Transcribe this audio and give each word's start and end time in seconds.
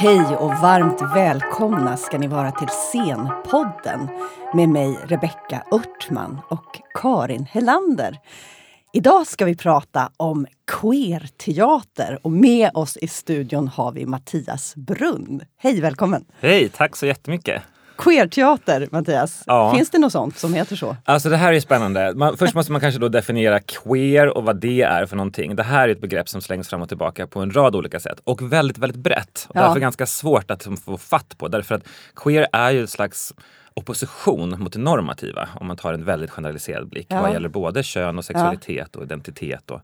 Hej 0.00 0.36
och 0.36 0.50
varmt 0.50 1.02
välkomna 1.14 1.96
ska 1.96 2.18
ni 2.18 2.26
vara 2.26 2.50
till 2.50 2.68
Scenpodden 2.68 4.08
med 4.54 4.68
mig 4.68 4.98
Rebecka 5.04 5.62
Örtman 5.72 6.40
och 6.48 6.80
Karin 6.94 7.44
Helander. 7.44 8.18
Idag 8.92 9.26
ska 9.26 9.44
vi 9.44 9.56
prata 9.56 10.10
om 10.16 10.46
queerteater 10.66 12.18
och 12.22 12.32
med 12.32 12.70
oss 12.74 12.96
i 12.96 13.08
studion 13.08 13.68
har 13.68 13.92
vi 13.92 14.06
Mattias 14.06 14.74
Brunn. 14.76 15.40
Hej, 15.56 15.80
välkommen! 15.80 16.24
Hej, 16.40 16.68
tack 16.68 16.96
så 16.96 17.06
jättemycket! 17.06 17.62
Queer-teater, 17.98 18.88
Mattias. 18.90 19.42
Ja. 19.46 19.74
Finns 19.74 19.90
det 19.90 19.98
något 19.98 20.12
sånt 20.12 20.38
som 20.38 20.54
heter 20.54 20.76
så? 20.76 20.96
Alltså 21.04 21.28
det 21.28 21.36
här 21.36 21.52
är 21.52 21.60
spännande. 21.60 22.12
Man, 22.14 22.36
först 22.36 22.54
måste 22.54 22.72
man 22.72 22.80
kanske 22.80 23.00
då 23.00 23.08
definiera 23.08 23.60
queer 23.60 24.36
och 24.36 24.44
vad 24.44 24.60
det 24.60 24.82
är 24.82 25.06
för 25.06 25.16
någonting. 25.16 25.56
Det 25.56 25.62
här 25.62 25.88
är 25.88 25.92
ett 25.92 26.00
begrepp 26.00 26.28
som 26.28 26.40
slängs 26.40 26.68
fram 26.68 26.82
och 26.82 26.88
tillbaka 26.88 27.26
på 27.26 27.40
en 27.40 27.50
rad 27.50 27.76
olika 27.76 28.00
sätt 28.00 28.20
och 28.24 28.52
väldigt, 28.52 28.78
väldigt 28.78 29.02
brett. 29.02 29.46
Och 29.48 29.56
ja. 29.56 29.60
Därför 29.60 29.80
ganska 29.80 30.06
svårt 30.06 30.50
att 30.50 30.68
få 30.84 30.98
fatt 30.98 31.38
på. 31.38 31.48
Därför 31.48 31.74
att 31.74 31.82
queer 32.16 32.48
är 32.52 32.70
ju 32.70 32.84
ett 32.84 32.90
slags 32.90 33.34
opposition 33.74 34.54
mot 34.58 34.72
det 34.72 34.78
normativa 34.78 35.48
om 35.60 35.66
man 35.66 35.76
tar 35.76 35.92
en 35.92 36.04
väldigt 36.04 36.30
generaliserad 36.30 36.88
blick 36.88 37.06
ja. 37.10 37.22
vad 37.22 37.32
gäller 37.32 37.48
både 37.48 37.82
kön 37.82 38.18
och 38.18 38.24
sexualitet 38.24 38.96
och 38.96 39.02
identitet. 39.02 39.70
Och, 39.70 39.80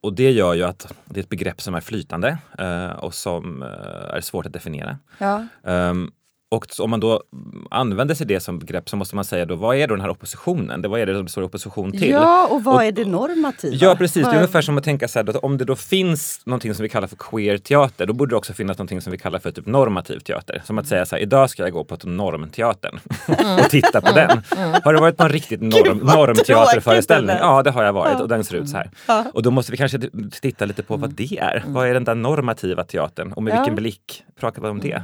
och 0.00 0.12
det 0.12 0.30
gör 0.30 0.54
ju 0.54 0.62
att 0.62 0.94
det 1.04 1.20
är 1.20 1.22
ett 1.22 1.28
begrepp 1.28 1.60
som 1.60 1.74
är 1.74 1.80
flytande 1.80 2.38
uh, 2.60 2.90
och 2.90 3.14
som 3.14 3.62
uh, 3.62 3.68
är 4.16 4.20
svårt 4.20 4.46
att 4.46 4.52
definiera. 4.52 4.98
Ja. 5.18 5.46
Um, 5.62 6.12
och 6.50 6.66
om 6.78 6.90
man 6.90 7.00
då 7.00 7.22
använder 7.70 8.14
sig 8.14 8.26
det 8.26 8.40
som 8.40 8.58
begrepp 8.58 8.88
så 8.88 8.96
måste 8.96 9.16
man 9.16 9.24
säga 9.24 9.46
då 9.46 9.54
vad 9.54 9.76
är 9.76 9.88
då 9.88 9.94
den 9.94 10.00
här 10.00 10.10
oppositionen? 10.10 10.82
Det, 10.82 10.88
vad 10.88 11.00
är 11.00 11.06
det 11.06 11.14
som 11.14 11.28
står 11.28 11.42
opposition 11.42 11.92
till? 11.92 12.10
Ja, 12.10 12.46
och 12.46 12.64
vad 12.64 12.74
och, 12.74 12.84
är 12.84 12.92
det 12.92 13.04
normativa? 13.04 13.76
Ja, 13.76 13.94
precis. 13.96 14.24
Det 14.26 14.30
är 14.30 14.34
ungefär 14.34 14.62
som 14.62 14.78
att 14.78 14.84
tänka 14.84 15.08
så 15.08 15.18
här, 15.18 15.30
att 15.30 15.36
om 15.36 15.58
det 15.58 15.64
då 15.64 15.76
finns 15.76 16.40
någonting 16.44 16.74
som 16.74 16.82
vi 16.82 16.88
kallar 16.88 17.06
för 17.06 17.16
queer 17.16 17.58
teater, 17.58 18.06
då 18.06 18.12
borde 18.12 18.32
det 18.32 18.36
också 18.36 18.52
finnas 18.52 18.78
någonting 18.78 19.00
som 19.00 19.10
vi 19.10 19.18
kallar 19.18 19.38
för 19.38 19.50
typ 19.50 19.66
normativ 19.66 20.18
teater. 20.18 20.62
Som 20.64 20.78
att 20.78 20.86
säga 20.86 21.06
så 21.06 21.16
här, 21.16 21.22
idag 21.22 21.50
ska 21.50 21.62
jag 21.62 21.72
gå 21.72 21.84
på 21.84 21.94
ett 21.94 22.04
normteatern 22.04 23.00
mm. 23.26 23.58
och 23.58 23.70
titta 23.70 24.00
på 24.00 24.12
den. 24.12 24.42
Mm. 24.56 24.80
Har 24.84 24.92
det 24.92 25.00
varit 25.00 25.20
en 25.20 25.28
riktigt 25.28 25.60
norm, 25.60 25.98
normteaterföreställning? 25.98 27.36
Ja, 27.40 27.62
det 27.62 27.70
har 27.70 27.84
jag 27.84 27.92
varit 27.92 28.20
och 28.20 28.28
den 28.28 28.44
ser 28.44 28.56
ut 28.56 28.68
så 28.68 28.76
här. 28.76 28.90
Och 29.32 29.42
då 29.42 29.50
måste 29.50 29.72
vi 29.72 29.78
kanske 29.78 30.00
titta 30.40 30.64
lite 30.64 30.82
på 30.82 30.96
vad 30.96 31.10
det 31.10 31.38
är. 31.38 31.64
Vad 31.66 31.88
är 31.88 31.94
den 31.94 32.04
där 32.04 32.14
normativa 32.14 32.84
teatern 32.84 33.32
och 33.32 33.42
med 33.42 33.54
vilken 33.56 33.74
blick 33.74 34.24
pratar 34.40 34.62
vi 34.62 34.68
om 34.68 34.80
det? 34.80 35.02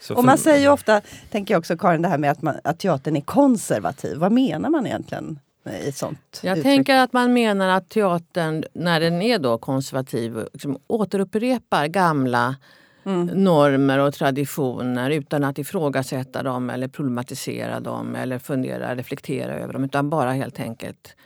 Så 0.00 0.14
och 0.14 0.24
man 0.24 0.38
säger 0.38 0.60
ju 0.60 0.68
ofta, 0.68 1.00
tänker 1.30 1.54
jag 1.54 1.58
också 1.58 1.76
Karin, 1.76 2.02
det 2.02 2.08
här 2.08 2.18
med 2.18 2.30
att, 2.30 2.42
man, 2.42 2.54
att 2.64 2.78
teatern 2.78 3.16
är 3.16 3.20
konservativ. 3.20 4.16
Vad 4.16 4.32
menar 4.32 4.70
man 4.70 4.86
egentligen? 4.86 5.38
I 5.84 5.92
sånt 5.92 6.40
jag 6.42 6.58
uttryck? 6.58 6.64
tänker 6.64 6.96
att 6.98 7.12
man 7.12 7.32
menar 7.32 7.68
att 7.68 7.88
teatern, 7.88 8.64
när 8.72 9.00
den 9.00 9.22
är 9.22 9.38
då 9.38 9.58
konservativ, 9.58 10.38
liksom 10.52 10.78
återupprepar 10.86 11.86
gamla 11.86 12.56
mm. 13.04 13.26
normer 13.26 13.98
och 13.98 14.14
traditioner 14.14 15.10
utan 15.10 15.44
att 15.44 15.58
ifrågasätta 15.58 16.42
dem 16.42 16.70
eller 16.70 16.88
problematisera 16.88 17.80
dem 17.80 18.14
eller 18.16 18.38
fundera, 18.38 18.96
reflektera 18.96 19.54
över 19.54 19.72
dem. 19.72 19.84
Utan 19.84 20.10
bara 20.10 20.32
helt 20.32 20.60
enkelt 20.60 21.16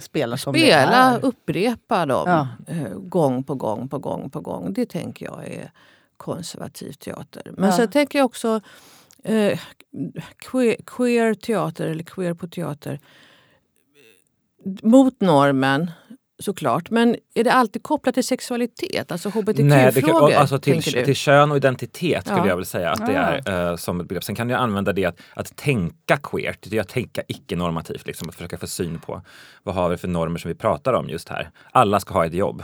spela, 0.00 0.36
som 0.36 0.54
spela 0.54 1.18
upprepa 1.22 2.06
dem 2.06 2.24
ja. 2.26 2.48
Eh, 2.74 2.98
gång 2.98 3.44
på 3.44 3.54
gång 3.54 3.88
på 3.88 3.98
gång 3.98 4.30
på 4.30 4.40
gång. 4.40 4.72
Det 4.72 4.86
tänker 4.86 5.26
jag 5.26 5.46
är 5.46 5.70
konservativ 6.20 6.92
teater. 6.92 7.52
Men 7.56 7.70
ja. 7.70 7.76
så 7.76 7.86
tänker 7.86 8.18
jag 8.18 8.26
också 8.26 8.60
eh, 9.24 9.60
queer, 10.38 10.76
queer, 10.86 11.34
teater 11.34 11.86
eller 11.86 12.04
queer 12.04 12.34
på 12.34 12.48
teater. 12.48 13.00
Mot 14.82 15.20
normen 15.20 15.90
såklart. 16.38 16.90
Men 16.90 17.16
är 17.34 17.44
det 17.44 17.52
alltid 17.52 17.82
kopplat 17.82 18.14
till 18.14 18.24
sexualitet? 18.24 19.12
Alltså 19.12 19.28
hbtq-frågor? 19.28 20.32
Alltså 20.32 20.58
till, 20.58 20.82
till 20.82 21.16
kön 21.16 21.50
och 21.50 21.56
identitet 21.56 22.26
skulle 22.26 22.40
ja. 22.40 22.48
jag 22.48 22.56
vilja 22.56 22.66
säga 22.66 22.90
att 22.90 23.06
det 23.06 23.14
är 23.14 23.70
uh, 23.70 23.76
som 23.76 24.00
ett 24.00 24.08
begrepp. 24.08 24.24
Sen 24.24 24.34
kan 24.34 24.48
du 24.48 24.54
använda 24.54 24.92
det 24.92 25.04
att, 25.04 25.20
att 25.34 25.56
tänka 25.56 26.16
queert, 26.16 26.58
det 26.70 26.76
är 26.76 26.80
att 26.80 26.88
tänka 26.88 27.22
icke-normativt. 27.28 28.06
Liksom, 28.06 28.28
att 28.28 28.34
försöka 28.34 28.58
få 28.58 28.66
syn 28.66 28.98
på 28.98 29.22
vad 29.62 29.74
har 29.74 29.88
vi 29.88 29.96
för 29.96 30.08
normer 30.08 30.38
som 30.38 30.48
vi 30.48 30.54
pratar 30.54 30.92
om 30.92 31.08
just 31.08 31.28
här. 31.28 31.50
Alla 31.70 32.00
ska 32.00 32.14
ha 32.14 32.26
ett 32.26 32.34
jobb 32.34 32.62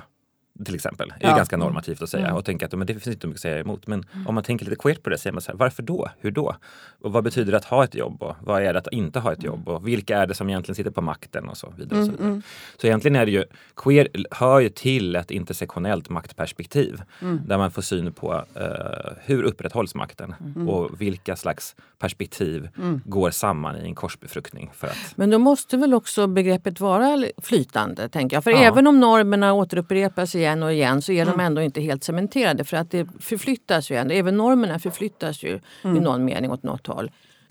till 0.65 0.75
exempel. 0.75 1.13
Det 1.21 1.27
är 1.27 1.31
ja. 1.31 1.37
ganska 1.37 1.57
normativt 1.57 2.03
att 2.03 2.11
säga 2.11 2.25
mm. 2.25 2.37
och 2.37 2.45
tänka 2.45 2.67
att 2.67 2.73
men 2.73 2.87
det 2.87 2.93
finns 2.93 3.07
inte 3.07 3.27
mycket 3.27 3.39
att 3.39 3.43
säga 3.43 3.59
emot. 3.59 3.87
Men 3.87 4.05
mm. 4.13 4.27
om 4.27 4.35
man 4.35 4.45
tänker 4.45 4.65
lite 4.65 4.77
queert 4.77 5.03
på 5.03 5.11
det 5.11 5.19
säger 5.19 5.33
man 5.33 5.43
så 5.43 5.53
här, 5.53 5.59
varför 5.59 5.83
då? 5.83 6.09
Hur 6.21 6.31
då? 6.31 6.57
Och 7.01 7.13
vad 7.13 7.25
betyder 7.25 7.53
det 7.53 7.59
att 7.59 7.65
ha 7.65 7.85
ett 7.85 7.95
jobb? 7.95 8.23
Och 8.23 8.37
vad 8.41 8.63
är 8.63 8.73
det 8.73 8.79
att 8.79 8.93
inte 8.93 9.19
ha 9.19 9.33
ett 9.33 9.43
jobb? 9.43 9.69
Och 9.69 9.89
vilka 9.89 10.19
är 10.19 10.27
det 10.27 10.35
som 10.35 10.49
egentligen 10.49 10.77
sitter 10.77 10.91
på 10.91 11.01
makten? 11.01 11.49
Och 11.49 11.57
så 11.57 11.75
vidare. 11.77 12.01
Och 12.01 12.07
så, 12.07 12.11
vidare. 12.11 12.25
Mm, 12.25 12.33
mm. 12.33 12.43
så 12.77 12.87
egentligen 12.87 13.17
är 13.17 13.27
det 13.27 13.33
ju, 13.33 13.45
queer 13.77 14.09
hör 14.31 14.61
ju 14.61 14.69
till 14.69 15.17
ett 15.17 15.31
intersektionellt 15.31 16.09
maktperspektiv 16.09 17.03
mm. 17.23 17.41
där 17.47 17.59
man 17.59 17.71
får 17.71 17.83
syn 17.83 18.13
på 18.13 18.35
uh, 18.35 19.13
hur 19.25 19.43
upprätthålls 19.43 19.95
makten 19.95 20.35
mm. 20.41 20.69
och 20.69 21.01
vilka 21.01 21.37
slags 21.37 21.77
perspektiv 21.99 22.69
går 23.05 23.31
samman 23.31 23.77
i 23.77 23.85
en 23.85 23.95
korsbefruktning. 23.95 24.71
För 24.75 24.87
att... 24.87 25.13
Men 25.17 25.31
då 25.31 25.39
måste 25.39 25.77
väl 25.77 25.95
också 25.95 26.27
begreppet 26.27 26.81
vara 26.81 27.25
flytande, 27.43 28.09
tänker 28.09 28.37
jag. 28.37 28.45
För 28.45 28.51
ja. 28.51 28.59
även 28.59 28.87
om 28.87 29.01
normerna 29.01 29.53
återupprepas 29.53 30.35
i 30.35 30.46
igen 30.47 30.63
och 30.63 30.73
igen 30.73 31.03
så 31.03 31.13
är 31.13 31.23
mm. 31.23 31.37
de 31.37 31.45
ändå 31.45 31.63
inte 31.63 31.81
helt 31.81 32.05
cementerade 32.05 32.65
för 32.65 32.77
att 32.77 32.91
det 32.91 33.09
förflyttas 33.21 33.91
ju. 33.91 33.97
Ändå. 33.97 34.15
Även 34.15 34.37
normerna 34.37 34.79
förflyttas 34.79 35.43
ju 35.43 35.61
mm. 35.85 35.97
i 35.97 36.01
någon 36.01 36.25
mening 36.25 36.51
åt 36.51 36.63
något 36.63 36.87
håll. 36.87 37.11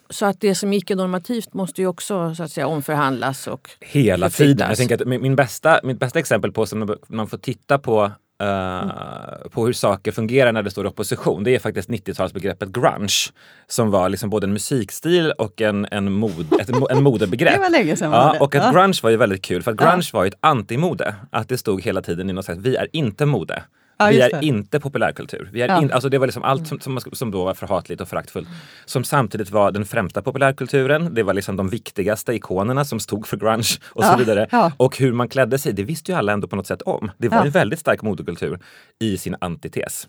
Så 0.09 0.25
att 0.25 0.41
det 0.41 0.55
som 0.55 0.73
icke-normativt 0.73 1.53
måste 1.53 1.81
ju 1.81 1.87
också 1.87 2.35
så 2.35 2.43
att 2.43 2.51
säga, 2.51 2.67
omförhandlas 2.67 3.47
och 3.47 3.69
Hela 3.79 4.29
tiden. 4.29 4.67
Jag 4.69 4.77
tänker 4.77 5.01
att 5.01 5.07
min 5.21 5.35
bästa, 5.35 5.79
mitt 5.83 5.99
bästa 5.99 6.19
exempel 6.19 6.51
på 6.51 6.65
som 6.65 6.97
man 7.07 7.27
får 7.27 7.37
titta 7.37 7.79
på 7.79 8.11
Uh, 8.43 9.49
på 9.49 9.65
hur 9.65 9.73
saker 9.73 10.11
fungerar 10.11 10.51
när 10.51 10.63
det 10.63 10.71
står 10.71 10.85
opposition. 10.85 11.43
Det 11.43 11.55
är 11.55 11.59
faktiskt 11.59 11.89
90-talsbegreppet 11.89 12.71
grunge 12.71 13.31
som 13.67 13.91
var 13.91 14.09
liksom 14.09 14.29
både 14.29 14.47
en 14.47 14.53
musikstil 14.53 15.31
och 15.31 15.61
en, 15.61 15.87
en, 15.91 16.11
mod, 16.11 16.53
ett, 16.61 16.69
en 16.89 17.03
modebegrepp. 17.03 17.53
det 17.53 17.59
var 17.59 17.69
länge 17.69 17.95
sedan. 17.95 18.11
Ja, 18.11 18.37
och 18.39 18.55
att 18.55 18.63
ja. 18.63 18.71
grunge 18.71 18.99
var 19.03 19.09
ju 19.09 19.17
väldigt 19.17 19.41
kul 19.41 19.63
för 19.63 19.71
att 19.71 19.77
grunge 19.77 20.09
ja. 20.13 20.17
var 20.17 20.23
ju 20.23 20.27
ett 20.27 20.37
antimode. 20.39 21.15
Att 21.31 21.49
det 21.49 21.57
stod 21.57 21.81
hela 21.81 22.01
tiden 22.01 22.29
i 22.29 22.33
något 22.33 22.45
sätt, 22.45 22.57
vi 22.57 22.75
är 22.75 22.87
inte 22.91 23.25
mode. 23.25 23.63
Ja, 23.97 24.07
vi 24.07 24.21
är 24.21 24.43
inte 24.43 24.79
populärkultur. 24.79 25.49
Vi 25.51 25.61
är 25.61 25.67
ja. 25.67 25.81
in, 25.81 25.91
alltså 25.91 26.09
det 26.09 26.17
var 26.17 26.27
liksom 26.27 26.43
allt 26.43 26.67
som, 26.67 26.79
som, 26.79 26.99
som 27.11 27.31
då 27.31 27.45
var 27.45 27.53
förhatligt 27.53 28.01
och 28.01 28.07
föraktfullt. 28.07 28.47
Som 28.85 29.03
samtidigt 29.03 29.51
var 29.51 29.71
den 29.71 29.85
främsta 29.85 30.21
populärkulturen. 30.21 31.13
Det 31.13 31.23
var 31.23 31.33
liksom 31.33 31.55
de 31.55 31.69
viktigaste 31.69 32.33
ikonerna 32.33 32.85
som 32.85 32.99
stod 32.99 33.27
för 33.27 33.37
grunge 33.37 33.67
och 33.85 34.03
ja. 34.03 34.11
så 34.11 34.17
vidare. 34.17 34.71
Och 34.77 34.97
hur 34.97 35.13
man 35.13 35.29
klädde 35.29 35.57
sig, 35.57 35.73
det 35.73 35.83
visste 35.83 36.11
ju 36.11 36.17
alla 36.17 36.33
ändå 36.33 36.47
på 36.47 36.55
något 36.55 36.67
sätt 36.67 36.81
om. 36.81 37.11
Det 37.17 37.29
var 37.29 37.45
en 37.45 37.51
väldigt 37.51 37.79
stark 37.79 38.01
modekultur 38.01 38.59
i 38.99 39.17
sin 39.17 39.35
antites. 39.41 40.07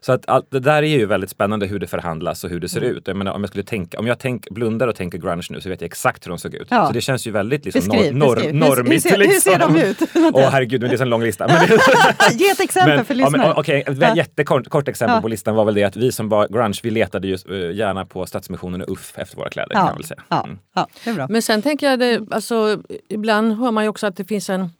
Så 0.00 0.12
att 0.12 0.28
allt, 0.28 0.50
det 0.50 0.60
där 0.60 0.82
är 0.82 0.98
ju 0.98 1.06
väldigt 1.06 1.30
spännande 1.30 1.66
hur 1.66 1.78
det 1.78 1.86
förhandlas 1.86 2.44
och 2.44 2.50
hur 2.50 2.60
det 2.60 2.68
ser 2.68 2.82
mm. 2.82 2.96
ut. 2.96 3.08
Jag 3.08 3.16
menar, 3.16 3.32
om 3.32 3.42
jag 3.42 3.48
skulle 3.48 3.64
tänka, 3.64 3.98
om 3.98 4.06
jag 4.06 4.18
tänk, 4.18 4.50
blundar 4.50 4.88
och 4.88 4.96
tänker 4.96 5.18
grunge 5.18 5.46
nu 5.50 5.60
så 5.60 5.68
vet 5.68 5.80
jag 5.80 5.86
exakt 5.86 6.26
hur 6.26 6.30
de 6.30 6.38
såg 6.38 6.54
ut. 6.54 6.68
Så 6.68 6.90
det 6.92 7.00
känns 7.00 7.26
ju 7.26 7.30
väldigt 7.30 7.64
liksom, 7.64 7.88
beskriv, 7.88 8.16
nor, 8.16 8.34
beskriv. 8.34 8.54
normigt. 8.54 9.04
Hur, 9.04 9.10
ser, 9.10 9.18
liksom. 9.18 9.32
hur 9.34 9.40
ser 9.40 9.58
de 9.58 9.74
liksom. 9.74 10.24
ut? 10.24 10.34
Åh 10.34 10.48
herregud, 10.50 10.80
det 10.80 10.86
är 10.86 11.02
en 11.02 11.08
lång 11.08 11.22
lista. 11.22 11.46
Ge 12.32 12.48
ett 12.50 12.60
exempel 12.60 12.96
men, 12.96 13.04
för 13.04 13.14
Ja, 13.34 13.60
okay, 13.60 13.80
ett 13.80 13.98
ja. 14.00 14.16
jättekort 14.16 14.68
kort 14.68 14.88
exempel 14.88 15.14
ja. 15.14 15.20
på 15.20 15.28
listan 15.28 15.54
var 15.54 15.64
väl 15.64 15.74
det 15.74 15.84
att 15.84 15.96
vi 15.96 16.12
som 16.12 16.28
var 16.28 16.48
grunge, 16.48 16.80
vi 16.82 16.90
letade 16.90 17.28
ju 17.28 17.38
uh, 17.50 17.76
gärna 17.76 18.06
på 18.06 18.26
Stadsmissionen 18.26 18.82
och 18.82 18.88
UFF 18.88 19.18
efter 19.18 19.36
våra 19.36 19.48
kläder. 19.48 19.70
Ja. 19.70 19.78
Kan 19.78 19.86
man 19.86 19.96
väl 19.96 20.04
säga. 20.04 20.22
Mm. 20.44 20.58
Ja. 20.74 20.88
det 21.04 21.10
är 21.10 21.14
bra. 21.14 21.26
Men 21.30 21.42
sen 21.42 21.62
tänker 21.62 21.90
jag, 21.90 21.98
det, 21.98 22.26
alltså, 22.30 22.82
ibland 23.08 23.58
hör 23.58 23.70
man 23.70 23.84
ju 23.84 23.88
också 23.88 24.06
att 24.06 24.16
det 24.16 24.24
finns 24.24 24.50
en 24.50 24.70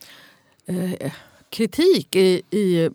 eh, 0.66 1.12
kritik 1.50 2.16
i, 2.16 2.42
i 2.50 2.90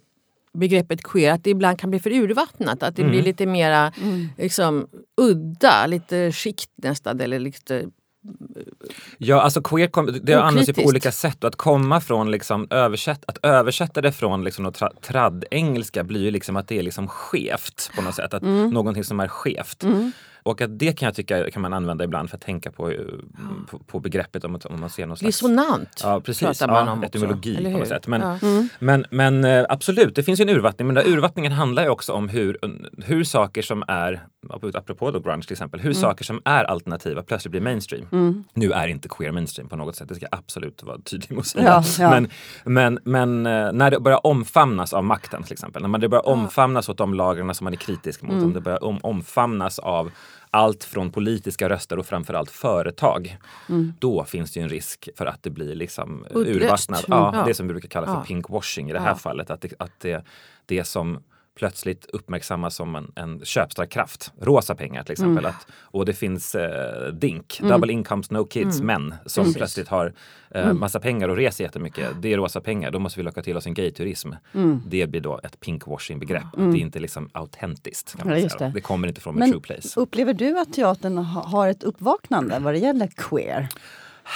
begreppet 0.54 1.04
queer, 1.04 1.34
att 1.34 1.44
det 1.44 1.50
ibland 1.50 1.80
kan 1.80 1.90
bli 1.90 2.00
för 2.00 2.12
urvattnat. 2.12 2.84
Att 2.84 2.96
det 2.96 3.02
mm. 3.02 3.12
blir 3.12 3.24
lite 3.24 3.46
mera 3.46 3.92
mm. 4.02 4.30
liksom, 4.38 4.88
udda, 5.22 5.88
lite 5.88 6.32
skikt 6.32 6.70
nästan. 6.76 7.20
Eller 7.20 7.40
lite 7.40 7.86
Ja, 9.18 9.42
alltså 9.42 9.62
queer 9.62 9.88
kom, 9.88 10.20
det 10.24 10.34
används 10.34 10.70
ju 10.70 10.74
på 10.74 10.82
olika 10.82 11.12
sätt 11.12 11.44
och 11.44 11.48
att 11.48 11.56
komma 11.56 12.02
från 12.02 12.32
liksom 12.32 12.68
översätt, 12.70 13.24
att 13.28 13.38
översätta 13.46 14.02
det 14.02 14.12
från 14.12 14.44
liksom 14.44 14.74
tra, 14.74 14.92
trad-engelska 15.02 16.04
blir 16.04 16.22
ju 16.22 16.32
liksom 16.32 16.58
att 16.58 16.68
det 16.68 16.80
är 16.80 16.84
liksom 16.84 17.08
skevt 17.08 17.92
på 17.96 18.02
något 18.02 18.16
sätt. 18.16 18.34
Att 18.34 18.44
mm. 18.44 18.70
Någonting 18.70 19.04
som 19.04 19.20
är 19.20 19.28
skevt. 19.28 19.84
Mm. 19.84 20.12
Och 20.44 20.62
att 20.62 20.80
det 20.80 21.00
kan 21.00 21.06
jag 21.06 21.16
tycka 21.16 21.52
kan 21.52 21.62
man 21.62 21.74
använda 21.74 22.04
ibland 22.04 22.30
för 22.30 22.38
att 22.38 22.42
tänka 22.42 22.72
på, 22.72 22.92
eh, 22.92 22.98
på, 23.70 23.80
på 23.80 24.00
begreppet 24.00 24.44
om, 24.44 24.60
om 24.64 24.80
man 24.80 24.90
ser 24.90 25.06
någon 25.06 25.18
slags... 25.18 25.36
Dissonant 25.36 26.02
ja, 26.04 26.22
precis, 26.22 26.60
pratar 26.60 26.68
man 26.68 26.86
ja, 26.86 26.92
om 26.92 27.04
etymologi 27.04 27.58
också, 27.58 27.72
på 27.72 27.78
något 27.78 27.88
sätt. 27.88 28.08
Men, 28.08 28.22
ja. 28.22 28.40
mm. 28.42 28.70
men, 28.80 29.06
men 29.10 29.44
eh, 29.44 29.66
absolut, 29.70 30.16
det 30.16 30.24
finns 30.24 30.40
ju 30.40 30.44
en 30.44 30.50
urvattning. 30.50 30.88
Men 30.88 30.96
den 30.96 31.14
urvattningen 31.14 31.52
handlar 31.52 31.84
ju 31.84 31.90
också 31.90 32.14
om 32.14 32.30
hur, 32.30 32.58
hur 33.04 33.24
saker 33.24 33.62
som 33.62 33.84
är, 33.88 34.22
apropå 34.50 35.12
då 35.12 35.20
grunge 35.20 35.42
till 35.42 35.52
exempel, 35.52 35.80
hur 35.80 35.92
mm. 35.92 36.02
saker 36.02 36.26
som 36.26 36.42
är 36.46 36.64
alternativa 36.64 37.24
plötsligt 37.24 37.52
blir 37.52 37.62
mainstream. 37.62 38.08
Mm. 38.12 38.44
Nu 38.54 38.72
är 38.72 38.88
inte 38.88 39.10
queer 39.10 39.32
mainstream 39.32 39.70
på 39.70 39.76
något 39.76 39.96
sätt, 39.96 40.10
det 40.10 40.16
ska 40.16 40.28
jag 40.32 40.40
absolut 40.40 40.84
vara 40.84 40.98
tydlig 40.98 41.32
med 41.32 41.40
att 41.40 41.48
säga. 41.48 41.84
Ja, 42.00 42.10
men, 42.10 42.30
men, 42.66 43.00
men 43.04 43.46
eh, 43.46 43.74
när 43.74 43.92
det 43.92 44.00
börjar 44.00 44.28
omfamnas 44.28 44.94
av 44.94 45.04
makten 45.04 45.44
till 45.44 45.54
exempel, 45.54 45.88
när 45.88 46.00
det 46.00 46.10
börjar 46.10 46.28
omfamnas 46.28 46.90
åt 46.90 46.98
de 46.98 47.14
lagarna 47.14 47.54
som 47.54 47.64
man 47.64 47.74
är 47.74 47.78
kritisk 47.78 48.22
mot, 48.22 48.32
om 48.32 48.38
mm. 48.38 48.54
det 48.54 48.62
börjar 48.62 48.84
om, 48.84 49.00
omfamnas 49.02 49.80
av 49.80 50.12
allt 50.52 50.84
från 50.84 51.12
politiska 51.12 51.70
röster 51.70 52.00
och 52.00 52.06
framförallt 52.06 52.52
företag. 52.52 53.38
Mm. 53.70 53.94
Då 54.00 54.24
finns 54.24 54.52
det 54.52 54.60
ju 54.60 54.64
en 54.64 54.70
risk 54.70 55.10
för 55.16 55.26
att 55.26 55.44
det 55.44 55.50
blir 55.50 55.76
liksom 55.76 56.26
urvattnat. 56.30 57.06
Ja, 57.08 57.32
ja, 57.36 57.44
Det 57.44 57.54
som 57.54 57.68
vi 57.68 57.74
brukar 57.74 57.90
kalla 57.90 58.08
för 58.08 58.14
ja. 58.14 58.24
pinkwashing 58.28 58.90
i 58.90 58.94
det 58.94 59.00
här 59.00 59.16
fallet. 59.16 59.50
Att, 59.50 59.62
det, 59.62 59.74
att 59.80 60.00
det, 60.00 60.26
det 60.66 60.84
som 60.84 61.20
plötsligt 61.56 62.06
uppmärksammas 62.06 62.76
som 62.76 62.96
en, 62.96 63.12
en 63.16 63.46
köpstark 63.46 63.90
kraft. 63.90 64.32
Rosa 64.42 64.76
pengar 64.76 65.04
till 65.04 65.12
exempel. 65.12 65.46
Mm. 65.46 65.50
Att, 65.50 65.68
och 65.82 66.06
det 66.06 66.14
finns 66.14 66.56
eh, 66.56 67.14
DINK, 67.14 67.60
mm. 67.60 67.72
Double 67.72 67.94
Incomes 67.94 68.32
No 68.32 68.46
Kids, 68.46 68.80
mm. 68.80 68.88
män 68.88 69.16
som 69.26 69.44
Precis. 69.44 69.58
plötsligt 69.58 69.88
har 69.88 70.14
eh, 70.52 70.64
mm. 70.64 70.80
massa 70.80 71.00
pengar 71.00 71.30
och 71.30 71.36
reser 71.36 71.64
jättemycket. 71.64 72.08
Det 72.22 72.34
är 72.34 72.38
rosa 72.38 72.62
pengar, 72.62 72.92
då 72.92 73.00
måste 73.00 73.20
vi 73.20 73.24
locka 73.24 73.42
till 73.42 73.58
oss 73.58 73.66
en 73.66 73.74
gayturism. 73.74 74.32
Mm. 74.54 74.82
Det 74.88 75.08
blir 75.08 75.22
då 75.22 75.40
ett 75.44 75.60
pinkwashing-begrepp. 75.60 76.58
Mm. 76.58 76.72
Det 76.72 76.78
är 76.78 76.82
inte 76.82 77.00
liksom 77.00 77.30
autentiskt. 77.34 78.18
Kan 78.18 78.28
man 78.28 78.42
ja, 78.42 78.50
säga. 78.50 78.68
Det. 78.68 78.74
det. 78.74 78.82
kommer 78.82 79.08
inte 79.08 79.22
från 79.22 79.36
Men 79.36 79.52
true 79.52 79.62
place. 79.62 80.00
Upplever 80.00 80.34
du 80.34 80.60
att 80.60 80.74
teatern 80.74 81.18
har 81.18 81.68
ett 81.68 81.84
uppvaknande 81.84 82.60
vad 82.60 82.74
det 82.74 82.80
gäller 82.80 83.08
queer? 83.08 83.70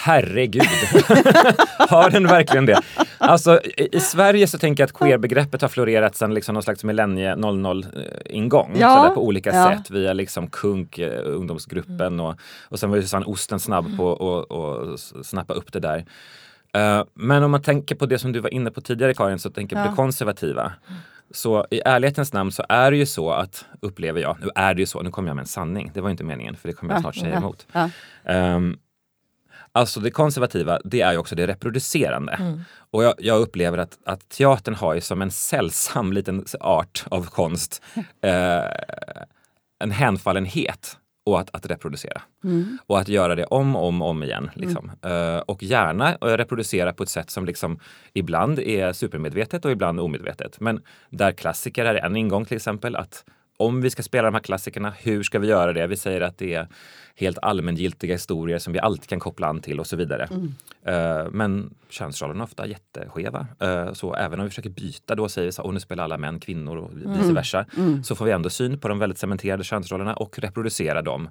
Herregud! 0.04 0.64
har 1.90 2.10
den 2.10 2.28
verkligen 2.28 2.66
det? 2.66 2.82
Alltså, 3.18 3.60
i, 3.92 4.00
Sverige 4.00 4.48
så 4.48 4.58
tänker 4.58 4.84
jag 4.84 4.88
att 4.88 4.94
queer-begreppet 4.94 5.62
har 5.62 5.70
florerat 5.70 6.16
sedan 6.16 6.34
liksom 6.34 6.54
någon 6.54 6.64
slags 6.64 6.84
millennie 6.84 7.36
00-ingång. 7.36 8.76
Ja, 8.80 9.12
på 9.16 9.26
olika 9.26 9.54
ja. 9.54 9.72
sätt 9.72 9.92
via 9.92 10.14
liksom 10.14 10.48
KUNK, 10.48 11.00
eh, 11.00 11.22
ungdomsgruppen 11.26 12.20
och, 12.20 12.36
och 12.70 12.80
sen 12.80 12.90
var 12.90 12.98
ju 12.98 13.02
Susanne 13.02 13.26
Osten 13.26 13.60
snabb 13.60 13.98
på 13.98 14.12
att 14.94 15.26
snappa 15.26 15.54
upp 15.54 15.74
det 15.74 15.80
där. 15.80 16.06
Uh, 16.78 17.04
men 17.14 17.44
om 17.44 17.52
man 17.52 17.62
tänker 17.62 17.96
på 17.96 18.06
det 18.06 18.20
som 18.20 18.32
du 18.32 18.40
var 18.40 18.54
inne 18.54 18.72
på 18.72 18.82
tidigare 18.82 19.14
Karin, 19.14 19.40
så 19.40 19.50
tänker 19.50 19.76
jag 19.76 19.86
på 19.86 19.92
det 19.92 19.96
konservativa. 19.96 20.74
Så 21.32 21.66
i 21.72 21.82
ärlighetens 21.86 22.34
namn 22.34 22.52
så 22.52 22.64
är 22.70 22.92
det 22.92 22.98
ju 22.98 23.06
så 23.06 23.32
att, 23.32 23.66
upplever 23.82 24.22
jag, 24.22 24.38
nu 24.42 24.50
är 24.56 24.74
det 24.74 24.80
ju 24.80 24.86
så, 24.86 25.02
nu 25.02 25.12
kommer 25.12 25.30
jag 25.30 25.36
med 25.36 25.44
en 25.44 25.48
sanning, 25.48 25.92
det 25.94 26.02
var 26.02 26.10
inte 26.10 26.24
meningen 26.24 26.56
för 26.56 26.68
det 26.68 26.74
kommer 26.74 26.94
jag 26.94 27.02
snart 27.02 27.16
säga 27.16 27.38
emot. 27.38 27.68
Um, 28.24 28.78
Alltså 29.76 30.00
det 30.00 30.12
konservativa, 30.12 30.80
det 30.84 31.02
är 31.02 31.12
ju 31.12 31.18
också 31.18 31.36
det 31.36 31.48
reproducerande. 31.48 32.34
Mm. 32.34 32.62
Och 32.92 33.04
jag, 33.04 33.14
jag, 33.18 33.42
upplever 33.42 33.78
att, 33.78 33.98
att 34.06 34.30
teatern 34.30 34.76
har 34.76 34.94
ju 34.94 35.02
som 35.02 35.22
en 35.22 35.32
sällsam 35.32 36.14
liten 36.14 36.46
art 36.60 37.06
av 37.10 37.26
konst 37.26 37.82
eh, 38.22 38.64
en 39.80 39.92
hänfallenhet 39.92 40.98
och 41.26 41.40
att, 41.40 41.56
att 41.56 41.66
reproducera. 41.66 42.22
Mm. 42.44 42.78
Och 42.88 43.00
att 43.00 43.08
göra 43.08 43.36
det 43.36 43.46
om 43.46 43.76
och 43.76 43.88
om, 43.88 44.02
om 44.02 44.24
igen. 44.24 44.50
Liksom. 44.54 44.92
Mm. 45.02 45.36
Uh, 45.36 45.40
och 45.40 45.64
gärna 45.64 46.12
uh, 46.12 46.38
reproducera 46.38 46.94
på 46.94 47.04
ett 47.04 47.10
sätt 47.10 47.30
som 47.30 47.46
liksom 47.46 47.80
ibland 48.14 48.60
är 48.60 48.94
supermedvetet 48.94 49.66
och 49.66 49.72
ibland 49.72 50.00
omedvetet. 50.00 50.60
Men 50.60 50.82
där 51.10 51.32
klassiker 51.32 51.86
är 51.86 51.96
en 51.96 52.16
ingång 52.16 52.46
till 52.46 52.56
exempel. 52.56 52.96
att 52.96 53.26
om 53.58 53.82
vi 53.82 53.90
ska 53.90 54.04
spela 54.04 54.26
de 54.26 54.34
här 54.34 54.42
klassikerna, 54.42 54.94
hur 55.00 55.24
ska 55.24 55.40
vi 55.40 55.48
göra 55.48 55.74
det? 55.74 55.88
Vi 55.88 55.98
säger 55.98 56.22
att 56.22 56.38
det 56.38 56.54
är 56.54 56.68
helt 57.16 57.38
allmängiltiga 57.42 58.14
historier 58.14 58.60
som 58.60 58.74
vi 58.74 58.80
alltid 58.80 59.10
kan 59.10 59.20
koppla 59.20 59.48
an 59.48 59.62
till 59.62 59.80
och 59.80 59.88
så 59.88 59.96
vidare. 59.96 60.30
Mm. 60.32 60.46
Uh, 61.24 61.32
men 61.32 61.74
könsrollerna 61.90 62.40
är 62.40 62.44
ofta 62.44 62.68
jätteskeva. 62.68 63.48
Uh, 63.64 63.94
så 63.94 64.16
även 64.16 64.40
om 64.40 64.46
vi 64.46 64.50
försöker 64.50 64.70
byta 64.70 65.16
då 65.16 65.30
säger 65.30 65.46
vi 65.46 65.52
så 65.52 65.62
oh, 65.62 65.74
nu 65.74 65.80
spelar 65.80 66.04
alla 66.04 66.18
män 66.18 66.40
kvinnor 66.40 66.78
och 66.78 66.98
vice 66.98 67.10
mm. 67.10 67.34
versa. 67.34 67.66
Mm. 67.78 68.04
Så 68.04 68.16
får 68.16 68.26
vi 68.26 68.32
ändå 68.32 68.50
syn 68.50 68.80
på 68.80 68.88
de 68.88 69.00
väldigt 69.00 69.20
cementerade 69.20 69.64
könsrollerna 69.64 70.14
och 70.14 70.40
reproducera 70.40 71.02
dem. 71.02 71.30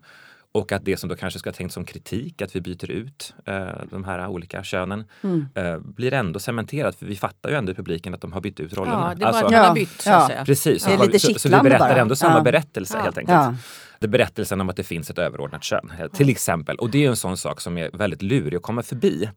Och 0.54 0.72
att 0.72 0.84
det 0.84 0.96
som 0.96 1.08
då 1.08 1.16
kanske 1.16 1.38
ska 1.38 1.52
tänkt 1.52 1.72
som 1.72 1.84
kritik, 1.84 2.42
att 2.42 2.56
vi 2.56 2.60
byter 2.60 2.90
ut 2.90 3.34
eh, 3.46 3.66
de 3.90 4.04
här 4.04 4.26
olika 4.26 4.64
könen, 4.64 5.04
mm. 5.22 5.46
eh, 5.54 5.78
blir 5.78 6.12
ändå 6.12 6.38
cementerat. 6.40 6.96
För 6.96 7.06
vi 7.06 7.16
fattar 7.16 7.50
ju 7.50 7.56
ändå 7.56 7.72
i 7.72 7.74
publiken 7.74 8.14
att 8.14 8.20
de 8.20 8.32
har 8.32 8.40
bytt 8.40 8.60
ut 8.60 8.74
rollerna. 8.74 9.08
Ja, 9.08 9.14
det 9.14 9.24
är 9.24 9.32
bara 9.32 9.38
alltså, 9.40 9.56
att 9.56 9.66
har 9.66 9.74
bytt. 9.74 10.00
Så 10.00 10.10
att 10.10 10.26
säga. 10.26 10.44
Precis, 10.44 10.86
ja. 10.88 10.98
så, 10.98 11.18
så, 11.18 11.38
så, 11.38 11.48
vi 11.48 11.60
berättar 11.62 11.88
bara. 11.88 12.00
ändå 12.00 12.16
samma 12.16 12.36
ja. 12.36 12.42
berättelse 12.42 12.98
helt 12.98 13.18
enkelt. 13.18 13.36
Ja. 13.36 13.54
Det 13.98 14.06
är 14.06 14.10
berättelsen 14.10 14.60
om 14.60 14.68
att 14.68 14.76
det 14.76 14.82
finns 14.82 15.10
ett 15.10 15.18
överordnat 15.18 15.64
kön, 15.64 15.92
till 16.12 16.28
exempel. 16.28 16.76
Och 16.76 16.90
det 16.90 17.04
är 17.04 17.08
en 17.08 17.16
sån 17.16 17.36
sak 17.36 17.60
som 17.60 17.78
är 17.78 17.90
väldigt 17.92 18.22
lurig 18.22 18.56
att 18.56 18.62
komma 18.62 18.82
förbi. 18.82 19.30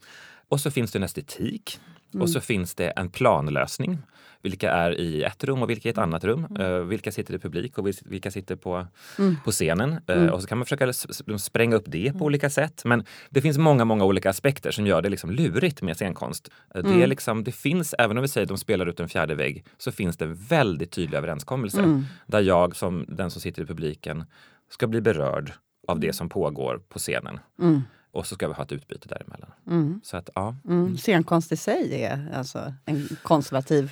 Och 0.49 0.59
så 0.59 0.71
finns 0.71 0.91
det 0.91 0.99
en 0.99 1.03
estetik 1.03 1.79
mm. 2.13 2.21
och 2.21 2.29
så 2.29 2.41
finns 2.41 2.75
det 2.75 2.89
en 2.89 3.09
planlösning 3.09 3.97
vilka 4.41 4.71
är 4.71 4.99
i 4.99 5.23
ett 5.23 5.43
rum 5.43 5.61
och 5.61 5.69
vilka 5.69 5.89
i 5.89 5.91
ett 5.91 5.97
annat 5.97 6.23
rum. 6.23 6.47
Mm. 6.49 6.61
Uh, 6.61 6.81
vilka 6.81 7.11
sitter 7.11 7.33
i 7.33 7.39
publik 7.39 7.77
och 7.77 7.87
vilka 8.05 8.31
sitter 8.31 8.55
på, 8.55 8.87
mm. 9.19 9.35
på 9.45 9.51
scenen. 9.51 9.89
Uh, 9.89 10.17
mm. 10.17 10.29
Och 10.29 10.41
så 10.41 10.47
kan 10.47 10.57
man 10.57 10.65
försöka 10.65 10.93
spränga 11.37 11.75
upp 11.75 11.85
det 11.87 12.11
på 12.11 12.15
mm. 12.15 12.21
olika 12.21 12.49
sätt. 12.49 12.81
Men 12.85 13.05
det 13.29 13.41
finns 13.41 13.57
många, 13.57 13.85
många 13.85 14.05
olika 14.05 14.29
aspekter 14.29 14.71
som 14.71 14.87
gör 14.87 15.01
det 15.01 15.09
liksom 15.09 15.31
lurigt 15.31 15.81
med 15.81 15.95
scenkonst. 15.95 16.49
Uh, 16.75 16.83
det, 16.83 16.89
är 16.89 16.93
mm. 16.93 17.09
liksom, 17.09 17.43
det 17.43 17.51
finns, 17.51 17.95
även 17.99 18.17
om 18.17 18.21
vi 18.21 18.27
säger 18.27 18.45
att 18.45 18.49
de 18.49 18.57
spelar 18.57 18.85
ut 18.85 18.99
en 18.99 19.09
fjärde 19.09 19.35
vägg, 19.35 19.65
så 19.77 19.91
finns 19.91 20.17
det 20.17 20.25
väldigt 20.25 20.91
tydliga 20.91 21.17
överenskommelser. 21.17 21.83
Mm. 21.83 22.05
Där 22.25 22.41
jag 22.41 22.75
som 22.75 23.05
den 23.07 23.31
som 23.31 23.41
sitter 23.41 23.63
i 23.63 23.65
publiken 23.65 24.23
ska 24.69 24.87
bli 24.87 25.01
berörd 25.01 25.53
av 25.87 25.99
det 25.99 26.13
som 26.13 26.29
pågår 26.29 26.81
på 26.89 26.99
scenen. 26.99 27.39
Och 28.17 28.27
så 28.27 28.35
ska 28.35 28.47
vi 28.47 28.53
ha 28.53 28.63
ett 28.63 28.71
utbyte 28.71 29.07
däremellan. 29.07 29.49
Mm. 29.67 30.01
Så 30.03 30.17
att, 30.17 30.29
ja. 30.35 30.55
Mm. 30.67 30.97
Scenkonst 30.97 31.51
i 31.51 31.57
sig 31.57 32.03
är 32.03 32.31
alltså 32.33 32.73
en 32.85 33.17
konservativ 33.23 33.91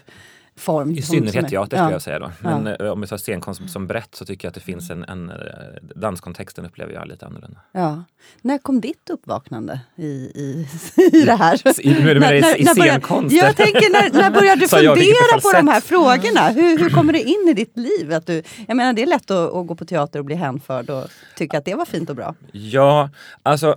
form. 0.55 0.91
I 0.91 1.01
synnerhet 1.01 1.49
teater 1.49 1.77
skulle 1.77 1.91
jag 1.91 2.01
säga 2.01 2.19
då. 2.19 2.31
Men 2.39 2.65
ja. 2.65 2.85
Eh, 2.85 2.91
om 2.91 3.01
vi 3.01 3.07
tar 3.07 3.17
scenkonst 3.17 3.69
som 3.69 3.87
brett 3.87 4.15
så 4.15 4.25
tycker 4.25 4.45
jag 4.45 4.49
att 4.49 4.55
det 4.55 4.61
finns 4.61 4.89
en, 4.89 5.03
en 5.03 5.29
eh, 5.29 5.35
danskontexten 5.95 6.65
upplever 6.65 6.93
jag 6.93 7.07
lite 7.07 7.25
annorlunda. 7.25 7.59
Ja. 7.71 8.03
När 8.41 8.57
kom 8.57 8.81
ditt 8.81 9.09
uppvaknande 9.09 9.79
i, 9.95 10.05
i, 10.05 10.67
i 11.13 11.21
det 11.25 11.35
här? 11.35 11.81
I, 11.81 12.03
när, 12.03 12.19
när, 12.19 12.33
i, 12.33 12.61
i 12.61 12.65
scenkonst? 12.65 13.35
Jag 13.35 13.55
tänker, 13.55 13.91
när, 13.91 14.21
när 14.21 14.31
började 14.31 14.61
du 14.61 14.67
fundera 14.67 15.35
på, 15.35 15.41
på 15.41 15.51
de 15.53 15.67
här 15.67 15.81
frågorna? 15.81 16.49
Hur, 16.49 16.79
hur 16.79 16.89
kommer 16.89 17.13
det 17.13 17.21
in 17.21 17.47
i 17.49 17.53
ditt 17.53 17.77
liv? 17.77 18.13
Att 18.13 18.27
du, 18.27 18.43
jag 18.67 18.77
menar, 18.77 18.93
det 18.93 19.01
är 19.01 19.07
lätt 19.07 19.31
att, 19.31 19.53
att 19.53 19.67
gå 19.67 19.75
på 19.75 19.85
teater 19.85 20.19
och 20.19 20.25
bli 20.25 20.35
hänförd 20.35 20.89
och 20.89 21.07
tycka 21.35 21.57
att 21.57 21.65
det 21.65 21.75
var 21.75 21.85
fint 21.85 22.09
och 22.09 22.15
bra. 22.15 22.35
Ja, 22.51 23.09
alltså 23.43 23.75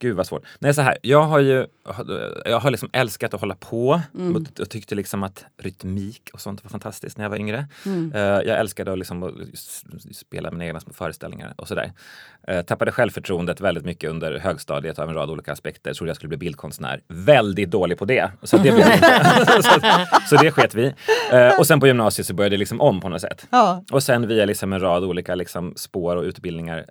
Gud 0.00 0.16
vad 0.16 0.26
svårt. 0.26 0.42
Nej, 0.58 0.74
så 0.74 0.82
här, 0.82 0.98
jag 1.02 1.22
har 1.22 1.38
ju 1.38 1.66
jag 2.44 2.60
har 2.60 2.70
liksom 2.70 2.90
älskat 2.92 3.34
att 3.34 3.40
hålla 3.40 3.54
på 3.54 4.00
mm. 4.14 4.36
och, 4.36 4.60
och 4.60 4.70
tyckte 4.70 4.94
liksom 4.94 5.22
att 5.22 5.44
rytmik 5.58 6.30
och 6.32 6.40
sånt 6.40 6.64
var 6.64 6.70
fantastiskt 6.70 7.16
när 7.16 7.24
jag 7.24 7.30
var 7.30 7.36
yngre. 7.36 7.66
Mm. 7.86 8.12
Uh, 8.14 8.20
jag 8.20 8.58
älskade 8.58 8.92
att, 8.92 8.98
liksom, 8.98 9.22
att 9.22 9.32
spela 10.16 10.50
mina 10.50 10.66
egna 10.66 10.80
små 10.80 10.92
föreställningar 10.92 11.54
och 11.56 11.68
sådär. 11.68 11.92
Uh, 12.50 12.62
tappade 12.62 12.92
självförtroendet 12.92 13.60
väldigt 13.60 13.84
mycket 13.84 14.10
under 14.10 14.38
högstadiet 14.38 14.98
av 14.98 15.08
en 15.08 15.14
rad 15.14 15.30
olika 15.30 15.52
aspekter. 15.52 15.94
Trodde 15.94 16.10
jag 16.10 16.16
skulle 16.16 16.28
bli 16.28 16.36
bildkonstnär. 16.36 17.00
Väldigt 17.08 17.70
dålig 17.70 17.98
på 17.98 18.04
det. 18.04 18.30
Så 18.42 18.56
det, 18.56 18.72
blev 18.72 18.84
så, 19.62 19.80
så 20.28 20.36
det 20.36 20.50
sket 20.50 20.74
vi. 20.74 20.86
Uh, 21.32 21.58
och 21.58 21.66
sen 21.66 21.80
på 21.80 21.86
gymnasiet 21.86 22.26
så 22.26 22.34
började 22.34 22.54
det 22.56 22.58
liksom 22.58 22.80
om 22.80 23.00
på 23.00 23.08
något 23.08 23.20
sätt. 23.20 23.46
Ja. 23.50 23.84
Och 23.92 24.02
sen 24.02 24.28
via 24.28 24.44
liksom 24.44 24.72
en 24.72 24.80
rad 24.80 25.04
olika 25.04 25.34
liksom 25.34 25.72
spår 25.76 26.16
och 26.16 26.22
utbildningar 26.22 26.84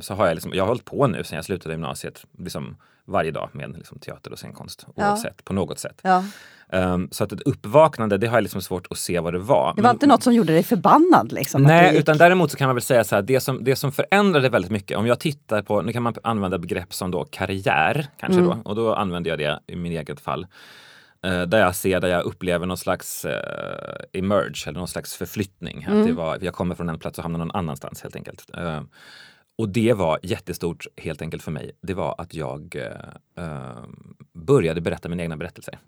så 0.00 0.14
har 0.14 0.26
jag 0.26 0.34
liksom, 0.34 0.52
jag 0.54 0.62
har 0.62 0.68
hållit 0.68 0.84
på 0.84 1.06
nu 1.06 1.24
sen 1.24 1.36
jag 1.36 1.44
slutade 1.44 1.74
gymnasiet 1.74 2.24
liksom 2.46 2.76
varje 3.06 3.30
dag 3.30 3.50
med 3.52 3.76
liksom, 3.76 3.98
teater 3.98 4.32
och 4.32 4.38
scenkonst 4.38 4.86
oavsett, 4.94 5.34
ja. 5.36 5.42
på 5.44 5.52
något 5.52 5.78
sätt. 5.78 6.00
Ja. 6.02 6.24
Um, 6.72 7.08
så 7.10 7.24
att 7.24 7.32
ett 7.32 7.40
uppvaknande, 7.40 8.18
det 8.18 8.26
har 8.26 8.36
jag 8.36 8.42
liksom 8.42 8.62
svårt 8.62 8.86
att 8.90 8.98
se 8.98 9.20
vad 9.20 9.34
det 9.34 9.38
var. 9.38 9.74
Det 9.76 9.82
var 9.82 9.90
inte 9.90 10.06
något 10.06 10.22
som 10.22 10.34
gjorde 10.34 10.52
dig 10.52 10.62
förbannad? 10.62 11.32
Liksom, 11.32 11.62
nej, 11.62 11.98
utan 11.98 12.18
däremot 12.18 12.50
så 12.50 12.56
kan 12.56 12.68
man 12.68 12.74
väl 12.74 12.82
säga 12.82 13.04
så 13.04 13.14
här, 13.14 13.22
det 13.22 13.40
som, 13.40 13.64
det 13.64 13.76
som 13.76 13.92
förändrade 13.92 14.48
väldigt 14.48 14.70
mycket, 14.70 14.98
om 14.98 15.06
jag 15.06 15.20
tittar 15.20 15.62
på, 15.62 15.82
nu 15.82 15.92
kan 15.92 16.02
man 16.02 16.14
använda 16.22 16.58
begrepp 16.58 16.94
som 16.94 17.10
då 17.10 17.24
karriär, 17.24 18.06
kanske 18.16 18.40
mm. 18.40 18.50
då, 18.64 18.70
och 18.70 18.76
då 18.76 18.94
använder 18.94 19.30
jag 19.30 19.38
det 19.38 19.60
i 19.66 19.76
min 19.76 19.92
eget 19.92 20.20
fall. 20.20 20.46
Uh, 21.26 21.42
där 21.42 21.58
jag 21.58 21.76
ser, 21.76 22.00
där 22.00 22.08
jag 22.08 22.24
upplever 22.24 22.66
någon 22.66 22.76
slags 22.76 23.24
uh, 23.24 23.30
emerge, 24.12 24.68
eller 24.68 24.78
någon 24.78 24.88
slags 24.88 25.16
förflyttning. 25.16 25.82
Mm. 25.82 26.00
Att 26.00 26.06
det 26.06 26.12
var, 26.12 26.38
jag 26.40 26.54
kommer 26.54 26.74
från 26.74 26.88
en 26.88 26.98
plats 26.98 27.18
och 27.18 27.22
hamnar 27.22 27.38
någon 27.38 27.50
annanstans 27.50 28.02
helt 28.02 28.16
enkelt. 28.16 28.50
Uh, 28.58 28.80
och 29.58 29.68
det 29.68 29.92
var 29.92 30.18
jättestort 30.22 30.86
helt 30.96 31.22
enkelt 31.22 31.42
för 31.42 31.52
mig. 31.52 31.70
Det 31.82 31.94
var 31.94 32.14
att 32.18 32.34
jag 32.34 32.76
eh, 32.76 33.44
eh 33.44 33.84
började 34.32 34.80
berätta 34.80 35.08
mina 35.08 35.22
egna 35.22 35.36
berättelser. 35.36 35.78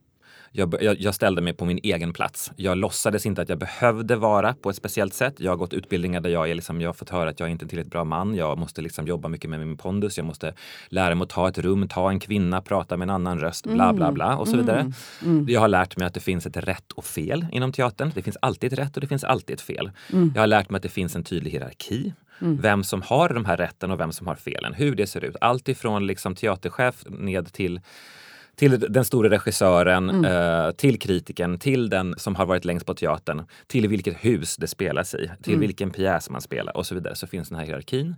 Jag, 0.52 0.74
jag, 0.80 1.00
jag, 1.00 1.14
ställde 1.14 1.42
mig 1.42 1.52
på 1.52 1.64
min 1.64 1.80
egen 1.82 2.12
plats. 2.12 2.52
Jag 2.56 2.78
låtsades 2.78 3.26
inte 3.26 3.42
att 3.42 3.48
jag 3.48 3.58
behövde 3.58 4.16
vara 4.16 4.54
på 4.54 4.70
ett 4.70 4.76
speciellt 4.76 5.14
sätt. 5.14 5.34
Jag 5.38 5.52
har 5.52 5.56
gått 5.56 5.72
utbildningar 5.72 6.20
där 6.20 6.30
jag, 6.30 6.50
är 6.50 6.54
liksom, 6.54 6.80
jag 6.80 6.88
har 6.88 6.94
fått 6.94 7.10
höra 7.10 7.30
att 7.30 7.40
jag 7.40 7.48
inte 7.48 7.62
är 7.62 7.64
en 7.64 7.68
tillräckligt 7.68 7.92
bra 7.92 8.04
man. 8.04 8.34
Jag 8.34 8.58
måste 8.58 8.82
liksom 8.82 9.06
jobba 9.06 9.28
mycket 9.28 9.50
med 9.50 9.60
min 9.60 9.76
pondus. 9.76 10.16
Jag 10.16 10.26
måste 10.26 10.54
lära 10.88 11.14
mig 11.14 11.22
att 11.22 11.30
ta 11.30 11.48
ett 11.48 11.58
rum, 11.58 11.88
ta 11.88 12.10
en 12.10 12.20
kvinna, 12.20 12.62
prata 12.62 12.96
med 12.96 13.06
en 13.06 13.10
annan 13.10 13.40
röst, 13.40 13.66
bla 13.66 13.92
bla 13.92 14.12
bla 14.12 14.36
och 14.36 14.48
så 14.48 14.54
mm. 14.54 14.66
vidare. 14.66 14.80
Mm. 14.80 14.92
Mm. 15.22 15.48
Jag 15.48 15.60
har 15.60 15.68
lärt 15.68 15.96
mig 15.96 16.06
att 16.06 16.14
det 16.14 16.20
finns 16.20 16.46
ett 16.46 16.56
rätt 16.56 16.92
och 16.92 17.04
fel 17.04 17.46
inom 17.52 17.72
teatern. 17.72 18.12
Det 18.14 18.22
finns 18.22 18.36
alltid 18.42 18.72
ett 18.72 18.78
rätt 18.78 18.96
och 18.96 19.00
det 19.00 19.06
finns 19.06 19.24
alltid 19.24 19.54
ett 19.54 19.60
fel. 19.60 19.90
Mm. 20.12 20.32
Jag 20.34 20.42
har 20.42 20.46
lärt 20.46 20.70
mig 20.70 20.76
att 20.76 20.82
det 20.82 20.88
finns 20.88 21.16
en 21.16 21.24
tydlig 21.24 21.50
hierarki. 21.50 22.12
Mm. 22.40 22.60
Vem 22.60 22.84
som 22.84 23.02
har 23.02 23.28
de 23.28 23.44
här 23.44 23.56
rätten 23.56 23.90
och 23.90 24.00
vem 24.00 24.12
som 24.12 24.26
har 24.26 24.34
felen. 24.34 24.74
Hur 24.74 24.94
det 24.94 25.06
ser 25.06 25.24
ut. 25.24 25.36
Allt 25.40 25.68
ifrån 25.68 26.06
liksom 26.06 26.34
teaterchef 26.34 27.04
ned 27.06 27.52
till 27.52 27.80
till 28.58 28.80
den 28.80 29.04
stora 29.04 29.30
regissören, 29.30 30.10
mm. 30.10 30.24
eh, 30.24 30.70
till 30.70 30.98
kritiken, 30.98 31.58
till 31.58 31.88
den 31.88 32.14
som 32.18 32.36
har 32.36 32.46
varit 32.46 32.64
längst 32.64 32.86
på 32.86 32.94
teatern, 32.94 33.46
till 33.66 33.88
vilket 33.88 34.24
hus 34.24 34.56
det 34.56 34.66
spelas 34.66 35.14
i, 35.14 35.30
till 35.42 35.52
mm. 35.52 35.60
vilken 35.60 35.90
pjäs 35.90 36.30
man 36.30 36.40
spelar 36.40 36.76
och 36.76 36.86
så 36.86 36.94
vidare. 36.94 37.14
Så 37.14 37.26
finns 37.26 37.48
den 37.48 37.58
här 37.58 37.66
hierarkin. 37.66 38.14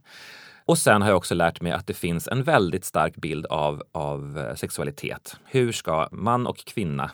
Och 0.65 0.79
sen 0.79 1.03
har 1.03 1.09
jag 1.09 1.17
också 1.17 1.35
lärt 1.35 1.61
mig 1.61 1.73
att 1.73 1.87
det 1.87 1.95
finns 1.95 2.29
en 2.29 2.43
väldigt 2.43 2.85
stark 2.85 3.17
bild 3.17 3.47
av, 3.47 3.83
av 3.93 4.39
eh, 4.39 4.55
sexualitet. 4.55 5.37
Hur 5.45 5.73
ska 5.73 6.09
man 6.13 6.47
och 6.47 6.59
kvinna 6.59 7.11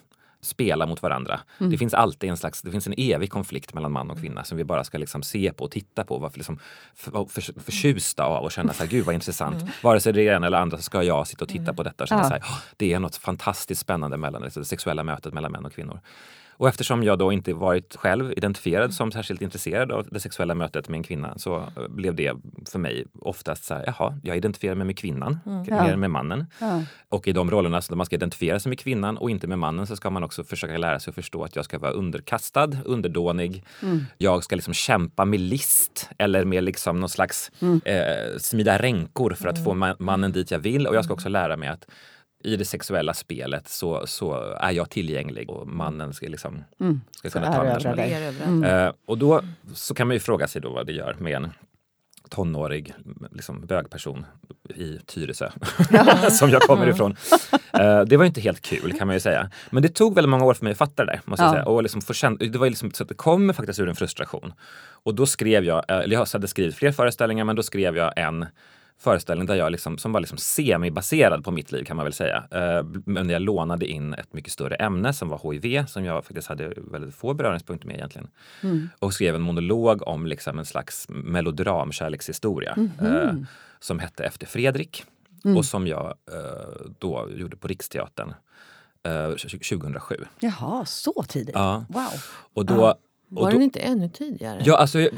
spela 0.46 0.86
mot 0.86 1.02
varandra. 1.02 1.40
Mm. 1.58 1.70
Det 1.70 1.78
finns 1.78 1.94
alltid 1.94 2.30
en 2.30 2.36
slags, 2.36 2.62
det 2.62 2.70
finns 2.70 2.86
en 2.86 2.94
evig 2.96 3.30
konflikt 3.30 3.74
mellan 3.74 3.92
man 3.92 4.10
och 4.10 4.20
kvinna 4.20 4.44
som 4.44 4.58
vi 4.58 4.64
bara 4.64 4.84
ska 4.84 4.98
liksom 4.98 5.22
se 5.22 5.52
på 5.52 5.64
och 5.64 5.70
titta 5.70 6.04
på. 6.04 6.18
Varför 6.18 6.38
liksom 6.38 6.58
för, 6.94 7.24
för, 7.24 7.60
förtjusta 7.60 8.24
av 8.24 8.44
och 8.44 8.52
känna 8.52 8.72
så 8.72 8.82
här, 8.82 8.90
gud 8.90 9.04
vad 9.04 9.14
intressant. 9.14 9.62
Mm. 9.62 9.72
Vare 9.82 10.00
sig 10.00 10.12
det 10.12 10.28
är 10.28 10.36
ena 10.36 10.46
eller 10.46 10.58
andra 10.58 10.76
så 10.76 10.82
ska 10.82 11.02
jag 11.02 11.26
sitta 11.26 11.44
och 11.44 11.48
titta 11.48 11.62
mm. 11.62 11.76
på 11.76 11.82
detta 11.82 12.04
och 12.04 12.08
känna 12.08 12.22
ja. 12.22 12.28
så 12.28 12.34
här, 12.34 12.42
det 12.76 12.92
är 12.92 12.98
något 12.98 13.16
fantastiskt 13.16 13.80
spännande 13.80 14.16
mellan 14.16 14.42
det 14.42 14.64
sexuella 14.64 15.04
mötet 15.04 15.34
mellan 15.34 15.52
män 15.52 15.64
och 15.64 15.72
kvinnor. 15.72 16.00
Och 16.58 16.68
eftersom 16.68 17.02
jag 17.02 17.18
då 17.18 17.32
inte 17.32 17.54
varit 17.54 17.96
själv 17.96 18.32
identifierad 18.36 18.94
som 18.94 19.12
särskilt 19.12 19.42
intresserad 19.42 19.92
av 19.92 20.06
det 20.10 20.20
sexuella 20.20 20.54
mötet 20.54 20.88
med 20.88 20.98
en 20.98 21.02
kvinna 21.02 21.38
så 21.38 21.56
eh, 21.56 21.88
blev 21.88 22.14
det 22.14 22.32
för 22.70 22.78
mig 22.78 23.04
oftast 23.20 23.64
så 23.64 23.74
här, 23.74 23.84
jaha, 23.86 24.18
jag 24.22 24.36
identifierar 24.36 24.74
mig 24.74 24.86
med 24.86 24.98
kvinnan, 24.98 25.38
mm. 25.46 25.60
mer 25.60 25.90
ja. 25.90 25.96
med 25.96 26.10
mannen. 26.10 26.46
Ja. 26.60 26.82
Och 27.08 27.28
i 27.28 27.32
de 27.32 27.50
rollerna 27.50 27.80
där 27.88 27.96
man 27.96 28.06
ska 28.06 28.16
identifiera 28.16 28.60
sig 28.60 28.70
med 28.70 28.78
kvinnan 28.78 29.16
och 29.16 29.30
inte 29.30 29.46
med 29.46 29.58
mannen 29.58 29.86
så 29.86 29.96
ska 29.96 30.10
man 30.10 30.24
också 30.24 30.44
försöka 30.44 30.76
lära 30.76 31.00
sig 31.00 31.10
att 31.10 31.14
förstå 31.14 31.44
att 31.44 31.56
jag 31.56 31.64
ska 31.64 31.78
vara 31.78 31.92
underkastad, 31.92 32.70
underdånig. 32.84 33.64
Mm. 33.82 34.04
Jag 34.18 34.44
ska 34.44 34.56
liksom 34.56 34.74
kämpa 34.74 35.24
med 35.24 35.40
list 35.40 36.10
eller 36.18 36.44
med 36.44 36.64
liksom 36.64 37.00
någon 37.00 37.08
slags 37.08 37.50
mm. 37.60 37.80
eh, 37.84 38.38
smida 38.38 38.78
ränkor 38.78 39.30
för 39.30 39.48
att 39.48 39.64
få 39.64 39.70
mm. 39.72 39.96
mannen 39.98 40.32
dit 40.32 40.50
jag 40.50 40.58
vill. 40.58 40.86
Och 40.86 40.94
jag 40.94 41.04
ska 41.04 41.14
också 41.14 41.28
lära 41.28 41.56
mig 41.56 41.68
att 41.68 41.86
i 42.44 42.56
det 42.56 42.64
sexuella 42.64 43.14
spelet 43.14 43.68
så, 43.68 44.06
så 44.06 44.34
är 44.60 44.70
jag 44.70 44.90
tillgänglig 44.90 45.50
och 45.50 45.68
mannen 45.68 46.14
ska, 46.14 46.26
liksom, 46.26 46.64
mm. 46.80 47.00
ska 47.10 47.30
kunna 47.30 47.52
ta 47.52 47.62
mig 47.62 48.10
där 48.10 48.32
mm. 48.44 48.86
uh, 48.86 48.92
Och 49.06 49.18
då 49.18 49.42
så 49.74 49.94
kan 49.94 50.06
man 50.06 50.14
ju 50.14 50.20
fråga 50.20 50.48
sig 50.48 50.62
då 50.62 50.72
vad 50.72 50.86
det 50.86 50.92
gör 50.92 51.16
med 51.18 51.32
en 51.32 51.50
tonårig 52.28 52.94
liksom, 53.32 53.66
bögperson 53.66 54.26
i 54.74 54.98
Tyresö, 55.06 55.50
som 56.30 56.50
jag 56.50 56.62
kommer 56.62 56.88
ifrån. 56.88 57.16
Uh, 57.80 58.00
det 58.00 58.16
var 58.16 58.24
inte 58.24 58.40
helt 58.40 58.60
kul 58.60 58.92
kan 58.98 59.06
man 59.06 59.16
ju 59.16 59.20
säga. 59.20 59.50
Men 59.70 59.82
det 59.82 59.88
tog 59.88 60.14
väldigt 60.14 60.30
många 60.30 60.44
år 60.44 60.54
för 60.54 60.64
mig 60.64 60.70
att 60.70 60.78
fatta 60.78 61.04
det 61.04 61.20
måste 61.24 61.44
jag 61.44 61.52
säga. 61.52 61.64
Och 61.64 61.82
liksom 61.82 62.00
få 62.00 62.12
känna, 62.12 62.36
det 62.36 62.58
var 62.58 62.68
liksom, 62.68 62.90
så 62.90 63.02
att 63.02 63.08
det 63.08 63.14
kommer 63.14 63.52
faktiskt 63.52 63.80
ur 63.80 63.88
en 63.88 63.96
frustration. 63.96 64.52
Och 64.88 65.14
då 65.14 65.26
skrev 65.26 65.64
jag, 65.64 65.84
eller 65.88 66.16
jag 66.16 66.26
hade 66.32 66.48
skrivit 66.48 66.74
fler 66.74 66.92
föreställningar, 66.92 67.44
men 67.44 67.56
då 67.56 67.62
skrev 67.62 67.96
jag 67.96 68.12
en 68.16 68.46
föreställning 68.98 69.46
där 69.46 69.54
jag 69.54 69.72
liksom, 69.72 69.98
som 69.98 70.12
var 70.12 70.20
liksom 70.20 70.38
semibaserad 70.38 71.44
på 71.44 71.50
mitt 71.50 71.72
liv 71.72 71.84
kan 71.84 71.96
man 71.96 72.04
väl 72.04 72.12
säga. 72.12 72.44
Eh, 72.50 72.84
men 73.04 73.30
jag 73.30 73.42
lånade 73.42 73.86
in 73.86 74.14
ett 74.14 74.32
mycket 74.32 74.52
större 74.52 74.74
ämne 74.74 75.12
som 75.12 75.28
var 75.28 75.52
HIV 75.52 75.86
som 75.86 76.04
jag 76.04 76.24
faktiskt 76.24 76.48
hade 76.48 76.72
väldigt 76.76 77.14
få 77.14 77.34
beröringspunkter 77.34 77.86
med 77.86 77.96
egentligen. 77.96 78.28
Mm. 78.62 78.88
Och 78.98 79.14
skrev 79.14 79.34
en 79.34 79.42
monolog 79.42 80.08
om 80.08 80.26
liksom 80.26 80.58
en 80.58 80.64
slags 80.64 81.06
melodram 81.08 81.92
kärlekshistoria 81.92 82.72
mm 82.72 82.90
-hmm. 82.98 83.28
eh, 83.28 83.34
som 83.80 83.98
hette 83.98 84.24
Efter 84.24 84.46
Fredrik 84.46 85.04
mm. 85.44 85.56
och 85.56 85.64
som 85.64 85.86
jag 85.86 86.06
eh, 86.06 86.86
då 86.98 87.28
gjorde 87.30 87.56
på 87.56 87.68
Riksteatern 87.68 88.34
2007. 89.68 90.14
Eh, 90.18 90.26
Jaha, 90.40 90.84
så 90.84 91.24
tidigt? 91.28 91.54
Ja. 91.54 91.84
Wow. 91.88 92.12
Och 92.54 92.66
då, 92.66 92.94
var 93.28 93.50
den 93.50 93.62
inte 93.62 93.78
ännu 93.78 94.08
tidigare? 94.08 94.60
Ja, 94.64 94.76
alltså, 94.76 95.00
jag, 95.00 95.10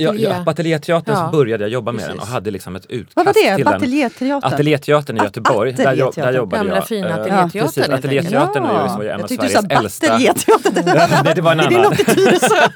jag, 0.00 0.18
jag, 0.18 0.44
på 0.44 0.50
Ateljéteatern 0.50 1.14
ja. 1.14 1.26
så 1.26 1.36
började 1.36 1.64
jag 1.64 1.70
jobba 1.70 1.92
med 1.92 1.98
Precis. 1.98 2.14
den 2.14 2.20
och 2.20 2.26
hade 2.26 2.50
liksom 2.50 2.76
ett 2.76 2.86
utkast 2.86 3.16
Vad 3.16 3.26
var 3.26 3.32
det? 3.32 3.56
till 3.56 3.68
Ateljéteatern? 3.68 4.52
Ateljéteatern 4.52 5.16
i 5.16 5.20
Göteborg. 5.20 5.72
Där, 5.72 5.94
jag, 5.94 6.14
där 6.14 6.32
jobbade 6.32 6.56
Gamla 6.56 6.74
jag. 6.74 6.86
fina 6.88 7.08
eh, 7.08 7.14
Ateljéteatern. 7.14 7.90
Ja, 7.90 7.96
Ateljéteatern 7.96 8.64
ja. 8.64 8.96
var 8.96 9.02
ju 9.02 9.08
en 9.08 9.22
av 9.22 9.26
Sveriges 9.26 9.54
äldsta. 9.54 10.06
Jag 10.06 10.36
tyckte 10.36 10.82
du 10.82 10.88
sa 10.88 10.92
Bateljéteatern. 10.92 11.20
Nej, 11.24 11.34
det 11.34 11.42
var 11.42 11.52
en 11.52 11.60
annan. 11.60 11.72
Är 11.72 11.78
det 11.78 11.84
något 11.84 12.00
i 12.00 12.04
Tyresö? 12.04 12.68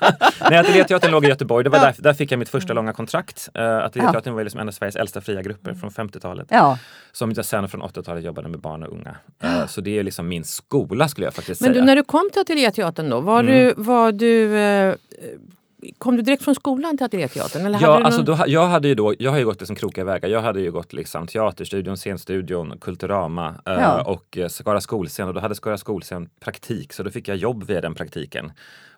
Nej, 0.50 0.59
Ateljéteatern 0.59 1.11
låg 1.11 1.25
i 1.25 1.28
Göteborg. 1.28 1.64
Det 1.64 1.71
var 1.71 1.78
där, 1.78 1.95
där 1.99 2.14
fick 2.14 2.33
jag 2.33 2.38
mitt 2.38 2.49
första 2.49 2.73
långa 2.73 2.93
kontrakt. 2.93 3.49
Uh, 3.59 3.64
Ateljéteatern 3.64 4.35
var 4.35 4.45
liksom 4.45 4.61
en 4.61 4.69
av 4.69 4.73
Sveriges 4.73 4.97
äldsta 4.97 5.21
fria 5.21 5.43
grupper 5.43 5.75
från 5.75 5.90
50-talet. 5.90 6.47
Ja. 6.50 6.78
Som 7.12 7.33
jag 7.37 7.45
sen 7.45 7.69
från 7.69 7.83
80-talet 7.83 8.25
jobbade 8.25 8.49
med 8.49 8.61
barn 8.61 8.83
och 8.83 8.93
unga. 8.93 9.16
Uh, 9.45 9.66
så 9.66 9.81
det 9.81 9.99
är 9.99 10.02
liksom 10.02 10.28
min 10.28 10.45
skola 10.45 11.09
skulle 11.09 11.26
jag 11.26 11.35
faktiskt 11.35 11.61
Men 11.61 11.71
säga. 11.71 11.81
Men 11.81 11.87
när 11.87 11.97
du 11.97 12.05
kom 12.05 12.31
till 12.33 12.40
Ateljéteatern 12.40 13.11
då, 13.11 13.21
var 13.21 13.40
mm. 13.40 13.52
du, 13.52 13.75
var 13.76 14.12
du 14.12 14.57
Kom 15.99 16.16
du 16.16 16.23
direkt 16.23 16.42
från 16.42 16.54
skolan 16.54 16.97
till 16.97 17.06
Ateljéteatern? 17.06 17.66
Eller 17.66 17.78
ja, 17.83 18.02
alltså 18.02 18.23
då, 18.23 18.38
jag, 18.47 18.66
hade 18.66 18.88
ju 18.88 18.95
då, 18.95 19.14
jag 19.18 19.30
har 19.30 19.38
ju 19.38 19.45
gått 19.45 19.61
liksom 19.61 19.76
krokiga 19.76 20.04
vägar. 20.04 20.28
Jag 20.28 20.42
hade 20.42 20.61
ju 20.61 20.73
gått 20.73 20.92
liksom 20.92 21.26
Teaterstudion, 21.26 21.97
Scenstudion, 21.97 22.78
Kulturama 22.80 23.49
eh, 23.66 23.73
ja. 23.73 24.02
och 24.02 24.38
eh, 24.38 24.49
Skara 24.49 24.80
skolscen. 24.80 25.28
Och 25.28 25.35
då 25.35 25.40
hade 25.40 25.54
Skara 25.54 25.78
skolscen 25.78 26.28
praktik, 26.40 26.92
så 26.92 27.02
då 27.02 27.11
fick 27.11 27.28
jag 27.28 27.37
jobb 27.37 27.66
via 27.66 27.80
den 27.80 27.95
praktiken. 27.95 28.52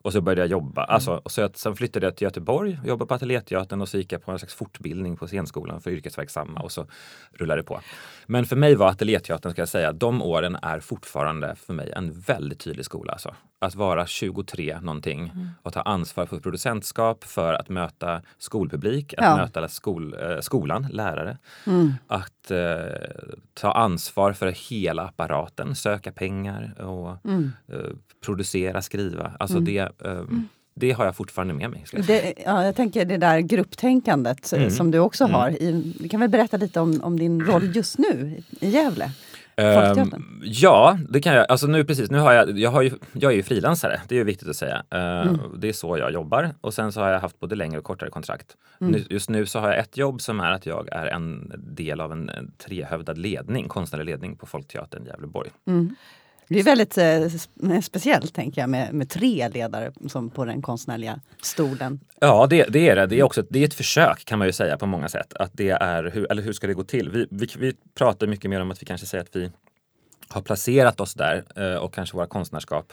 Och 0.09 0.12
så 0.12 0.21
började 0.21 0.41
jag 0.41 0.49
jobba. 0.49 0.85
Mm. 0.85 0.95
Alltså, 0.95 1.21
och 1.25 1.33
så 1.33 1.41
jag, 1.41 1.57
sen 1.57 1.77
flyttade 1.77 2.07
jag 2.07 2.17
till 2.17 2.25
Göteborg 2.25 2.79
och 2.83 2.88
jobbade 2.88 3.09
på 3.09 3.15
Ateljéteatern 3.15 3.81
och 3.81 3.88
så 3.88 3.99
gick 3.99 4.12
jag 4.12 4.25
på 4.25 4.33
en 4.33 4.38
slags 4.38 4.55
fortbildning 4.55 5.17
på 5.17 5.27
scenskolan 5.27 5.81
för 5.81 5.91
yrkesverksamma 5.91 6.61
och 6.61 6.73
så 6.73 6.87
rullade 7.33 7.61
det 7.61 7.65
på. 7.65 7.81
Men 8.27 8.47
för 8.47 8.57
mig 8.57 8.75
var 8.75 8.88
Ateljéteatern, 8.88 9.53
ska 9.53 9.62
jag 9.62 9.69
säga, 9.69 9.93
de 9.93 10.23
åren 10.23 10.57
är 10.62 10.81
fortfarande 10.81 11.55
för 11.55 11.75
mig 11.75 11.93
en 11.97 12.21
väldigt 12.21 12.61
tydlig 12.61 12.85
skola. 12.85 13.12
Alltså. 13.12 13.35
Att 13.61 13.75
vara 13.75 14.07
23 14.07 14.81
någonting 14.81 15.21
mm. 15.35 15.49
och 15.62 15.73
ta 15.73 15.83
ansvar 15.83 16.27
för 16.27 16.41
producentskap, 16.41 17.25
för 17.25 17.55
att 17.55 17.69
möta 17.69 18.23
skolpublik, 18.38 19.15
att 19.15 19.25
ja. 19.25 19.37
möta 19.37 19.69
skol, 19.69 20.15
eh, 20.15 20.41
skolan, 20.41 20.87
lärare. 20.91 21.38
Mm. 21.67 21.93
Att 22.07 22.50
eh, 22.50 22.59
ta 23.55 23.73
ansvar 23.73 24.33
för 24.33 24.71
hela 24.71 25.03
apparaten, 25.03 25.75
söka 25.75 26.12
pengar 26.12 26.83
och 26.83 27.27
mm. 27.27 27.53
eh, 27.73 27.79
producera, 28.25 28.83
skriva. 28.83 29.33
Alltså 29.38 29.57
mm. 29.57 29.65
det, 29.65 29.98
um, 29.99 30.49
det 30.75 30.93
har 30.93 31.05
jag 31.05 31.17
fortfarande 31.17 31.55
med 31.55 31.71
mig. 31.71 31.85
Det, 31.93 32.35
ja, 32.45 32.64
jag 32.64 32.76
tänker 32.76 33.05
det 33.05 33.17
där 33.17 33.40
grupptänkandet 33.40 34.52
mm. 34.52 34.71
som 34.71 34.90
du 34.90 34.99
också 34.99 35.25
mm. 35.25 35.35
har. 35.35 35.50
du 36.02 36.09
kan 36.09 36.21
väl 36.21 36.31
berätta 36.31 36.57
lite 36.57 36.81
om, 36.81 37.00
om 37.02 37.19
din 37.19 37.40
roll 37.40 37.76
just 37.76 37.99
nu 37.99 38.43
i 38.61 38.69
Gävle? 38.71 39.11
Um, 39.59 40.43
ja, 40.43 40.99
det 41.09 41.21
kan 41.21 41.35
jag. 41.35 41.47
Alltså 41.49 41.67
nu 41.67 41.85
precis, 41.85 42.11
nu 42.11 42.19
har 42.19 42.33
jag, 42.33 42.59
jag, 42.59 42.71
har 42.71 42.83
ju, 42.83 42.90
jag 43.12 43.33
är 43.33 43.37
ju 43.37 43.43
frilansare, 43.43 44.00
det 44.09 44.14
är 44.14 44.17
ju 44.17 44.25
viktigt 44.25 44.49
att 44.49 44.57
säga. 44.57 44.85
Uh, 44.95 45.00
mm. 45.00 45.38
Det 45.59 45.69
är 45.69 45.73
så 45.73 45.99
jag 45.99 46.12
jobbar 46.12 46.55
och 46.61 46.75
sen 46.75 46.93
så 46.93 47.00
har 47.00 47.11
jag 47.11 47.21
haft 47.21 47.40
både 47.40 47.55
längre 47.55 47.78
och 47.78 47.85
kortare 47.85 48.11
kontrakt. 48.11 48.57
Mm. 48.81 48.93
Nu, 48.93 49.05
just 49.11 49.31
nu 49.31 49.47
så 49.47 49.59
har 49.59 49.69
jag 49.69 49.78
ett 49.78 49.97
jobb 49.97 50.21
som 50.21 50.40
är 50.40 50.52
att 50.52 50.67
jag 50.67 50.88
är 50.93 51.07
en 51.07 51.52
del 51.57 52.00
av 52.00 52.12
en, 52.12 52.28
en 52.28 52.52
trehövdad 52.59 53.19
ledning, 53.19 53.69
konstnärlig 53.69 54.07
ledning 54.07 54.37
på 54.37 54.47
Folkteatern 54.47 55.02
i 55.05 55.07
Gävleborg. 55.07 55.50
Mm. 55.67 55.95
Det 56.49 56.59
är 56.59 56.64
väldigt 56.64 56.99
eh, 56.99 57.07
eh, 57.07 57.81
speciellt 57.83 58.35
tänker 58.35 58.61
jag 58.61 58.71
med, 58.71 58.95
med 58.95 59.11
tre 59.11 59.49
ledare 59.49 59.93
som 60.09 60.31
på 60.31 60.45
den 60.45 60.62
konstnärliga 60.62 61.21
stolen. 61.43 62.00
Ja, 62.21 62.47
det, 62.47 62.64
det, 62.69 62.88
är 62.88 62.97
det. 62.97 63.07
Det 63.07 63.19
är 63.19 63.23
också 63.23 63.43
det 63.50 63.59
är 63.59 63.64
ett 63.64 63.75
försök 63.75 64.25
kan 64.25 64.38
man 64.38 64.49
ju 64.49 64.52
säga 64.52 64.76
på 64.76 64.87
många 64.87 65.09
sätt. 65.09 65.35
Att 65.35 65.50
det 65.55 65.71
är, 65.71 66.11
hur, 66.14 66.33
eller 66.33 66.43
hur 66.43 66.52
ska 66.52 66.67
det 66.67 66.75
gå 66.75 66.85
till? 66.85 67.11
Vi, 67.11 67.26
vi, 67.31 67.49
vi 67.59 67.75
pratar 67.95 68.26
mycket 68.26 68.50
mer 68.50 68.61
om 68.61 68.71
att 68.71 68.83
vi 68.83 68.87
kanske 68.87 69.07
säger 69.07 69.25
att 69.25 69.37
vi 69.37 69.50
har 70.28 70.43
placerat 70.43 71.00
oss 71.00 71.14
där 71.14 71.45
eh, 71.57 71.75
och 71.75 71.95
kanske 71.95 72.17
våra 72.17 72.26
konstnärskap 72.26 72.93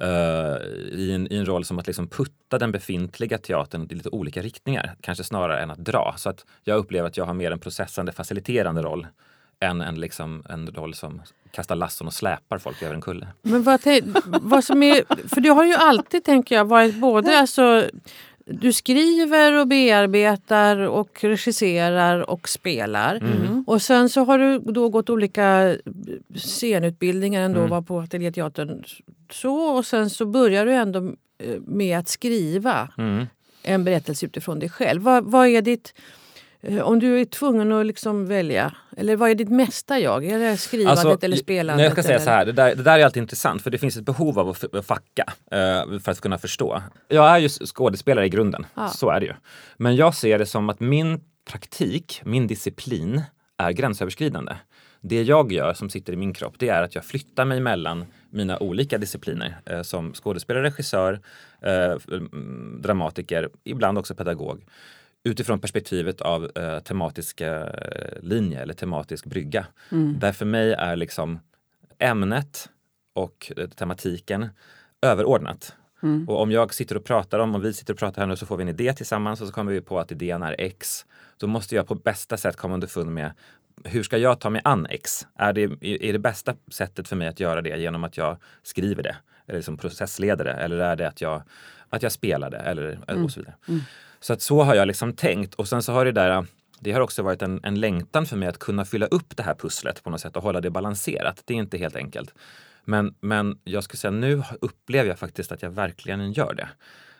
eh, 0.00 0.56
i, 0.92 1.12
en, 1.14 1.32
i, 1.32 1.36
en, 1.36 1.46
roll 1.46 1.64
som 1.64 1.78
att 1.78 1.86
liksom 1.86 2.08
putta 2.08 2.58
den 2.58 2.72
befintliga 2.72 3.38
teatern 3.38 3.88
i 3.90 3.94
lite 3.94 4.08
olika 4.08 4.42
riktningar, 4.42 4.96
kanske 5.00 5.24
snarare 5.24 5.62
än 5.62 5.70
att 5.70 5.78
dra. 5.78 6.14
Så 6.16 6.30
att 6.30 6.44
jag 6.64 6.78
upplever 6.78 7.08
att 7.08 7.16
jag 7.16 7.24
har 7.24 7.34
mer 7.34 7.50
en 7.50 7.58
processande, 7.58 8.12
faciliterande 8.12 8.82
roll 8.82 9.06
än 9.60 9.80
en, 9.80 10.00
liksom, 10.00 10.44
en 10.48 10.70
roll 10.70 10.94
som 10.94 11.22
kastar 11.52 11.76
lasson 11.76 12.06
och 12.06 12.12
släpar 12.12 12.58
folk 12.58 12.82
över 12.82 12.94
en 12.94 13.00
kulle. 13.00 13.28
Men 13.42 13.62
vad, 13.62 13.80
vad 14.40 14.64
som 14.64 14.82
är, 14.82 15.28
för 15.28 15.40
du 15.40 15.50
har 15.50 15.64
ju 15.64 15.74
alltid, 15.74 16.24
tänker 16.24 16.54
jag, 16.54 16.64
varit 16.64 16.94
både 16.94 17.38
alltså, 17.38 17.84
du 18.46 18.72
skriver 18.72 19.60
och 19.60 19.68
bearbetar 19.68 20.76
och 20.76 21.24
regisserar 21.24 22.30
och 22.30 22.48
spelar. 22.48 23.16
Mm. 23.16 23.64
Och 23.66 23.82
sen 23.82 24.08
så 24.08 24.24
har 24.24 24.38
du 24.38 24.58
då 24.58 24.88
gått 24.88 25.10
olika 25.10 25.76
scenutbildningar 26.36 27.42
ändå, 27.42 27.58
mm. 27.58 27.70
var 27.70 27.82
på 27.82 28.00
Ateljéteatern. 28.00 28.84
Så, 29.32 29.54
och 29.54 29.86
sen 29.86 30.10
så 30.10 30.26
börjar 30.26 30.66
du 30.66 30.72
ändå 30.72 30.98
eh, 31.38 31.60
med 31.60 31.98
att 31.98 32.08
skriva 32.08 32.88
mm. 32.98 33.26
en 33.62 33.84
berättelse 33.84 34.26
utifrån 34.26 34.58
dig 34.58 34.68
själv. 34.68 35.02
Vad, 35.02 35.24
vad 35.24 35.46
är 35.46 35.62
ditt 35.62 35.94
om 36.82 36.98
du 36.98 37.20
är 37.20 37.24
tvungen 37.24 37.72
att 37.72 37.86
liksom 37.86 38.26
välja, 38.26 38.74
eller 38.96 39.16
vad 39.16 39.30
är 39.30 39.34
ditt 39.34 39.50
mesta 39.50 39.98
jag? 39.98 40.24
Är 40.24 40.38
det 40.38 40.56
skrivandet 40.56 41.04
alltså, 41.04 41.24
eller 41.26 41.36
spelandet? 41.36 41.84
Jag 41.84 41.92
ska 41.92 42.02
säga 42.02 42.14
eller? 42.14 42.24
så 42.24 42.30
här, 42.30 42.46
det 42.46 42.52
där, 42.52 42.74
det 42.74 42.82
där 42.82 42.98
är 42.98 43.04
alltid 43.04 43.22
intressant 43.22 43.62
för 43.62 43.70
det 43.70 43.78
finns 43.78 43.96
ett 43.96 44.04
behov 44.04 44.38
av 44.38 44.48
att 44.48 44.86
facka 44.86 45.24
uh, 45.28 45.98
för 45.98 46.10
att 46.10 46.20
kunna 46.20 46.38
förstå. 46.38 46.82
Jag 47.08 47.30
är 47.30 47.38
ju 47.38 47.48
skådespelare 47.48 48.26
i 48.26 48.28
grunden, 48.28 48.66
ja. 48.74 48.88
så 48.88 49.10
är 49.10 49.20
det 49.20 49.26
ju. 49.26 49.32
Men 49.76 49.96
jag 49.96 50.14
ser 50.14 50.38
det 50.38 50.46
som 50.46 50.68
att 50.70 50.80
min 50.80 51.20
praktik, 51.50 52.20
min 52.24 52.46
disciplin 52.46 53.22
är 53.56 53.72
gränsöverskridande. 53.72 54.52
Det 55.00 55.22
jag 55.22 55.52
gör 55.52 55.74
som 55.74 55.90
sitter 55.90 56.12
i 56.12 56.16
min 56.16 56.34
kropp, 56.34 56.54
det 56.58 56.68
är 56.68 56.82
att 56.82 56.94
jag 56.94 57.04
flyttar 57.04 57.44
mig 57.44 57.60
mellan 57.60 58.04
mina 58.30 58.58
olika 58.58 58.98
discipliner 58.98 59.60
eh, 59.66 59.82
som 59.82 60.14
skådespelare, 60.14 60.62
regissör, 60.62 61.20
eh, 61.60 61.94
dramatiker, 62.78 63.48
ibland 63.64 63.98
också 63.98 64.14
pedagog 64.14 64.64
utifrån 65.24 65.60
perspektivet 65.60 66.20
av 66.20 66.50
eh, 66.54 66.78
tematiska 66.78 67.66
eh, 67.66 68.22
linje 68.22 68.62
eller 68.62 68.74
tematisk 68.74 69.26
brygga. 69.26 69.66
Mm. 69.90 70.18
Där 70.18 70.32
för 70.32 70.44
mig 70.44 70.72
är 70.72 70.96
liksom 70.96 71.40
ämnet 71.98 72.68
och 73.14 73.52
eh, 73.56 73.68
tematiken 73.68 74.48
överordnat. 75.02 75.76
Mm. 76.02 76.28
Och 76.28 76.40
om 76.40 76.50
jag 76.50 76.74
sitter 76.74 76.96
och 76.96 77.04
pratar 77.04 77.38
om, 77.38 77.54
och 77.54 77.64
vi 77.64 77.72
sitter 77.72 77.92
och 77.92 77.98
pratar 77.98 78.22
här 78.22 78.26
nu 78.26 78.36
så 78.36 78.46
får 78.46 78.56
vi 78.56 78.62
en 78.62 78.68
idé 78.68 78.92
tillsammans 78.92 79.40
och 79.40 79.46
så 79.46 79.52
kommer 79.52 79.72
vi 79.72 79.80
på 79.80 79.98
att 79.98 80.12
idén 80.12 80.42
är 80.42 80.56
X. 80.58 81.06
Då 81.36 81.46
måste 81.46 81.74
jag 81.74 81.86
på 81.86 81.94
bästa 81.94 82.36
sätt 82.36 82.56
komma 82.56 82.74
underfund 82.74 83.10
med 83.10 83.32
hur 83.84 84.02
ska 84.02 84.18
jag 84.18 84.40
ta 84.40 84.50
mig 84.50 84.60
an 84.64 84.86
X? 84.90 85.26
Är 85.38 85.52
det, 85.52 85.62
är 85.82 86.12
det 86.12 86.18
bästa 86.18 86.54
sättet 86.70 87.08
för 87.08 87.16
mig 87.16 87.28
att 87.28 87.40
göra 87.40 87.62
det 87.62 87.76
genom 87.76 88.04
att 88.04 88.16
jag 88.16 88.36
skriver 88.62 89.02
det? 89.02 89.16
Eller 89.46 89.60
som 89.60 89.76
processleder 89.76 90.44
det? 90.44 90.52
Eller 90.52 90.76
är 90.78 90.96
det 90.96 91.08
att 91.08 91.20
jag, 91.20 91.42
att 91.88 92.02
jag 92.02 92.12
spelar 92.12 92.50
det? 92.50 92.58
Eller, 92.58 93.00
mm. 93.08 93.24
och 93.24 93.30
så 93.30 93.40
vidare. 93.40 93.54
Mm. 93.68 93.80
Så 94.22 94.32
att 94.32 94.42
så 94.42 94.62
har 94.62 94.74
jag 94.74 94.86
liksom 94.86 95.12
tänkt 95.12 95.54
och 95.54 95.68
sen 95.68 95.82
så 95.82 95.92
har 95.92 96.04
det 96.04 96.12
där 96.12 96.46
det 96.80 96.92
har 96.92 97.00
också 97.00 97.22
varit 97.22 97.42
en, 97.42 97.60
en 97.62 97.80
längtan 97.80 98.26
för 98.26 98.36
mig 98.36 98.48
att 98.48 98.58
kunna 98.58 98.84
fylla 98.84 99.06
upp 99.06 99.36
det 99.36 99.42
här 99.42 99.54
pusslet 99.54 100.02
på 100.02 100.10
något 100.10 100.20
sätt 100.20 100.36
och 100.36 100.42
hålla 100.42 100.60
det 100.60 100.70
balanserat. 100.70 101.42
Det 101.44 101.54
är 101.54 101.58
inte 101.58 101.78
helt 101.78 101.96
enkelt. 101.96 102.34
Men, 102.84 103.14
men 103.20 103.58
jag 103.64 103.84
skulle 103.84 103.98
säga 103.98 104.10
nu 104.10 104.42
upplever 104.60 105.08
jag 105.08 105.18
faktiskt 105.18 105.52
att 105.52 105.62
jag 105.62 105.70
verkligen 105.70 106.32
gör 106.32 106.54
det. 106.54 106.68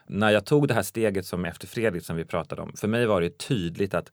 När 0.06 0.30
jag 0.30 0.44
tog 0.44 0.68
det 0.68 0.74
här 0.74 0.82
steget 0.82 1.26
som 1.26 1.44
efter 1.44 1.66
Fredrik 1.66 2.04
som 2.04 2.16
vi 2.16 2.24
pratade 2.24 2.62
om, 2.62 2.72
för 2.76 2.88
mig 2.88 3.06
var 3.06 3.20
det 3.20 3.38
tydligt 3.38 3.94
att 3.94 4.10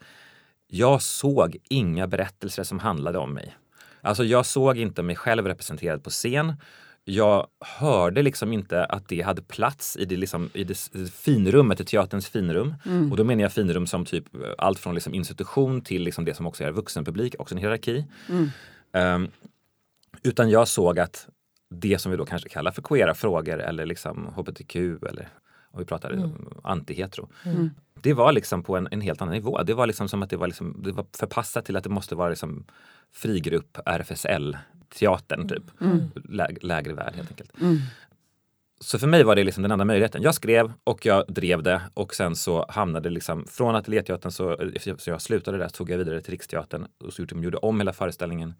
jag 0.67 1.01
såg 1.01 1.57
inga 1.69 2.07
berättelser 2.07 2.63
som 2.63 2.79
handlade 2.79 3.17
om 3.17 3.33
mig. 3.33 3.55
Alltså 4.01 4.23
jag 4.23 4.45
såg 4.45 4.77
inte 4.77 5.03
mig 5.03 5.15
själv 5.15 5.47
representerad 5.47 6.03
på 6.03 6.09
scen. 6.09 6.53
Jag 7.09 7.47
hörde 7.59 8.21
liksom 8.21 8.53
inte 8.53 8.85
att 8.85 9.07
det 9.07 9.21
hade 9.21 9.41
plats 9.41 9.97
i 9.97 10.05
det, 10.05 10.17
liksom, 10.17 10.49
i 10.53 10.63
det 10.63 10.77
finrummet, 11.13 11.79
i 11.79 11.85
teaterns 11.85 12.29
finrum. 12.29 12.75
Mm. 12.85 13.11
Och 13.11 13.17
då 13.17 13.23
menar 13.23 13.41
jag 13.41 13.53
finrum 13.53 13.87
som 13.87 14.05
typ 14.05 14.35
eh, 14.35 14.41
allt 14.57 14.79
från 14.79 14.93
liksom 14.93 15.13
institution 15.13 15.81
till 15.81 16.03
liksom 16.03 16.25
det 16.25 16.33
som 16.33 16.47
också 16.47 16.63
är 16.63 16.71
vuxenpublik, 16.71 17.35
också 17.39 17.55
en 17.55 17.61
hierarki. 17.61 18.05
Mm. 18.29 18.49
Um, 19.23 19.31
utan 20.23 20.49
jag 20.49 20.67
såg 20.67 20.99
att 20.99 21.27
det 21.69 21.99
som 21.99 22.11
vi 22.11 22.17
då 22.17 22.25
kanske 22.25 22.49
kallar 22.49 22.71
för 22.71 22.81
queera 22.81 23.13
frågor 23.13 23.59
eller 23.59 23.85
liksom 23.85 24.27
hbtq 24.35 24.75
eller 24.75 25.29
om 25.71 25.79
vi 25.79 25.85
pratar 25.85 26.11
mm. 26.11 26.31
anti-hetero. 26.63 27.27
Mm. 27.43 27.69
Det 28.01 28.13
var 28.13 28.31
liksom 28.31 28.63
på 28.63 28.77
en, 28.77 28.87
en, 28.91 29.01
helt 29.01 29.21
annan 29.21 29.33
nivå. 29.33 29.63
Det 29.63 29.73
var 29.73 29.87
liksom 29.87 30.09
som 30.09 30.23
att 30.23 30.29
det 30.29 30.37
var, 30.37 30.47
liksom, 30.47 30.83
det 30.83 30.91
var 30.91 31.05
förpassat 31.17 31.65
till 31.65 31.75
att 31.75 31.83
det 31.83 31.89
måste 31.89 32.15
vara 32.15 32.29
liksom 32.29 32.65
frigrupp 33.13 33.77
RFSL-teatern, 33.85 35.47
typ. 35.47 35.81
Mm. 35.81 36.11
Lä, 36.15 36.47
lägre 36.61 36.93
värld 36.93 37.13
helt 37.15 37.29
enkelt. 37.29 37.61
Mm. 37.61 37.77
Så 38.81 38.99
för 38.99 39.07
mig 39.07 39.23
var 39.23 39.35
det 39.35 39.43
liksom 39.43 39.63
den 39.63 39.71
enda 39.71 39.85
möjligheten. 39.85 40.21
Jag 40.21 40.35
skrev 40.35 40.73
och 40.83 41.05
jag 41.05 41.25
drev 41.27 41.63
det 41.63 41.81
och 41.93 42.15
sen 42.15 42.35
så 42.35 42.65
hamnade 42.69 43.09
det 43.09 43.13
liksom 43.13 43.45
från 43.47 43.75
Ateljéteatern 43.75 44.31
så, 44.31 44.57
så 44.97 45.09
jag 45.09 45.21
slutade 45.21 45.57
där, 45.57 45.69
tog 45.69 45.89
jag 45.89 45.97
vidare 45.97 46.21
till 46.21 46.31
Riksteatern 46.31 46.87
och 47.03 47.13
så 47.13 47.25
gjorde 47.31 47.57
om 47.57 47.79
hela 47.79 47.93
föreställningen. 47.93 48.53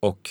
Och 0.00 0.30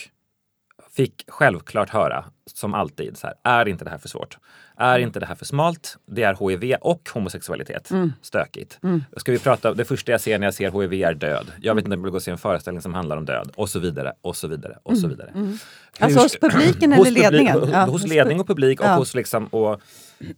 fick 0.96 1.24
självklart 1.28 1.90
höra, 1.90 2.26
som 2.54 2.74
alltid, 2.74 3.18
så 3.18 3.28
här, 3.28 3.36
är 3.44 3.68
inte 3.68 3.86
det 3.86 3.92
här 3.92 3.98
för 3.98 4.10
svårt? 4.10 4.38
Är 4.78 5.00
inte 5.00 5.20
det 5.20 5.26
här 5.26 5.36
för 5.36 5.46
smalt? 5.46 5.98
Det 6.06 6.24
är 6.24 6.50
HIV 6.50 6.76
och 6.82 7.10
homosexualitet. 7.14 7.92
Mm. 7.92 8.14
Stökigt. 8.22 8.80
Mm. 8.84 9.04
Ska 9.18 9.32
vi 9.32 9.40
prata, 9.40 9.74
det 9.74 9.86
första 9.86 10.12
jag 10.12 10.22
ser 10.22 10.40
när 10.40 10.48
jag 10.48 10.54
ser 10.54 10.82
HIV 10.82 10.94
är 10.94 11.14
död. 11.14 11.52
Jag 11.62 11.76
vet 11.76 11.86
inte 11.86 11.96
om 11.96 12.00
jag 12.00 12.04
vill 12.04 12.12
gå 12.12 12.16
och 12.16 12.24
se 12.24 12.32
en 12.32 12.38
föreställning 12.38 12.82
som 12.82 12.94
handlar 12.94 13.18
om 13.18 13.26
död. 13.26 13.52
Och 13.56 13.70
så 13.70 13.80
vidare, 13.80 14.14
och 14.22 14.36
så 14.36 14.48
vidare, 14.48 14.78
och 14.84 14.98
så 14.98 15.06
mm. 15.06 15.10
vidare. 15.10 15.32
Mm. 15.36 15.58
Alltså 16.00 16.20
hos 16.20 16.40
publiken 16.40 16.94
eller 16.94 17.12
ledningen? 17.12 17.54
Publik, 17.54 17.76
ja. 17.76 17.86
Hos 17.86 18.08
ledning 18.08 18.40
och 18.40 18.48
publik 18.48 18.80
och 18.80 18.86
ja. 18.86 18.96
hos 18.96 19.16
liksom, 19.16 19.46
och 19.46 19.82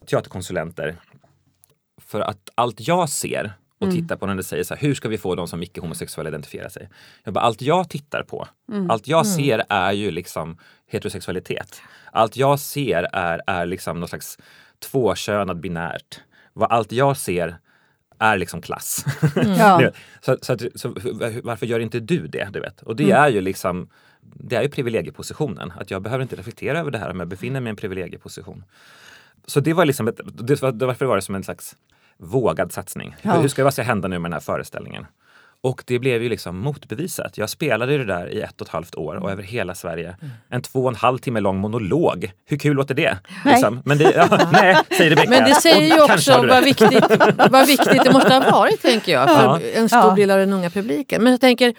teaterkonsulenter. 0.06 0.96
För 2.02 2.22
att 2.22 2.50
allt 2.56 2.88
jag 2.88 3.10
ser 3.10 3.54
och 3.84 3.90
mm. 3.90 4.02
tittar 4.02 4.16
på 4.16 4.26
när 4.26 4.36
det 4.36 4.44
säger 4.44 4.64
så 4.64 4.74
här, 4.74 4.82
hur 4.82 4.96
ska 4.96 5.10
vi 5.10 5.18
få 5.18 5.36
de 5.36 5.48
som 5.48 5.64
icke-homosexuella 5.64 6.30
identifiera 6.30 6.70
sig? 6.70 6.90
Jag 7.24 7.34
bara, 7.34 7.44
allt 7.44 7.62
jag 7.62 7.90
tittar 7.90 8.24
på, 8.24 8.48
mm. 8.72 8.92
allt 8.92 9.08
jag 9.08 9.26
mm. 9.26 9.38
ser 9.38 9.64
är 9.70 9.92
ju 9.92 10.12
liksom 10.12 10.58
heterosexualitet. 10.88 11.82
Allt 12.12 12.38
jag 12.38 12.60
ser 12.60 13.10
är, 13.14 13.42
är 13.48 13.66
liksom 13.66 14.00
någon 14.00 14.10
slags 14.10 14.38
tvåkönad 14.92 15.60
binärt. 15.60 16.20
Vad 16.54 16.72
allt 16.72 16.92
jag 16.92 17.18
ser 17.18 17.58
är 18.20 18.38
liksom 18.38 18.62
klass. 18.62 19.06
Mm. 19.36 19.52
Ja. 19.58 19.92
så, 20.22 20.38
så, 20.42 20.58
så, 20.76 20.90
varför 21.44 21.66
gör 21.66 21.80
inte 21.80 22.00
du 22.00 22.28
det? 22.28 22.50
Du 22.54 22.60
vet? 22.60 22.82
Och 22.82 22.96
det 22.96 23.04
mm. 23.04 23.24
är 23.24 23.30
ju 23.30 23.42
liksom 23.42 23.90
det 24.36 24.56
är 24.56 24.62
ju 24.62 24.70
privilegiepositionen. 24.70 25.74
Att 25.80 25.92
jag 25.92 26.02
behöver 26.02 26.22
inte 26.22 26.36
reflektera 26.36 26.80
över 26.80 26.92
det 26.92 26.98
här 26.98 27.10
om 27.10 27.20
jag 27.20 27.28
befinner 27.28 27.60
mig 27.60 27.70
i 27.70 27.70
en 27.70 27.76
privilegieposition. 27.76 28.64
Så 29.46 29.60
det 29.60 29.74
var 29.74 29.86
liksom 29.86 30.08
ett, 30.08 30.20
det 30.26 30.62
var, 30.62 30.72
därför 30.72 31.06
var 31.06 31.16
det 31.16 31.22
som 31.22 31.36
en 31.36 31.44
slags 31.44 31.76
vågad 32.24 32.72
satsning. 32.72 33.16
Ja. 33.22 33.32
Hur 33.32 33.48
ska 33.48 33.64
vad 33.64 33.74
ska 33.74 33.84
hända 33.84 34.08
nu 34.08 34.20
med 34.20 34.32
den 34.32 34.34
här 34.34 34.40
föreställningen? 34.40 35.06
Och 35.64 35.84
det 35.86 36.00
blev 36.00 36.24
ju 36.24 36.30
liksom 36.30 36.58
motbevisat. 36.58 37.38
Jag 37.38 37.50
spelade 37.50 37.98
det 37.98 38.06
där 38.06 38.34
i 38.34 38.42
ett 38.42 38.62
och 38.62 38.68
ett 38.68 38.74
halvt 38.74 38.96
år 38.96 39.16
och 39.16 39.32
över 39.32 39.44
hela 39.44 39.76
Sverige. 39.76 40.16
En 40.50 40.62
två 40.62 40.84
och 40.84 40.90
en 40.90 40.96
halv 40.96 41.18
timme 41.18 41.40
lång 41.40 41.58
monolog. 41.58 42.32
Hur 42.46 42.58
kul 42.58 42.76
låter 42.76 42.96
det? 42.96 43.18
Nej. 43.46 43.54
Liksom. 43.54 43.82
Men 43.86 43.98
det, 43.98 44.12
ja, 44.12 44.50
nej, 44.52 44.78
säger 44.98 45.10
Rebecka. 45.10 45.30
Men 45.30 45.44
det 45.44 45.56
säger 45.56 45.96
ju 45.96 46.14
också 46.14 46.46
vad 46.48 46.64
viktigt, 46.64 47.04
vad 47.50 47.68
viktigt 47.68 48.04
det 48.04 48.14
måste 48.14 48.34
ha 48.34 48.52
varit, 48.52 48.82
tänker 48.82 49.12
jag, 49.12 49.30
för 49.30 49.44
ja. 49.44 49.60
en 49.60 49.90
stor 49.90 50.00
ja. 50.00 50.16
del 50.16 50.32
av 50.32 50.38
den 50.38 50.54
unga 50.54 50.70
publiken. 50.70 51.24
Men 51.24 51.32
jag 51.32 51.42
tänker, 51.42 51.74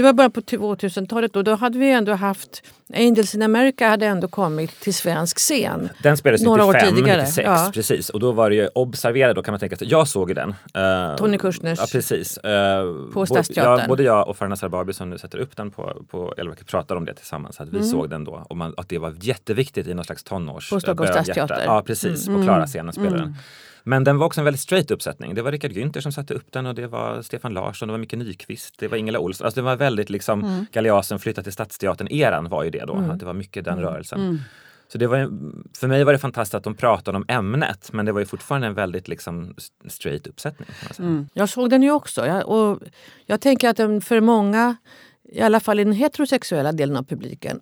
det 0.00 0.04
var 0.04 0.12
bara 0.12 0.30
på 0.30 0.40
2000-talet 0.40 1.36
och 1.36 1.44
då 1.44 1.54
hade 1.54 1.78
vi 1.78 1.90
ändå 1.90 2.12
haft 2.12 2.62
Angels 2.94 3.34
in 3.34 3.42
America 3.42 3.88
hade 3.88 4.06
ändå 4.06 4.28
kommit 4.28 4.80
till 4.80 4.94
svensk 4.94 5.38
scen. 5.38 5.88
Den 6.02 6.16
spelades 6.16 6.42
några 6.42 6.66
95, 6.66 6.88
år 6.88 6.90
tidigare. 6.90 7.20
96, 7.22 7.46
ja. 7.46 7.70
precis. 7.74 8.10
Och 8.10 8.20
då 8.20 8.32
var 8.32 8.50
det 8.50 8.56
ju 8.56 8.68
observerad, 8.74 9.36
då 9.36 9.42
kan 9.42 9.52
man 9.52 9.60
tänka 9.60 9.76
sig. 9.76 9.88
Jag 9.90 10.08
såg 10.08 10.34
den. 10.34 10.48
Uh, 10.48 11.16
Tony 11.16 11.38
Kursners. 11.38 11.78
Ja, 11.78 11.86
precis. 11.92 12.38
Uh, 12.38 13.12
på 13.12 13.26
Stadsteatern. 13.26 13.80
Ja, 13.80 13.88
både 13.88 14.02
jag 14.02 14.28
och 14.28 14.36
Farnaz 14.36 14.62
Arbabi 14.62 14.92
som 14.92 15.10
nu 15.10 15.18
sätter 15.18 15.38
upp 15.38 15.56
den 15.56 15.70
på, 15.70 16.02
på 16.10 16.34
Elverket 16.36 16.66
pratar 16.66 16.96
om 16.96 17.04
det 17.04 17.14
tillsammans. 17.14 17.60
Att 17.60 17.68
vi 17.68 17.76
mm. 17.76 17.88
såg 17.88 18.10
den 18.10 18.24
då 18.24 18.46
och 18.48 18.56
man, 18.56 18.74
att 18.76 18.88
det 18.88 18.98
var 18.98 19.14
jätteviktigt 19.20 19.86
i 19.86 19.94
någon 19.94 20.04
slags 20.04 20.24
tonårs... 20.24 20.70
På 20.70 20.80
Stockholms 20.80 21.10
stadsteater. 21.10 21.62
Ja, 21.66 21.82
precis. 21.86 22.28
Mm. 22.28 22.40
På 22.40 22.46
Klara-scenen 22.46 22.92
spelade 22.92 23.22
mm. 23.22 23.34
Men 23.82 24.04
den 24.04 24.18
var 24.18 24.26
också 24.26 24.40
en 24.40 24.44
väldigt 24.44 24.60
straight 24.60 24.90
uppsättning. 24.90 25.34
Det 25.34 25.42
var 25.42 25.52
Richard 25.52 25.72
Günther 25.72 26.00
som 26.00 26.12
satte 26.12 26.34
upp 26.34 26.52
den 26.52 26.66
och 26.66 26.74
det 26.74 26.86
var 26.86 27.22
Stefan 27.22 27.54
Larsson, 27.54 27.88
det 27.88 27.92
var 27.92 27.98
Micke 27.98 28.12
Nyqvist, 28.12 28.74
det 28.78 28.88
var 28.88 28.96
Ingela 28.96 29.18
Olsson. 29.18 29.44
Alltså 29.44 29.60
det 29.60 29.64
var 29.64 29.76
väldigt 29.76 30.10
liksom, 30.10 30.44
mm. 30.44 30.66
Galeasen 30.72 31.18
flytta 31.18 31.42
till 31.42 31.52
Stadsteatern-eran 31.52 32.48
var 32.48 32.64
ju 32.64 32.70
det 32.70 32.84
då. 32.86 32.94
Mm. 32.94 33.10
Att 33.10 33.18
det 33.18 33.26
var 33.26 33.32
mycket 33.32 33.64
den 33.64 33.78
mm. 33.78 33.84
rörelsen. 33.84 34.20
Mm. 34.20 34.38
Så 34.92 34.98
det 34.98 35.06
var, 35.06 35.18
för 35.78 35.88
mig 35.88 36.04
var 36.04 36.12
det 36.12 36.18
fantastiskt 36.18 36.54
att 36.54 36.64
de 36.64 36.74
pratade 36.74 37.16
om 37.16 37.24
ämnet 37.28 37.92
men 37.92 38.06
det 38.06 38.12
var 38.12 38.20
ju 38.20 38.26
fortfarande 38.26 38.66
en 38.66 38.74
väldigt 38.74 39.08
liksom 39.08 39.54
straight 39.88 40.26
uppsättning. 40.26 40.68
Mm. 40.98 41.28
Jag 41.34 41.48
såg 41.48 41.70
den 41.70 41.82
ju 41.82 41.90
också 41.90 42.26
jag, 42.26 42.48
och 42.48 42.80
jag 43.26 43.40
tänker 43.40 43.68
att 43.68 43.76
den 43.76 44.00
för 44.00 44.20
många, 44.20 44.76
i 45.32 45.40
alla 45.40 45.60
fall 45.60 45.80
i 45.80 45.84
den 45.84 45.92
heterosexuella 45.92 46.72
delen 46.72 46.96
av 46.96 47.02
publiken, 47.02 47.60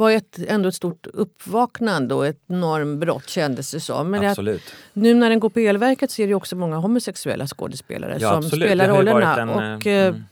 var 0.00 0.10
ett, 0.10 0.38
ändå 0.48 0.68
ett 0.68 0.74
stort 0.74 1.06
uppvaknande 1.06 2.14
och 2.14 2.26
ett 2.26 2.42
normbrott 2.46 3.28
kändes 3.28 3.70
det 3.70 3.80
som. 3.80 4.10
Men 4.10 4.26
absolut. 4.26 4.60
Att, 4.60 4.74
nu 4.92 5.14
när 5.14 5.30
den 5.30 5.40
går 5.40 5.48
på 5.48 5.60
Elverket 5.60 6.10
så 6.10 6.22
är 6.22 6.26
det 6.26 6.34
också 6.34 6.56
många 6.56 6.76
homosexuella 6.76 7.46
skådespelare 7.46 8.16
ja, 8.20 8.28
som 8.28 8.38
absolut. 8.38 8.68
spelar 8.68 8.88
rollerna. 8.88 9.40
En, 9.40 9.48
och, 9.48 9.86
eh, 9.86 10.08
mm. 10.08 10.24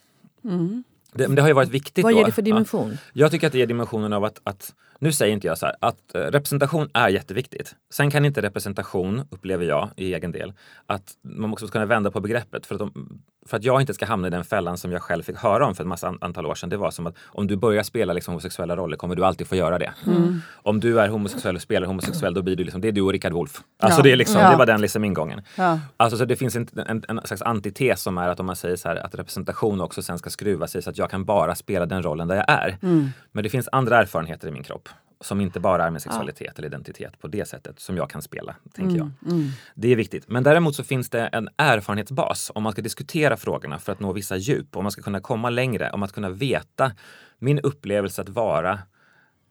Mm. 0.44 0.84
Det, 1.12 1.26
det, 1.26 1.42
har 1.42 1.48
ju 1.48 1.54
varit 1.54 1.70
viktigt. 1.70 2.04
Vad 2.04 2.12
ger 2.12 2.24
det 2.24 2.32
för 2.32 2.42
dimension? 2.42 2.90
Ja. 2.90 2.96
Jag 3.12 3.30
tycker 3.30 3.46
att 3.46 3.52
det 3.52 3.58
ger 3.58 3.66
dimensionen 3.66 4.12
av 4.12 4.24
att, 4.24 4.40
att 4.44 4.74
nu 4.98 5.12
säger 5.12 5.32
inte 5.32 5.46
jag 5.46 5.58
så 5.58 5.66
här, 5.66 5.76
att 5.80 6.14
eh, 6.14 6.20
representation 6.20 6.90
är 6.94 7.08
jätteviktigt. 7.08 7.74
Sen 7.90 8.10
kan 8.10 8.24
inte 8.24 8.42
representation, 8.42 9.28
upplever 9.30 9.64
jag 9.64 9.90
i 9.96 10.14
egen 10.14 10.32
del, 10.32 10.52
att 10.86 11.12
man 11.22 11.50
måste 11.50 11.66
kunna 11.66 11.86
vända 11.86 12.10
på 12.10 12.20
begreppet. 12.20 12.66
För 12.66 12.74
att, 12.74 12.78
de, 12.78 13.22
för 13.48 13.56
att 13.56 13.64
jag 13.64 13.80
inte 13.80 13.94
ska 13.94 14.06
hamna 14.06 14.26
i 14.26 14.30
den 14.30 14.44
fällan 14.44 14.78
som 14.78 14.92
jag 14.92 15.02
själv 15.02 15.22
fick 15.22 15.36
höra 15.36 15.66
om 15.66 15.74
för 15.74 15.84
en 15.84 15.88
massa 15.88 16.14
antal 16.20 16.46
år 16.46 16.54
sedan. 16.54 16.68
Det 16.68 16.76
var 16.76 16.90
som 16.90 17.06
att 17.06 17.14
om 17.24 17.46
du 17.46 17.56
börjar 17.56 17.82
spela 17.82 18.12
liksom 18.12 18.32
homosexuella 18.32 18.76
roller 18.76 18.96
kommer 18.96 19.14
du 19.14 19.24
alltid 19.24 19.46
få 19.46 19.56
göra 19.56 19.78
det. 19.78 19.92
Mm. 20.06 20.40
Om 20.52 20.80
du 20.80 21.00
är 21.00 21.08
homosexuell 21.08 21.56
och 21.56 21.62
spelar 21.62 21.86
homosexuell 21.86 22.34
då 22.34 22.42
blir 22.42 22.56
du 22.56 22.64
liksom, 22.64 22.80
det 22.80 22.88
är 22.88 22.92
du 22.92 23.00
och 23.00 23.12
Rickard 23.12 23.32
Wolff. 23.32 23.60
Alltså 23.78 23.98
ja. 23.98 24.02
det, 24.02 24.12
är 24.12 24.16
liksom, 24.16 24.40
ja. 24.40 24.50
det 24.50 24.56
var 24.56 24.66
den 24.66 24.80
liksom 24.80 25.04
ingången. 25.04 25.42
Ja. 25.56 25.78
Alltså 25.96 26.18
så 26.18 26.24
det 26.24 26.36
finns 26.36 26.56
en, 26.56 26.68
en, 26.86 27.04
en, 27.08 27.20
slags 27.24 27.42
antites 27.42 28.02
som 28.02 28.18
är 28.18 28.28
att 28.28 28.40
om 28.40 28.46
man 28.46 28.56
säger 28.56 28.76
så 28.76 28.88
här, 28.88 28.96
att 28.96 29.14
representation 29.14 29.80
också 29.80 30.02
sen 30.02 30.18
ska 30.18 30.30
skruva 30.30 30.66
sig 30.66 30.82
så 30.82 30.90
att 30.90 30.98
jag 30.98 31.10
kan 31.10 31.24
bara 31.24 31.54
spela 31.54 31.86
den 31.86 32.02
rollen 32.02 32.28
där 32.28 32.36
jag 32.36 32.44
är. 32.48 32.78
Mm. 32.82 33.08
Men 33.32 33.42
det 33.44 33.50
finns 33.50 33.68
andra 33.72 34.00
erfarenheter 34.00 34.48
i 34.48 34.50
min 34.50 34.62
kropp 34.62 34.88
som 35.20 35.40
inte 35.40 35.60
bara 35.60 35.86
är 35.86 35.90
med 35.90 36.02
sexualitet 36.02 36.46
ja. 36.46 36.52
eller 36.56 36.68
identitet 36.68 37.18
på 37.20 37.28
det 37.28 37.48
sättet 37.48 37.80
som 37.80 37.96
jag 37.96 38.10
kan 38.10 38.22
spela. 38.22 38.56
tänker 38.74 38.96
mm, 38.96 39.12
jag. 39.20 39.32
Mm. 39.32 39.48
Det 39.74 39.92
är 39.92 39.96
viktigt. 39.96 40.28
Men 40.28 40.42
däremot 40.42 40.76
så 40.76 40.84
finns 40.84 41.10
det 41.10 41.26
en 41.26 41.48
erfarenhetsbas 41.56 42.50
om 42.54 42.62
man 42.62 42.72
ska 42.72 42.82
diskutera 42.82 43.36
frågorna 43.36 43.78
för 43.78 43.92
att 43.92 44.00
nå 44.00 44.12
vissa 44.12 44.36
djup. 44.36 44.76
Om 44.76 44.84
man 44.84 44.92
ska 44.92 45.02
kunna 45.02 45.20
komma 45.20 45.50
längre, 45.50 45.90
om 45.90 46.02
att 46.02 46.12
kunna 46.12 46.30
veta. 46.30 46.92
Min 47.38 47.58
upplevelse 47.58 48.22
att 48.22 48.28
vara 48.28 48.72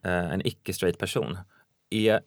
eh, 0.05 0.31
en 0.31 0.41
icke-straight 0.41 0.99
person 0.99 1.37
är 1.89 2.21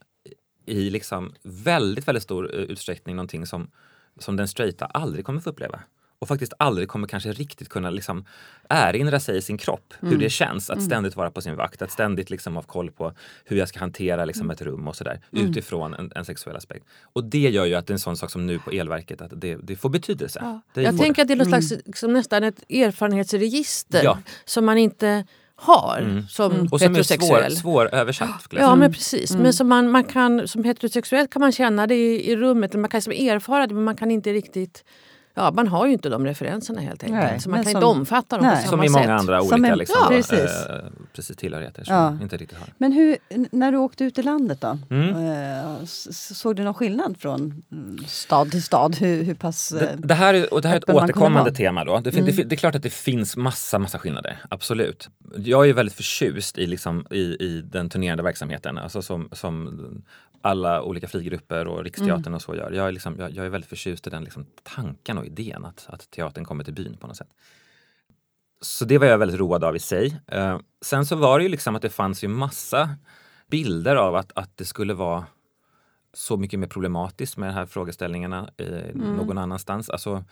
i 0.66 0.90
liksom 0.90 1.34
väldigt, 1.42 2.08
väldigt 2.08 2.22
stor 2.22 2.54
eh, 2.54 2.60
utsträckning 2.60 3.16
någonting 3.16 3.46
som, 3.46 3.70
som 4.18 4.36
den 4.36 4.48
straighta 4.48 4.86
aldrig 4.86 5.24
kommer 5.24 5.40
få 5.40 5.50
uppleva 5.50 5.80
och 6.20 6.28
faktiskt 6.28 6.52
aldrig 6.58 6.88
kommer 6.88 7.08
kanske 7.08 7.32
riktigt 7.32 7.68
kunna 7.68 7.90
liksom 7.90 8.24
erinra 8.68 9.20
sig 9.20 9.36
i 9.36 9.42
sin 9.42 9.58
kropp 9.58 9.94
hur 10.00 10.08
mm. 10.08 10.20
det 10.20 10.30
känns 10.30 10.70
att 10.70 10.76
mm. 10.76 10.86
ständigt 10.86 11.16
vara 11.16 11.30
på 11.30 11.40
sin 11.40 11.56
vakt, 11.56 11.82
att 11.82 11.90
ständigt 11.90 12.30
liksom 12.30 12.56
ha 12.56 12.62
koll 12.62 12.90
på 12.90 13.12
hur 13.44 13.56
jag 13.56 13.68
ska 13.68 13.80
hantera 13.80 14.24
liksom 14.24 14.46
mm. 14.46 14.54
ett 14.54 14.62
rum 14.62 14.88
och 14.88 14.96
sådär 14.96 15.20
mm. 15.32 15.50
utifrån 15.50 15.94
en, 15.94 16.12
en, 16.14 16.24
sexuell 16.24 16.56
aspekt. 16.56 16.86
Och 17.12 17.24
det 17.24 17.50
gör 17.50 17.64
ju 17.64 17.74
att 17.74 17.86
det 17.86 17.90
är 17.90 17.94
en 17.94 17.98
sån 17.98 18.16
sak 18.16 18.30
som 18.30 18.46
nu 18.46 18.58
på 18.58 18.70
elverket, 18.70 19.20
att 19.20 19.32
det, 19.34 19.54
det 19.54 19.76
får 19.76 19.88
betydelse. 19.88 20.60
Ja. 20.74 20.82
Jag 20.82 20.98
tänker 20.98 21.22
att 21.22 21.28
det 21.28 21.34
är 21.34 21.36
något 21.36 21.48
slags, 21.48 21.70
liksom 21.70 22.12
nästan 22.12 22.44
ett 22.44 22.70
erfarenhetsregister 22.70 24.04
ja. 24.04 24.18
som 24.44 24.64
man 24.64 24.78
inte 24.78 25.24
har 25.56 25.98
mm. 26.00 26.28
som 26.28 26.52
mm. 26.52 26.66
Och 26.72 26.80
som 26.80 26.96
är 26.96 27.02
svår, 27.02 27.50
svåröversatt. 27.50 28.46
Ja, 28.50 28.76
men 28.76 28.92
precis. 28.92 29.30
Mm. 29.30 29.42
Men 29.42 29.52
som, 29.52 29.68
man, 29.68 29.90
man 29.90 30.04
kan, 30.04 30.48
som 30.48 30.64
heterosexuell 30.64 31.26
kan 31.26 31.40
man 31.40 31.52
känna 31.52 31.86
det 31.86 31.94
i, 31.94 32.30
i 32.30 32.36
rummet, 32.36 32.74
man 32.74 32.90
kan 32.90 32.98
liksom 32.98 33.12
erfara 33.12 33.66
det 33.66 33.74
men 33.74 33.84
man 33.84 33.96
kan 33.96 34.10
inte 34.10 34.32
riktigt 34.32 34.84
ja, 35.40 35.50
man 35.50 35.68
har 35.68 35.86
ju 35.86 35.92
inte 35.92 36.08
de 36.08 36.26
referenserna 36.26 36.80
helt 36.80 37.02
enkelt. 37.02 37.22
Nej, 37.22 37.40
så 37.40 37.50
man 37.50 37.58
kan 37.58 37.64
som, 37.64 37.76
inte 37.76 37.86
omfatta 37.86 38.36
dem 38.36 38.46
nej. 38.46 38.64
på 38.64 38.70
samma 38.70 38.82
sätt. 38.82 38.92
Som 38.92 39.00
i 39.00 39.02
många 39.02 39.14
andra 39.18 39.42
olika 39.42 39.72
en, 39.72 39.78
liksom, 39.78 40.00
ja, 40.02 40.08
precis. 40.08 40.66
Eh, 40.66 40.76
precis 41.12 41.36
tillhörigheter 41.36 41.84
som 41.84 41.94
ja. 41.94 42.18
inte 42.22 42.36
riktigt 42.36 42.58
har. 42.58 42.68
Men 42.78 42.92
hur, 42.92 43.16
när 43.50 43.72
du 43.72 43.78
åkte 43.78 44.04
ut 44.04 44.18
i 44.18 44.22
landet 44.22 44.60
då? 44.60 44.78
Mm. 44.90 45.08
Eh, 45.08 45.84
såg 45.84 46.56
du 46.56 46.64
någon 46.64 46.74
skillnad 46.74 47.16
från 47.18 47.62
mm, 47.72 47.98
stad 48.06 48.50
till 48.50 48.62
stad? 48.62 48.96
Hur, 48.96 49.22
hur 49.22 49.34
pass 49.34 49.68
det, 49.68 49.90
eh, 49.90 49.96
det, 49.96 50.14
här 50.14 50.34
är, 50.34 50.54
och 50.54 50.62
det 50.62 50.68
här 50.68 50.74
är 50.74 50.78
ett 50.78 50.90
återkommande 50.90 51.52
tema. 51.52 51.84
Då. 51.84 51.98
Det, 51.98 52.14
mm. 52.14 52.24
det, 52.24 52.44
det, 52.44 52.54
är 52.54 52.56
klart 52.56 52.74
att 52.74 52.82
det 52.82 52.92
finns 52.92 53.36
massa, 53.36 53.78
massa 53.78 53.98
skillnader. 53.98 54.38
Absolut. 54.48 55.08
Jag 55.36 55.68
är 55.68 55.72
väldigt 55.72 55.94
förtjust 55.94 56.58
i, 56.58 56.66
liksom, 56.66 57.06
i, 57.10 57.20
i 57.20 57.62
den 57.64 57.88
turnerande 57.88 58.22
verksamheten. 58.22 58.78
Alltså 58.78 59.02
som, 59.02 59.28
som 59.32 59.78
alla 60.40 60.82
olika 60.82 61.08
frigrupper 61.08 61.66
och 61.66 61.84
Riksteatern 61.84 62.20
mm. 62.20 62.34
och 62.34 62.42
så 62.42 62.54
gör. 62.54 62.72
Jag 62.72 62.88
är, 62.88 62.92
liksom, 62.92 63.16
jag, 63.18 63.30
jag, 63.30 63.46
är 63.46 63.50
väldigt 63.50 63.68
förtjust 63.68 64.06
i 64.06 64.10
den 64.10 64.24
liksom, 64.24 64.46
tanken 64.62 65.18
och 65.18 65.26
idén 65.26 65.64
att, 65.64 65.86
att 65.88 66.10
teatern 66.10 66.44
kommer 66.44 66.64
till 66.64 66.74
byn 66.74 66.96
på 66.96 67.06
något 67.06 67.16
sätt. 67.16 67.30
Så 68.60 68.84
det 68.84 68.98
var 68.98 69.06
jag 69.06 69.18
väldigt 69.18 69.40
road 69.40 69.64
av 69.64 69.76
i 69.76 69.78
sig. 69.78 70.20
Eh, 70.26 70.58
sen 70.80 71.06
så 71.06 71.16
var 71.16 71.38
det 71.38 71.42
ju 71.42 71.48
liksom 71.48 71.76
att 71.76 71.82
det 71.82 71.90
fanns 71.90 72.24
ju 72.24 72.28
massa 72.28 72.90
bilder 73.50 73.96
av 73.96 74.16
att, 74.16 74.32
att 74.34 74.56
det 74.56 74.64
skulle 74.64 74.94
vara 74.94 75.26
så 76.12 76.36
mycket 76.36 76.58
mer 76.58 76.66
problematiskt 76.66 77.36
med 77.36 77.48
de 77.48 77.52
här 77.52 77.66
frågeställningarna 77.66 78.50
eh, 78.56 78.66
mm. 78.66 79.16
någon 79.16 79.38
annanstans. 79.38 79.90
Alltså, 79.90 80.24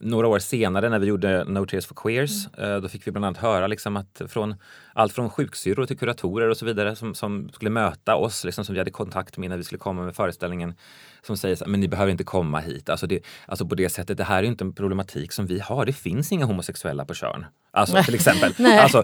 några 0.00 0.28
år 0.28 0.38
senare 0.38 0.88
när 0.88 0.98
vi 0.98 1.06
gjorde 1.06 1.44
No 1.44 1.66
Tears 1.66 1.86
for 1.86 1.94
Queers, 1.94 2.48
mm. 2.58 2.82
då 2.82 2.88
fick 2.88 3.06
vi 3.06 3.10
bland 3.10 3.24
annat 3.24 3.38
höra 3.38 3.66
liksom 3.66 3.96
att 3.96 4.22
från 4.28 4.54
allt 4.92 5.12
från 5.12 5.30
sjuksyrror 5.30 5.86
till 5.86 5.98
kuratorer 5.98 6.48
och 6.48 6.56
så 6.56 6.66
vidare 6.66 6.96
som, 6.96 7.14
som 7.14 7.50
skulle 7.52 7.70
möta 7.70 8.16
oss, 8.16 8.44
liksom, 8.44 8.64
som 8.64 8.72
vi 8.72 8.78
hade 8.78 8.90
kontakt 8.90 9.36
med 9.36 9.50
när 9.50 9.56
vi 9.56 9.64
skulle 9.64 9.78
komma 9.78 10.02
med 10.02 10.16
föreställningen, 10.16 10.74
som 11.22 11.36
säger 11.36 11.62
att 11.62 11.70
ni 11.70 11.88
behöver 11.88 12.12
inte 12.12 12.24
komma 12.24 12.60
hit. 12.60 12.88
Alltså, 12.88 13.06
det, 13.06 13.20
alltså 13.46 13.66
på 13.66 13.74
det 13.74 13.88
sättet, 13.88 14.18
det 14.18 14.24
här 14.24 14.38
är 14.38 14.46
inte 14.46 14.64
en 14.64 14.72
problematik 14.72 15.32
som 15.32 15.46
vi 15.46 15.60
har. 15.60 15.86
Det 15.86 15.92
finns 15.92 16.32
inga 16.32 16.44
homosexuella 16.44 17.04
på 17.04 17.14
Tjörn. 17.14 17.46
Alltså 17.70 18.02
till 18.02 18.14
exempel. 18.14 18.54
alltså, 18.66 18.98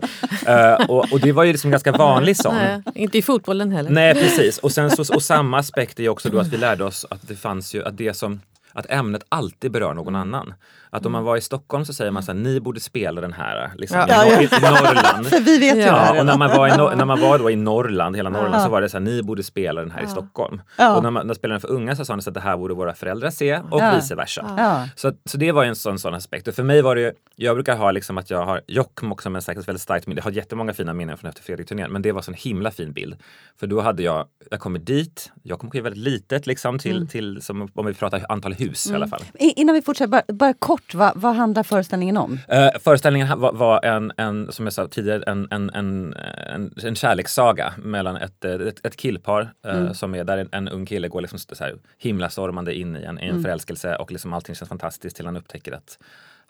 uh, 0.49 0.91
och, 0.91 1.13
och, 1.13 1.21
det 1.21 1.33
var 1.33 1.45
ju 1.45 1.53
liksom 1.53 1.71
ganska 1.71 1.93
vanlig 1.93 2.37
sån. 2.37 2.55
Nej, 2.55 2.83
inte 2.95 3.19
i 3.19 3.23
fotbollen 3.23 3.73
heller. 3.73 3.91
Nej 3.91 4.15
precis. 4.15 4.59
Och, 4.63 4.73
sen 4.73 4.91
så, 4.91 5.15
och 5.15 5.23
samma 5.23 5.59
aspekt 5.59 6.01
är 6.01 6.09
också 6.09 6.31
då 6.31 6.39
att 6.39 6.49
vi 6.49 6.57
lärde 6.57 6.85
oss 6.85 7.07
att 7.11 7.29
det 7.29 7.37
fanns 7.37 7.75
ju, 7.75 7.85
att 7.85 7.97
det 7.97 8.15
som 8.15 8.41
att 8.73 8.91
ämnet 8.91 9.23
alltid 9.29 9.71
berör 9.71 9.95
någon 9.95 10.15
mm. 10.15 10.21
annan. 10.21 10.55
Att 10.91 11.07
om 11.07 11.13
man 11.13 11.25
var 11.25 11.37
i 11.37 11.41
Stockholm 11.41 11.85
så 11.85 11.93
säger 11.93 12.11
man 12.11 12.23
så 12.23 12.33
här, 12.33 12.39
ni 12.39 12.61
borde 12.61 12.81
spela 12.81 13.21
den 13.21 13.33
här 13.33 13.73
liksom, 13.77 14.05
ja. 14.09 14.27
i, 14.27 14.45
i, 14.45 14.49
Norrland. 14.61 15.27
För 15.31 15.41
vi 15.41 15.59
vet 15.59 15.77
ju 15.77 15.81
ja, 15.81 16.21
och 16.21 16.27
när 16.27 16.39
man 16.39 16.51
var, 16.51 16.69
i, 16.69 16.71
när 16.97 17.05
man 17.05 17.21
var 17.21 17.39
då 17.39 17.51
i 17.51 17.57
Norrland, 17.57 18.17
hela 18.17 18.31
Norrland, 18.31 18.55
ja. 18.55 18.65
så 18.65 18.71
var 18.71 18.81
det 18.81 18.89
så 18.89 18.97
här, 18.97 19.05
ni 19.05 19.23
borde 19.23 19.43
spela 19.43 19.81
den 19.81 19.91
här 19.91 20.03
i 20.03 20.07
Stockholm. 20.07 20.63
Och 20.97 21.03
när 21.03 21.11
man 21.11 21.27
när 21.27 21.35
spelade 21.35 21.55
den 21.55 21.61
för 21.61 21.71
unga 21.71 21.97
så 21.97 22.05
sa 22.05 22.17
de 22.17 22.29
att 22.29 22.35
det 22.35 22.41
här 22.41 22.57
borde 22.57 22.75
våra 22.75 22.95
föräldrar 22.95 23.31
se 23.31 23.61
och 23.71 23.83
vice 23.97 24.15
versa. 24.15 24.89
Så, 24.97 25.13
så 25.25 25.37
det 25.37 25.53
var 25.53 25.65
en 25.65 25.77
sån, 25.77 25.99
sån 25.99 26.15
aspekt. 26.15 26.49
Och 26.49 26.55
för 26.55 26.63
mig 26.63 26.83
var 26.83 26.95
det 26.95 27.01
ju, 27.01 27.13
jag 27.37 27.57
brukar 27.57 27.77
ha 27.77 27.91
liksom 27.91 28.19
att 28.19 28.31
jag 28.31 28.47
har 28.47 28.61
Jokkmokk 28.67 29.23
som 29.23 29.37
en 29.37 29.43
säkert 29.43 29.69
väldigt 29.69 29.83
starkt 29.83 30.07
minne. 30.07 30.19
Jag 30.19 30.25
har 30.25 30.31
jättemånga 30.31 30.73
fina 30.73 30.93
minnen 30.93 31.17
från 31.17 31.29
efter 31.29 31.43
Fredrik-turnén, 31.43 31.93
men 31.93 32.03
det 32.03 32.13
var 32.13 32.25
en 32.29 32.35
himla 32.35 32.71
fin 32.71 32.93
bild. 32.93 33.17
För 33.61 33.67
då 33.67 33.81
hade 33.81 34.03
jag, 34.03 34.27
jag 34.51 34.61
kommer 34.61 34.79
dit, 34.79 35.33
Jokkmokk 35.43 35.75
är 35.75 35.83
väldigt 35.83 36.05
litet 36.05 36.47
liksom 36.47 36.79
till, 36.79 36.97
mm. 36.97 37.09
till 37.09 37.43
som, 37.43 37.69
om 37.75 37.87
vi 37.87 37.95
pratar 37.95 38.27
antal 38.29 38.53
hus 38.53 38.87
mm. 38.87 38.95
i 38.95 38.97
alla 38.97 39.09
fall. 39.09 39.23
Innan 39.35 39.75
vi 39.75 39.83
fortsätter, 39.83 40.09
bara, 40.09 40.23
bara 40.29 40.55
kort, 40.55 40.80
vad, 40.95 41.13
vad 41.17 41.35
handlar 41.35 41.63
föreställningen 41.63 42.17
om? 42.17 42.33
Uh, 42.33 42.79
föreställningen 42.81 43.41
var, 43.41 43.53
var, 43.53 43.85
en, 43.85 44.13
en, 44.17 44.53
som 44.53 44.67
jag 44.67 44.73
sa 44.73 44.89
tidigare, 44.89 45.23
en, 45.27 45.49
en, 45.51 45.71
en, 45.71 46.15
en, 46.55 46.75
en 46.83 46.95
kärlekssaga 46.95 47.73
mellan 47.79 48.17
ett, 48.17 48.45
ett, 48.45 48.87
ett 48.87 48.97
killpar 48.97 49.43
uh, 49.67 49.75
mm. 49.75 49.95
som 49.95 50.15
är 50.15 50.25
där 50.25 50.39
en, 50.39 50.49
en, 50.53 50.69
ung 50.69 50.87
kille 50.87 51.09
går 51.09 51.21
liksom 51.21 51.39
så 51.39 51.65
här 51.65 51.75
himlastormande 51.99 52.75
in 52.75 52.97
i 52.97 53.03
en, 53.03 53.19
i 53.19 53.25
en 53.25 53.31
mm. 53.31 53.43
förälskelse 53.43 53.97
och 53.97 54.13
liksom 54.13 54.33
allting 54.33 54.55
känns 54.55 54.69
fantastiskt 54.69 55.17
till 55.17 55.27
han 55.27 55.37
upptäcker 55.37 55.73
att 55.73 55.99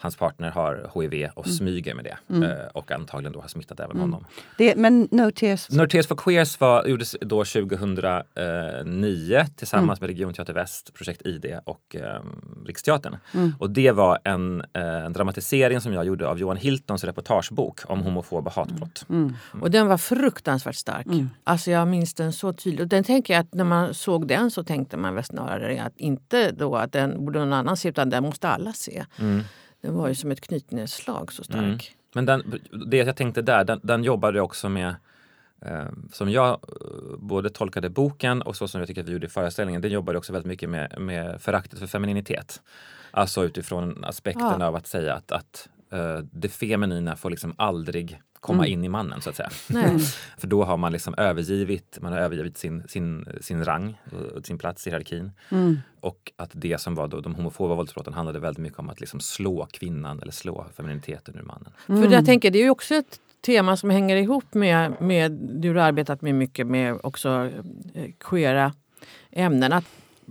hans 0.00 0.16
partner 0.16 0.50
har 0.50 0.90
HIV 0.94 1.28
och 1.34 1.46
mm. 1.46 1.56
smyger 1.56 1.94
med 1.94 2.04
det 2.04 2.16
mm. 2.30 2.42
Eh, 2.42 2.66
och 2.74 2.92
antagligen 2.92 3.32
då 3.32 3.40
har 3.40 3.48
smittat 3.48 3.80
även 3.80 3.90
mm. 3.90 4.00
honom. 4.00 4.24
Det, 4.58 4.76
men 4.76 5.08
No 5.10 5.30
Tears? 5.30 5.70
No 5.70 5.86
Tears 5.86 6.06
for 6.06 6.16
Queers 6.16 6.60
var, 6.60 6.86
gjordes 6.86 7.16
då 7.20 7.44
2009 7.44 9.46
tillsammans 9.56 10.00
mm. 10.00 10.00
med 10.00 10.16
Regionteater 10.16 10.52
Väst, 10.52 10.94
Projekt 10.94 11.26
ID 11.26 11.58
och 11.64 11.96
eh, 11.96 12.20
Riksteatern. 12.66 13.16
Mm. 13.34 13.52
Och 13.58 13.70
det 13.70 13.92
var 13.92 14.18
en, 14.24 14.60
eh, 14.60 14.82
en, 14.82 15.12
dramatisering 15.12 15.80
som 15.80 15.92
jag 15.92 16.04
gjorde 16.04 16.28
av 16.28 16.38
Johan 16.38 16.56
Hiltons 16.56 17.04
reportagebok 17.04 17.80
om 17.84 18.00
homofoba 18.00 18.50
hatbrott. 18.50 19.06
Mm. 19.08 19.34
Och 19.60 19.70
den 19.70 19.86
var 19.86 19.98
fruktansvärt 19.98 20.76
stark. 20.76 21.06
Alltså 21.44 21.70
jag 21.70 21.88
minns 21.88 22.14
den 22.14 22.32
så 22.32 22.52
tydligt. 22.52 22.80
Och 22.80 22.88
den 22.88 23.04
tänker 23.04 23.34
jag 23.34 23.40
att 23.40 23.54
när 23.54 23.64
man 23.64 23.94
såg 23.94 24.28
den 24.28 24.50
så 24.50 24.64
tänkte 24.64 24.96
man 24.96 25.14
väl 25.14 25.24
snarare 25.24 25.82
att 25.82 25.96
inte 25.96 26.50
då 26.50 26.76
att 26.76 26.92
den 26.92 27.24
borde 27.24 27.38
någon 27.38 27.52
annan 27.52 27.76
se 27.76 27.88
utan 27.88 28.10
den 28.10 28.22
måste 28.22 28.48
alla 28.48 28.72
se. 28.72 29.04
Den 29.80 29.94
var 29.94 30.08
ju 30.08 30.14
som 30.14 30.30
ett 30.30 30.40
knytnävsslag 30.40 31.32
så 31.32 31.44
stark. 31.44 31.62
Mm. 31.62 31.78
Men 32.12 32.26
den, 32.26 32.60
det 32.90 32.96
jag 32.96 33.16
tänkte 33.16 33.42
där, 33.42 33.64
den, 33.64 33.80
den 33.82 34.04
jobbade 34.04 34.40
också 34.40 34.68
med 34.68 34.94
eh, 35.60 35.88
som 36.12 36.30
jag 36.30 36.50
eh, 36.50 37.16
både 37.18 37.50
tolkade 37.50 37.90
boken 37.90 38.42
och 38.42 38.56
så 38.56 38.68
som 38.68 38.80
jag 38.80 38.88
tycker 38.88 39.00
att 39.00 39.08
vi 39.08 39.12
gjorde 39.12 39.26
i 39.26 39.30
föreställningen, 39.30 39.82
den 39.82 39.90
jobbade 39.90 40.18
också 40.18 40.32
väldigt 40.32 40.48
mycket 40.48 40.70
med, 40.70 41.00
med 41.00 41.42
föraktet 41.42 41.78
för 41.78 41.86
femininitet. 41.86 42.62
Alltså 43.10 43.44
utifrån 43.44 44.04
aspekten 44.04 44.56
ja. 44.60 44.66
av 44.66 44.76
att 44.76 44.86
säga 44.86 45.14
att, 45.14 45.32
att 45.32 45.68
uh, 45.92 46.18
det 46.32 46.48
feminina 46.48 47.16
får 47.16 47.30
liksom 47.30 47.54
aldrig 47.58 48.20
komma 48.40 48.66
mm. 48.66 48.72
in 48.72 48.84
i 48.84 48.88
mannen 48.88 49.20
så 49.20 49.30
att 49.30 49.36
säga. 49.36 49.50
För 50.38 50.46
då 50.46 50.64
har 50.64 50.76
man 50.76 50.92
liksom 50.92 51.14
övergivit, 51.18 51.98
man 52.00 52.12
har 52.12 52.18
övergivit 52.18 52.58
sin, 52.58 52.88
sin, 52.88 53.26
sin 53.40 53.64
rang 53.64 54.00
och 54.34 54.46
sin 54.46 54.58
plats 54.58 54.86
i 54.86 54.90
hierarkin. 54.90 55.32
Mm. 55.50 55.78
Och 56.00 56.32
att 56.36 56.50
det 56.52 56.80
som 56.80 56.94
var 56.94 57.08
då, 57.08 57.20
de 57.20 57.34
homofoba 57.34 57.74
våldsbrotten 57.74 58.14
handlade 58.14 58.38
väldigt 58.38 58.62
mycket 58.62 58.78
om 58.78 58.88
att 58.88 59.00
liksom 59.00 59.20
slå 59.20 59.66
kvinnan 59.70 60.22
eller 60.22 60.32
slå 60.32 60.66
femininiteten 60.76 61.34
ur 61.36 61.42
mannen. 61.42 61.72
Mm. 61.88 62.02
För 62.02 62.12
jag 62.12 62.26
tänker, 62.26 62.50
det 62.50 62.58
är 62.58 62.64
ju 62.64 62.70
också 62.70 62.94
ett 62.94 63.20
tema 63.40 63.76
som 63.76 63.90
hänger 63.90 64.16
ihop 64.16 64.54
med, 64.54 65.00
med 65.00 65.32
du 65.32 65.68
har 65.68 65.76
arbetat 65.76 66.22
med 66.22 66.34
mycket 66.34 66.66
med 66.66 66.98
också 67.02 67.50
eh, 67.94 68.10
queera 68.18 68.72
ämnen. 69.30 69.72
Att 69.72 69.84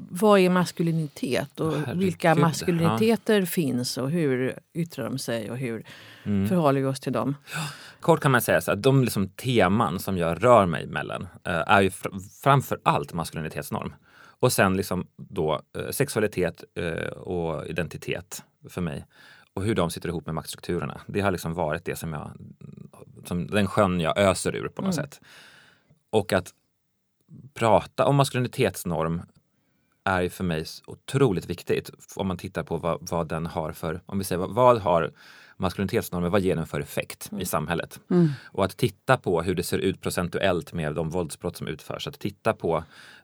vad 0.10 0.40
är 0.40 0.50
maskulinitet 0.50 1.60
och 1.60 1.74
Herregud, 1.74 2.04
vilka 2.04 2.36
maskuliniteter 2.36 3.40
ja. 3.40 3.46
finns 3.46 3.98
och 3.98 4.12
hur 4.12 4.60
yttrar 4.74 5.06
de 5.06 5.18
sig 5.18 5.52
och 5.52 5.58
hur 5.58 5.84
mm. 6.30 6.48
förhåller 6.48 6.82
vi 6.82 6.88
oss 6.88 7.00
till 7.00 7.14
dem? 7.14 7.36
Kort 8.00 8.20
kan 8.20 8.32
man 8.32 8.42
säga 8.42 8.62
så 8.62 8.72
att 8.72 8.84
de 8.84 9.04
liksom 9.04 9.28
teman 9.28 10.00
som 10.00 10.18
jag 10.18 10.44
rör 10.44 10.66
mig 10.66 10.88
mellan 10.88 11.22
eh, 11.22 11.64
är 11.68 11.82
ju 11.82 11.90
fr 11.90 12.10
framför 12.44 12.80
allt 12.84 13.14
maskulinitetsnorm. 13.14 13.94
Och 14.40 14.54
sen 14.54 14.78
liksom 14.78 15.08
då 15.18 15.62
eh, 15.78 15.90
sexualitet 15.90 16.64
eh, 16.76 17.10
och 17.12 17.68
identitet 17.68 18.44
för 18.70 18.82
mig. 18.82 19.06
Och 19.54 19.64
hur 19.64 19.76
de 19.76 19.90
sitter 19.90 20.10
ihop 20.10 20.26
med 20.26 20.36
maktstrukturerna. 20.36 21.02
Det 21.08 21.22
har 21.22 21.32
liksom 21.32 21.54
varit 21.54 21.86
det 21.86 21.96
som 21.96 22.14
jag, 22.14 22.32
som 23.26 23.48
den 23.48 23.68
sjön 23.68 24.00
jag 24.00 24.18
öser 24.18 24.56
ur 24.56 24.68
på 24.68 24.82
något 24.82 24.98
mm. 24.98 25.06
sätt. 25.06 25.22
Och 26.10 26.34
att 26.34 26.54
prata 27.54 28.06
om 28.06 28.16
maskulinitetsnorm 28.16 29.22
är 30.10 30.30
för 30.30 30.44
mig 30.44 30.66
otroligt 30.88 31.50
viktigt 31.50 31.92
om 32.16 32.28
man 32.28 32.38
tittar 32.38 32.64
på 32.64 32.78
vad, 32.78 33.10
vad 33.12 33.28
den 33.28 33.46
har 33.46 33.72
för, 33.72 34.02
om 34.06 34.18
vi 34.18 34.24
säger 34.24 34.40
vad, 34.40 34.52
vad 34.52 34.78
har 34.78 35.12
maskulinitetsnormer, 35.58 36.30
vad 36.30 36.42
ger 36.42 36.56
den 36.56 36.68
för 36.68 36.80
effekt 36.80 37.30
mm. 37.32 37.42
i 37.42 37.46
samhället? 37.46 38.00
Mm. 38.12 38.30
Och 38.52 38.66
att 38.66 38.78
titta 38.78 39.18
på 39.18 39.42
hur 39.42 39.56
det 39.56 39.64
ser 39.64 39.78
ut 39.78 40.02
procentuellt 40.02 40.74
med 40.74 40.96
de 40.96 41.10
våldsbrott 41.10 41.58
som 41.58 41.68
utförs. 41.68 42.08
Att 42.08 42.20
titta 42.20 42.54
på 42.54 42.84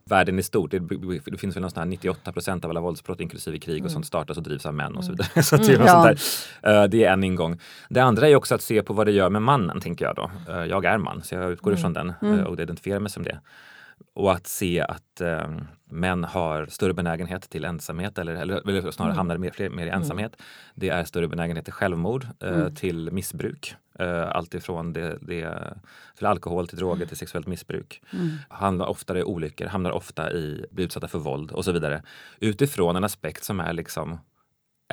världen 0.10 0.40
i 0.40 0.44
stort. 0.44 0.72
Det, 0.72 0.80
det 1.26 1.38
finns 1.38 1.56
väl 1.56 1.62
någonstans 1.62 1.90
98 1.90 2.32
procent 2.32 2.66
av 2.66 2.72
alla 2.72 2.80
våldsbrott 2.80 3.20
inklusive 3.20 3.60
krig 3.60 3.76
och 3.76 3.80
mm. 3.80 3.90
sånt 3.90 4.06
startas 4.06 4.38
och 4.38 4.44
drivs 4.44 4.66
av 4.66 4.74
män 4.74 4.96
och 4.96 5.04
så 5.04 5.12
mm. 5.12 5.18
vidare. 5.18 5.44
så 5.44 5.58
det, 5.58 5.76
mm, 5.76 5.88
ja. 5.88 6.84
uh, 6.84 6.90
det 6.90 7.04
är 7.04 7.14
en 7.14 7.24
ingång. 7.24 7.60
Det 7.90 8.00
andra 8.00 8.30
är 8.30 8.36
också 8.36 8.56
att 8.56 8.62
se 8.62 8.84
på 8.84 8.94
vad 8.94 9.08
det 9.08 9.12
gör 9.12 9.30
med 9.30 9.42
mannen, 9.42 9.82
tänker 9.82 10.06
jag 10.06 10.16
då. 10.16 10.32
Uh, 10.50 10.66
jag 10.66 10.86
är 10.86 10.98
man, 10.98 11.24
så 11.24 11.36
jag 11.36 11.52
utgår 11.52 11.72
mm. 11.72 11.80
ifrån 11.80 11.94
den 11.94 12.14
uh, 12.24 12.44
och 12.44 12.54
identifierar 12.54 13.00
mig 13.00 13.12
som 13.12 13.24
det. 13.24 13.40
Och 14.14 14.32
att 14.32 14.48
se 14.48 14.82
att 14.82 15.22
eh, 15.22 15.50
män 15.86 16.24
har 16.24 16.66
större 16.66 16.94
benägenhet 16.94 17.50
till 17.50 17.66
ensamhet 17.66 18.18
eller, 18.18 18.36
eller, 18.36 18.70
eller 18.70 18.92
snarare 18.92 19.12
mm. 19.12 19.18
hamnar 19.18 19.38
mer, 19.38 19.70
mer 19.70 19.86
i 19.86 19.90
mm. 19.90 20.02
ensamhet. 20.02 20.36
Mm. 20.36 20.46
Det 20.76 20.90
är 20.90 21.04
större 21.04 21.28
benägenhet 21.28 21.66
till 21.66 21.74
självmord, 21.74 22.28
eh, 22.40 22.50
mm. 22.50 22.76
till 22.76 23.12
missbruk. 23.12 23.76
Eh, 24.00 24.36
Alltifrån 24.36 24.94
det, 24.94 25.18
det, 25.22 25.74
till 26.18 26.26
alkohol, 26.26 26.68
till 26.68 26.78
droger, 26.78 27.06
till 27.06 27.18
sexuellt 27.18 27.48
missbruk. 27.48 28.02
Mm. 28.14 28.30
Hamnar 28.50 28.86
oftare 28.86 29.20
i 29.20 29.24
olyckor, 29.24 29.66
hamnar 29.66 29.92
ofta 29.92 30.32
i, 30.32 30.66
blir 30.72 30.86
utsatta 30.86 31.08
för 31.08 31.20
våld 31.20 31.52
och 31.52 31.66
så 31.66 31.72
vidare. 31.72 32.04
Utifrån 32.40 32.96
en 32.96 33.04
aspekt 33.04 33.44
som 33.44 33.60
är 33.60 33.74
liksom 33.74 34.20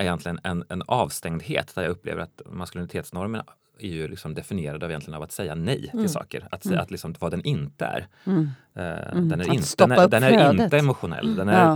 egentligen 0.01 0.41
en, 0.45 0.65
en 0.69 0.83
avstängdhet 0.87 1.75
där 1.75 1.83
jag 1.83 1.91
upplever 1.91 2.23
att 2.23 2.43
maskulinitetsnormen 2.47 3.43
är 3.79 3.89
ju 3.89 4.09
liksom 4.09 4.35
definierad 4.35 4.85
av, 4.85 4.91
egentligen 4.91 5.17
av 5.17 5.23
att 5.23 5.33
säga 5.33 5.55
nej 5.55 5.81
till 5.81 5.99
mm. 5.99 6.09
saker. 6.09 6.49
Att, 6.51 6.65
mm. 6.65 6.81
att 6.81 6.91
liksom, 6.91 7.15
vad 7.19 7.31
den 7.31 7.45
inte 7.45 7.85
är. 7.85 8.07
Mm. 8.25 8.51
Uh, 8.77 9.23
den, 9.23 9.41
är 9.41 9.55
inte, 9.55 9.87
den, 9.87 9.93
är, 9.93 10.09
den 10.09 10.23
är 10.23 10.63
inte 10.63 10.79
emotionell. 10.79 11.37
Den 11.37 11.49
är, 11.49 11.67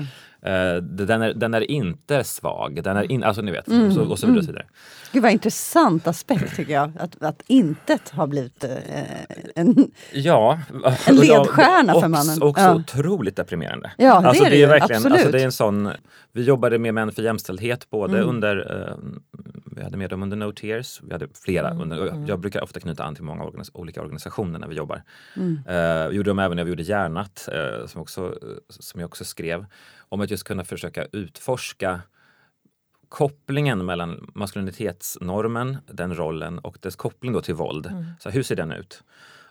ja. 0.42 0.76
Uh, 0.76 0.82
den, 0.82 1.22
är, 1.22 1.34
den 1.34 1.54
är 1.54 1.70
inte 1.70 2.24
svag. 2.24 2.80
Den 2.84 2.96
är 2.96 3.12
in, 3.12 3.24
alltså 3.24 3.42
ni 3.42 3.52
vet, 3.52 3.68
mm. 3.68 3.92
så, 3.92 4.02
och 4.02 4.18
så 4.18 4.26
vidare. 4.26 4.42
Så 4.42 4.50
vidare. 4.50 4.66
Gud 5.12 5.22
vad 5.22 5.32
intressant 5.32 6.06
aspekt 6.06 6.56
tycker 6.56 6.72
jag. 6.72 6.92
Att, 6.98 7.22
att 7.22 7.42
intet 7.46 8.08
har 8.08 8.26
blivit 8.26 8.64
uh, 8.64 8.70
en, 9.54 9.90
ja, 10.12 10.58
en 11.06 11.16
ledstjärna 11.16 11.94
och, 11.94 12.00
för 12.00 12.08
mannen. 12.08 12.42
Också 12.42 12.62
ja. 12.62 12.74
otroligt 12.74 13.36
deprimerande. 13.36 13.90
Ja, 13.96 14.20
det 14.20 14.28
alltså, 14.28 14.44
är 14.44 14.50
det, 14.50 14.56
det 14.56 14.62
är 14.62 14.68
verkligen, 14.68 14.96
absolut. 14.96 15.18
Alltså, 15.18 15.32
det 15.32 15.40
är 15.40 15.44
en 15.44 15.52
sån, 15.52 15.90
vi 16.32 16.42
jobbade 16.42 16.78
med 16.78 16.94
Män 16.94 17.12
för 17.12 17.22
jämställdhet 17.22 17.90
både 17.90 18.16
mm. 18.16 18.28
under, 18.28 18.96
vi 19.76 19.82
hade 19.82 19.96
med 19.96 20.10
dem 20.10 20.22
under 20.22 20.36
No 20.36 20.52
Tears, 20.52 21.00
vi 21.02 21.12
hade 21.12 21.26
flera. 21.44 21.70
Mm. 21.70 21.82
Under, 21.82 22.06
mm. 22.06 22.26
jag 22.26 22.40
brukar 22.40 22.62
ofta 22.62 22.80
knyta 22.80 23.04
an 23.04 23.14
till 23.14 23.24
många 23.24 23.44
organis 23.44 23.70
olika 23.74 24.02
organisationer 24.02 24.58
när 24.58 24.68
vi 24.68 24.74
jobbar. 24.74 25.02
Mm. 25.36 25.60
Uh, 25.70 26.14
gjorde 26.16 26.30
dem 26.30 26.38
även 26.38 26.56
när 26.56 26.64
vi 26.64 26.70
gjorde 26.70 26.82
Hjärnat, 26.88 27.48
uh, 27.52 27.86
som, 27.86 28.00
också, 28.00 28.38
som 28.68 29.00
jag 29.00 29.08
också 29.08 29.24
skrev 29.24 29.66
om 29.98 30.20
att 30.20 30.30
just 30.30 30.44
kunna 30.44 30.64
försöka 30.64 31.06
utforska 31.12 32.00
kopplingen 33.08 33.84
mellan 33.84 34.30
maskulinitetsnormen, 34.34 35.76
den 35.86 36.16
rollen 36.16 36.58
och 36.58 36.78
dess 36.80 36.96
koppling 36.96 37.32
då 37.32 37.40
till 37.40 37.54
våld. 37.54 37.86
Mm. 37.86 38.04
Så 38.20 38.30
hur 38.30 38.42
ser 38.42 38.56
den 38.56 38.72
ut? 38.72 39.02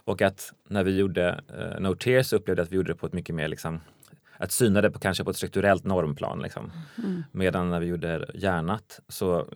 Och 0.07 0.21
att 0.21 0.53
när 0.69 0.83
vi 0.83 0.97
gjorde 0.97 1.43
uh, 1.59 1.79
No 1.79 1.95
Tears 1.95 2.33
upplevde 2.33 2.59
jag 2.59 2.65
att 2.65 2.71
vi 2.71 2.75
gjorde 2.75 2.91
det 2.91 2.97
på 2.97 3.05
ett 3.05 3.13
mycket 3.13 3.35
mer 3.35 3.47
liksom, 3.47 3.79
att 4.37 4.51
syna 4.51 4.81
det 4.81 4.91
på, 4.91 4.99
kanske 4.99 5.23
på 5.23 5.29
ett 5.29 5.37
strukturellt 5.37 5.83
normplan. 5.83 6.41
Liksom. 6.41 6.71
Mm. 6.97 7.23
Medan 7.31 7.69
när 7.69 7.79
vi 7.79 7.85
gjorde 7.85 8.25
Hjärnat 8.33 8.99
så, 9.07 9.47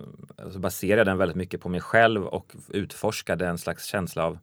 så 0.51 0.59
baserade 0.59 0.99
jag 0.99 1.07
den 1.07 1.17
väldigt 1.17 1.37
mycket 1.37 1.61
på 1.61 1.69
mig 1.69 1.81
själv 1.81 2.25
och 2.25 2.55
utforskade 2.69 3.47
en 3.47 3.57
slags 3.57 3.85
känsla 3.85 4.23
av 4.23 4.39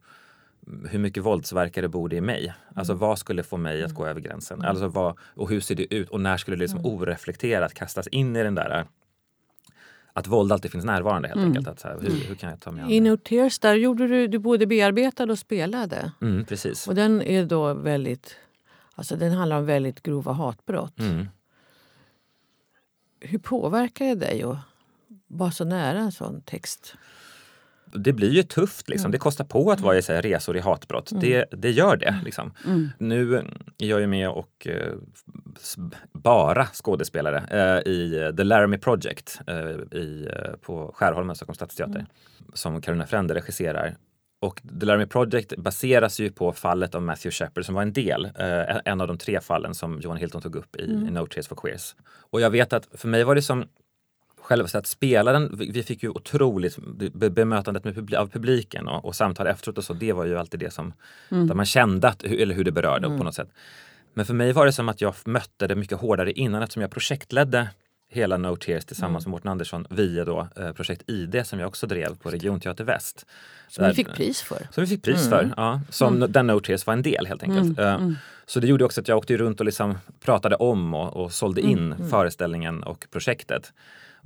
hur 0.89 0.99
mycket 0.99 1.23
våldsverkare 1.23 1.87
bor 1.87 2.09
det 2.09 2.15
i 2.15 2.21
mig? 2.21 2.53
Alltså 2.75 2.93
mm. 2.93 2.99
vad 2.99 3.19
skulle 3.19 3.43
få 3.43 3.57
mig 3.57 3.83
att 3.83 3.93
gå 3.93 4.07
över 4.07 4.21
gränsen? 4.21 4.59
Mm. 4.59 4.69
Alltså 4.69 4.87
vad, 4.87 5.17
och 5.21 5.49
hur 5.49 5.59
ser 5.59 5.75
det 5.75 5.93
ut? 5.93 6.09
Och 6.09 6.21
när 6.21 6.37
skulle 6.37 6.57
det 6.57 6.61
liksom 6.61 6.79
mm. 6.79 6.91
oreflekterat 6.91 7.73
kastas 7.73 8.07
in 8.07 8.35
i 8.35 8.43
den 8.43 8.55
där 8.55 8.85
att 10.17 10.27
våld 10.27 10.51
alltid 10.51 10.71
finns 10.71 10.85
närvarande 10.85 11.27
helt 11.27 11.37
mm. 11.37 11.49
enkelt. 11.49 11.67
Att, 11.67 11.79
så 11.79 11.87
här, 11.87 11.99
hur, 12.01 12.27
hur, 12.27 12.35
kan 12.35 12.49
jag 12.49 12.59
ta 12.59 12.71
mig 12.71 12.83
an 12.83 12.91
I 12.91 12.99
No 12.99 13.17
Tears 13.17 13.59
där 13.59 13.73
gjorde 13.73 14.07
du, 14.07 14.27
du 14.27 14.39
både 14.39 14.67
bearbetade 14.67 15.31
och 15.31 15.39
spelade. 15.39 16.11
Mm, 16.21 16.45
precis. 16.45 16.87
Och 16.87 16.95
den 16.95 17.21
är 17.21 17.45
då 17.45 17.73
väldigt, 17.73 18.35
alltså 18.95 19.15
den 19.15 19.31
handlar 19.31 19.57
om 19.57 19.65
väldigt 19.65 20.03
grova 20.03 20.31
hatbrott. 20.31 20.99
Mm. 20.99 21.27
Hur 23.19 23.39
påverkar 23.39 24.05
det 24.05 24.15
dig 24.15 24.43
att 24.43 24.57
vara 25.27 25.51
så 25.51 25.65
nära 25.65 25.99
en 25.99 26.11
sån 26.11 26.41
text? 26.41 26.95
Det 27.91 28.13
blir 28.13 28.31
ju 28.31 28.43
tufft. 28.43 28.89
Liksom. 28.89 29.05
Mm. 29.05 29.11
Det 29.11 29.17
kostar 29.17 29.45
på 29.45 29.71
att 29.71 29.79
vara 29.79 29.97
i 29.97 30.01
så 30.01 30.13
här, 30.13 30.21
resor 30.21 30.57
i 30.57 30.59
hatbrott. 30.59 31.11
Mm. 31.11 31.21
Det, 31.21 31.45
det 31.51 31.71
gör 31.71 31.97
det. 31.97 32.15
Liksom. 32.25 32.53
Mm. 32.65 32.89
Nu 32.97 33.35
är 33.77 33.87
jag 33.87 33.99
ju 33.99 34.07
med 34.07 34.29
och 34.29 34.67
eh, 34.67 34.93
bara 36.13 36.65
skådespelare 36.65 37.43
eh, 37.51 37.91
i 37.91 38.33
The 38.37 38.43
Laramie 38.43 38.79
Project 38.79 39.39
eh, 39.47 39.99
i, 39.99 40.29
eh, 40.33 40.51
på 40.61 40.91
Skärholmen, 40.95 41.35
Stockholms 41.35 41.57
stadsteater. 41.57 41.99
Mm. 41.99 42.07
Som 42.53 42.81
Carolina 42.81 43.07
Frände 43.07 43.33
regisserar. 43.33 43.95
Och 44.39 44.61
The 44.79 44.85
Laramie 44.85 45.07
Project 45.07 45.57
baseras 45.57 46.19
ju 46.19 46.31
på 46.31 46.53
fallet 46.53 46.95
av 46.95 47.01
Matthew 47.01 47.31
Shepard 47.31 47.65
som 47.65 47.75
var 47.75 47.81
en 47.81 47.93
del, 47.93 48.25
eh, 48.25 48.77
en 48.85 49.01
av 49.01 49.07
de 49.07 49.17
tre 49.17 49.41
fallen 49.41 49.73
som 49.73 50.01
Johan 50.01 50.17
Hilton 50.17 50.41
tog 50.41 50.55
upp 50.55 50.75
i, 50.75 50.83
mm. 50.83 51.07
i 51.07 51.11
No 51.11 51.27
Tears 51.27 51.47
for 51.47 51.55
Queers. 51.55 51.95
Och 52.05 52.41
jag 52.41 52.49
vet 52.49 52.73
att 52.73 52.87
för 52.93 53.07
mig 53.07 53.23
var 53.23 53.35
det 53.35 53.41
som 53.41 53.65
själva 54.47 54.67
så 54.67 54.77
att 54.77 54.87
spelaren, 54.87 55.55
vi 55.57 55.83
fick 55.83 56.03
ju 56.03 56.09
otroligt 56.09 56.77
bemötandet 57.13 57.83
med, 57.83 58.15
av 58.15 58.27
publiken 58.27 58.87
och, 58.87 59.05
och 59.05 59.15
samtal 59.15 59.47
efteråt 59.47 59.77
och 59.77 59.83
så, 59.83 59.93
det 59.93 60.13
var 60.13 60.25
ju 60.25 60.37
alltid 60.37 60.59
det 60.59 60.73
som, 60.73 60.93
mm. 61.31 61.47
där 61.47 61.55
man 61.55 61.65
kände 61.65 62.07
att, 62.07 62.23
eller 62.23 62.55
hur 62.55 62.63
det 62.63 62.71
berörde 62.71 63.07
mm. 63.07 63.17
på 63.17 63.23
något 63.23 63.35
sätt. 63.35 63.49
Men 64.13 64.25
för 64.25 64.33
mig 64.33 64.53
var 64.53 64.65
det 64.65 64.71
som 64.71 64.89
att 64.89 65.01
jag 65.01 65.13
mötte 65.25 65.67
det 65.67 65.75
mycket 65.75 65.97
hårdare 65.97 66.31
innan 66.31 66.61
eftersom 66.61 66.81
jag 66.81 66.91
projektledde 66.91 67.69
hela 68.09 68.37
No 68.37 68.55
Tears 68.55 68.85
tillsammans 68.85 69.25
mm. 69.25 69.31
med 69.31 69.35
Mårten 69.35 69.51
Andersson 69.51 69.85
via 69.89 70.25
då, 70.25 70.47
eh, 70.55 70.71
projekt 70.71 71.09
ID 71.09 71.41
som 71.45 71.59
jag 71.59 71.67
också 71.67 71.87
drev 71.87 72.17
på 72.17 72.29
Regionteater 72.29 72.83
Väst. 72.83 73.25
Som 73.67 73.87
vi 73.87 73.93
fick 73.93 74.13
pris 74.13 74.41
för. 74.41 74.67
Som 74.71 74.81
vi 74.83 74.87
fick 74.87 75.03
pris 75.03 75.27
mm. 75.27 75.29
för, 75.29 75.53
ja. 75.57 75.81
Som 75.89 76.15
mm. 76.15 76.31
där 76.31 76.43
No 76.43 76.59
Tears 76.59 76.87
var 76.87 76.93
en 76.93 77.01
del 77.01 77.27
helt 77.27 77.43
enkelt. 77.43 77.79
Uh, 77.79 78.11
så 78.45 78.59
det 78.59 78.67
gjorde 78.67 78.85
också 78.85 79.01
att 79.01 79.07
jag 79.07 79.17
åkte 79.17 79.37
runt 79.37 79.59
och 79.59 79.65
liksom 79.65 79.97
pratade 80.19 80.55
om 80.55 80.93
och, 80.93 81.23
och 81.23 81.31
sålde 81.31 81.61
mm. 81.61 81.71
in 81.71 82.09
föreställningen 82.09 82.83
och 82.83 83.07
projektet. 83.11 83.73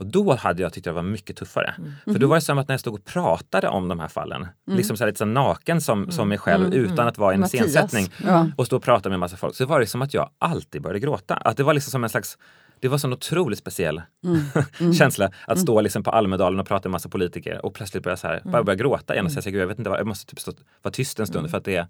Och 0.02 0.08
då 0.08 0.36
hade 0.36 0.62
jag 0.62 0.74
tyckt 0.74 0.84
det 0.84 0.92
var 0.92 1.04
mycket 1.04 1.36
tuffare. 1.36 1.74
Mm. 1.78 1.92
För 2.06 2.20
då 2.20 2.28
var 2.28 2.36
det 2.36 2.42
som 2.42 2.58
att 2.58 2.68
när 2.68 2.74
jag 2.74 2.80
stod 2.80 2.94
och 2.94 3.06
pratade 3.06 3.68
om 3.68 3.88
de 3.88 4.00
här 4.00 4.08
fallen, 4.08 4.42
mm. 4.42 4.78
liksom 4.78 4.98
så 4.98 5.04
här 5.04 5.08
lite 5.08 5.18
så 5.18 5.26
naken 5.26 5.82
som, 5.82 6.00
mm. 6.00 6.12
som 6.12 6.30
mig 6.30 6.38
själv 6.38 6.66
mm. 6.66 6.80
utan 6.80 7.08
att 7.08 7.18
vara 7.18 7.34
en 7.34 7.40
Mattias. 7.40 7.64
scensättning 7.64 8.08
ja. 8.26 8.48
och 8.58 8.66
stå 8.66 8.76
och 8.76 8.84
prata 8.84 9.10
med 9.10 9.14
en 9.14 9.20
massa 9.20 9.38
folk, 9.38 9.56
så 9.56 9.66
var 9.66 9.80
det 9.80 9.86
som 9.86 10.02
att 10.02 10.14
jag 10.14 10.30
alltid 10.40 10.82
började 10.82 11.00
gråta. 11.00 11.36
Att 11.36 11.58
det 11.58 11.64
var 11.64 11.74
liksom 11.74 11.92
som 11.92 12.04
en 12.04 12.10
slags 12.10 12.38
det 12.80 12.88
var 12.88 13.06
en 13.06 13.14
otroligt 13.14 13.60
speciell 13.60 14.02
mm. 14.24 14.42
Mm. 14.80 14.94
känsla 15.00 15.26
att 15.26 15.48
mm. 15.48 15.58
stå 15.58 15.82
liksom 15.82 16.04
på 16.04 16.12
Almedalen 16.12 16.60
och 16.60 16.68
prata 16.68 16.90
med 16.90 16.92
massa 16.92 17.10
politiker 17.10 17.66
och 17.66 17.74
plötsligt 17.74 18.04
börja, 18.04 18.18
så 18.18 18.28
här, 18.28 18.42
bara 18.44 18.64
börja 18.64 18.78
gråta 18.78 19.14
igen 19.14 19.26
och 19.26 19.32
säga 19.32 19.58
jag 19.58 19.68
vet 19.68 19.78
inte 19.80 19.90
vad, 19.90 20.00
jag 20.00 20.08
måste 20.08 20.26
typ 20.26 20.40
stå, 20.40 20.52
vara 20.82 20.92
tyst 20.92 21.20
en 21.20 21.28
stund 21.28 21.50
för 21.50 21.58
att 21.58 21.66
det 21.66 21.88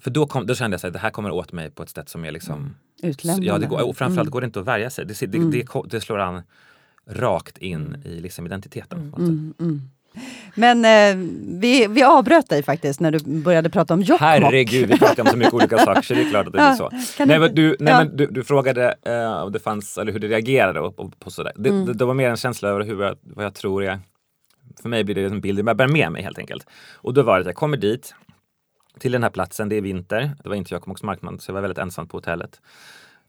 för 0.00 0.10
då, 0.10 0.26
kom, 0.26 0.46
då 0.46 0.54
kände 0.54 0.78
jag 0.82 0.86
att 0.88 0.92
det 0.92 0.98
här 0.98 1.10
kommer 1.10 1.30
åt 1.30 1.52
mig 1.52 1.70
på 1.70 1.82
ett 1.82 1.90
sätt 1.90 2.08
som 2.08 2.24
är 2.24 2.30
liksom... 2.30 2.74
Utlämnande. 3.02 3.46
Ja, 3.46 3.58
det 3.58 3.66
går, 3.66 3.88
och 3.88 3.96
framförallt 3.96 4.30
går 4.30 4.40
det 4.40 4.44
inte 4.44 4.60
att 4.60 4.66
värja 4.66 4.90
sig. 4.90 5.06
Det, 5.06 5.20
det, 5.26 5.50
det, 5.50 5.66
det 5.90 6.00
slår 6.00 6.18
an 6.18 6.42
rakt 7.08 7.58
in 7.58 8.02
i 8.04 8.20
liksom 8.20 8.46
identiteten. 8.46 9.14
Mm, 9.18 9.54
mm. 9.60 9.82
Men 10.54 10.84
eh, 10.84 11.26
vi, 11.60 11.86
vi 11.86 12.02
avbröt 12.02 12.48
dig 12.48 12.62
faktiskt 12.62 13.00
när 13.00 13.10
du 13.10 13.18
började 13.18 13.70
prata 13.70 13.94
om 13.94 14.00
Jokkmokk. 14.00 14.20
Herregud, 14.20 14.88
vi 14.88 14.98
pratar 14.98 15.22
om 15.22 15.28
så 15.28 15.36
mycket 15.36 15.54
olika 15.54 15.78
saker 15.78 16.02
så 16.02 16.14
det 16.14 16.20
är 16.20 16.30
klart 16.30 16.46
att 16.46 16.52
det 16.52 16.58
blir 16.58 16.72
så. 16.72 16.90
nej, 17.24 17.38
men 17.38 17.54
du, 17.54 17.76
nej, 17.80 17.92
ja. 17.92 17.98
men 17.98 18.16
du, 18.16 18.26
du 18.26 18.44
frågade 18.44 18.94
eh, 19.02 19.42
om 19.42 19.52
det 19.52 19.58
fanns, 19.58 19.98
eller 19.98 20.12
hur 20.12 20.20
det 20.20 20.28
reagerade 20.28 20.80
på, 20.80 21.10
på 21.18 21.30
sådär. 21.30 21.52
Det, 21.56 21.68
mm. 21.68 21.86
det, 21.86 21.92
det, 21.92 22.04
var 22.04 22.14
mer 22.14 22.30
en 22.30 22.36
känsla 22.36 22.68
över 22.68 22.84
hur 22.84 23.02
jag, 23.02 23.16
vad 23.22 23.44
jag 23.44 23.54
tror 23.54 23.84
är... 23.84 23.98
För 24.82 24.88
mig 24.88 25.04
blir 25.04 25.14
det 25.14 25.24
en 25.24 25.40
bild 25.40 25.68
jag 25.68 25.76
bär 25.76 25.88
med 25.88 26.12
mig 26.12 26.22
helt 26.22 26.38
enkelt. 26.38 26.66
Och 26.94 27.14
då 27.14 27.22
var 27.22 27.34
det 27.34 27.40
att 27.40 27.46
jag 27.46 27.54
kommer 27.54 27.76
dit, 27.76 28.14
till 28.98 29.12
den 29.12 29.22
här 29.22 29.30
platsen, 29.30 29.68
det 29.68 29.76
är 29.76 29.80
vinter. 29.80 30.30
Det 30.42 30.48
var 30.48 30.56
inte 30.56 30.74
Jokkmokks 30.74 31.02
marknad, 31.02 31.42
så 31.42 31.50
jag 31.50 31.54
var 31.54 31.60
väldigt 31.60 31.78
ensam 31.78 32.08
på 32.08 32.16
hotellet. 32.16 32.60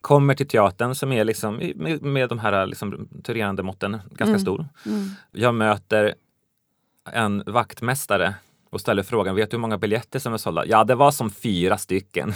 Kommer 0.02 0.34
till 0.34 0.48
teatern 0.48 0.96
som 0.96 1.12
är 1.12 1.24
liksom, 1.24 1.74
med, 1.76 2.02
med 2.02 2.30
de 2.30 2.40
här 2.40 2.66
liksom, 2.66 3.08
turerande 3.24 3.64
måtten 3.64 3.92
ganska 3.92 4.26
mm. 4.26 4.40
stor. 4.40 4.68
Mm. 4.86 5.10
Jag 5.32 5.56
möter 5.56 6.16
en 7.12 7.44
vaktmästare 7.46 8.34
och 8.72 8.82
ställer 8.82 9.04
frågan, 9.04 9.36
vet 9.36 9.52
du 9.52 9.58
hur 9.58 9.62
många 9.62 9.78
biljetter 9.78 10.20
som 10.20 10.34
är 10.34 10.38
sålda? 10.38 10.66
Ja, 10.66 10.84
det 10.84 10.96
var 10.96 11.12
som 11.12 11.32
fyra 11.32 11.78
stycken. 11.78 12.34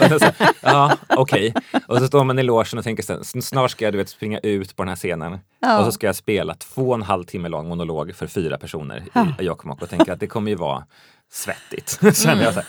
ja, 0.62 0.96
okej. 1.08 1.54
Okay. 1.56 1.80
Och 1.86 1.98
så 1.98 2.06
står 2.06 2.24
man 2.24 2.38
i 2.38 2.42
logen 2.42 2.78
och 2.78 2.84
tänker, 2.84 3.40
snart 3.40 3.70
ska 3.70 3.84
jag 3.84 3.94
du 3.94 3.98
vet, 3.98 4.08
springa 4.08 4.38
ut 4.38 4.76
på 4.76 4.82
den 4.82 4.88
här 4.88 4.96
scenen. 4.96 5.38
Ja. 5.60 5.78
Och 5.78 5.84
så 5.84 5.92
ska 5.92 6.06
jag 6.06 6.16
spela 6.16 6.54
två 6.54 6.88
och 6.88 6.94
en 6.94 7.02
halv 7.02 7.24
timme 7.24 7.48
lång 7.48 7.68
monolog 7.68 8.14
för 8.14 8.26
fyra 8.26 8.58
personer 8.58 9.04
i 9.40 9.44
Jokkmokk 9.44 9.82
och 9.82 9.90
tänker 9.90 10.12
att 10.12 10.20
det 10.20 10.26
kommer 10.26 10.50
ju 10.50 10.56
vara 10.56 10.84
svettigt. 11.30 12.00
Känner 12.16 12.44
jag 12.44 12.54
så 12.54 12.60
här. 12.60 12.68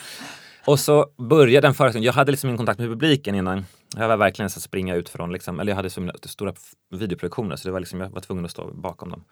Och 0.66 0.80
så 0.80 1.06
började 1.18 1.66
den 1.66 1.74
föreställningen, 1.74 2.06
jag 2.06 2.12
hade 2.12 2.30
liksom 2.30 2.48
ingen 2.48 2.56
kontakt 2.56 2.80
med 2.80 2.88
publiken 2.88 3.34
innan. 3.34 3.64
Jag 3.96 4.08
var 4.08 4.16
verkligen 4.16 4.50
så 4.50 4.60
springa 4.60 4.94
ut 4.94 5.08
från, 5.08 5.32
liksom, 5.32 5.60
eller 5.60 5.72
jag 5.72 5.76
hade 5.76 5.90
så 5.90 6.10
stora 6.24 6.52
videoproduktioner 6.90 7.56
så 7.56 7.68
det 7.68 7.72
var 7.72 7.80
liksom, 7.80 8.00
jag 8.00 8.10
var 8.10 8.20
tvungen 8.20 8.44
att 8.44 8.50
stå 8.50 8.72
bakom 8.72 9.10
dem. 9.10 9.24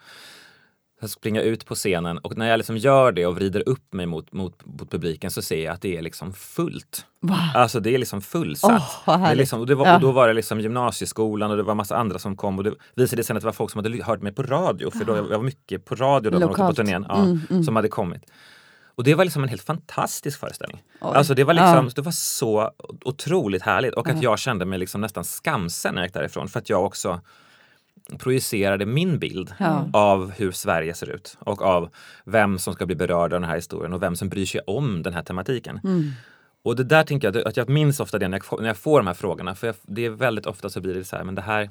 Jag 1.00 1.10
springa 1.10 1.40
ut 1.40 1.66
på 1.66 1.74
scenen 1.74 2.18
och 2.18 2.36
när 2.36 2.48
jag 2.48 2.56
liksom 2.56 2.76
gör 2.76 3.12
det 3.12 3.26
och 3.26 3.34
vrider 3.34 3.68
upp 3.68 3.92
mig 3.92 4.06
mot, 4.06 4.32
mot, 4.32 4.66
mot 4.66 4.90
publiken 4.90 5.30
så 5.30 5.42
ser 5.42 5.64
jag 5.64 5.74
att 5.74 5.82
det 5.82 5.96
är 5.96 6.02
liksom 6.02 6.32
fullt. 6.32 7.06
Wow. 7.20 7.36
Alltså 7.54 7.80
det 7.80 7.94
är 7.94 7.98
liksom 7.98 8.20
fullsatt. 8.20 8.82
Oh, 9.06 9.22
det 9.22 9.30
är 9.30 9.34
liksom, 9.34 9.60
och, 9.60 9.66
det 9.66 9.74
var, 9.74 9.86
ja. 9.86 9.94
och 9.94 10.00
då 10.00 10.12
var 10.12 10.28
det 10.28 10.34
liksom 10.34 10.60
gymnasieskolan 10.60 11.50
och 11.50 11.56
det 11.56 11.62
var 11.62 11.74
massa 11.74 11.96
andra 11.96 12.18
som 12.18 12.36
kom 12.36 12.58
och 12.58 12.64
det 12.64 12.74
visade 12.94 13.24
sig 13.24 13.36
att 13.36 13.42
det 13.42 13.46
var 13.46 13.52
folk 13.52 13.70
som 13.70 13.84
hade 13.84 14.04
hört 14.04 14.22
mig 14.22 14.32
på 14.32 14.42
radio 14.42 14.90
för 14.90 15.04
då, 15.04 15.16
jag 15.16 15.22
var 15.22 15.42
mycket 15.42 15.84
på 15.84 15.94
radio 15.94 16.30
då 16.30 16.38
Lokalt. 16.38 16.76
på 16.76 16.82
turnén, 16.82 17.06
ja, 17.08 17.22
mm, 17.22 17.40
mm. 17.50 17.64
som 17.64 17.76
hade 17.76 17.88
kommit. 17.88 18.22
Och 18.94 19.04
det 19.04 19.14
var 19.14 19.24
liksom 19.24 19.42
en 19.42 19.48
helt 19.48 19.62
fantastisk 19.62 20.40
föreställning. 20.40 20.82
Oj. 21.00 21.10
Alltså 21.14 21.34
det 21.34 21.44
var, 21.44 21.54
liksom, 21.54 21.84
ja. 21.86 21.90
det 21.94 22.02
var 22.02 22.12
så 22.12 22.70
otroligt 23.04 23.62
härligt 23.62 23.94
och 23.94 24.08
att 24.08 24.22
jag 24.22 24.38
kände 24.38 24.64
mig 24.64 24.78
liksom 24.78 25.00
nästan 25.00 25.24
skamsen 25.24 25.94
när 25.94 26.02
jag 26.02 26.06
gick 26.06 26.14
därifrån 26.14 26.48
för 26.48 26.58
att 26.58 26.70
jag 26.70 26.84
också 26.84 27.20
projicerade 28.18 28.86
min 28.86 29.18
bild 29.18 29.54
ja. 29.58 29.88
av 29.92 30.30
hur 30.30 30.52
Sverige 30.52 30.94
ser 30.94 31.10
ut 31.10 31.36
och 31.38 31.62
av 31.62 31.88
vem 32.24 32.58
som 32.58 32.74
ska 32.74 32.86
bli 32.86 32.94
berörd 32.96 33.32
av 33.32 33.40
den 33.40 33.48
här 33.48 33.56
historien 33.56 33.92
och 33.92 34.02
vem 34.02 34.16
som 34.16 34.28
bryr 34.28 34.46
sig 34.46 34.60
om 34.66 35.02
den 35.02 35.14
här 35.14 35.22
tematiken. 35.22 35.80
Mm. 35.84 36.12
Och 36.62 36.76
det 36.76 36.84
där 36.84 37.04
tänker 37.04 37.32
jag 37.32 37.48
att 37.48 37.56
jag 37.56 37.68
minns 37.68 38.00
ofta 38.00 38.18
det 38.18 38.28
när 38.28 38.42
jag, 38.50 38.60
när 38.60 38.68
jag 38.68 38.76
får 38.76 39.00
de 39.00 39.06
här 39.06 39.14
frågorna 39.14 39.54
för 39.54 39.66
jag, 39.66 39.76
det 39.82 40.06
är 40.06 40.10
väldigt 40.10 40.46
ofta 40.46 40.70
så 40.70 40.80
blir 40.80 40.94
det 40.94 41.04
så 41.04 41.16
här, 41.16 41.24
men 41.24 41.34
det 41.34 41.42
här 41.42 41.70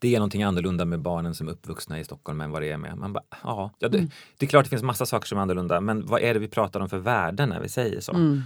det 0.00 0.14
är 0.14 0.18
någonting 0.18 0.42
annorlunda 0.42 0.84
med 0.84 1.00
barnen 1.00 1.34
som 1.34 1.48
är 1.48 1.52
uppvuxna 1.52 2.00
i 2.00 2.04
Stockholm 2.04 2.40
än 2.40 2.50
vad 2.50 2.62
det 2.62 2.70
är 2.70 2.76
med... 2.76 2.96
Man 2.96 3.12
bara, 3.12 3.24
ja, 3.42 3.70
ja 3.78 3.88
det, 3.88 3.98
mm. 3.98 4.10
det, 4.38 4.46
är 4.46 4.50
klart 4.50 4.64
det 4.64 4.70
finns 4.70 4.82
massa 4.82 5.06
saker 5.06 5.26
som 5.26 5.38
är 5.38 5.42
annorlunda 5.42 5.80
men 5.80 6.06
vad 6.06 6.22
är 6.22 6.34
det 6.34 6.40
vi 6.40 6.48
pratar 6.48 6.80
om 6.80 6.88
för 6.88 6.98
värden 6.98 7.48
när 7.48 7.60
vi 7.60 7.68
säger 7.68 8.00
så? 8.00 8.12
Mm. 8.12 8.42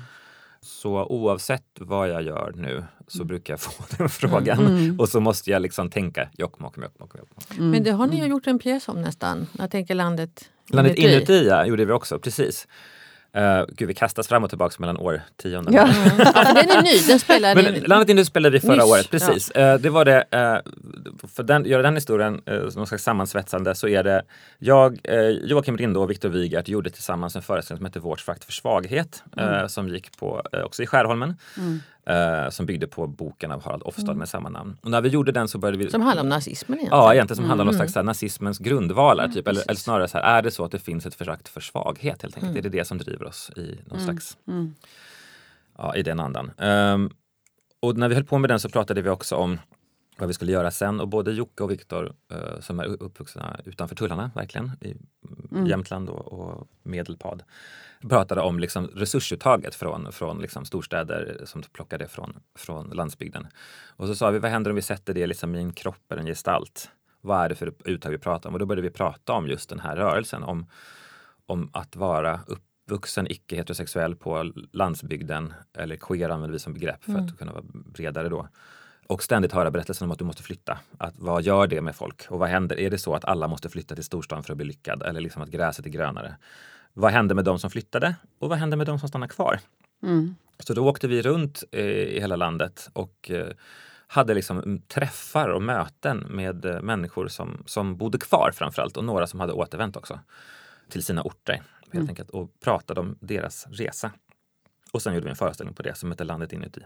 Så 0.61 1.07
oavsett 1.07 1.65
vad 1.81 2.09
jag 2.09 2.23
gör 2.23 2.53
nu 2.57 2.85
så 3.07 3.19
mm. 3.19 3.27
brukar 3.27 3.53
jag 3.53 3.61
få 3.61 3.85
den 3.99 4.09
frågan 4.09 4.59
mm. 4.59 4.77
mm. 4.77 5.01
och 5.01 5.09
så 5.09 5.21
måste 5.21 5.51
jag 5.51 5.63
liksom 5.63 5.91
tänka 5.91 6.29
Jokkmokk, 6.39 6.77
Jokkmokk, 6.77 7.15
Jokkmokk. 7.19 7.59
Mm. 7.59 7.71
Men 7.71 7.83
det 7.83 7.91
har 7.91 8.07
ni 8.07 8.17
ju 8.17 8.27
gjort 8.27 8.47
en 8.47 8.59
pjäs 8.59 8.89
om 8.89 9.03
nästan. 9.03 9.47
Jag 9.59 9.71
tänker 9.71 9.95
landet 9.95 10.51
Landet 10.71 10.99
inuti 10.99 11.47
ja, 11.47 11.67
gjorde 11.67 11.85
vi 11.85 11.93
också, 11.93 12.19
precis. 12.19 12.69
Uh, 13.37 13.65
gud, 13.69 13.89
vi 13.89 13.95
kastas 13.95 14.29
fram 14.29 14.45
och 14.45 14.51
tillbaka 14.51 14.75
mellan 14.79 14.97
årtionden. 14.97 15.75
Ja. 15.75 15.83
Mm. 15.83 16.17
den 16.55 16.71
är 16.71 16.83
ny, 16.83 16.99
den 17.09 17.19
spelade 17.19 17.63
Men 17.63 17.75
Landet 17.75 18.09
Inuti 18.09 18.25
spelade 18.25 18.53
vi 18.53 18.61
förra 18.61 18.75
Nyss. 18.75 18.85
året, 18.85 19.11
precis. 19.11 19.53
Ja. 19.55 19.75
Uh, 19.75 19.81
det 19.81 19.91
var 19.91 20.05
det, 20.05 20.17
uh, 20.17 21.29
för 21.35 21.53
att 21.53 21.67
göra 21.67 21.83
den 21.83 21.95
historien 21.95 22.43
uh, 22.51 22.77
någon 22.77 22.87
slags 22.87 23.05
sammansvetsande 23.05 23.75
så 23.75 23.89
är 23.89 24.03
det 24.03 24.23
jag, 24.59 24.99
Joakim 25.43 25.79
Rinde 25.79 25.99
och 25.99 26.11
Viktor 26.11 26.29
Wigert 26.29 26.69
gjorde 26.69 26.91
tillsammans 26.91 27.37
en 27.37 27.43
föreställning 27.43 27.79
som 27.79 27.87
heter 27.87 28.01
Vårt 28.01 28.21
frakt 28.21 28.45
för 28.45 28.53
svaghet 28.53 29.23
mm. 29.37 29.69
som 29.69 29.89
gick 29.89 30.19
på, 30.19 30.43
också 30.65 30.83
i 30.83 30.87
Skärholmen. 30.87 31.37
Mm 32.07 32.45
eh, 32.45 32.51
som 32.51 32.67
byggde 32.67 32.87
på 32.87 33.07
boken 33.07 33.53
av 33.53 33.65
Harald 33.65 33.83
Ofstad 33.83 34.03
mm. 34.03 34.19
med 34.19 34.29
samma 34.29 34.49
namn. 34.49 34.77
Och 34.83 34.91
när 34.91 35.01
vi 35.01 35.09
gjorde 35.09 35.33
den 35.33 35.49
så 35.49 35.59
började 35.59 35.79
vi... 35.79 35.91
Som 35.91 36.01
handlar 36.01 36.23
om 36.23 36.29
nazismen 36.29 36.79
egentligen? 36.79 37.05
Ja, 37.05 37.15
egentligen 37.15 37.37
som 37.37 37.45
mm. 37.45 37.49
handlar 37.49 37.65
om 37.65 37.75
mm. 37.75 37.89
slags 37.89 38.07
nazismens 38.07 38.59
grundvalar. 38.59 39.29
Typ. 39.29 39.49
Eller, 39.49 39.63
eller, 39.69 39.81
snarare 39.81 40.09
så 40.09 40.19
här, 40.19 40.39
är 40.39 40.43
det 40.43 40.51
så 40.51 40.65
att 40.65 40.73
det 40.73 40.79
finns 40.79 41.07
ett 41.07 41.15
förakt 41.15 41.49
för 41.49 41.61
svaghet 41.61 42.23
helt 42.23 42.37
enkelt? 42.37 42.43
Mm. 42.43 42.57
Är 42.57 42.63
det 42.63 42.69
det 42.69 42.85
som 42.85 42.99
driver 42.99 43.27
oss 43.27 43.51
i 43.57 43.79
någon 43.87 43.99
mm. 43.99 44.05
slags... 44.05 44.37
Mm. 44.49 44.75
Ja, 45.79 45.97
i 45.97 46.03
den 46.03 46.21
andan. 46.21 46.51
Um, 46.59 47.11
och 47.81 47.97
när 47.97 48.09
vi 48.09 48.15
höll 48.15 48.25
på 48.25 48.39
med 48.39 48.51
den 48.51 48.61
så 48.61 48.69
pratade 48.69 49.03
vi 49.03 49.11
också 49.11 49.37
om 49.37 49.59
vad 50.19 50.29
vi 50.29 50.35
skulle 50.35 50.53
göra 50.53 50.71
sen. 50.71 51.01
Och 51.01 51.09
både 51.09 51.33
Jocke 51.33 51.63
och 51.63 51.71
Viktor 51.71 52.15
uh, 52.33 52.61
som 52.61 52.81
är 52.81 52.85
uppvuxna 52.85 53.61
utanför 53.65 53.97
tullarna, 53.97 54.31
verkligen, 54.35 54.71
i 54.81 54.97
mm. 55.51 55.67
Jämtland 55.67 56.09
och, 56.09 56.33
och 56.33 56.69
Medelpad, 56.83 57.43
pratade 58.09 58.41
om 58.41 58.59
liksom 58.59 58.87
resursuttaget 58.87 59.75
från, 59.75 60.13
från 60.13 60.39
liksom 60.39 60.65
storstäder 60.65 61.43
som 61.45 61.63
plockar 61.63 61.99
det 61.99 62.09
från, 62.09 62.37
från 62.55 62.91
landsbygden. 62.91 63.47
Och 63.97 64.07
så 64.07 64.15
sa 64.15 64.31
vi, 64.31 64.39
vad 64.39 64.51
händer 64.51 64.71
om 64.71 64.77
vi 64.77 64.83
sätter 64.83 65.15
det 65.15 65.27
liksom 65.27 65.55
i 65.55 65.59
en 65.59 65.73
kropp 65.73 66.13
eller 66.13 66.21
en 66.21 66.27
gestalt? 66.27 66.91
Vad 67.21 67.45
är 67.45 67.49
det 67.49 67.55
för 67.55 67.75
uttag 67.85 68.11
vi 68.11 68.19
pratar 68.19 68.49
om? 68.49 68.55
Och 68.55 68.59
då 68.59 68.67
började 68.67 68.89
vi 68.89 68.91
prata 68.91 69.33
om 69.33 69.47
just 69.47 69.69
den 69.69 69.81
här 69.81 69.97
rörelsen, 69.97 70.43
om, 70.43 70.67
om 71.47 71.71
att 71.73 71.97
vara 71.97 72.41
uppvuxen 72.47 73.27
icke-heterosexuell 73.31 74.17
på 74.17 74.53
landsbygden, 74.73 75.55
eller 75.79 75.97
queer 75.97 76.29
använder 76.29 76.53
vi 76.53 76.59
som 76.59 76.75
begrepp 76.75 77.05
för 77.05 77.13
mm. 77.13 77.25
att 77.25 77.39
kunna 77.39 77.53
vara 77.53 77.65
bredare 77.73 78.29
då 78.29 78.49
och 79.07 79.23
ständigt 79.23 79.53
höra 79.53 79.71
berättelsen 79.71 80.05
om 80.05 80.13
att 80.13 80.19
du 80.19 80.25
måste 80.25 80.43
flytta. 80.43 80.79
Att, 80.99 81.15
vad 81.19 81.43
gör 81.43 81.67
det 81.67 81.81
med 81.81 81.97
folk? 81.97 82.27
Och 82.29 82.39
vad 82.39 82.49
händer? 82.49 82.79
Är 82.79 82.91
det 82.91 82.99
så 82.99 83.15
att 83.15 83.25
alla 83.25 83.49
måste 83.49 83.69
flytta 83.69 83.95
till 83.95 84.05
storstan 84.05 84.43
för 84.43 84.53
att 84.53 84.57
bli 84.57 84.67
lyckad? 84.67 85.03
Eller 85.03 85.21
liksom 85.21 85.43
att 85.43 85.49
gräset 85.49 85.87
är 85.87 85.91
grönare? 85.91 86.37
Vad 86.93 87.13
hände 87.13 87.35
med 87.35 87.45
de 87.45 87.59
som 87.59 87.71
flyttade 87.71 88.15
och 88.39 88.49
vad 88.49 88.59
hände 88.59 88.77
med 88.77 88.87
de 88.87 88.99
som 88.99 89.09
stannade 89.09 89.33
kvar? 89.33 89.61
Mm. 90.03 90.35
Så 90.59 90.75
då 90.75 90.89
åkte 90.89 91.09
vi 91.09 91.23
runt 91.23 91.65
eh, 91.71 91.85
i 91.85 92.21
hela 92.21 92.37
landet 92.37 92.91
och 92.93 93.31
eh, 93.31 93.49
hade 94.07 94.35
liksom 94.35 94.83
träffar 94.89 95.49
och 95.49 95.63
möten 95.63 96.19
med 96.19 96.65
eh, 96.65 96.83
människor 96.83 97.29
som, 97.29 97.63
som 97.67 97.97
bodde 97.97 98.19
kvar 98.19 98.51
framförallt 98.55 98.97
och 98.97 99.05
några 99.05 99.27
som 99.27 99.41
hade 99.41 99.53
återvänt 99.53 99.97
också 99.97 100.21
till 100.89 101.03
sina 101.03 101.23
orter 101.23 101.63
helt 101.83 101.95
mm. 101.95 102.09
enkelt 102.09 102.31
och 102.31 102.61
pratade 102.61 103.01
om 103.01 103.17
deras 103.21 103.67
resa. 103.71 104.11
Och 104.93 105.03
sen 105.03 105.15
gjorde 105.15 105.25
vi 105.25 105.31
en 105.31 105.37
föreställning 105.37 105.75
på 105.75 105.83
det 105.83 105.95
som 105.95 106.11
heter 106.11 106.25
Landet 106.25 106.53
inuti 106.53 106.81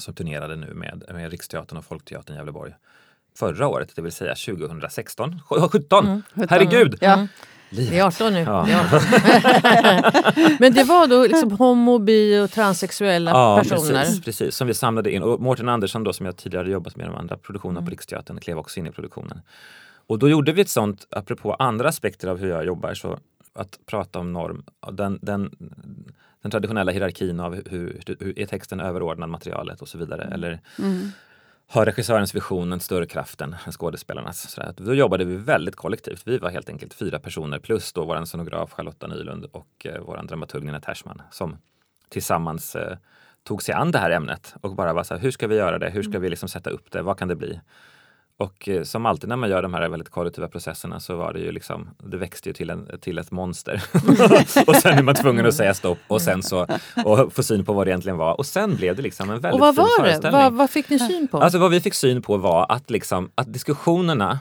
som 0.00 0.14
turnerade 0.14 0.56
nu 0.56 0.74
med, 0.74 1.04
med 1.14 1.30
Riksteatern 1.30 1.78
och 1.78 1.84
Folkteatern 1.84 2.36
Gävleborg 2.36 2.72
förra 3.38 3.68
året, 3.68 3.92
det 3.96 4.02
vill 4.02 4.12
säga 4.12 4.34
2016. 4.34 5.40
17! 5.72 6.06
Mm, 6.06 6.22
Herregud! 6.50 6.98
Ja. 7.00 7.26
Livet. 7.72 7.92
Vi 7.92 7.98
är 7.98 8.04
18 8.04 8.32
nu. 8.32 8.40
Ja. 8.40 8.66
Men 10.60 10.72
det 10.72 10.84
var 10.84 11.06
då 11.06 11.22
liksom 11.22 11.50
homo, 11.50 11.98
bi 11.98 12.40
och 12.40 12.50
transsexuella 12.50 13.30
ja, 13.30 13.58
personer? 13.62 14.04
Precis, 14.04 14.24
precis, 14.24 14.56
som 14.56 14.66
vi 14.66 14.74
samlade 14.74 15.12
in. 15.12 15.22
Och 15.22 15.40
Mårten 15.40 15.68
Andersson 15.68 16.04
då, 16.04 16.12
som 16.12 16.26
jag 16.26 16.36
tidigare 16.36 16.70
jobbat 16.70 16.96
med 16.96 17.06
de 17.06 17.14
andra 17.14 17.36
produktionerna 17.36 17.78
mm. 17.78 17.86
på 17.86 17.90
Riksteatern 17.90 18.40
klev 18.40 18.58
också 18.58 18.80
in 18.80 18.86
i 18.86 18.90
produktionen. 18.90 19.40
Och 20.06 20.18
då 20.18 20.28
gjorde 20.28 20.52
vi 20.52 20.62
ett 20.62 20.68
sånt, 20.68 21.06
apropå 21.10 21.54
andra 21.54 21.88
aspekter 21.88 22.28
av 22.28 22.38
hur 22.38 22.48
jag 22.48 22.64
jobbar, 22.64 22.94
så 22.94 23.18
att 23.54 23.78
prata 23.86 24.18
om 24.18 24.32
norm. 24.32 24.64
Den, 24.92 25.18
den, 25.22 25.50
den 26.42 26.50
traditionella 26.50 26.92
hierarkin 26.92 27.40
av 27.40 27.54
hur, 27.54 28.02
hur 28.06 28.38
är 28.38 28.46
texten 28.46 28.80
överordnad 28.80 29.28
materialet 29.28 29.82
och 29.82 29.88
så 29.88 29.98
vidare. 29.98 30.22
Mm. 30.22 30.32
Eller 30.32 30.60
mm 30.78 31.10
har 31.72 31.84
regissörens 31.84 32.34
vision 32.34 32.72
en 32.72 32.80
större 32.80 33.06
kraft 33.06 33.40
än 33.40 33.56
skådespelarnas. 33.72 34.50
Så 34.50 34.60
att 34.60 34.76
då 34.76 34.94
jobbade 34.94 35.24
vi 35.24 35.36
väldigt 35.36 35.76
kollektivt. 35.76 36.22
Vi 36.26 36.38
var 36.38 36.50
helt 36.50 36.68
enkelt 36.68 36.94
fyra 36.94 37.18
personer 37.18 37.58
plus 37.58 37.92
då 37.92 38.04
vår 38.04 38.24
scenograf 38.24 38.72
Charlotta 38.72 39.06
Nylund 39.06 39.44
och 39.44 39.86
eh, 39.86 40.00
vår 40.00 40.22
dramaturg 40.28 40.64
Nina 40.64 40.80
Tersman 40.80 41.22
som 41.30 41.56
tillsammans 42.08 42.76
eh, 42.76 42.96
tog 43.42 43.62
sig 43.62 43.74
an 43.74 43.90
det 43.90 43.98
här 43.98 44.10
ämnet 44.10 44.54
och 44.60 44.74
bara 44.74 44.92
var 44.92 45.04
så 45.04 45.14
här, 45.14 45.20
hur 45.20 45.30
ska 45.30 45.46
vi 45.46 45.56
göra 45.56 45.78
det? 45.78 45.90
Hur 45.90 46.02
ska 46.02 46.18
vi 46.18 46.30
liksom 46.30 46.48
sätta 46.48 46.70
upp 46.70 46.90
det? 46.90 47.02
Vad 47.02 47.18
kan 47.18 47.28
det 47.28 47.36
bli? 47.36 47.60
Och 48.40 48.68
eh, 48.68 48.82
som 48.82 49.06
alltid 49.06 49.28
när 49.28 49.36
man 49.36 49.50
gör 49.50 49.62
de 49.62 49.74
här 49.74 49.88
väldigt 49.88 50.08
kollektiva 50.08 50.48
processerna 50.48 51.00
så 51.00 51.16
var 51.16 51.32
det 51.32 51.40
ju 51.40 51.52
liksom, 51.52 51.90
det 51.98 52.16
växte 52.16 52.48
ju 52.48 52.52
till, 52.52 52.70
en, 52.70 52.88
till 53.00 53.18
ett 53.18 53.30
monster. 53.30 53.82
och 54.66 54.76
sen 54.76 54.98
är 54.98 55.02
man 55.02 55.14
tvungen 55.14 55.46
att 55.46 55.54
säga 55.54 55.74
stopp 55.74 55.98
och 56.06 56.22
sen 56.22 56.42
så 56.42 56.66
och 57.04 57.32
få 57.32 57.42
syn 57.42 57.64
på 57.64 57.72
vad 57.72 57.86
det 57.86 57.90
egentligen 57.90 58.16
var. 58.16 58.38
Och 58.38 58.46
sen 58.46 58.76
blev 58.76 58.96
det 58.96 59.02
liksom 59.02 59.30
en 59.30 59.40
väldigt 59.40 59.54
och 59.54 59.60
vad 59.60 59.74
fin 59.74 59.84
var 59.98 60.20
det? 60.22 60.30
Vad, 60.30 60.52
vad 60.52 60.70
fick 60.70 60.88
ni 60.88 60.98
syn 60.98 61.28
på? 61.28 61.38
Alltså 61.38 61.58
vad 61.58 61.70
vi 61.70 61.80
fick 61.80 61.94
syn 61.94 62.22
på 62.22 62.36
var 62.36 62.66
att, 62.68 62.90
liksom, 62.90 63.30
att 63.34 63.52
diskussionerna, 63.52 64.38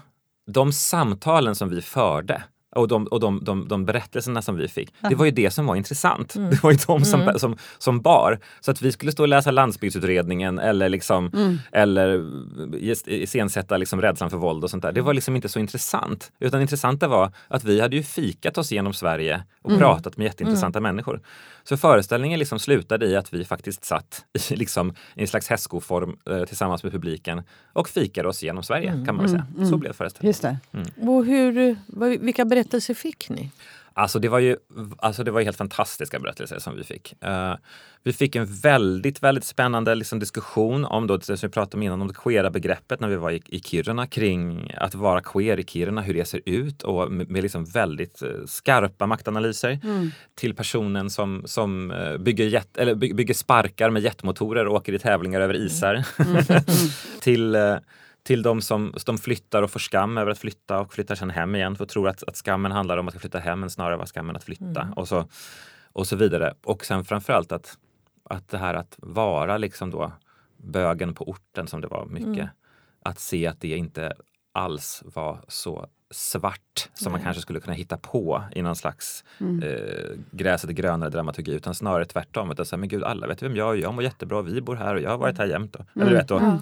de 0.51 0.73
samtalen 0.73 1.55
som 1.55 1.69
vi 1.69 1.81
förde 1.81 2.43
och 2.75 2.87
de, 2.87 3.07
och 3.07 3.19
de, 3.19 3.43
de, 3.43 3.67
de 3.67 3.85
berättelserna 3.85 4.41
som 4.41 4.55
vi 4.55 4.67
fick, 4.67 4.93
det 5.09 5.15
var 5.15 5.25
ju 5.25 5.31
det 5.31 5.51
som 5.51 5.65
var 5.65 5.75
intressant. 5.75 6.35
Mm. 6.35 6.49
Det 6.59 6.63
var 6.63 6.71
ju 6.71 6.77
de 6.87 7.05
som, 7.05 7.21
mm. 7.21 7.39
som, 7.39 7.57
som 7.77 8.01
bar. 8.01 8.39
Så 8.59 8.71
att 8.71 8.81
vi 8.81 8.91
skulle 8.91 9.11
stå 9.11 9.23
och 9.23 9.27
läsa 9.27 9.51
landsbygdsutredningen 9.51 10.59
eller, 10.59 10.89
liksom, 10.89 11.31
mm. 11.33 11.57
eller 11.71 12.25
iscensätta 13.07 13.77
liksom 13.77 14.01
rädslan 14.01 14.29
för 14.29 14.37
våld 14.37 14.63
och 14.63 14.69
sånt 14.69 14.83
där. 14.83 14.91
Det 14.91 15.01
var 15.01 15.13
liksom 15.13 15.35
inte 15.35 15.49
så 15.49 15.59
intressant. 15.59 16.31
Utan 16.39 16.59
det 16.59 16.61
intressanta 16.61 17.07
var 17.07 17.31
att 17.47 17.63
vi 17.63 17.81
hade 17.81 17.95
ju 17.95 18.03
fikat 18.03 18.57
oss 18.57 18.71
genom 18.71 18.93
Sverige 18.93 19.43
och 19.61 19.69
mm. 19.69 19.79
pratat 19.79 20.17
med 20.17 20.25
jätteintressanta 20.25 20.79
mm. 20.79 20.95
människor. 20.95 21.21
Så 21.69 21.77
föreställningen 21.77 22.39
liksom 22.39 22.59
slutade 22.59 23.05
i 23.05 23.15
att 23.15 23.33
vi 23.33 23.45
faktiskt 23.45 23.85
satt 23.85 24.25
i, 24.51 24.55
liksom, 24.55 24.89
i 25.15 25.21
en 25.21 25.27
slags 25.27 25.47
hästskoform 25.47 26.17
eh, 26.29 26.43
tillsammans 26.43 26.83
med 26.83 26.91
publiken 26.91 27.41
och 27.73 27.89
fikade 27.89 28.29
oss 28.29 28.43
genom 28.43 28.63
Sverige 28.63 28.89
mm. 28.89 29.05
kan 29.05 29.15
man 29.15 29.25
väl 29.25 29.31
säga. 29.31 29.69
Så 29.69 29.77
blev 29.77 29.93
föreställningen. 29.93 30.29
Just 30.29 30.41
det. 30.41 30.57
Och 31.07 31.25
hur, 31.25 31.77
vilka 32.19 32.45
berättelser 32.45 32.93
fick 32.93 33.29
ni? 33.29 33.51
Alltså 33.99 34.19
det 34.19 34.29
var 34.29 34.39
ju 34.39 34.57
alltså 34.97 35.23
det 35.23 35.31
var 35.31 35.41
helt 35.41 35.57
fantastiska 35.57 36.19
berättelser 36.19 36.59
som 36.59 36.75
vi 36.75 36.83
fick. 36.83 37.13
Uh, 37.25 37.55
vi 38.03 38.13
fick 38.13 38.35
en 38.35 38.45
väldigt, 38.45 39.23
väldigt 39.23 39.43
spännande 39.43 39.95
liksom, 39.95 40.19
diskussion 40.19 40.85
om 40.85 41.07
då, 41.07 41.19
som 41.19 41.35
vi 41.41 41.49
pratade 41.49 41.77
om 41.77 41.83
innan, 41.83 42.01
om 42.01 42.07
det 42.07 42.13
queera 42.13 42.49
begreppet 42.49 42.99
när 42.99 43.07
vi 43.07 43.15
var 43.15 43.31
i, 43.31 43.41
i 43.45 43.59
Kiruna 43.59 44.07
kring 44.07 44.71
att 44.77 44.95
vara 44.95 45.21
queer 45.21 45.59
i 45.59 45.63
Kiruna, 45.63 46.01
hur 46.01 46.13
det 46.13 46.25
ser 46.25 46.41
ut 46.45 46.83
och 46.83 47.11
med, 47.11 47.29
med 47.29 47.43
liksom 47.43 47.65
väldigt 47.65 48.23
uh, 48.23 48.45
skarpa 48.45 49.07
maktanalyser 49.07 49.79
mm. 49.83 50.11
till 50.35 50.55
personen 50.55 51.09
som, 51.09 51.43
som 51.45 51.91
uh, 51.91 52.17
bygger, 52.17 52.45
jet, 52.45 52.77
eller 52.77 52.95
bygger 52.95 53.33
sparkar 53.33 53.89
med 53.89 54.01
jetmotorer 54.03 54.67
och 54.67 54.75
åker 54.75 54.93
i 54.93 54.99
tävlingar 54.99 55.41
över 55.41 55.53
isar. 55.53 56.03
Mm. 56.19 56.35
Mm. 56.35 56.63
till 57.21 57.55
till 58.23 58.41
de 58.41 58.61
som 58.61 58.93
de 59.05 59.17
flyttar 59.17 59.61
och 59.61 59.71
får 59.71 59.79
skam 59.79 60.17
över 60.17 60.31
att 60.31 60.37
flytta 60.37 60.79
och 60.79 60.93
flyttar 60.93 61.15
sen 61.15 61.29
hem 61.29 61.55
igen 61.55 61.75
för 61.75 61.85
tror 61.85 62.09
att, 62.09 62.23
att 62.23 62.35
skammen 62.35 62.71
handlar 62.71 62.97
om 62.97 63.07
att 63.07 63.21
flytta 63.21 63.39
hem 63.39 63.59
men 63.59 63.69
snarare 63.69 63.97
var 63.97 64.05
skammen 64.05 64.35
att 64.35 64.43
flytta 64.43 64.81
mm. 64.81 64.93
och, 64.93 65.07
så, 65.07 65.27
och 65.93 66.07
så 66.07 66.15
vidare. 66.15 66.53
Och 66.63 66.85
sen 66.85 67.05
framförallt 67.05 67.51
att, 67.51 67.77
att 68.23 68.49
det 68.49 68.57
här 68.57 68.73
att 68.73 68.95
vara 68.97 69.57
liksom 69.57 69.91
då 69.91 70.11
bögen 70.57 71.13
på 71.13 71.29
orten 71.29 71.67
som 71.67 71.81
det 71.81 71.87
var 71.87 72.05
mycket. 72.05 72.27
Mm. 72.27 72.47
Att 73.03 73.19
se 73.19 73.47
att 73.47 73.61
det 73.61 73.77
inte 73.77 74.13
alls 74.51 75.03
var 75.05 75.41
så 75.47 75.89
svart 76.11 76.89
som 76.93 77.11
Nej. 77.11 77.11
man 77.11 77.21
kanske 77.21 77.41
skulle 77.41 77.59
kunna 77.59 77.73
hitta 77.73 77.97
på 77.97 78.43
i 78.55 78.61
någon 78.61 78.75
slags 78.75 79.23
mm. 79.39 79.63
eh, 79.63 80.17
gräset 80.31 80.69
grönare 80.69 81.09
dramaturgi 81.09 81.51
utan 81.51 81.75
snarare 81.75 82.05
tvärtom. 82.05 82.51
Utan 82.51 82.65
så 82.65 82.75
här, 82.75 82.79
men 82.79 82.89
gud, 82.89 83.03
alla 83.03 83.27
vet 83.27 83.43
vem 83.43 83.55
jag 83.55 83.77
är, 83.77 83.81
jag 83.81 83.93
mår 83.93 84.03
jättebra, 84.03 84.41
vi 84.41 84.61
bor 84.61 84.75
här 84.75 84.95
och 84.95 85.01
jag 85.01 85.09
har 85.09 85.17
varit 85.17 85.37
här 85.37 85.45
jämt. 85.45 85.75
Och, 85.75 85.85
mm. 85.95 86.07
eller, 86.07 86.17
vet, 86.17 86.31
och, 86.31 86.41
mm. 86.41 86.57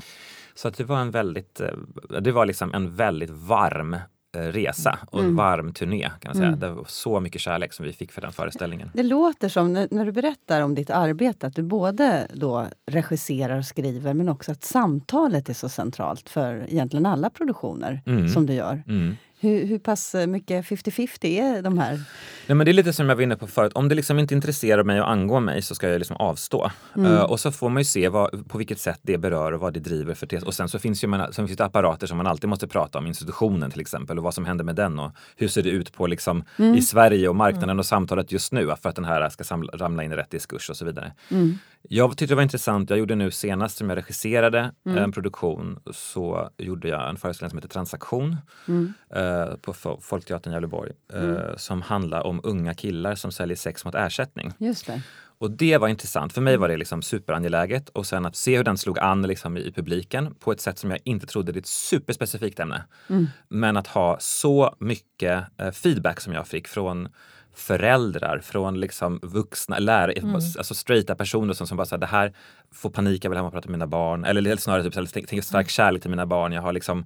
Så 0.58 0.68
att 0.68 0.78
det 0.78 0.84
var 0.84 1.00
en 1.00 1.12
väldigt, 1.12 1.60
eh, 1.60 2.20
det 2.22 2.32
var 2.32 2.46
liksom 2.46 2.74
en 2.74 2.96
väldigt 2.96 3.30
varm 3.30 3.94
eh, 3.94 4.42
resa 4.42 5.00
och 5.12 5.20
mm. 5.20 5.36
varm 5.36 5.74
turné. 5.74 6.10
kan 6.20 6.30
man 6.30 6.36
säga. 6.36 6.48
Mm. 6.48 6.60
Det 6.60 6.70
var 6.70 6.86
så 6.88 7.20
mycket 7.20 7.42
kärlek 7.42 7.74
som 7.74 7.86
vi 7.86 7.94
fick 7.94 8.12
för 8.12 8.22
den 8.22 8.32
föreställningen. 8.32 8.92
Det 8.94 9.04
låter 9.04 9.50
som, 9.50 9.74
när 9.74 10.06
du 10.06 10.12
berättar 10.12 10.62
om 10.62 10.76
ditt 10.76 10.90
arbete, 10.90 11.48
att 11.48 11.56
du 11.56 11.64
både 11.64 12.28
då 12.34 12.68
regisserar 12.86 13.58
och 13.58 13.66
skriver 13.66 14.14
men 14.14 14.30
också 14.30 14.52
att 14.52 14.64
samtalet 14.64 15.50
är 15.50 15.54
så 15.54 15.70
centralt 15.70 16.30
för 16.30 16.66
egentligen 16.70 17.06
alla 17.06 17.30
produktioner 17.30 18.02
mm. 18.06 18.30
som 18.30 18.46
du 18.46 18.54
gör. 18.54 18.84
Mm. 18.88 19.16
Hur, 19.40 19.66
hur 19.66 19.80
pass 19.80 20.16
mycket 20.28 20.66
50-50 20.66 21.26
är 21.26 21.62
de 21.62 21.78
här? 21.78 22.02
Nej, 22.48 22.56
men 22.56 22.66
det 22.66 22.72
är 22.72 22.74
lite 22.74 22.94
som 22.94 23.10
jag 23.10 23.16
var 23.16 23.24
inne 23.24 23.36
på 23.36 23.48
förut. 23.48 23.72
Om 23.76 23.90
det 23.90 23.96
liksom 23.96 24.20
inte 24.20 24.34
intresserar 24.34 24.84
mig 24.84 25.02
och 25.02 25.10
angår 25.10 25.40
mig 25.40 25.62
så 25.62 25.76
ska 25.76 25.90
jag 25.90 26.00
liksom 26.00 26.18
avstå. 26.18 26.72
Mm. 26.96 27.12
Uh, 27.12 27.22
och 27.22 27.40
så 27.40 27.52
får 27.52 27.70
man 27.70 27.82
ju 27.82 27.86
se 27.86 28.10
vad, 28.10 28.50
på 28.50 28.58
vilket 28.58 28.80
sätt 28.80 29.00
det 29.02 29.18
berör 29.18 29.52
och 29.52 29.60
vad 29.60 29.74
det 29.74 29.80
driver 29.80 30.14
för 30.14 30.28
tes. 30.28 30.44
Och 30.44 30.54
sen 30.54 30.70
så 30.70 30.80
finns 30.80 31.04
ju 31.04 31.08
man, 31.08 31.34
sen 31.34 31.48
finns 31.48 31.58
det 31.58 31.66
apparater 31.66 32.08
som 32.08 32.18
man 32.18 32.28
alltid 32.28 32.50
måste 32.50 32.68
prata 32.68 33.00
om. 33.00 33.08
Institutionen 33.08 33.72
till 33.72 33.82
exempel 33.82 34.18
och 34.18 34.24
vad 34.24 34.34
som 34.34 34.46
händer 34.46 34.64
med 34.64 34.76
den 34.76 35.00
och 35.00 35.12
hur 35.36 35.48
ser 35.48 35.64
det 35.64 35.70
ut 35.70 35.94
på 35.94 36.08
liksom 36.08 36.44
mm. 36.58 36.76
i 36.76 36.82
Sverige 36.82 37.30
och 37.30 37.36
marknaden 37.36 37.70
mm. 37.70 37.80
och 37.80 37.86
samtalet 37.86 38.32
just 38.32 38.52
nu 38.52 38.74
för 38.82 38.90
att 38.90 38.96
den 38.96 39.06
här 39.06 39.30
ska 39.30 39.44
samla, 39.44 39.72
ramla 39.74 40.04
in 40.04 40.12
i 40.12 40.16
rätt 40.16 40.32
diskurs 40.32 40.70
och 40.70 40.78
så 40.78 40.86
vidare. 40.86 41.12
Mm. 41.32 41.58
Jag 41.90 42.18
tyckte 42.18 42.32
det 42.32 42.36
var 42.36 42.44
intressant. 42.44 42.90
Jag 42.90 43.00
gjorde 43.00 43.16
nu 43.16 43.32
senast 43.32 43.78
som 43.78 43.90
jag 43.90 43.98
regisserade 43.98 44.72
mm. 44.86 44.98
en 44.98 45.12
produktion 45.12 45.80
så 45.92 46.50
gjorde 46.58 46.88
jag 46.88 47.10
en 47.10 47.18
föreställning 47.18 47.50
som 47.50 47.58
heter 47.58 47.70
Transaktion. 47.70 48.38
Uh, 48.70 49.22
eh, 49.22 49.56
på 49.56 49.74
Folkteatern 50.02 50.54
i 50.54 50.56
Gävleborg 50.56 50.92
eh, 51.14 51.24
mm. 51.24 51.58
som 51.58 51.82
handlar 51.82 52.22
om 52.22 52.42
unga 52.44 52.74
killar 52.74 53.16
som 53.16 53.32
säljer 53.32 53.56
sex 53.56 53.86
mot 53.86 53.96
ersättning. 53.96 54.54
Just 54.58 54.88
det. 54.88 55.02
Och 55.40 55.52
det 55.52 55.78
var 55.78 55.88
intressant. 55.88 56.34
För 56.34 56.42
mig 56.42 56.58
var 56.58 56.68
det 56.68 56.78
liksom 56.78 57.02
superangeläget. 57.02 57.90
Och 57.90 58.06
sen 58.06 58.26
att 58.26 58.36
se 58.36 58.58
hur 58.58 58.64
den 58.64 58.78
slog 58.78 59.00
an 59.00 59.22
liksom 59.22 59.58
i 59.58 59.72
publiken 59.72 60.36
på 60.36 60.52
ett 60.52 60.62
sätt 60.62 60.80
som 60.80 60.92
jag 60.92 61.00
inte 61.04 61.28
trodde. 61.28 61.52
Det 61.52 61.58
är 61.58 61.62
ett 61.62 61.68
superspecifikt 61.68 62.60
ämne. 62.60 62.84
Mm. 63.10 63.28
Men 63.48 63.78
att 63.78 63.88
ha 63.88 64.18
så 64.20 64.76
mycket 64.80 65.44
eh, 65.58 65.72
feedback 65.72 66.22
som 66.22 66.34
jag 66.34 66.48
fick 66.48 66.68
från 66.68 67.10
föräldrar, 67.58 68.40
från 68.40 68.80
liksom 68.80 69.20
vuxna 69.24 69.80
lärare, 69.80 70.12
mm. 70.12 70.36
alltså 70.36 70.74
straighta 70.74 71.16
personer 71.16 71.54
som, 71.54 71.68
som 71.68 71.78
bara 71.78 71.86
säger 71.86 72.00
det 72.00 72.06
här 72.06 72.34
får 72.72 72.90
panik, 72.90 73.26
jag 73.26 73.30
vill 73.30 73.38
hem 73.38 73.46
och 73.46 73.54
prata 73.54 73.70
med 73.70 73.72
mina 73.72 73.88
barn. 73.88 74.26
Eller 74.26 74.56
snarare 74.56 74.84
typ, 74.84 74.94
tänker 74.94 75.42
stark 75.42 75.64
mm. 75.64 75.68
kärlek 75.68 76.02
till 76.02 76.12
mina 76.12 76.26
barn. 76.26 76.52
Jag 76.52 76.62
har 76.62 76.74
liksom 76.74 77.06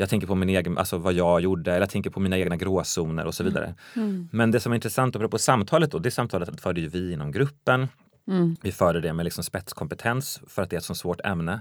jag 0.00 0.08
tänker 0.08 0.26
på 0.26 0.34
min 0.34 0.48
egen, 0.48 0.78
alltså 0.78 0.98
vad 0.98 1.12
jag 1.12 1.40
gjorde, 1.40 1.70
eller 1.70 1.80
jag 1.80 1.90
tänker 1.90 2.10
på 2.10 2.20
mina 2.20 2.38
egna 2.38 2.56
gråzoner 2.56 3.26
och 3.26 3.34
så 3.34 3.42
mm. 3.42 3.54
vidare. 3.54 3.74
Mm. 3.96 4.28
Men 4.32 4.50
det 4.50 4.60
som 4.60 4.72
är 4.72 4.76
intressant 4.76 5.16
apropå 5.16 5.38
samtalet 5.38 5.90
då, 5.90 5.98
det 5.98 6.10
samtalet 6.10 6.60
förde 6.60 6.80
ju 6.80 6.88
vi 6.88 7.12
inom 7.12 7.32
gruppen. 7.32 7.88
Mm. 8.28 8.56
Vi 8.62 8.72
förde 8.72 9.00
det 9.00 9.12
med 9.12 9.24
liksom 9.24 9.44
spetskompetens 9.44 10.40
för 10.46 10.62
att 10.62 10.70
det 10.70 10.76
är 10.76 10.78
ett 10.78 10.84
så 10.84 10.94
svårt 10.94 11.20
ämne. 11.24 11.60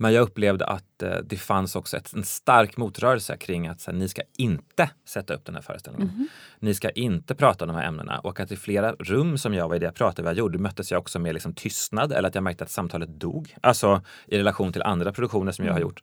Men 0.00 0.12
jag 0.12 0.22
upplevde 0.22 0.66
att 0.66 1.02
eh, 1.02 1.16
det 1.24 1.36
fanns 1.36 1.76
också 1.76 1.96
ett, 1.96 2.12
en 2.14 2.24
stark 2.24 2.76
motrörelse 2.76 3.36
kring 3.36 3.66
att 3.66 3.86
här, 3.86 3.92
ni 3.92 4.08
ska 4.08 4.22
inte 4.36 4.90
sätta 5.08 5.34
upp 5.34 5.44
den 5.44 5.54
här 5.54 5.62
föreställningen. 5.62 6.08
Mm. 6.08 6.28
Ni 6.58 6.74
ska 6.74 6.90
inte 6.90 7.34
prata 7.34 7.64
om 7.64 7.68
de 7.68 7.76
här 7.76 7.88
ämnena 7.88 8.18
och 8.18 8.40
att 8.40 8.52
i 8.52 8.56
flera 8.56 8.92
rum 8.92 9.38
som 9.38 9.54
jag 9.54 9.68
var 9.68 9.76
i 9.76 9.78
det 9.78 9.84
jag 9.84 9.94
pratade 9.94 10.22
vad 10.22 10.30
jag 10.30 10.38
gjorde 10.38 10.58
möttes 10.58 10.90
jag 10.90 10.98
också 10.98 11.18
med 11.18 11.34
liksom 11.34 11.54
tystnad 11.54 12.12
eller 12.12 12.28
att 12.28 12.34
jag 12.34 12.44
märkte 12.44 12.64
att 12.64 12.70
samtalet 12.70 13.08
dog. 13.08 13.56
Alltså 13.60 14.02
i 14.26 14.38
relation 14.38 14.72
till 14.72 14.82
andra 14.82 15.12
produktioner 15.12 15.52
som 15.52 15.62
mm. 15.62 15.68
jag 15.68 15.74
har 15.74 15.80
gjort. 15.80 16.02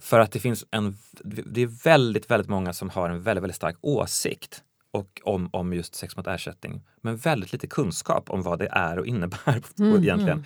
För 0.00 0.20
att 0.20 0.32
det 0.32 0.40
finns 0.40 0.64
en, 0.70 0.96
det 1.24 1.62
är 1.62 1.84
väldigt, 1.84 2.30
väldigt 2.30 2.48
många 2.48 2.72
som 2.72 2.90
har 2.90 3.10
en 3.10 3.22
väldigt, 3.22 3.42
väldigt 3.42 3.56
stark 3.56 3.76
åsikt 3.80 4.62
och 4.90 5.20
om, 5.24 5.50
om 5.52 5.72
just 5.72 5.94
sex 5.94 6.16
mot 6.16 6.26
ersättning. 6.26 6.82
Men 7.00 7.16
väldigt 7.16 7.52
lite 7.52 7.66
kunskap 7.66 8.30
om 8.30 8.42
vad 8.42 8.58
det 8.58 8.68
är 8.72 8.98
och 8.98 9.06
innebär 9.06 9.62
mm, 9.78 10.02
egentligen. 10.02 10.38
Mm. 10.38 10.44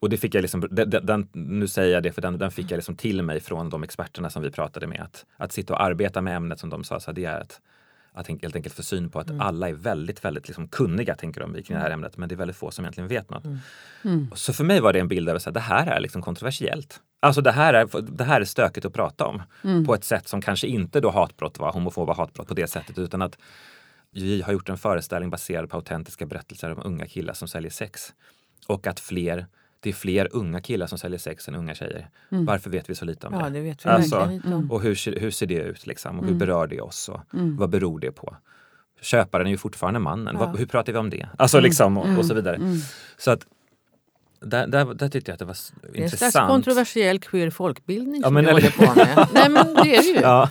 Och 0.00 0.08
det 0.10 0.16
fick 0.16 0.34
jag 0.34 0.42
liksom, 0.42 0.68
den, 0.70 0.90
den, 0.90 1.28
nu 1.32 1.68
säger 1.68 1.94
jag 1.94 2.02
det 2.02 2.12
för 2.12 2.22
den, 2.22 2.38
den 2.38 2.50
fick 2.50 2.70
jag 2.70 2.76
liksom 2.76 2.96
till 2.96 3.22
mig 3.22 3.40
från 3.40 3.70
de 3.70 3.82
experterna 3.82 4.30
som 4.30 4.42
vi 4.42 4.50
pratade 4.50 4.86
med. 4.86 5.00
Att, 5.00 5.26
att 5.36 5.52
sitta 5.52 5.74
och 5.74 5.82
arbeta 5.82 6.20
med 6.20 6.36
ämnet 6.36 6.60
som 6.60 6.70
de 6.70 6.84
sa, 6.84 7.00
så 7.00 7.12
det 7.12 7.24
är 7.24 7.40
att, 7.40 7.60
att 8.12 8.28
helt 8.28 8.56
enkelt 8.56 8.74
få 8.74 8.82
syn 8.82 9.10
på 9.10 9.20
att 9.20 9.30
mm. 9.30 9.40
alla 9.40 9.68
är 9.68 9.72
väldigt, 9.72 10.24
väldigt 10.24 10.48
liksom 10.48 10.68
kunniga 10.68 11.14
tänker 11.14 11.40
de 11.40 11.52
kring 11.52 11.64
det 11.68 11.74
här 11.74 11.86
mm. 11.86 11.92
ämnet. 11.92 12.16
Men 12.16 12.28
det 12.28 12.34
är 12.34 12.36
väldigt 12.36 12.56
få 12.56 12.70
som 12.70 12.84
egentligen 12.84 13.08
vet 13.08 13.30
något. 13.30 13.44
Mm. 13.44 13.58
Mm. 14.04 14.30
Så 14.34 14.52
för 14.52 14.64
mig 14.64 14.80
var 14.80 14.92
det 14.92 15.00
en 15.00 15.08
bild 15.08 15.28
av 15.28 15.36
att 15.36 15.54
det 15.54 15.60
här 15.60 15.86
är 15.86 16.00
liksom 16.00 16.22
kontroversiellt. 16.22 17.00
Alltså 17.20 17.40
det 17.40 17.52
här 17.52 17.74
är, 17.74 18.00
det 18.02 18.24
här 18.24 18.40
är 18.40 18.44
stökigt 18.44 18.86
att 18.86 18.92
prata 18.92 19.26
om 19.26 19.42
mm. 19.64 19.86
på 19.86 19.94
ett 19.94 20.04
sätt 20.04 20.28
som 20.28 20.40
kanske 20.40 20.66
inte 20.66 21.00
då 21.00 21.10
hatbrott 21.10 21.58
var, 21.58 21.72
homofoba 21.72 22.14
hatbrott 22.14 22.48
på 22.48 22.54
det 22.54 22.66
sättet 22.66 22.98
utan 22.98 23.22
att 23.22 23.38
vi 24.10 24.42
har 24.42 24.52
gjort 24.52 24.68
en 24.68 24.78
föreställning 24.78 25.30
baserad 25.30 25.70
på 25.70 25.76
autentiska 25.76 26.26
berättelser 26.26 26.72
om 26.72 26.82
unga 26.84 27.06
killar 27.06 27.34
som 27.34 27.48
säljer 27.48 27.70
sex. 27.70 28.14
Och 28.66 28.86
att 28.86 29.00
fler 29.00 29.46
det 29.80 29.88
är 29.88 29.94
fler 29.94 30.28
unga 30.32 30.60
killar 30.60 30.86
som 30.86 30.98
säljer 30.98 31.18
sex 31.18 31.48
än 31.48 31.54
unga 31.54 31.74
tjejer. 31.74 32.08
Mm. 32.32 32.44
Varför 32.44 32.70
vet 32.70 32.90
vi 32.90 32.94
så 32.94 33.04
lite 33.04 33.26
om 33.26 33.34
ja, 33.34 33.40
det? 33.40 33.50
det 33.50 33.60
vet 33.60 33.86
vi 33.86 33.90
alltså, 33.90 34.20
mm. 34.20 34.70
Och 34.70 34.82
hur 34.82 34.94
ser, 34.94 35.20
hur 35.20 35.30
ser 35.30 35.46
det 35.46 35.54
ut 35.54 35.86
liksom? 35.86 36.18
Och 36.18 36.24
hur 36.24 36.30
mm. 36.30 36.38
berör 36.38 36.66
det 36.66 36.80
oss? 36.80 37.08
Och 37.08 37.20
mm. 37.34 37.56
Vad 37.56 37.70
beror 37.70 38.00
det 38.00 38.12
på? 38.12 38.36
Köparen 39.00 39.46
är 39.46 39.50
ju 39.50 39.56
fortfarande 39.56 40.00
mannen. 40.00 40.36
Ja. 40.40 40.46
Vad, 40.46 40.58
hur 40.58 40.66
pratar 40.66 40.92
vi 40.92 40.98
om 40.98 41.10
det? 41.10 41.28
Alltså 41.38 41.56
mm. 41.56 41.64
liksom 41.64 41.98
och, 41.98 42.18
och 42.18 42.26
så 42.26 42.34
vidare. 42.34 42.60
Så 43.18 43.30
att 43.30 43.46
där, 44.40 44.66
där, 44.66 44.94
där 44.94 45.08
tyckte 45.08 45.30
jag 45.30 45.34
att 45.34 45.38
det 45.38 45.44
var 45.44 45.52
intressant. 45.52 45.92
Det 45.92 45.98
är 45.98 46.02
en 46.02 46.32
slags 46.32 46.48
kontroversiell 46.48 47.18
queer 47.18 47.50
folkbildning 47.50 48.20
ja, 48.22 48.30
men, 48.30 48.44
som 48.44 48.56
eller... 48.56 48.70
håller 48.70 48.86
på 48.86 48.94
med. 48.94 49.28
Nej 49.32 49.48
men 49.48 49.74
det 49.74 49.96
är 49.96 50.02
det 50.02 50.08
ju. 50.08 50.20
Ja, 50.22 50.50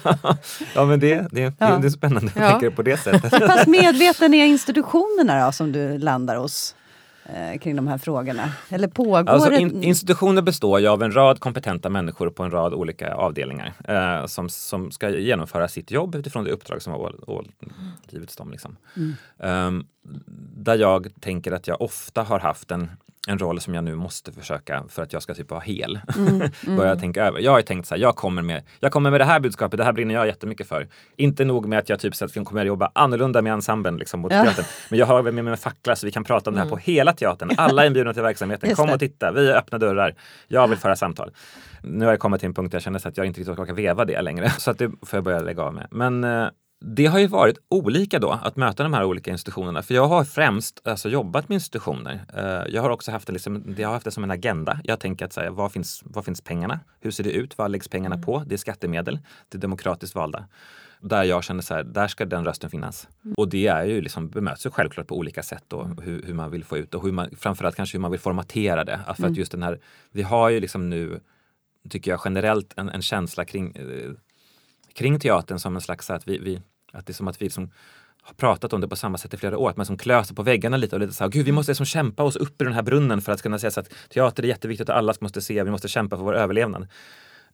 ja 0.76 0.86
men 0.86 1.00
det, 1.00 1.28
det, 1.32 1.54
ja. 1.60 1.78
det 1.78 1.88
är 1.88 1.90
spännande 1.90 2.32
ja. 2.36 2.44
att 2.44 2.60
tänka 2.60 2.76
på 2.76 2.82
det 2.82 2.98
sättet. 2.98 3.34
Hur 3.34 3.48
pass 3.48 3.68
medveten 3.68 4.34
är 4.34 4.46
institutionerna 4.46 5.46
då, 5.46 5.52
som 5.52 5.72
du 5.72 5.98
landar 5.98 6.36
hos? 6.36 6.76
Eh, 7.34 7.60
kring 7.60 7.76
de 7.76 7.88
här 7.88 7.98
frågorna? 7.98 8.52
Eller 8.70 8.88
pågår 8.88 9.30
alltså, 9.30 9.52
in, 9.52 9.84
Institutioner 9.84 10.42
består 10.42 10.80
ju 10.80 10.88
av 10.88 11.04
en 11.04 11.12
rad 11.12 11.40
kompetenta 11.40 11.90
människor 11.90 12.30
på 12.30 12.44
en 12.44 12.52
rad 12.52 12.74
olika 12.74 13.14
avdelningar 13.14 13.74
eh, 13.88 14.26
som, 14.26 14.50
som 14.50 14.92
ska 14.92 15.10
genomföra 15.10 15.68
sitt 15.68 15.92
jobb 15.92 16.16
utifrån 16.16 16.44
det 16.44 16.52
uppdrag 16.52 16.82
som 16.82 16.94
har 16.94 17.46
givits 18.10 18.36
dem. 18.36 18.52
Liksom. 18.52 18.78
Mm. 18.96 19.68
Um, 19.68 19.88
där 20.64 20.76
jag 20.76 21.08
tänker 21.20 21.52
att 21.52 21.68
jag 21.68 21.82
ofta 21.82 22.24
har 22.24 22.40
haft 22.40 22.72
en 22.72 22.92
en 23.28 23.40
roll 23.40 23.62
som 23.62 23.74
jag 23.74 23.84
nu 23.84 23.96
måste 23.96 24.32
försöka 24.32 24.84
för 24.90 25.04
att 25.04 25.14
jag 25.14 25.24
ska 25.24 25.34
typ 25.34 25.50
vara 25.50 25.60
hel. 25.60 26.00
Mm, 26.18 26.36
mm. 26.66 26.78
Börja 26.78 26.96
tänka 26.96 27.26
över. 27.26 27.40
Jag 27.40 27.52
har 27.52 27.62
tänkt 27.62 27.88
så 27.88 27.96
här, 27.96 28.02
jag 28.02 28.16
kommer, 28.16 28.42
med, 28.42 28.64
jag 28.80 28.92
kommer 28.92 29.12
med 29.12 29.22
det 29.22 29.26
här 29.26 29.40
budskapet, 29.40 29.78
det 29.78 29.84
här 29.84 29.94
brinner 29.94 30.14
jag 30.14 30.28
jättemycket 30.28 30.68
för. 30.68 30.88
Inte 31.16 31.46
nog 31.46 31.68
med 31.68 31.80
att 31.80 31.90
jag 31.90 32.00
typ 32.00 32.16
så 32.16 32.26
att 32.26 32.46
kommer 32.46 32.66
jobba 32.66 32.92
annorlunda 32.96 33.42
med 33.42 33.54
ensemblen 33.54 33.98
liksom, 33.98 34.20
mot 34.20 34.32
ja. 34.32 34.44
teatern. 34.44 34.66
Men 34.90 35.00
jag 35.00 35.06
har 35.06 35.24
med 35.24 35.34
mig 35.34 35.52
en 35.52 35.58
fackla 35.58 35.96
så 35.96 36.06
vi 36.06 36.12
kan 36.12 36.24
prata 36.24 36.50
om 36.50 36.54
det 36.54 36.62
här 36.62 36.70
på 36.70 36.76
mm. 36.76 36.84
hela 36.84 37.14
teatern. 37.14 37.52
Alla 37.58 37.84
är 37.84 37.88
inbjudna 37.88 38.14
till 38.14 38.22
verksamheten. 38.22 38.68
Kom 38.76 38.90
och 38.90 39.00
titta, 39.00 39.32
vi 39.32 39.50
är 39.50 39.56
öppna 39.56 39.78
dörrar. 39.78 40.16
Jag 40.48 40.68
vill 40.68 40.78
föra 40.78 40.96
samtal. 40.96 41.32
Nu 41.84 42.06
har 42.06 42.12
jag 42.12 42.20
kommit 42.20 42.40
till 42.40 42.48
en 42.48 42.54
punkt 42.54 42.72
där 42.72 42.76
jag 42.76 42.84
känner 42.84 43.08
att 43.08 43.18
jag 43.18 43.26
inte 43.26 43.40
riktigt 43.40 43.60
orkar 43.60 43.74
veva 43.74 44.06
det 44.06 44.22
längre. 44.22 44.50
Så 44.58 44.72
att 44.72 44.78
det 44.78 44.92
får 45.02 45.18
jag 45.18 45.24
börja 45.24 45.40
lägga 45.40 45.64
av 45.64 45.74
med. 45.74 45.88
Men 45.92 46.24
eh, 46.24 46.48
det 46.80 47.06
har 47.06 47.20
ju 47.20 47.28
varit 47.28 47.58
olika 47.70 48.20
då 48.20 48.32
att 48.32 48.56
möta 48.56 48.84
de 48.84 48.94
här 48.94 49.04
olika 49.04 49.32
institutionerna. 49.32 49.84
För 49.84 49.94
jag 49.94 50.08
har 50.08 50.24
främst 50.24 50.88
alltså, 50.88 51.10
jobbat 51.10 51.50
med 51.50 51.56
institutioner. 51.56 52.26
Uh, 52.38 52.74
jag 52.74 52.82
har 52.82 52.90
också 52.90 53.12
haft 53.12 53.28
det, 53.28 53.34
liksom, 53.34 53.76
jag 53.78 53.88
har 53.88 53.94
haft 53.94 54.06
det 54.06 54.12
som 54.12 54.24
en 54.24 54.32
agenda. 54.32 54.80
Jag 54.84 55.00
tänker 55.00 55.26
att 55.26 55.34
säga, 55.34 55.52
var, 55.52 55.70
finns, 55.70 56.04
var 56.06 56.22
finns 56.22 56.42
pengarna? 56.42 56.80
Hur 57.00 57.12
ser 57.12 57.24
det 57.24 57.32
ut? 57.32 57.58
Vad 57.58 57.72
läggs 57.72 57.88
pengarna 57.88 58.18
på? 58.18 58.44
Det 58.48 58.56
är 58.56 58.58
skattemedel. 58.58 59.20
Det 59.50 59.58
är 59.58 59.62
demokratiskt 59.62 60.16
valda. 60.16 60.46
Där 61.00 61.24
jag 61.24 61.44
känner 61.44 61.62
så 61.62 61.74
här, 61.74 61.84
där 61.84 62.08
ska 62.08 62.26
den 62.26 62.46
rösten 62.46 62.70
finnas. 62.70 63.08
Mm. 63.26 63.36
Och 63.38 63.50
det 63.50 63.68
är 63.68 63.84
ju 63.84 64.02
liksom, 64.02 64.30
bemöts 64.30 64.66
ju 64.66 64.70
självklart 64.70 65.08
på 65.08 65.18
olika 65.18 65.44
sätt 65.44 65.64
då, 65.68 65.84
hur, 66.04 66.24
hur 66.24 66.34
man 66.34 66.52
vill 66.52 66.64
få 66.64 66.78
ut 66.78 66.94
och 66.94 67.04
hur 67.04 67.12
man, 67.12 67.30
framförallt 67.38 67.76
kanske 67.76 67.98
hur 67.98 68.02
man 68.02 68.12
vill 68.12 68.20
formatera 68.20 68.84
det. 68.84 69.00
För 69.06 69.20
mm. 69.20 69.32
att 69.32 69.38
just 69.38 69.52
den 69.52 69.64
här, 69.64 69.80
vi 70.12 70.22
har 70.22 70.50
ju 70.50 70.60
liksom 70.60 70.90
nu, 70.90 71.20
tycker 71.90 72.12
jag 72.12 72.22
generellt, 72.26 72.74
en, 72.78 72.90
en 72.90 73.02
känsla 73.02 73.46
kring 73.46 73.80
uh, 73.80 74.14
kring 74.98 75.20
teatern 75.20 75.60
som 75.60 75.76
en 75.76 75.82
slags 75.82 76.10
att 76.10 76.28
vi, 76.28 76.38
vi 76.38 76.62
att 76.92 77.06
det 77.06 77.12
är 77.12 77.14
som 77.14 77.28
att 77.28 77.42
vi 77.42 77.46
liksom 77.46 77.72
har 78.22 78.34
pratat 78.34 78.74
om 78.74 78.82
det 78.82 78.88
på 78.88 78.96
samma 78.96 79.18
sätt 79.18 79.34
i 79.34 79.38
flera 79.38 79.58
år, 79.58 79.70
att 79.70 79.78
man 79.78 79.86
som 79.86 79.98
klöser 79.98 80.36
på 80.36 80.44
väggarna 80.44 80.78
lite 80.78 80.96
och 80.96 81.00
lite 81.00 81.14
så 81.14 81.24
här, 81.24 81.32
gud 81.32 81.46
vi 81.46 81.52
måste 81.52 81.72
liksom 81.72 81.86
kämpa 81.86 82.24
oss 82.24 82.36
upp 82.36 82.62
ur 82.62 82.66
den 82.66 82.74
här 82.74 82.82
brunnen 82.82 83.22
för 83.22 83.32
att 83.32 83.42
kunna 83.42 83.60
säga 83.60 83.72
så 83.72 83.80
att 83.80 83.90
teater 84.10 84.44
är 84.44 84.48
jätteviktigt 84.48 84.90
och 84.90 84.98
alla 84.98 85.14
måste 85.20 85.42
se, 85.42 85.64
vi 85.64 85.72
måste 85.72 85.88
kämpa 85.88 86.18
för 86.18 86.24
vår 86.24 86.36
överlevnad. 86.36 86.88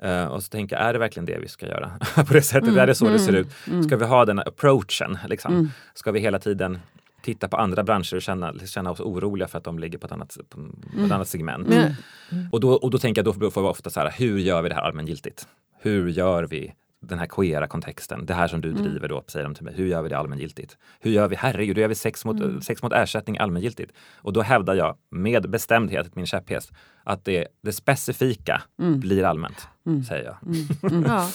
Uh, 0.05 0.25
och 0.25 0.43
så 0.43 0.49
tänker 0.49 0.75
jag, 0.75 0.85
är 0.85 0.93
det 0.93 0.99
verkligen 0.99 1.25
det 1.25 1.37
vi 1.39 1.47
ska 1.47 1.67
göra? 1.67 1.91
på 2.27 2.33
det 2.33 2.41
sättet, 2.41 2.69
mm, 2.69 2.79
är 2.79 2.87
det 2.87 2.95
så 2.95 3.05
mm, 3.05 3.17
det 3.17 3.23
ser 3.23 3.33
ut? 3.33 3.47
Mm. 3.67 3.83
Ska 3.83 3.97
vi 3.97 4.05
ha 4.05 4.25
den 4.25 4.39
approachen? 4.39 5.17
Liksom? 5.27 5.53
Mm. 5.53 5.69
Ska 5.93 6.11
vi 6.11 6.19
hela 6.19 6.39
tiden 6.39 6.79
titta 7.21 7.47
på 7.47 7.57
andra 7.57 7.83
branscher 7.83 8.15
och 8.15 8.21
känna, 8.21 8.53
känna 8.65 8.91
oss 8.91 8.99
oroliga 8.99 9.47
för 9.47 9.57
att 9.57 9.63
de 9.63 9.79
ligger 9.79 9.97
på 9.97 10.05
ett 10.05 10.11
annat, 10.11 10.37
på 10.49 10.59
ett 10.59 10.93
mm. 10.95 11.11
annat 11.11 11.27
segment? 11.27 11.67
Mm. 11.67 12.49
Och, 12.51 12.59
då, 12.59 12.73
och 12.73 12.91
då 12.91 12.97
tänker 12.97 13.23
jag, 13.25 13.39
då 13.39 13.51
får 13.51 13.61
vi 13.61 13.67
ofta 13.67 13.89
så 13.89 13.99
här, 13.99 14.13
hur 14.17 14.39
gör 14.39 14.61
vi 14.61 14.69
det 14.69 14.75
här 14.75 14.81
allmängiltigt? 14.81 15.47
Hur 15.81 16.09
gör 16.09 16.43
vi 16.43 16.73
den 17.03 17.19
här 17.19 17.25
queera 17.25 17.67
kontexten, 17.67 18.25
det 18.25 18.33
här 18.33 18.47
som 18.47 18.61
du 18.61 18.69
mm. 18.69 18.83
driver 18.83 19.07
då, 19.07 19.23
säger 19.27 19.43
de 19.43 19.55
till 19.55 19.63
mig. 19.63 19.73
Hur 19.73 19.85
gör 19.85 20.01
vi 20.01 20.09
det 20.09 20.17
allmängiltigt? 20.17 20.77
Hur 20.99 21.11
gör 21.11 21.27
vi, 21.27 21.35
herregud, 21.35 21.75
då 21.75 21.81
gör 21.81 21.87
vi 21.87 21.95
sex 21.95 22.25
mot, 22.25 22.39
mm. 22.39 22.61
sex 22.61 22.83
mot 22.83 22.93
ersättning 22.93 23.37
allmängiltigt. 23.37 23.91
Och 24.15 24.33
då 24.33 24.41
hävdar 24.41 24.73
jag 24.73 24.97
med 25.09 25.49
bestämdhet, 25.49 26.15
min 26.15 26.25
käpphäst, 26.25 26.71
att 27.03 27.25
det, 27.25 27.47
det 27.61 27.73
specifika 27.73 28.61
mm. 28.79 28.99
blir 28.99 29.23
allmänt, 29.23 29.67
mm. 29.85 30.03
säger 30.03 30.25
jag. 30.25 30.37
Mm. 30.43 30.67
Mm. 30.97 31.03
ja. 31.07 31.29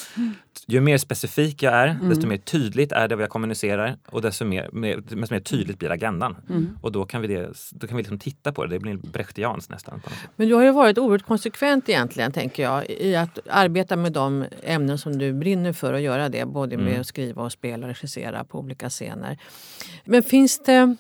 Ju 0.70 0.80
mer 0.80 0.98
specifik 0.98 1.62
jag 1.62 1.74
är, 1.74 1.98
desto 2.02 2.26
mer 2.26 2.36
tydligt 2.36 2.92
är 2.92 3.08
det 3.08 3.16
vad 3.16 3.22
jag 3.22 3.30
kommunicerar 3.30 3.96
och 4.06 4.22
desto 4.22 4.44
mer, 4.44 4.68
mer, 4.72 4.96
desto 4.96 5.34
mer 5.34 5.40
tydligt 5.40 5.78
blir 5.78 5.90
agendan. 5.90 6.36
Och 6.82 6.92
då 6.92 7.04
kan 7.04 7.20
vi, 7.20 7.28
det, 7.28 7.52
då 7.70 7.86
kan 7.86 7.96
vi 7.96 8.02
liksom 8.02 8.18
titta 8.18 8.52
på 8.52 8.66
det, 8.66 8.74
det 8.74 8.78
blir 8.78 8.96
brechtianskt 8.96 9.70
nästan. 9.70 10.02
Men 10.36 10.48
du 10.48 10.54
har 10.54 10.62
ju 10.62 10.72
varit 10.72 10.98
oerhört 10.98 11.22
konsekvent 11.22 11.88
egentligen, 11.88 12.32
tänker 12.32 12.62
jag, 12.62 12.90
i 12.90 13.16
att 13.16 13.38
arbeta 13.50 13.96
med 13.96 14.12
de 14.12 14.44
ämnen 14.62 14.98
som 14.98 15.18
du 15.18 15.32
brinner 15.32 15.72
för 15.72 15.92
att 15.92 16.00
göra 16.00 16.28
det, 16.28 16.44
både 16.46 16.76
med 16.76 17.00
att 17.00 17.06
skriva 17.06 17.42
och 17.42 17.52
spela 17.52 17.86
och 17.86 17.88
regissera 17.88 18.44
på 18.44 18.58
olika 18.58 18.90
scener. 18.90 19.38
Men 20.04 20.22
finns 20.22 20.58
det 20.58 20.96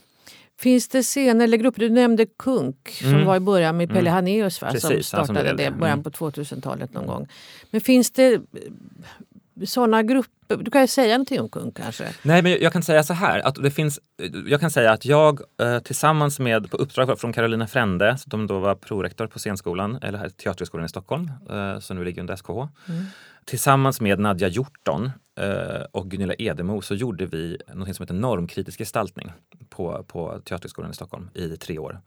Finns 0.60 0.88
det 0.88 1.02
scener 1.02 1.44
eller 1.44 1.56
grupper? 1.56 1.80
Du 1.80 1.90
nämnde 1.90 2.26
Kunk 2.26 2.88
som 2.88 3.08
mm. 3.08 3.26
var 3.26 3.36
i 3.36 3.40
början 3.40 3.76
med 3.76 3.88
Pelle 3.88 4.10
mm. 4.10 4.12
Haneus 4.12 4.62
va? 4.62 4.74
som 4.80 5.02
startade 5.02 5.52
det 5.52 5.64
i 5.64 5.70
början 5.70 6.02
på 6.02 6.10
2000-talet 6.10 6.92
någon 6.92 7.06
gång. 7.06 7.28
Men 7.70 7.80
finns 7.80 8.10
det 8.10 8.40
sådana 9.66 10.02
grupper? 10.02 10.56
Du 10.56 10.70
kan 10.70 10.80
ju 10.80 10.86
säga 10.86 11.14
någonting 11.14 11.40
om 11.40 11.48
Kunk 11.48 11.76
kanske? 11.76 12.08
Nej, 12.22 12.42
men 12.42 12.56
jag 12.60 12.72
kan 12.72 12.82
säga 12.82 13.02
så 13.02 13.14
här. 13.14 13.38
Att 13.38 13.54
det 13.62 13.70
finns, 13.70 14.00
jag 14.46 14.60
kan 14.60 14.70
säga 14.70 14.92
att 14.92 15.04
jag 15.04 15.40
eh, 15.60 15.78
tillsammans 15.78 16.38
med, 16.38 16.70
på 16.70 16.76
uppdrag 16.76 17.20
från 17.20 17.32
Carolina 17.32 17.66
Frände, 17.66 18.18
som 18.18 18.46
då 18.46 18.58
var 18.58 18.74
prorektor 18.74 19.26
på 19.26 19.38
scenskolan, 19.38 19.98
eller 20.02 20.28
Teaterhögskolan 20.28 20.86
i 20.86 20.88
Stockholm, 20.88 21.30
eh, 21.50 21.78
som 21.78 21.96
nu 21.96 22.04
ligger 22.04 22.20
under 22.20 22.36
SKH. 22.36 22.50
Mm. 22.50 23.04
Tillsammans 23.44 24.00
med 24.00 24.18
Nadja 24.18 24.48
Hjorton 24.48 25.10
Eh, 25.38 25.82
och 25.92 26.10
Gunilla 26.10 26.34
Edemo 26.38 26.80
så 26.80 26.94
gjorde 26.94 27.26
vi 27.26 27.58
något 27.74 27.96
som 27.96 28.02
heter 28.02 28.14
normkritisk 28.14 28.78
gestaltning 28.78 29.32
på, 29.68 30.04
på 30.08 30.40
Teaterhögskolan 30.44 30.90
i 30.90 30.94
Stockholm 30.94 31.30
i 31.34 31.56
tre 31.56 31.78
år. 31.78 32.00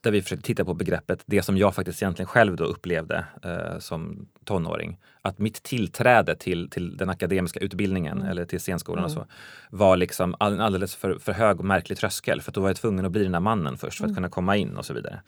Där 0.00 0.10
vi 0.10 0.22
försökte 0.22 0.46
titta 0.46 0.64
på 0.64 0.74
begreppet, 0.74 1.22
det 1.26 1.42
som 1.42 1.56
jag 1.58 1.74
faktiskt 1.74 2.02
egentligen 2.02 2.26
själv 2.26 2.56
då 2.56 2.64
upplevde 2.64 3.24
eh, 3.42 3.78
som 3.78 4.28
tonåring. 4.44 4.98
Att 5.28 5.38
mitt 5.38 5.62
tillträde 5.62 6.34
till, 6.34 6.70
till 6.70 6.96
den 6.96 7.10
akademiska 7.10 7.60
utbildningen 7.60 8.18
mm. 8.18 8.30
eller 8.30 8.44
till 8.44 8.60
scenskolan 8.60 9.04
och 9.04 9.10
så 9.10 9.26
var 9.70 9.96
liksom 9.96 10.36
en 10.40 10.60
alldeles 10.60 10.94
för, 10.94 11.18
för 11.18 11.32
hög 11.32 11.58
och 11.58 11.64
märklig 11.64 11.98
tröskel. 11.98 12.40
För 12.40 12.52
då 12.52 12.60
var 12.60 12.68
jag 12.68 12.76
tvungen 12.76 13.04
att 13.04 13.12
bli 13.12 13.22
den 13.22 13.32
där 13.32 13.40
mannen 13.40 13.78
först 13.78 13.98
för 13.98 14.06
att 14.06 14.14
kunna 14.14 14.28
komma 14.28 14.56
in 14.56 14.76
och 14.76 14.86
så 14.86 14.94
vidare. 14.94 15.20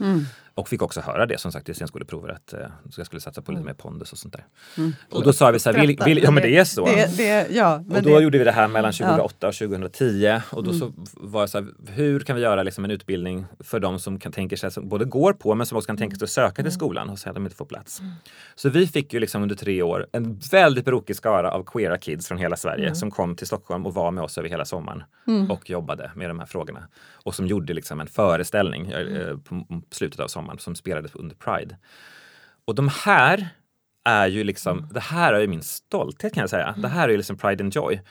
Och 0.54 0.68
fick 0.68 0.82
också 0.82 1.00
höra 1.00 1.26
det 1.26 1.40
som 1.40 1.52
sagt 1.52 1.68
i 1.68 1.74
scenskoleprovet 1.74 2.36
att 2.36 2.54
uh, 2.54 2.66
jag 2.96 3.06
skulle 3.06 3.20
satsa 3.20 3.42
på 3.42 3.52
lite 3.52 3.64
mer 3.64 3.74
pondus 3.74 4.12
och 4.12 4.18
sånt 4.18 4.34
där. 4.34 4.44
Och 5.10 5.24
då 5.24 5.32
sa 5.32 5.50
vi 5.50 5.58
så 5.58 5.72
här, 5.72 5.80
vill, 5.80 5.98
vill, 6.04 6.22
ja 6.22 6.30
men 6.30 6.42
det 6.42 6.56
är 6.56 6.64
så. 6.64 6.86
Det, 6.86 7.16
det, 7.16 7.46
ja, 7.50 7.84
och 7.90 8.02
då 8.02 8.20
gjorde 8.20 8.38
vi 8.38 8.44
det 8.44 8.52
här 8.52 8.68
mellan 8.68 8.92
2008 8.92 9.48
och 9.48 9.54
2010 9.54 10.40
och 10.50 10.64
då 10.64 10.72
så 10.72 10.92
var 11.14 11.40
jag 11.40 11.50
så 11.50 11.58
här, 11.58 11.66
hur 11.86 12.20
kan 12.20 12.36
vi 12.36 12.42
göra 12.42 12.62
liksom 12.62 12.84
en 12.84 12.90
utbildning 12.90 13.46
för 13.60 13.80
de 13.80 13.98
som 13.98 14.18
kan 14.18 14.32
tänka 14.32 14.56
sig, 14.56 14.70
som 14.70 14.88
både 14.88 15.04
går 15.04 15.32
på 15.32 15.54
men 15.54 15.66
som 15.66 15.78
också 15.78 15.86
kan 15.86 15.96
tänka 15.96 16.16
sig 16.16 16.24
att 16.24 16.30
söka 16.30 16.62
till 16.62 16.72
skolan 16.72 17.10
och 17.10 17.18
säga 17.18 17.30
att 17.30 17.36
de 17.36 17.44
inte 17.44 17.56
får 17.56 17.64
plats. 17.64 18.02
Så 18.54 18.68
vi 18.68 18.86
fick 18.86 19.12
ju 19.12 19.20
liksom 19.20 19.42
under 19.42 19.54
tre 19.54 19.82
år 19.82 19.89
en 20.12 20.38
väldigt 20.50 20.84
brokig 20.84 21.16
skara 21.16 21.50
av 21.50 21.64
queera 21.64 21.98
kids 21.98 22.28
från 22.28 22.38
hela 22.38 22.56
Sverige 22.56 22.84
mm. 22.84 22.94
som 22.94 23.10
kom 23.10 23.36
till 23.36 23.46
Stockholm 23.46 23.86
och 23.86 23.94
var 23.94 24.10
med 24.10 24.24
oss 24.24 24.38
över 24.38 24.48
hela 24.48 24.64
sommaren 24.64 25.02
mm. 25.26 25.50
och 25.50 25.70
jobbade 25.70 26.10
med 26.14 26.30
de 26.30 26.38
här 26.38 26.46
frågorna. 26.46 26.88
Och 27.24 27.34
som 27.34 27.46
gjorde 27.46 27.74
liksom 27.74 28.00
en 28.00 28.06
föreställning 28.06 28.90
eh, 28.90 29.36
på 29.36 29.66
slutet 29.90 30.20
av 30.20 30.28
sommaren 30.28 30.58
som 30.58 30.74
spelades 30.74 31.14
under 31.14 31.36
Pride. 31.36 31.76
Och 32.64 32.74
de 32.74 32.88
här 33.04 33.48
är 34.04 34.26
ju 34.26 34.44
liksom, 34.44 34.78
mm. 34.78 34.90
det 34.92 35.00
här 35.00 35.32
är 35.32 35.40
ju 35.40 35.46
min 35.46 35.62
stolthet 35.62 36.34
kan 36.34 36.40
jag 36.40 36.50
säga. 36.50 36.74
Det 36.78 36.88
här 36.88 37.04
är 37.04 37.08
ju 37.08 37.16
liksom 37.16 37.38
Pride 37.38 37.64
and 37.64 37.74
Joy. 37.74 38.02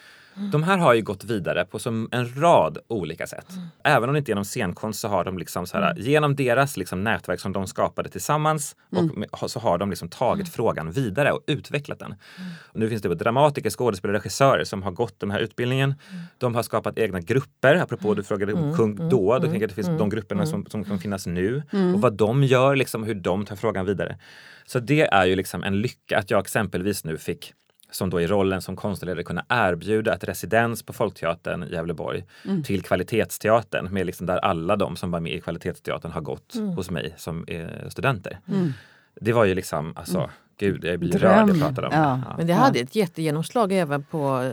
De 0.52 0.64
här 0.64 0.78
har 0.78 0.94
ju 0.94 1.02
gått 1.02 1.24
vidare 1.24 1.66
på 1.66 1.80
som 1.80 2.10
en 2.12 2.42
rad 2.42 2.78
olika 2.88 3.28
sätt. 3.28 3.50
Mm. 3.50 3.68
Även 3.84 4.10
om 4.10 4.14
det 4.14 4.20
inte 4.20 4.30
är 4.30 4.34
genom 4.34 4.46
scenkonst 4.46 5.00
så 5.00 5.08
har 5.08 5.24
de 5.24 5.38
liksom 5.38 5.68
så 5.68 5.78
här, 5.78 5.92
mm. 5.92 6.04
genom 6.04 6.36
deras 6.36 6.78
liksom 6.78 7.04
nätverk 7.04 7.40
som 7.40 7.54
de 7.54 7.68
skapade 7.68 8.10
tillsammans 8.10 8.76
mm. 8.92 9.26
och 9.32 9.52
så 9.52 9.60
har 9.60 9.78
de 9.78 9.90
liksom 9.90 10.10
tagit 10.10 10.48
mm. 10.48 10.52
frågan 10.52 10.92
vidare 10.92 11.32
och 11.32 11.44
utvecklat 11.48 12.00
den. 12.00 12.12
Mm. 12.12 12.52
Nu 12.74 12.90
finns 12.90 13.02
det 13.02 13.16
dramatiker, 13.16 13.70
skådespelare, 13.70 14.18
regissörer 14.18 14.64
som 14.64 14.84
har 14.84 14.92
gått 14.92 15.20
den 15.20 15.32
här 15.32 15.40
utbildningen. 15.40 15.94
Mm. 16.10 16.24
De 16.38 16.56
har 16.56 16.64
skapat 16.64 16.98
egna 16.98 17.20
grupper, 17.20 17.76
apropå 17.76 18.14
du 18.14 18.24
frågade 18.24 18.54
om 18.54 18.76
Kung 18.76 18.96
då, 19.10 19.34
då 19.34 19.40
tänker 19.40 19.56
jag 19.56 19.64
att 19.64 19.70
det 19.70 19.84
finns 19.84 20.00
de 20.00 20.10
grupperna 20.10 20.46
som, 20.46 20.66
som 20.66 20.84
kan 20.84 21.00
finnas 21.00 21.28
nu 21.28 21.64
och 21.96 22.02
vad 22.02 22.14
de 22.14 22.44
gör, 22.44 22.76
liksom, 22.76 23.04
hur 23.04 23.16
de 23.16 23.46
tar 23.46 23.56
frågan 23.56 23.86
vidare. 23.86 24.18
Så 24.66 24.80
det 24.80 25.02
är 25.02 25.26
ju 25.26 25.36
liksom 25.36 25.64
en 25.64 25.82
lycka 25.82 26.18
att 26.18 26.32
jag 26.32 26.40
exempelvis 26.40 27.04
nu 27.04 27.18
fick 27.18 27.54
som 27.92 28.10
då 28.10 28.22
i 28.22 28.28
rollen 28.28 28.62
som 28.62 28.76
konstledare 28.76 29.24
kunna 29.24 29.46
erbjuda 29.50 30.14
ett 30.14 30.24
residens 30.24 30.84
på 30.84 30.94
Folkteatern 30.94 31.64
i 31.64 31.72
Gävleborg 31.72 32.26
mm. 32.46 32.64
till 32.64 32.84
Kvalitetsteatern 32.84 33.94
med 33.94 34.06
liksom 34.06 34.26
där 34.26 34.38
alla 34.38 34.76
de 34.76 34.96
som 34.96 35.12
var 35.12 35.20
med 35.20 35.34
i 35.34 35.42
Kvalitetsteatern 35.42 36.12
har 36.12 36.22
gått 36.22 36.56
mm. 36.56 36.70
hos 36.70 36.90
mig 36.90 37.14
som 37.18 37.46
studenter. 37.90 38.40
Mm. 38.48 38.74
Det 39.22 39.34
var 39.34 39.46
ju 39.46 39.56
liksom, 39.56 39.94
alltså, 39.96 40.18
mm. 40.18 40.30
gud 40.58 40.86
jag 40.86 41.00
blir 41.00 41.12
Dröm. 41.12 41.48
rörd 41.48 41.50
jag 41.50 41.60
pratar 41.60 41.84
om 41.84 41.94
ja. 41.94 42.22
ja. 42.26 42.38
Men 42.38 42.48
det 42.48 42.54
hade 42.54 42.80
ett 42.80 42.96
jättegenomslag 42.96 43.72
även 43.72 44.04
på 44.04 44.52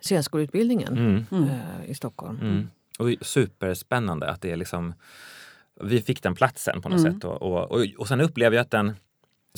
scenskoleutbildningen 0.00 0.96
mm. 1.30 1.44
äh, 1.44 1.90
i 1.90 1.94
Stockholm. 1.94 2.38
Mm. 2.40 2.68
Och 2.98 3.26
superspännande 3.26 4.30
att 4.30 4.40
det 4.40 4.50
är 4.50 4.56
liksom 4.56 4.94
vi 5.80 6.00
fick 6.00 6.22
den 6.22 6.34
platsen 6.34 6.82
på 6.82 6.88
något 6.88 7.02
sätt 7.02 7.24
och, 7.24 7.42
och, 7.42 7.70
och, 7.70 7.84
och 7.98 8.08
sen 8.08 8.20
upplever 8.20 8.56
jag 8.56 8.62
att 8.62 8.70
den 8.70 8.92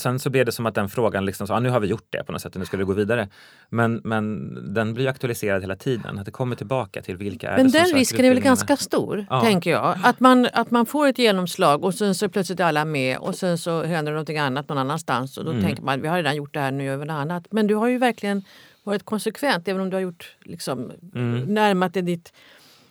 Sen 0.00 0.18
så 0.18 0.30
blev 0.30 0.46
det 0.46 0.52
som 0.52 0.66
att 0.66 0.74
den 0.74 0.88
frågan, 0.88 1.24
liksom, 1.24 1.46
så, 1.46 1.54
ah, 1.54 1.60
nu 1.60 1.68
har 1.68 1.80
vi 1.80 1.86
gjort 1.86 2.06
det 2.10 2.24
på 2.24 2.32
något 2.32 2.42
sätt, 2.42 2.54
nu 2.54 2.64
ska 2.64 2.76
det 2.76 2.84
gå 2.84 2.92
vidare. 2.92 3.28
Men, 3.68 4.00
men 4.04 4.54
den 4.74 4.94
blir 4.94 5.08
aktualiserad 5.08 5.62
hela 5.62 5.76
tiden, 5.76 6.18
att 6.18 6.24
det 6.24 6.30
kommer 6.30 6.56
tillbaka 6.56 7.02
till 7.02 7.16
vilka 7.16 7.50
är 7.50 7.56
Men 7.56 7.70
den 7.70 7.86
risken 7.86 8.24
är 8.24 8.28
väl 8.28 8.40
ganska 8.40 8.76
stor, 8.76 9.26
ja. 9.30 9.40
tänker 9.40 9.70
jag. 9.70 9.98
Att 10.02 10.20
man, 10.20 10.48
att 10.52 10.70
man 10.70 10.86
får 10.86 11.06
ett 11.06 11.18
genomslag 11.18 11.84
och 11.84 11.94
sen 11.94 12.14
så 12.14 12.28
plötsligt 12.28 12.60
är 12.60 12.64
alla 12.64 12.84
med 12.84 13.18
och 13.18 13.34
sen 13.34 13.58
så 13.58 13.82
händer 13.82 14.12
det 14.12 14.16
någonting 14.16 14.38
annat 14.38 14.68
någon 14.68 14.78
annanstans 14.78 15.38
och 15.38 15.44
då 15.44 15.50
mm. 15.50 15.62
tänker 15.62 15.82
man 15.82 16.00
vi 16.00 16.08
har 16.08 16.16
redan 16.16 16.36
gjort 16.36 16.54
det 16.54 16.60
här, 16.60 16.70
nu 16.70 16.84
gör 16.84 16.96
vi 16.96 17.04
något 17.04 17.14
annat. 17.14 17.46
Men 17.50 17.66
du 17.66 17.74
har 17.74 17.88
ju 17.88 17.98
verkligen 17.98 18.42
varit 18.82 19.04
konsekvent, 19.04 19.68
även 19.68 19.82
om 19.82 19.90
du 19.90 19.96
har 19.96 20.00
gjort 20.00 20.36
liksom, 20.40 20.92
mm. 21.14 21.40
närmat 21.40 21.94
dig 21.94 22.02
ditt 22.02 22.32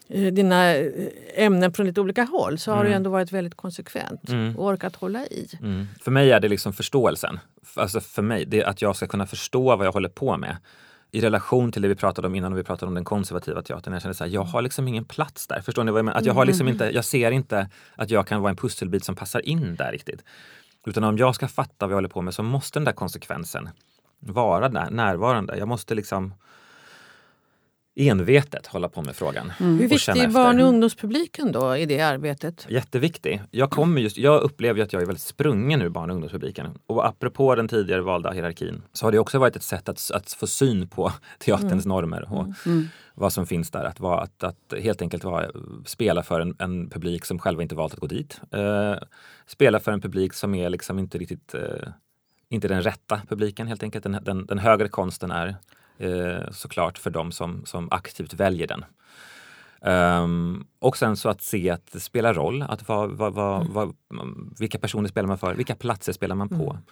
dina 0.08 0.76
eh, 0.76 0.90
ämnen 1.36 1.74
från 1.74 1.86
lite 1.86 2.02
olika 2.02 2.24
håll 2.24 2.58
så 2.58 2.72
har 2.72 2.78
mm. 2.78 2.90
du 2.90 2.96
ändå 2.96 3.10
varit 3.10 3.32
väldigt 3.32 3.56
konsekvent 3.56 4.30
mm. 4.30 4.56
och 4.56 4.66
orkat 4.66 4.96
hålla 4.96 5.26
i. 5.26 5.50
Mm. 5.62 5.88
För 6.02 6.12
mig 6.12 6.32
är 6.32 6.40
det 6.40 6.48
liksom 6.48 6.74
förståelsen. 6.74 7.40
Alltså 7.76 8.02
för 8.02 8.22
mig, 8.22 8.46
det 8.46 8.64
att 8.64 8.82
jag 8.82 8.96
ska 8.96 9.08
kunna 9.08 9.26
förstå 9.26 9.76
vad 9.76 9.86
jag 9.86 9.92
håller 9.92 10.10
på 10.10 10.38
med 10.38 10.58
i 11.12 11.22
relation 11.22 11.72
till 11.72 11.82
det 11.82 11.88
vi 11.88 11.96
pratade 11.96 12.28
om 12.28 12.36
innan 12.36 12.54
vi 12.54 12.64
pratade 12.64 12.88
om 12.88 12.96
den 12.96 13.06
konservativa 13.06 13.62
teatern. 13.62 13.94
Jag 13.94 14.02
känner 14.02 14.14
så 14.14 14.24
här, 14.24 14.32
jag 14.32 14.44
har 14.44 14.62
liksom 14.62 14.88
ingen 14.88 15.06
plats 15.06 15.48
där. 15.48 15.62
Förstår 15.62 15.84
ni 15.84 15.92
vad 15.92 16.00
jag 16.00 16.06
menar? 16.06 16.20
Att 16.20 16.26
jag, 16.26 16.34
har 16.34 16.46
liksom 16.46 16.68
inte, 16.68 16.92
jag 16.94 17.06
ser 17.06 17.32
inte 17.32 17.70
att 17.96 18.10
jag 18.10 18.28
kan 18.28 18.42
vara 18.42 18.50
en 18.50 18.56
pusselbit 18.56 19.06
som 19.06 19.16
passar 19.16 19.46
in 19.46 19.76
där 19.76 19.92
riktigt. 19.92 20.24
Utan 20.86 21.04
om 21.04 21.18
jag 21.18 21.36
ska 21.36 21.48
fatta 21.48 21.86
vad 21.86 21.90
jag 21.92 21.98
håller 21.98 22.10
på 22.10 22.22
med 22.22 22.34
så 22.34 22.44
måste 22.44 22.80
den 22.80 22.86
där 22.86 22.92
konsekvensen 22.92 23.70
vara 24.20 24.70
där, 24.70 24.90
närvarande. 24.92 25.58
Jag 25.58 25.68
måste 25.68 25.96
liksom 25.96 26.34
envetet 27.96 28.68
hålla 28.68 28.90
på 28.90 29.02
med 29.02 29.16
frågan. 29.16 29.54
Mm. 29.60 29.80
Hur 29.80 29.88
viktig 29.88 30.18
är 30.18 30.28
barn 30.28 30.62
och 30.62 30.68
ungdomspubliken 30.68 31.52
då 31.52 31.78
i 31.78 31.86
det 31.86 32.02
arbetet? 32.02 32.66
Jätteviktig. 32.70 33.42
Jag, 33.52 33.70
kommer 33.70 34.02
just, 34.02 34.18
jag 34.18 34.42
upplever 34.42 34.82
att 34.82 34.94
jag 34.94 35.02
är 35.02 35.06
väldigt 35.06 35.24
sprungen 35.24 35.82
ur 35.82 35.90
barn 35.90 36.10
och 36.10 36.14
ungdomspubliken. 36.14 36.68
Och 36.88 37.08
apropå 37.08 37.56
den 37.56 37.68
tidigare 37.68 38.02
valda 38.02 38.32
hierarkin 38.32 38.82
så 38.94 39.06
har 39.06 39.12
det 39.12 39.20
också 39.20 39.40
varit 39.40 39.56
ett 39.56 39.64
sätt 39.64 39.90
att, 39.90 40.12
att 40.14 40.32
få 40.32 40.48
syn 40.48 40.88
på 40.88 41.12
teaterns 41.40 41.86
mm. 41.86 41.88
normer 41.88 42.34
och 42.34 42.66
mm. 42.66 42.88
vad 43.14 43.34
som 43.34 43.46
finns 43.46 43.72
där. 43.72 43.84
Att, 43.84 44.00
vara, 44.00 44.22
att, 44.22 44.44
att 44.44 44.74
helt 44.82 45.02
enkelt 45.02 45.24
vara, 45.24 45.50
spela 45.86 46.24
för 46.24 46.40
en, 46.40 46.56
en, 46.60 46.90
publik 46.90 47.26
som 47.26 47.40
själva 47.40 47.64
inte 47.64 47.76
valt 47.76 47.94
att 47.94 48.00
gå 48.00 48.08
dit. 48.08 48.42
Uh, 48.56 48.96
spela 49.48 49.80
för 49.80 49.92
en 49.92 50.02
publik 50.02 50.34
som 50.34 50.56
är 50.56 50.70
liksom 50.70 51.00
inte 51.00 51.18
riktigt 51.18 51.56
uh, 51.56 51.90
inte 52.50 52.68
den 52.68 52.82
rätta 52.82 53.22
publiken 53.28 53.68
helt 53.68 53.84
enkelt. 53.84 54.04
Den, 54.04 54.18
den, 54.22 54.46
den 54.46 54.60
högre 54.60 54.88
konsten 54.88 55.32
är 55.32 55.56
eh, 55.98 56.52
såklart 56.52 56.98
för 56.98 57.10
de 57.10 57.32
som, 57.32 57.66
som 57.66 57.88
aktivt 57.92 58.34
väljer 58.34 58.68
den. 58.68 58.86
Um, 59.82 60.68
och 60.80 60.98
sen 60.98 61.18
så 61.18 61.30
att 61.30 61.42
se 61.42 61.70
att 61.70 61.92
det 61.92 62.00
spelar 62.00 62.34
roll, 62.34 62.62
att 62.62 62.88
vad, 62.88 63.12
vad, 63.12 63.34
vad, 63.34 63.96
mm. 64.12 64.54
vilka 64.60 64.80
personer 64.80 65.10
spelar 65.10 65.28
man 65.28 65.38
för, 65.38 65.56
vilka 65.56 65.76
platser 65.76 66.14
spelar 66.14 66.36
man 66.36 66.50
på. 66.50 66.72
Mm. 66.72 66.84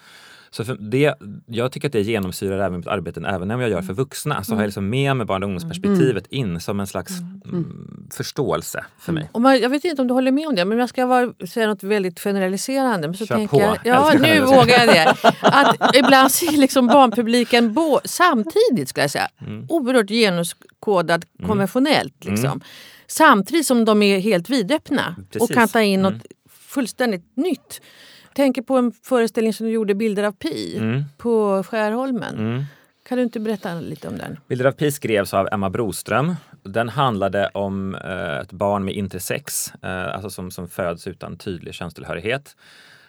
Mm. 0.54 0.66
Så 0.66 0.66
för 0.66 0.78
det, 0.80 1.16
jag 1.48 1.72
tycker 1.72 1.88
att 1.88 1.92
det 1.92 2.02
genomsyrar 2.02 2.60
även 2.60 2.78
mitt 2.78 2.88
arbete, 2.88 3.22
även 3.28 3.48
när 3.48 3.62
jag 3.62 3.70
gör 3.70 3.82
för 3.82 3.94
vuxna. 3.94 4.44
Så 4.44 4.52
har 4.52 4.56
jag 4.56 4.60
mm. 4.60 4.68
liksom 4.68 4.90
med 4.90 5.16
mig 5.16 5.26
barn 5.26 5.44
och 5.44 5.48
ungdomsperspektivet 5.48 6.28
in 6.28 6.60
som 6.60 6.80
en 6.80 6.88
slags 6.88 7.20
mm. 7.20 7.42
mm 7.46 8.10
förståelse 8.14 8.86
för 9.00 9.14
mig. 9.14 9.30
Och 9.32 9.42
man, 9.42 9.60
jag 9.60 9.70
vet 9.70 9.86
inte 9.86 10.02
om 10.02 10.08
du 10.08 10.14
håller 10.14 10.32
med 10.32 10.48
om 10.48 10.56
det, 10.56 10.66
men 10.66 10.78
jag 10.78 10.90
ska 10.90 11.06
vara, 11.06 11.34
säga 11.48 11.68
något 11.68 11.84
väldigt 11.84 12.20
generaliserande. 12.20 13.08
Men 13.08 13.18
så 13.18 13.26
Kör 13.26 13.36
tänker 13.36 13.58
på. 13.58 13.62
Jag, 13.62 13.78
ja, 13.84 14.14
nu 14.20 14.42
vågar 14.42 14.86
jag 14.86 14.88
det. 14.88 15.16
Att 15.42 15.96
ibland 15.96 16.32
ser 16.32 16.52
liksom 16.52 16.88
barnpubliken 16.88 17.74
bo, 17.74 18.00
samtidigt, 18.06 18.90
ska 18.90 19.02
jag 19.02 19.12
säga, 19.12 19.28
mm. 19.42 19.66
oerhört 19.70 20.10
genuskodad 20.10 21.26
mm. 21.40 21.50
konventionellt. 21.50 22.26
Liksom. 22.26 22.46
Mm. 22.46 22.62
Samtidigt 23.08 23.66
som 23.66 23.86
de 23.86 24.04
är 24.04 24.20
helt 24.20 24.50
vidöppna 24.50 25.16
Precis. 25.32 25.50
och 25.50 25.56
kan 25.56 25.68
ta 25.68 25.82
in 25.82 26.02
något 26.02 26.24
fullständigt 26.50 27.38
nytt 27.38 27.82
tänker 28.36 28.62
på 28.62 28.78
en 28.78 28.92
föreställning 28.92 29.54
som 29.54 29.66
du 29.66 29.74
gjorde, 29.74 29.96
Bilder 29.96 30.24
av 30.24 30.32
Pi, 30.32 30.78
mm. 30.78 31.04
på 31.18 31.64
Skärholmen. 31.64 32.38
Mm. 32.38 32.64
Kan 33.08 33.18
du 33.18 33.24
inte 33.24 33.40
berätta 33.40 33.74
lite 33.80 34.08
om 34.08 34.18
den? 34.18 34.40
Bilder 34.48 34.66
av 34.66 34.72
Pi 34.72 34.92
skrevs 34.92 35.34
av 35.34 35.48
Emma 35.52 35.70
Broström. 35.70 36.36
Den 36.64 36.90
handlade 36.90 37.50
om 37.54 37.96
eh, 37.96 38.38
ett 38.38 38.52
barn 38.52 38.86
med 38.86 38.96
intersex, 38.96 39.74
eh, 39.82 40.16
alltså 40.16 40.30
som, 40.30 40.52
som 40.52 40.68
föds 40.68 41.08
utan 41.08 41.38
tydlig 41.38 41.74
könstillhörighet. 41.74 42.56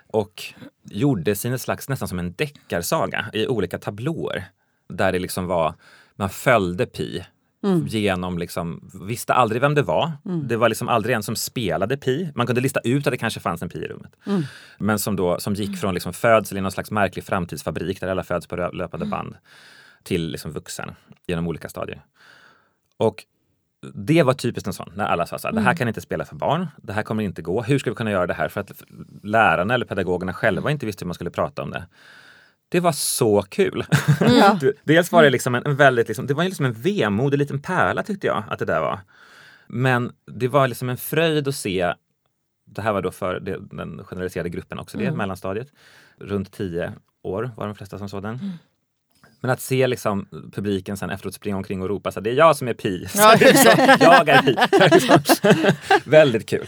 Och 0.06 0.42
gjorde 0.90 1.34
sin 1.34 1.58
slags 1.58 1.88
nästan 1.88 2.08
som 2.08 2.18
en 2.18 2.32
deckarsaga 2.32 3.26
i 3.32 3.46
olika 3.46 3.78
tablåer. 3.78 4.44
Där 4.88 5.12
det 5.12 5.18
liksom 5.18 5.46
var, 5.46 5.74
man 6.16 6.30
följde 6.30 6.86
Pi 6.86 7.24
Mm. 7.64 7.86
Genom 7.86 8.38
liksom, 8.38 8.90
visste 9.08 9.34
aldrig 9.34 9.62
vem 9.62 9.74
det 9.74 9.82
var. 9.82 10.12
Mm. 10.24 10.48
Det 10.48 10.56
var 10.56 10.68
liksom 10.68 10.88
aldrig 10.88 11.16
en 11.16 11.22
som 11.22 11.36
spelade 11.36 11.96
Pi. 11.96 12.30
Man 12.34 12.46
kunde 12.46 12.60
lista 12.60 12.80
ut 12.80 13.06
att 13.06 13.10
det 13.10 13.16
kanske 13.16 13.40
fanns 13.40 13.62
en 13.62 13.68
Pi 13.68 13.78
i 13.78 13.88
rummet. 13.88 14.16
Mm. 14.26 14.42
Men 14.78 14.98
som, 14.98 15.16
då, 15.16 15.40
som 15.40 15.54
gick 15.54 15.78
från 15.78 15.94
liksom 15.94 16.12
födsel 16.12 16.58
i 16.58 16.60
någon 16.60 16.72
slags 16.72 16.90
märklig 16.90 17.24
framtidsfabrik 17.24 18.00
där 18.00 18.08
alla 18.08 18.22
föds 18.22 18.46
på 18.46 18.56
löpande 18.56 19.06
mm. 19.06 19.10
band 19.10 19.36
till 20.02 20.30
liksom 20.30 20.52
vuxen 20.52 20.90
genom 21.26 21.48
olika 21.48 21.68
stadier. 21.68 22.02
Och 22.96 23.24
det 23.94 24.22
var 24.22 24.32
typiskt 24.32 24.66
en 24.66 24.72
sån, 24.72 24.92
när 24.94 25.04
alla 25.04 25.26
sa 25.26 25.38
så 25.38 25.48
här, 25.48 25.52
det 25.52 25.60
här 25.60 25.68
mm. 25.68 25.76
kan 25.76 25.88
inte 25.88 26.00
spela 26.00 26.24
för 26.24 26.36
barn, 26.36 26.66
det 26.76 26.92
här 26.92 27.02
kommer 27.02 27.22
inte 27.22 27.42
gå. 27.42 27.62
Hur 27.62 27.78
ska 27.78 27.90
vi 27.90 27.96
kunna 27.96 28.10
göra 28.10 28.26
det 28.26 28.34
här? 28.34 28.48
För 28.48 28.60
att 28.60 28.82
lärarna 29.22 29.74
eller 29.74 29.86
pedagogerna 29.86 30.32
själva 30.32 30.70
inte 30.70 30.86
visste 30.86 31.04
hur 31.04 31.06
man 31.06 31.14
skulle 31.14 31.30
prata 31.30 31.62
om 31.62 31.70
det 31.70 31.86
det 32.74 32.80
var 32.80 32.92
så 32.92 33.42
kul. 33.42 33.84
Mm. 34.20 34.58
Dels 34.84 35.12
var 35.12 35.22
det 35.22 35.30
liksom 35.30 35.54
en, 35.54 35.76
väldigt, 35.76 36.08
liksom, 36.08 36.26
det 36.26 36.34
var 36.34 36.44
liksom 36.44 36.66
en 36.66 36.72
vemodig 36.72 37.38
liten 37.38 37.62
pärla 37.62 38.02
tyckte 38.02 38.26
jag 38.26 38.44
att 38.48 38.58
det 38.58 38.64
där 38.64 38.80
var. 38.80 39.00
Men 39.66 40.12
det 40.26 40.48
var 40.48 40.68
liksom 40.68 40.88
en 40.88 40.96
fröjd 40.96 41.48
att 41.48 41.54
se, 41.54 41.94
det 42.66 42.82
här 42.82 42.92
var 42.92 43.02
då 43.02 43.10
för 43.10 43.40
den 43.40 44.04
generaliserade 44.04 44.48
gruppen 44.48 44.78
också, 44.78 44.98
det 44.98 45.04
mm. 45.04 45.18
mellanstadiet. 45.18 45.68
Runt 46.18 46.52
tio 46.52 46.92
år 47.22 47.50
var 47.56 47.66
de 47.66 47.74
flesta 47.74 47.98
som 47.98 48.08
såg 48.08 48.22
den. 48.22 48.34
Mm. 48.34 48.50
Men 49.40 49.50
att 49.50 49.60
se 49.60 49.86
liksom 49.86 50.26
publiken 50.52 50.96
sen 50.96 51.10
efteråt 51.10 51.34
springa 51.34 51.56
omkring 51.56 51.82
och 51.82 51.88
ropa 51.88 52.12
så 52.12 52.20
det 52.20 52.30
är 52.30 52.34
jag 52.34 52.56
som 52.56 52.68
är 52.68 52.74
Pi. 52.74 53.06
Ja, 53.14 53.36
jag 54.00 54.28
är 54.28 54.42
Pi. 54.42 54.56
Väldigt 56.10 56.48
kul. 56.48 56.66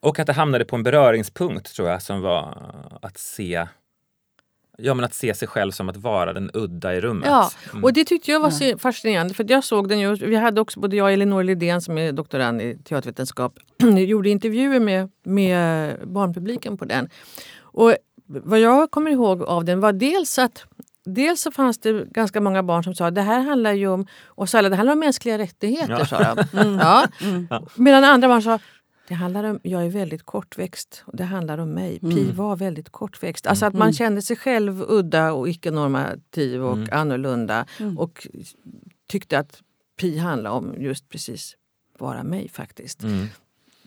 Och 0.00 0.18
att 0.18 0.26
det 0.26 0.32
hamnade 0.32 0.64
på 0.64 0.76
en 0.76 0.82
beröringspunkt 0.82 1.74
tror 1.74 1.88
jag 1.88 2.02
som 2.02 2.20
var 2.20 2.72
att 3.02 3.18
se 3.18 3.66
Ja, 4.82 4.94
men 4.94 5.04
att 5.04 5.14
se 5.14 5.34
sig 5.34 5.48
själv 5.48 5.70
som 5.70 5.88
att 5.88 5.96
vara 5.96 6.32
den 6.32 6.50
udda 6.54 6.94
i 6.94 7.00
rummet. 7.00 7.28
Ja, 7.28 7.50
mm. 7.72 7.84
och 7.84 7.92
det 7.92 8.04
tyckte 8.04 8.30
jag 8.30 8.40
var 8.40 8.78
fascinerande. 8.78 9.34
För 9.34 9.46
jag 9.48 9.64
såg 9.64 9.88
den 9.88 10.00
ju, 10.00 10.14
vi 10.14 10.36
hade 10.36 10.60
också, 10.60 10.80
både 10.80 10.96
jag 10.96 11.04
och 11.04 11.10
Elinor 11.10 11.42
Lidén 11.42 11.80
som 11.80 11.98
är 11.98 12.12
doktorand 12.12 12.62
i 12.62 12.78
teatervetenskap, 12.84 13.58
gjorde 14.06 14.30
intervjuer 14.30 14.80
med, 14.80 15.10
med 15.24 15.96
barnpubliken 16.08 16.76
på 16.76 16.84
den. 16.84 17.08
Och 17.60 17.94
vad 18.26 18.60
jag 18.60 18.90
kommer 18.90 19.10
ihåg 19.10 19.42
av 19.42 19.64
den 19.64 19.80
var 19.80 19.92
dels 19.92 20.38
att 20.38 20.64
Dels 21.04 21.42
så 21.42 21.52
fanns 21.52 21.78
det 21.78 22.04
ganska 22.04 22.40
många 22.40 22.62
barn 22.62 22.84
som 22.84 22.94
sa 22.94 23.06
att 23.06 23.14
det 23.14 23.22
här 23.22 23.40
handlar 23.40 23.72
ju 23.72 23.88
om 23.88 24.06
oss 24.28 24.54
alla, 24.54 24.68
det 24.68 24.76
handlar 24.76 24.92
om 24.92 24.98
mänskliga 24.98 25.38
rättigheter. 25.38 25.96
Ja. 25.98 26.06
Sa 26.06 26.34
de. 26.34 26.44
Mm. 26.60 26.78
Ja. 26.78 27.06
Mm. 27.20 27.48
Medan 27.74 28.04
andra 28.04 28.28
barn 28.28 28.42
sa 28.42 28.58
det 29.10 29.16
handlar 29.16 29.44
om, 29.44 29.60
jag 29.62 29.86
är 29.86 29.90
väldigt 29.90 30.22
kortväxt 30.22 31.02
och 31.06 31.16
det 31.16 31.24
handlar 31.24 31.58
om 31.58 31.70
mig. 31.70 31.98
Mm. 32.02 32.16
Pi 32.16 32.32
var 32.32 32.56
väldigt 32.56 32.90
kortväxt. 32.90 33.46
Alltså 33.46 33.66
att 33.66 33.74
man 33.74 33.82
mm. 33.82 33.92
kände 33.92 34.22
sig 34.22 34.36
själv 34.36 34.84
udda 34.88 35.32
och 35.32 35.48
icke-normativ 35.48 36.62
och 36.62 36.76
mm. 36.76 36.88
annorlunda. 36.92 37.66
Mm. 37.80 37.98
Och 37.98 38.26
tyckte 39.08 39.38
att 39.38 39.62
Pi 40.00 40.18
handlade 40.18 40.56
om 40.56 40.74
just 40.78 41.08
precis 41.08 41.56
vara 41.98 42.22
mig 42.22 42.48
faktiskt. 42.48 43.02
Mm. 43.02 43.26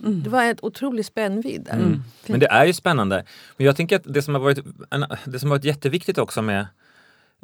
Mm. 0.04 0.24
Det 0.24 0.30
var 0.30 0.44
ett 0.44 0.64
otrolig 0.64 1.06
spännvidd 1.06 1.64
där. 1.64 1.74
Mm. 1.74 2.04
Men 2.28 2.40
det 2.40 2.48
är 2.48 2.66
ju 2.66 2.74
spännande. 2.74 3.26
Men 3.58 3.66
jag 3.66 3.76
tänker 3.76 3.96
att 3.96 4.04
det 4.06 4.22
som 4.22 4.34
har 4.34 4.42
varit, 4.42 4.60
det 5.26 5.40
som 5.40 5.52
har 5.52 5.58
varit 5.58 5.66
jätteviktigt 5.66 6.18
också 6.18 6.42
med 6.42 6.68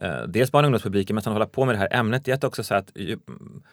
eh, 0.02 0.22
dels 0.28 0.52
barn 0.52 0.66
och 0.66 0.68
ungdomspubliken 0.68 1.16
men 1.16 1.24
sen 1.24 1.34
hålla 1.34 1.46
på 1.46 1.66
med 1.66 1.76
det 1.76 1.80
här 1.80 1.94
ämnet 1.94 2.28
är 2.28 2.34
att 2.34 2.44
också 2.44 2.64
så 2.64 2.76
att, 2.76 2.92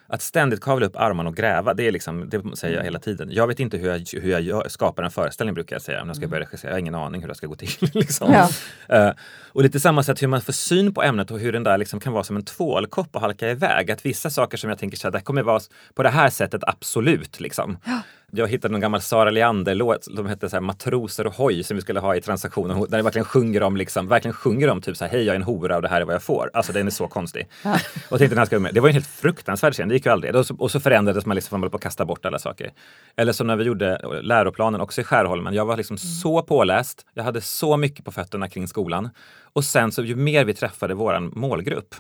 att 0.07 0.23
ständigt 0.23 0.61
kavla 0.61 0.87
upp 0.87 0.97
armarna 0.97 1.29
och 1.29 1.37
gräva. 1.37 1.75
Det, 1.75 1.87
är 1.87 1.93
liksom, 1.93 2.29
det 2.29 2.57
säger 2.57 2.77
jag 2.77 2.85
hela 2.85 2.99
tiden. 2.99 3.29
Jag 3.33 3.47
vet 3.47 3.61
inte 3.61 3.77
hur 3.77 3.89
jag, 3.89 4.21
hur 4.23 4.39
jag 4.39 4.71
skapar 4.71 5.03
en 5.03 5.11
föreställning 5.11 5.55
brukar 5.55 5.77
jag 5.77 5.83
säga 5.83 5.99
när 6.01 6.07
jag 6.07 6.17
ska 6.17 6.29
börja 6.29 6.43
regissera. 6.47 6.71
Jag 6.71 6.75
har 6.75 6.81
ingen 6.81 6.95
aning 6.95 7.21
hur 7.21 7.29
det 7.29 7.35
ska 7.35 7.47
gå 7.47 7.55
till. 7.55 7.69
liksom. 7.95 8.33
ja. 8.89 9.09
uh, 9.09 9.15
och 9.49 9.63
lite 9.63 9.81
samma 9.81 10.03
sätt 10.03 10.23
hur 10.23 10.29
man 10.29 10.41
får 10.41 10.53
syn 10.53 10.95
på 10.95 11.03
ämnet 11.03 11.31
och 11.31 11.39
hur 11.39 11.53
den 11.53 11.63
där 11.63 11.79
liksom 11.79 12.01
kan 12.01 12.13
vara 12.13 12.25
som 12.25 12.37
en 12.37 12.45
tvålkopp 12.45 13.17
och 13.17 13.21
halka 13.21 13.51
iväg. 13.51 13.91
Att 13.91 14.07
vissa 14.07 14.31
saker 14.31 14.57
som 14.57 14.71
jag 14.71 14.79
tänker 14.79 14.97
så 14.97 15.07
här, 15.07 15.13
det 15.13 15.21
kommer 15.21 15.43
vara 15.43 15.61
på 15.95 16.03
det 16.03 16.11
här 16.11 16.31
sättet 16.31 16.65
absolut. 16.65 17.41
Liksom. 17.41 17.79
Ja 17.85 18.01
jag 18.33 18.49
hittade 18.49 18.75
en 18.75 18.81
gammal 18.81 19.01
Sara 19.01 19.31
Leander-låt, 19.31 20.07
de 20.17 20.27
hette 20.27 20.49
så 20.49 20.57
här, 20.57 20.61
Matroser 20.61 21.27
och 21.27 21.35
hoj 21.35 21.63
som 21.63 21.77
vi 21.77 21.81
skulle 21.81 22.01
ha 22.01 22.17
i 22.17 22.21
transaktionen, 22.21 22.81
där 22.81 22.97
det 22.97 23.03
verkligen 23.03 23.25
sjunger 23.25 23.63
om, 23.63 23.77
liksom, 23.77 24.09
verkligen 24.09 24.35
sjunger 24.35 24.69
om 24.69 24.81
typ 24.81 24.97
så 24.97 25.05
här, 25.05 25.13
hej 25.13 25.23
jag 25.23 25.33
är 25.33 25.37
en 25.37 25.43
hora 25.43 25.77
och 25.77 25.83
det 25.83 25.89
här 25.89 26.01
är 26.01 26.05
vad 26.05 26.15
jag 26.15 26.23
får. 26.23 26.51
Alltså 26.55 26.73
den 26.73 26.87
är 26.87 26.91
så 26.91 27.09
konstig. 27.09 27.49
Och 28.09 28.19
tänkte, 28.19 28.29
den 28.29 28.39
här 28.39 28.45
ska 28.45 28.59
med. 28.59 28.75
Det 28.75 28.81
var 28.81 28.89
en 28.89 28.95
helt 28.95 29.07
fruktansvärd 29.07 29.73
scen, 29.73 29.89
det 29.89 29.95
gick 29.95 30.07
ju 30.07 30.13
aldrig. 30.13 30.37
Och 30.37 30.47
så, 30.47 30.57
och 30.59 30.71
så 30.71 30.81
förändrades 30.81 31.27
man 31.27 31.35
liksom, 31.35 31.61
man 31.61 31.71
på 31.71 31.77
att 31.77 31.83
kasta 31.83 32.05
bort 32.05 32.27
alla 32.27 32.39
saker. 32.39 32.73
Eller 33.17 33.33
som 33.33 33.47
när 33.47 33.57
vi 33.57 33.65
gjorde 33.65 34.21
läroplanen 34.23 34.81
också 34.81 35.01
i 35.01 35.05
Skärholmen, 35.05 35.55
jag 35.55 35.65
var 35.65 35.77
liksom 35.77 35.95
mm. 35.95 35.99
så 35.99 36.43
påläst, 36.43 37.07
jag 37.15 37.25
hade 37.25 37.41
så 37.41 37.77
mycket 37.77 38.05
på 38.05 38.13
fötterna 38.13 38.49
kring 38.49 38.69
skolan. 38.69 39.11
Och 39.53 39.65
sen 39.65 39.93
så 39.93 40.03
ju 40.03 40.17
mer 40.17 40.45
vi 40.45 40.55
träffade 40.55 40.95
våran 40.95 41.33
målgrupp 41.35 41.95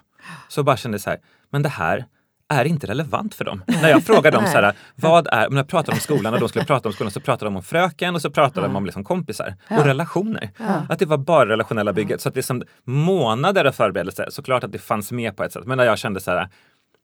så 0.49 0.63
bara 0.63 0.77
kände 0.77 0.99
så 0.99 1.11
här, 1.11 1.19
men 1.51 1.63
det 1.63 1.69
här 1.69 2.07
är 2.49 2.65
inte 2.65 2.87
relevant 2.87 3.35
för 3.35 3.45
dem. 3.45 3.63
När 3.67 3.89
jag 3.89 4.05
frågar 4.05 4.33
dem 4.33 4.47
så 4.53 4.53
här, 4.53 4.75
vad 4.95 5.27
är, 5.27 5.51
när 5.51 5.57
jag 5.57 5.69
pratar 5.69 5.93
om 5.93 5.99
skolan 5.99 6.35
och 6.35 6.41
de 6.41 6.49
skulle 6.49 6.65
prata 6.65 6.89
om 6.89 6.93
skolan 6.93 7.11
så 7.11 7.21
pratar 7.21 7.47
de 7.47 7.57
om 7.57 7.63
fröken 7.63 8.15
och 8.15 8.23
så 8.23 8.31
pratar 8.31 8.63
de 8.63 8.77
om 8.77 8.85
liksom 8.85 9.05
kompisar 9.05 9.55
och 9.71 9.85
relationer. 9.85 10.51
Att 10.89 10.99
det 10.99 11.07
var 11.07 11.19
bara 11.19 11.49
relationella 11.49 11.93
bygget. 11.93 12.21
Så 12.21 12.29
att 12.29 12.35
det 12.35 12.41
är 12.41 12.43
som 12.43 12.63
månader 12.85 13.65
av 13.65 13.73
förberedelse, 13.73 14.27
såklart 14.29 14.65
att 14.65 14.73
det 14.73 14.79
fanns 14.79 15.13
med 15.13 15.37
på 15.37 15.45
ett 15.45 15.53
sätt. 15.53 15.67
Men 15.67 15.79
när 15.79 15.85
jag 15.85 15.99
kände 15.99 16.21
så 16.21 16.31
här, 16.31 16.49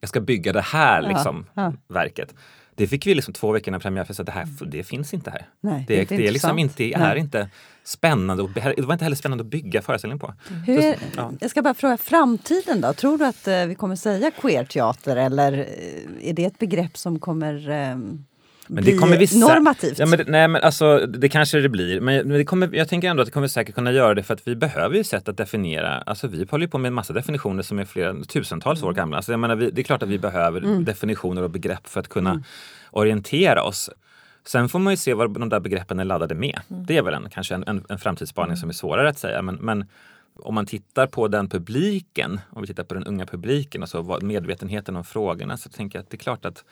jag 0.01 0.09
ska 0.09 0.21
bygga 0.21 0.53
det 0.53 0.61
här 0.61 1.03
liksom, 1.03 1.47
verket. 1.89 2.35
Det 2.75 2.87
fick 2.87 3.07
vi 3.07 3.15
liksom 3.15 3.35
två 3.35 3.53
veckor 3.53 3.69
innan 3.69 3.81
premiär 3.81 4.05
för 4.05 4.23
att 4.23 4.27
det 4.27 4.33
här 4.33 4.49
det 4.67 4.85
finns 4.85 5.15
inte 5.15 5.31
här. 5.31 5.47
Nej, 5.61 5.85
det, 5.89 5.97
det, 6.09 6.17
det 6.17 6.27
är 6.27 6.33
liksom 6.33 6.59
inte, 6.59 6.85
är 6.85 7.17
inte 7.17 7.49
spännande. 7.85 8.43
Och, 8.43 8.51
det 8.55 8.83
var 8.83 8.93
inte 8.93 9.05
heller 9.05 9.17
spännande 9.17 9.43
att 9.43 9.51
bygga 9.51 9.83
föreställningen 9.83 10.19
på. 10.19 10.35
Hur, 10.67 10.81
Så, 10.81 10.99
ja. 11.17 11.33
Jag 11.41 11.51
ska 11.51 11.63
bara 11.63 11.75
fråga, 11.75 11.97
framtiden 11.97 12.81
då? 12.81 12.93
Tror 12.93 13.19
du 13.19 13.25
att 13.25 13.49
eh, 13.49 13.67
vi 13.67 13.75
kommer 13.75 13.97
säga 13.97 14.31
queerteater 14.31 15.17
eller 15.17 15.53
eh, 15.53 16.29
är 16.29 16.33
det 16.33 16.45
ett 16.45 16.59
begrepp 16.59 16.97
som 16.97 17.19
kommer 17.19 17.71
eh, 17.71 17.97
men 18.67 18.85
det 18.85 18.97
kommer 18.97 19.19
vissa, 19.19 19.39
normativt? 19.39 19.99
Ja, 19.99 20.07
men 20.07 20.25
nej, 20.27 20.49
men 20.49 20.63
alltså, 20.63 21.07
det 21.07 21.29
kanske 21.29 21.61
det 21.61 21.69
blir. 21.69 22.01
Men 22.01 22.29
det 22.29 22.45
kommer, 22.45 22.75
jag 22.75 22.89
tänker 22.89 23.09
ändå 23.09 23.23
att 23.23 23.27
det 23.27 23.33
kommer 23.33 23.49
säkert 23.49 23.75
kunna 23.75 23.93
göra 23.93 24.15
det 24.15 24.23
för 24.23 24.35
att 24.35 24.49
vi 24.49 24.57
behöver 24.57 24.97
ju 24.97 25.05
sätt 25.05 25.29
att 25.29 25.37
definiera. 25.37 25.99
Alltså, 25.99 26.29
vi 26.29 26.47
håller 26.51 26.67
ju 26.67 26.71
på 26.71 26.79
med 26.79 26.89
en 26.89 26.95
massa 26.95 27.13
definitioner 27.13 27.63
som 27.63 27.79
är 27.79 27.85
flera 27.85 28.25
tusentals 28.25 28.83
år 28.83 28.93
gamla. 28.93 29.17
Alltså, 29.17 29.33
jag 29.33 29.41
menar, 29.41 29.57
vi, 29.57 29.71
det 29.71 29.81
är 29.81 29.85
klart 29.85 30.03
att 30.03 30.09
vi 30.09 30.19
behöver 30.19 30.61
mm. 30.61 30.85
definitioner 30.85 31.43
och 31.43 31.51
begrepp 31.51 31.89
för 31.89 32.01
att 32.01 32.09
kunna 32.09 32.31
mm. 32.31 32.43
orientera 32.91 33.63
oss. 33.63 33.91
Sen 34.45 34.69
får 34.69 34.79
man 34.79 34.93
ju 34.93 34.97
se 34.97 35.15
vad 35.15 35.41
de 35.41 35.49
där 35.49 35.61
begreppen 35.61 36.01
är 36.01 36.05
laddade 36.05 36.35
med. 36.35 36.61
Mm. 36.71 36.87
Det 36.87 36.97
är 36.97 37.03
väl 37.03 37.15
en, 37.15 37.31
kanske 37.31 37.55
en, 37.55 37.65
en, 37.67 37.85
en 37.89 37.99
framtidsspaning 37.99 38.57
som 38.57 38.69
är 38.69 38.73
svårare 38.73 39.09
att 39.09 39.19
säga. 39.19 39.43
Men, 39.43 39.55
men 39.55 39.85
om 40.37 40.55
man 40.55 40.67
tittar 40.67 41.07
på 41.07 41.29
den 41.29 41.49
publiken, 41.49 42.41
om 42.51 42.63
vi 42.63 42.67
tittar 42.67 42.85
på 42.85 42.95
den 42.95 43.05
unga 43.05 43.27
publiken 43.27 43.83
och 43.83 43.89
så 43.89 44.19
medvetenheten 44.23 44.97
om 44.97 45.05
frågorna 45.05 45.57
så 45.57 45.69
tänker 45.69 45.99
jag 45.99 46.03
att 46.03 46.11
det 46.11 46.17
är 46.17 46.19
klart 46.19 46.45
att 46.45 46.65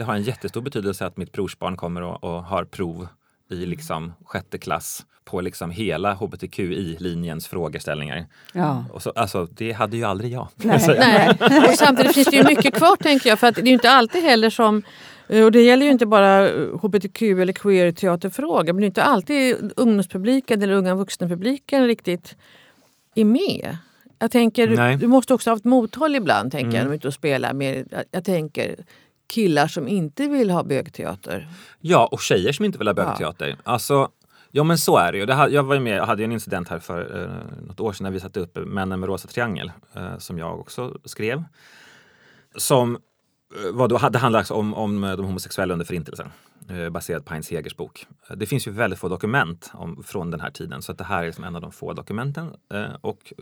det 0.00 0.04
har 0.04 0.14
en 0.14 0.22
jättestor 0.22 0.60
betydelse 0.60 1.06
att 1.06 1.16
mitt 1.16 1.32
brorsbarn 1.32 1.76
kommer 1.76 2.02
och, 2.02 2.24
och 2.24 2.44
har 2.44 2.64
prov 2.64 3.08
i 3.50 3.54
liksom 3.54 4.12
sjätte 4.24 4.58
klass 4.58 5.06
på 5.24 5.40
liksom 5.40 5.70
hela 5.70 6.14
hbtqi-linjens 6.14 7.48
frågeställningar. 7.48 8.26
Ja. 8.52 8.84
Och 8.92 9.02
så, 9.02 9.10
alltså, 9.10 9.48
det 9.50 9.72
hade 9.72 9.96
ju 9.96 10.04
aldrig 10.04 10.32
jag. 10.32 10.48
Nej. 10.56 10.80
Nej. 10.88 11.68
Och 11.68 11.74
samtidigt 11.74 12.14
finns 12.14 12.28
det 12.28 12.36
ju 12.36 12.44
mycket 12.44 12.74
kvar 12.74 12.96
tänker 12.96 13.28
jag. 13.28 13.38
För 13.38 13.46
att 13.46 13.54
det 13.54 13.60
är 13.60 13.66
ju 13.66 13.72
inte 13.72 13.90
alltid 13.90 14.22
heller 14.22 14.50
som 14.50 14.82
Eh, 15.30 15.44
och 15.44 15.52
det 15.52 15.62
gäller 15.62 15.86
ju 15.86 15.92
inte 15.92 16.06
bara 16.06 16.48
hbtq 16.82 17.22
eller 17.22 17.52
queer-teaterfrågor 17.52 18.72
men 18.72 18.76
det 18.76 18.84
är 18.84 18.86
inte 18.86 19.02
alltid 19.02 19.72
ungdomspubliken 19.76 20.62
eller 20.62 20.74
unga 20.74 20.94
vuxna-publiken 20.94 21.86
riktigt 21.86 22.36
är 23.14 23.24
med. 23.24 23.76
Jag 24.18 24.30
tänker, 24.30 24.68
Nej. 24.68 24.96
du 24.96 25.06
måste 25.06 25.34
också 25.34 25.50
ha 25.50 25.56
ett 25.56 25.64
mothåll 25.64 26.16
ibland, 26.16 26.52
tänker 26.52 26.78
mm. 26.78 26.86
jag, 26.86 26.94
ute 26.94 27.08
och 27.08 27.14
spela 27.14 27.52
med, 27.52 28.04
jag 28.10 28.24
tänker 28.24 28.76
killar 29.30 29.68
som 29.68 29.88
inte 29.88 30.28
vill 30.28 30.50
ha 30.50 30.64
bögteater. 30.64 31.48
Ja, 31.80 32.08
och 32.12 32.20
tjejer 32.20 32.52
som 32.52 32.64
inte 32.64 32.78
vill 32.78 32.88
ha 32.88 32.94
bögteater. 32.94 33.48
Ja. 33.48 33.56
Alltså, 33.62 34.08
ja 34.50 34.64
men 34.64 34.78
så 34.78 34.96
är 34.96 35.12
det 35.12 35.18
ju. 35.18 35.26
Det 35.26 35.48
jag 35.50 35.62
var 35.62 35.78
med, 35.78 35.96
jag 35.96 36.06
hade 36.06 36.24
en 36.24 36.32
incident 36.32 36.68
här 36.68 36.78
för 36.78 37.22
eh, 37.22 37.66
något 37.66 37.80
år 37.80 37.92
sedan 37.92 38.04
när 38.04 38.10
vi 38.10 38.20
satte 38.20 38.40
upp 38.40 38.58
Männen 38.66 39.00
med 39.00 39.08
rosa 39.08 39.28
triangel, 39.28 39.72
eh, 39.94 40.18
som 40.18 40.38
jag 40.38 40.60
också 40.60 40.98
skrev. 41.04 41.44
Som 42.56 42.98
Eh, 43.54 43.72
vad 43.72 43.90
då, 43.90 44.08
det 44.08 44.18
handlar 44.18 44.52
om, 44.52 44.74
om 44.74 45.00
de 45.00 45.24
homosexuella 45.24 45.72
under 45.72 45.86
Förintelsen 45.86 46.30
eh, 46.68 46.90
baserat 46.90 47.24
på 47.24 47.32
Heinz 47.32 47.50
Hegers 47.50 47.76
bok. 47.76 48.06
Det 48.36 48.46
finns 48.46 48.66
ju 48.66 48.70
väldigt 48.70 48.98
få 48.98 49.08
dokument 49.08 49.70
om, 49.74 50.02
från 50.02 50.30
den 50.30 50.40
här 50.40 50.50
tiden 50.50 50.82
så 50.82 50.92
att 50.92 50.98
det 50.98 51.04
här 51.04 51.22
är 51.22 51.26
liksom 51.26 51.44
en 51.44 51.56
av 51.56 51.62
de 51.62 51.72
få 51.72 51.92
dokumenten. 51.92 52.50
Eh, 52.74 52.94
och 53.00 53.32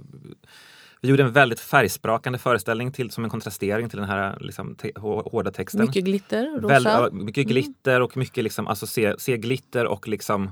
vi 1.01 1.09
gjorde 1.09 1.23
en 1.23 1.33
väldigt 1.33 1.61
färgsprakande 1.61 2.39
föreställning 2.39 2.93
till, 2.93 3.11
som 3.11 3.25
en 3.25 3.31
kontrastering 3.31 3.89
till 3.89 3.99
den 3.99 4.09
här 4.09 4.39
liksom, 4.41 4.75
te, 4.75 4.93
hårda 4.97 5.51
texten. 5.51 5.81
Mycket 5.81 6.05
glitter, 6.05 6.61
rosa. 6.61 7.01
Väl, 7.01 7.13
mycket 7.13 7.43
mm. 7.43 7.49
glitter 7.49 8.01
och 8.01 8.17
mycket 8.17 8.45
liksom, 8.45 8.67
alltså 8.67 8.87
se, 8.87 9.15
se 9.19 9.37
glitter 9.37 9.87
och 9.87 10.09
liksom 10.09 10.51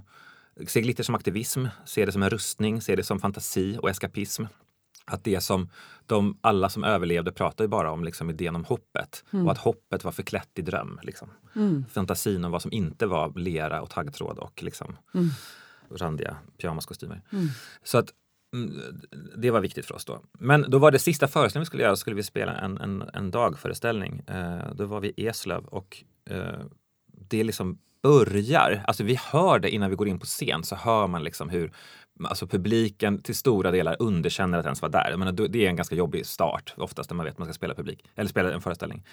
se 0.67 0.81
glitter 0.81 1.03
som 1.03 1.15
aktivism, 1.15 1.67
se 1.85 2.07
det 2.07 2.13
som 2.13 2.23
en 2.23 2.31
rustning, 2.31 2.81
se 2.81 2.97
det 2.97 3.05
som 3.05 3.21
fantasi 3.21 3.79
och 3.83 3.91
eskapism 3.91 4.45
att 5.07 5.25
det 5.25 5.41
som 5.41 5.69
de, 6.07 6.39
alla 6.41 6.69
som 6.69 6.85
överlevde 6.85 7.33
pratar 7.33 7.65
ju 7.65 7.69
bara 7.69 7.91
om 7.91 8.05
liksom 8.05 8.31
idén 8.31 8.57
om 8.57 8.65
hoppet 8.65 9.25
mm. 9.33 9.47
och 9.47 9.53
att 9.53 9.59
hoppet 9.59 10.05
var 10.05 10.13
förklätt 10.13 10.51
i 10.55 10.63
dröm. 10.63 11.01
Liksom. 11.03 11.29
Mm. 11.57 11.85
Fantasin 11.91 12.45
om 12.45 12.53
vad 12.53 12.63
som 12.63 12.73
inte 12.73 13.07
var 13.07 13.33
lera 13.39 13.83
och 13.83 13.91
taggtråd 13.91 14.39
och 14.39 14.63
liksom 14.63 14.97
mm. 15.15 15.29
randiga 15.91 16.37
pyjamaskostymer. 16.59 17.23
Mm. 17.33 17.49
Så 17.85 17.99
att 17.99 18.13
Mm, 18.55 19.01
det 19.37 19.51
var 19.51 19.61
viktigt 19.61 19.87
för 19.87 19.95
oss 19.95 20.05
då. 20.05 20.23
Men 20.39 20.65
då 20.69 20.79
var 20.79 20.91
det 20.91 20.99
sista 20.99 21.29
föreställningen 21.29 21.63
vi 21.63 21.67
skulle 21.67 21.83
göra, 21.83 21.97
så 21.97 22.01
skulle 22.01 22.17
vi 22.17 22.23
spela 22.23 22.53
en, 22.53 22.79
en, 22.79 23.05
en 23.13 23.31
dagföreställning. 23.31 24.23
Eh, 24.27 24.75
då 24.75 24.87
var 24.87 25.01
vi 25.01 25.13
i 25.17 25.27
Eslöv 25.27 25.65
och 25.65 26.05
eh, 26.31 26.61
det 27.29 27.45
liksom 27.45 27.79
börjar, 28.03 28.85
alltså 28.87 29.05
vi 29.05 29.19
hör 29.33 29.59
det 29.59 29.71
innan 29.71 29.91
vi 29.91 29.97
går 29.97 30.09
in 30.09 30.19
på 30.19 30.27
scen 30.27 30.65
så 30.65 30.77
hör 30.77 31.07
man 31.07 31.25
liksom 31.25 31.49
hur 31.49 31.73
alltså 32.25 32.47
publiken 32.47 33.23
till 33.23 33.35
stora 33.35 33.71
delar 33.71 33.97
underkänner 33.99 34.59
att 34.59 34.65
ens 34.65 34.83
vara 34.83 34.93
där. 34.93 35.17
menar, 35.17 35.33
det 35.33 35.65
är 35.65 35.69
en 35.69 35.77
ganska 35.77 35.95
jobbig 35.95 36.27
start 36.27 36.75
oftast 36.77 37.11
när 37.11 37.15
man 37.15 37.25
vet 37.25 37.33
att 37.35 37.39
man 37.39 37.47
ska 37.47 37.53
spela 37.53 37.75
publik 37.75 38.05
eller 38.15 38.31
spela 38.31 38.53
en 38.53 38.61
föreställning. 38.61 39.05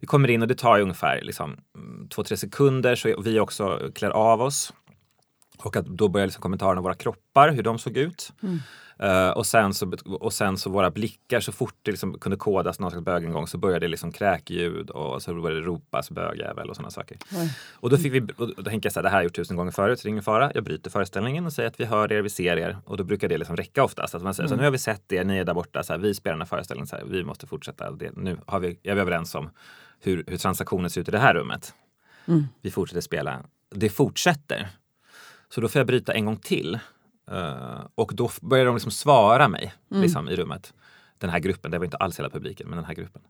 Vi 0.00 0.06
kommer 0.06 0.30
in 0.30 0.42
och 0.42 0.48
det 0.48 0.54
tar 0.54 0.80
ungefär 0.80 1.20
liksom, 1.22 1.56
mm, 1.76 2.08
två, 2.08 2.24
tre 2.24 2.36
sekunder 2.36 2.94
så 2.94 3.20
vi 3.20 3.40
också 3.40 3.90
klär 3.94 4.10
av 4.10 4.42
oss. 4.42 4.72
Och 5.58 5.76
att 5.76 5.86
då 5.86 6.08
börjar 6.08 6.26
liksom 6.26 6.42
kommentarerna 6.42 6.78
om 6.78 6.84
våra 6.84 6.94
kroppar, 6.94 7.50
hur 7.50 7.62
de 7.62 7.78
såg 7.78 7.96
ut. 7.96 8.32
Mm. 8.42 8.58
Uh, 9.02 9.30
och, 9.30 9.46
sen 9.46 9.74
så, 9.74 9.92
och 10.04 10.32
sen 10.32 10.56
så 10.56 10.70
våra 10.70 10.90
blickar, 10.90 11.40
så 11.40 11.52
fort 11.52 11.74
det 11.82 11.90
liksom 11.90 12.18
kunde 12.18 12.36
kodas 12.36 12.80
någon 12.80 12.90
slags 12.90 13.04
bög 13.04 13.24
en 13.24 13.32
gång 13.32 13.46
så 13.46 13.58
började 13.58 13.86
det 13.86 13.90
liksom 13.90 14.12
kräkljud 14.12 14.90
och 14.90 15.22
så 15.22 15.34
började 15.34 15.60
det 15.60 15.66
ropas 15.66 16.10
bögjävel 16.10 16.70
och 16.70 16.76
sådana 16.76 16.90
saker. 16.90 17.18
Mm. 17.34 17.48
Och 17.72 17.90
då 17.90 17.96
fick 17.96 18.12
vi, 18.12 18.20
och 18.36 18.54
då 18.56 18.62
tänkte 18.62 18.86
jag 18.86 18.92
så 18.92 18.98
här, 18.98 19.02
det 19.02 19.08
här 19.08 19.16
har 19.16 19.20
jag 19.20 19.24
gjort 19.24 19.36
tusen 19.36 19.56
gånger 19.56 19.72
förut, 19.72 19.98
så 19.98 20.02
det 20.02 20.08
är 20.08 20.10
ingen 20.10 20.22
fara. 20.22 20.52
Jag 20.54 20.64
bryter 20.64 20.90
föreställningen 20.90 21.46
och 21.46 21.52
säger 21.52 21.68
att 21.68 21.80
vi 21.80 21.84
hör 21.84 22.12
er, 22.12 22.22
vi 22.22 22.30
ser 22.30 22.56
er. 22.56 22.78
Och 22.84 22.96
då 22.96 23.04
brukar 23.04 23.28
det 23.28 23.38
liksom 23.38 23.56
räcka 23.56 23.84
oftast. 23.84 24.14
Att 24.14 24.22
man 24.22 24.34
säger 24.34 24.46
mm. 24.46 24.56
så 24.56 24.60
nu 24.60 24.64
har 24.64 24.70
vi 24.70 24.78
sett 24.78 25.12
er, 25.12 25.24
ni 25.24 25.38
är 25.38 25.44
där 25.44 25.54
borta, 25.54 25.82
så 25.82 25.92
här, 25.92 26.00
vi 26.00 26.14
spelar 26.14 26.34
den 26.34 26.40
här 26.40 26.46
föreställningen, 26.46 26.86
så 26.86 26.96
här, 26.96 27.04
vi 27.04 27.24
måste 27.24 27.46
fortsätta. 27.46 27.90
Det, 27.90 28.10
nu 28.16 28.38
har 28.46 28.60
vi, 28.60 28.78
är 28.82 28.94
vi 28.94 29.00
överens 29.00 29.34
om 29.34 29.50
hur, 30.00 30.24
hur 30.26 30.36
transaktionen 30.36 30.90
ser 30.90 31.00
ut 31.00 31.08
i 31.08 31.10
det 31.10 31.18
här 31.18 31.34
rummet. 31.34 31.74
Mm. 32.26 32.46
Vi 32.60 32.70
fortsätter 32.70 33.00
spela. 33.00 33.42
Det 33.74 33.88
fortsätter. 33.88 34.68
Så 35.54 35.60
då 35.60 35.68
får 35.68 35.78
jag 35.78 35.86
bryta 35.86 36.12
en 36.12 36.24
gång 36.24 36.36
till 36.36 36.78
Uh, 37.32 37.86
och 37.94 38.14
då 38.14 38.30
började 38.40 38.68
de 38.68 38.76
liksom 38.76 38.92
svara 38.92 39.48
mig 39.48 39.74
mm. 39.90 40.02
liksom, 40.02 40.28
i 40.28 40.36
rummet. 40.36 40.74
Den 41.18 41.30
här 41.30 41.38
gruppen, 41.38 41.70
det 41.70 41.78
var 41.78 41.84
inte 41.84 41.96
alls 41.96 42.18
hela 42.18 42.30
publiken, 42.30 42.68
men 42.68 42.76
den 42.76 42.84
här 42.84 42.94
gruppen. 42.94 43.22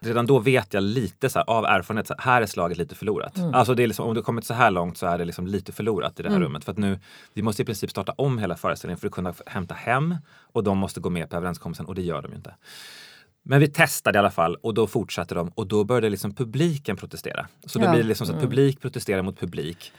Redan 0.00 0.26
då 0.26 0.38
vet 0.38 0.74
jag 0.74 0.82
lite 0.82 1.30
så 1.30 1.38
här, 1.38 1.50
av 1.50 1.64
erfarenhet, 1.64 2.06
så 2.06 2.14
här, 2.18 2.32
här 2.32 2.42
är 2.42 2.46
slaget 2.46 2.78
lite 2.78 2.94
förlorat. 2.94 3.38
Mm. 3.38 3.54
Alltså 3.54 3.74
det 3.74 3.82
är 3.82 3.86
liksom, 3.86 4.08
om 4.08 4.14
det 4.14 4.22
kommit 4.22 4.44
så 4.44 4.54
här 4.54 4.70
långt 4.70 4.98
så 4.98 5.06
är 5.06 5.18
det 5.18 5.24
liksom 5.24 5.46
lite 5.46 5.72
förlorat 5.72 6.20
i 6.20 6.22
det 6.22 6.28
här 6.28 6.36
mm. 6.36 6.48
rummet. 6.48 6.64
För 6.64 6.72
att 6.72 6.78
nu, 6.78 6.98
vi 7.32 7.42
måste 7.42 7.62
i 7.62 7.64
princip 7.64 7.90
starta 7.90 8.12
om 8.12 8.38
hela 8.38 8.56
föreställningen 8.56 8.98
för 8.98 9.06
att 9.06 9.12
kunna 9.12 9.34
hämta 9.46 9.74
hem 9.74 10.16
och 10.52 10.64
de 10.64 10.78
måste 10.78 11.00
gå 11.00 11.10
med 11.10 11.30
på 11.30 11.36
överenskommelsen 11.36 11.86
och 11.86 11.94
det 11.94 12.02
gör 12.02 12.22
de 12.22 12.30
ju 12.30 12.36
inte. 12.36 12.54
Men 13.42 13.60
vi 13.60 13.68
testade 13.68 14.16
i 14.16 14.20
alla 14.20 14.30
fall 14.30 14.56
och 14.56 14.74
då 14.74 14.86
fortsatte 14.86 15.34
de 15.34 15.48
och 15.48 15.66
då 15.66 15.84
började 15.84 16.08
liksom 16.08 16.34
publiken 16.34 16.96
protestera. 16.96 17.46
Så 17.66 17.78
ja. 17.78 17.84
då 17.84 17.90
blir 17.90 18.02
det 18.02 18.08
liksom 18.08 18.26
så 18.26 18.32
att 18.32 18.38
mm. 18.38 18.50
publik 18.50 18.80
protesterar 18.80 19.22
mot 19.22 19.40
publik 19.40 19.92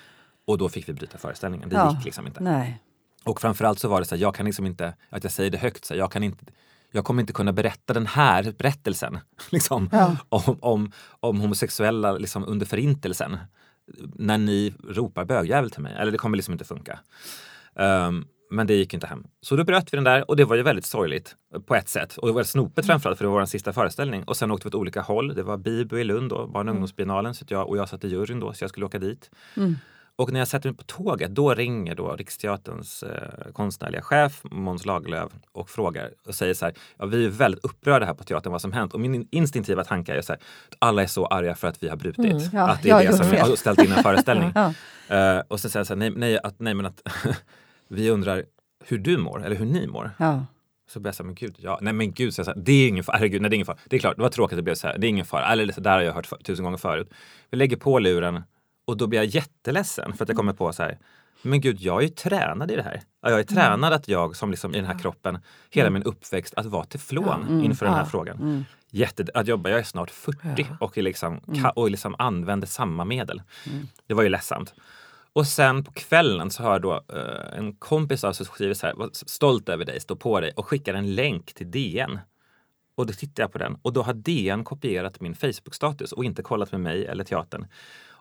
och 0.45 0.57
då 0.57 0.69
fick 0.69 0.89
vi 0.89 0.93
bryta 0.93 1.17
föreställningen. 1.17 1.69
Det 1.69 1.75
ja. 1.75 1.91
gick 1.95 2.05
liksom 2.05 2.27
inte. 2.27 2.43
Nej. 2.43 2.81
Och 3.23 3.41
framförallt 3.41 3.79
så 3.79 3.87
var 3.87 3.99
det 3.99 4.05
så 4.05 4.15
här, 4.15 4.21
jag 4.21 4.35
kan 4.35 4.45
liksom 4.45 4.65
inte, 4.65 4.93
att 5.09 5.23
jag 5.23 5.31
säger 5.31 5.51
det 5.51 5.57
högt, 5.57 5.85
så 5.85 5.93
här, 5.93 5.99
jag 5.99 6.11
kan 6.11 6.23
inte 6.23 6.45
jag 6.91 7.05
kommer 7.05 7.21
inte 7.21 7.33
kunna 7.33 7.53
berätta 7.53 7.93
den 7.93 8.07
här 8.07 8.53
berättelsen 8.57 9.19
liksom, 9.49 9.89
ja. 9.91 10.17
om, 10.29 10.57
om, 10.61 10.91
om 11.19 11.39
homosexuella 11.39 12.11
liksom, 12.11 12.45
under 12.47 12.65
förintelsen 12.65 13.37
när 14.15 14.37
ni 14.37 14.73
ropar 14.89 15.25
bögjävel 15.25 15.71
till 15.71 15.81
mig. 15.81 15.95
Eller 15.97 16.11
det 16.11 16.17
kommer 16.17 16.37
liksom 16.37 16.51
inte 16.51 16.65
funka. 16.65 16.99
Um, 17.73 18.27
men 18.51 18.67
det 18.67 18.73
gick 18.73 18.93
inte 18.93 19.07
hem. 19.07 19.23
Så 19.41 19.55
då 19.55 19.63
bröt 19.63 19.93
vi 19.93 19.97
den 19.97 20.03
där 20.03 20.29
och 20.29 20.35
det 20.35 20.45
var 20.45 20.55
ju 20.55 20.63
väldigt 20.63 20.85
sorgligt 20.85 21.35
på 21.65 21.75
ett 21.75 21.89
sätt. 21.89 22.17
Och 22.17 22.27
det 22.27 22.33
var 22.33 22.43
snopet 22.43 22.85
mm. 22.85 22.87
framförallt 22.87 23.17
för 23.17 23.25
det 23.25 23.29
var 23.29 23.39
vår 23.39 23.45
sista 23.45 23.73
föreställning. 23.73 24.23
Och 24.23 24.37
sen 24.37 24.51
åkte 24.51 24.65
vi 24.65 24.67
åt 24.67 24.75
olika 24.75 25.01
håll. 25.01 25.35
Det 25.35 25.43
var 25.43 25.57
Bibu 25.57 25.99
i 25.99 26.03
Lund 26.03 26.31
och 26.31 26.49
barn 26.49 26.55
och 26.55 26.61
mm. 26.61 26.73
ungdomsbiennalen 26.73 27.33
så 27.33 27.45
jag, 27.47 27.69
och 27.69 27.77
jag 27.77 27.89
satt 27.89 28.03
i 28.03 28.07
juryn 28.07 28.39
då 28.39 28.53
så 28.53 28.63
jag 28.63 28.69
skulle 28.69 28.85
åka 28.85 28.99
dit. 28.99 29.29
Mm. 29.57 29.75
Och 30.18 30.32
när 30.32 30.39
jag 30.39 30.47
sätter 30.47 30.70
mig 30.70 30.78
på 30.78 30.84
tåget 30.84 31.32
då 31.32 31.53
ringer 31.53 31.95
då 31.95 32.16
Riksteaterns 32.16 33.03
eh, 33.03 33.51
konstnärliga 33.53 34.01
chef 34.01 34.41
Måns 34.43 34.86
Lagerlöf 34.86 35.32
och 35.51 35.70
frågar 35.70 36.11
och 36.28 36.36
säger 36.36 36.53
så 36.53 36.66
här, 36.66 36.74
ja, 36.97 37.05
vi 37.05 37.26
är 37.26 37.30
väldigt 37.30 37.66
upprörda 37.66 38.05
här 38.05 38.13
på 38.13 38.24
teatern 38.24 38.51
vad 38.51 38.61
som 38.61 38.72
hänt. 38.72 38.93
Och 38.93 38.99
min 38.99 39.28
instinktiva 39.32 39.84
tanke 39.84 40.13
är 40.13 40.22
så 40.22 40.34
här, 40.34 40.41
alla 40.80 41.03
är 41.03 41.07
så 41.07 41.26
arga 41.26 41.55
för 41.55 41.68
att 41.68 41.84
vi 41.84 41.89
har 41.89 41.97
brutit. 41.97 42.26
Mm, 42.26 42.43
ja, 42.53 42.70
att 42.70 42.84
det 42.84 42.89
är 42.89 43.07
det 43.07 43.13
som 43.13 43.28
har 43.28 43.55
ställt 43.55 43.84
in 43.84 43.91
en 43.91 44.03
föreställning. 44.03 44.51
ja. 45.07 45.38
uh, 45.38 45.43
och 45.47 45.59
sen 45.59 45.72
säger 45.72 45.80
jag 45.80 45.88
så 45.88 45.93
här, 45.93 45.99
nej, 45.99 46.13
nej, 46.16 46.39
att, 46.43 46.59
nej 46.59 46.74
men 46.74 46.86
att 46.86 47.01
vi 47.88 48.09
undrar 48.09 48.43
hur 48.86 48.97
du 48.97 49.18
mår 49.18 49.45
eller 49.45 49.55
hur 49.55 49.66
ni 49.66 49.88
mår. 49.88 50.11
Ja. 50.18 50.45
Så 50.89 50.99
började 50.99 51.07
jag 51.07 51.16
säga, 51.16 51.26
men 51.26 51.36
gud, 51.36 51.55
ja, 51.59 51.80
nej 51.82 51.93
men 51.93 52.13
gud, 52.13 52.34
så 52.34 52.39
jag 52.39 52.45
sa, 52.45 52.53
det 52.53 52.72
är 52.72 52.88
ingen 52.88 53.03
fara, 53.03 53.18
herregud, 53.18 53.41
nej 53.41 53.49
det 53.49 53.53
är 53.53 53.57
ingen 53.57 53.66
fara. 53.66 53.78
Det 53.86 53.95
är 53.95 53.99
klart, 53.99 54.16
det 54.16 54.22
var 54.22 54.30
tråkigt 54.30 54.53
att 54.53 54.57
det 54.57 54.63
blev 54.63 54.76
så 54.76 54.88
här, 54.88 54.97
det 54.97 55.07
är 55.07 55.09
ingen 55.09 55.26
fara. 55.26 55.51
Eller 55.51 55.66
det 55.66 55.82
där 55.82 55.91
har 55.91 56.01
jag 56.01 56.13
hört 56.13 56.26
för, 56.26 56.38
tusen 56.38 56.66
gånger 56.66 56.78
förut. 56.78 57.09
Vi 57.49 57.57
lägger 57.57 57.78
på 57.78 57.99
luren 57.99 58.43
och 58.86 58.97
då 58.97 59.07
blir 59.07 59.19
jag 59.19 59.25
jätteledsen 59.25 60.13
för 60.13 60.23
att 60.23 60.29
jag 60.29 60.38
kommer 60.38 60.53
på 60.53 60.73
så 60.73 60.83
här, 60.83 60.97
men 61.41 61.61
gud, 61.61 61.81
jag 61.81 61.97
är 61.97 62.01
ju 62.01 62.09
tränad 62.09 62.71
i 62.71 62.75
det 62.75 62.83
här. 62.83 63.01
Jag 63.21 63.31
är 63.31 63.36
mm. 63.36 63.45
tränad 63.45 63.93
att 63.93 64.07
jag 64.07 64.36
som 64.36 64.51
liksom 64.51 64.75
i 64.75 64.77
den 64.77 64.86
här 64.86 64.99
kroppen, 64.99 65.39
hela 65.69 65.88
mm. 65.88 65.93
min 65.93 66.03
uppväxt, 66.03 66.53
att 66.57 66.65
vara 66.65 66.86
teflon 66.86 67.41
mm. 67.41 67.63
inför 67.63 67.86
den 67.86 67.95
här 67.95 68.05
frågan. 68.05 68.38
Mm. 68.38 68.65
Jätte, 68.89 69.25
att 69.33 69.47
jobba, 69.47 69.69
jag 69.69 69.79
är 69.79 69.83
snart 69.83 70.09
40 70.09 70.67
och, 70.79 70.97
liksom, 70.97 71.41
mm. 71.47 71.71
och 71.75 71.91
liksom 71.91 72.15
använder 72.19 72.67
samma 72.67 73.05
medel. 73.05 73.41
Mm. 73.65 73.88
Det 74.07 74.13
var 74.13 74.23
ju 74.23 74.29
ledsamt. 74.29 74.73
Och 75.33 75.47
sen 75.47 75.83
på 75.83 75.91
kvällen 75.91 76.51
så 76.51 76.63
har 76.63 76.79
då 76.79 76.93
uh, 76.93 77.57
en 77.57 77.73
kompis 77.73 78.23
av 78.23 78.29
oss 78.29 78.47
skrivit 78.47 78.77
så 78.77 78.88
här, 78.88 78.93
var 78.93 79.09
stolt 79.13 79.69
över 79.69 79.86
dig, 79.86 79.99
stå 79.99 80.15
på 80.15 80.39
dig 80.39 80.51
och 80.55 80.65
skickar 80.65 80.93
en 80.93 81.15
länk 81.15 81.53
till 81.53 81.71
DN. 81.71 82.19
Och 82.95 83.05
då 83.05 83.13
tittar 83.13 83.43
jag 83.43 83.51
på 83.51 83.57
den 83.57 83.77
och 83.81 83.93
då 83.93 84.01
har 84.01 84.13
DN 84.13 84.63
kopierat 84.63 85.21
min 85.21 85.36
Facebook-status 85.36 86.11
och 86.11 86.25
inte 86.25 86.43
kollat 86.43 86.71
med 86.71 86.81
mig 86.81 87.05
eller 87.05 87.23
teatern. 87.23 87.67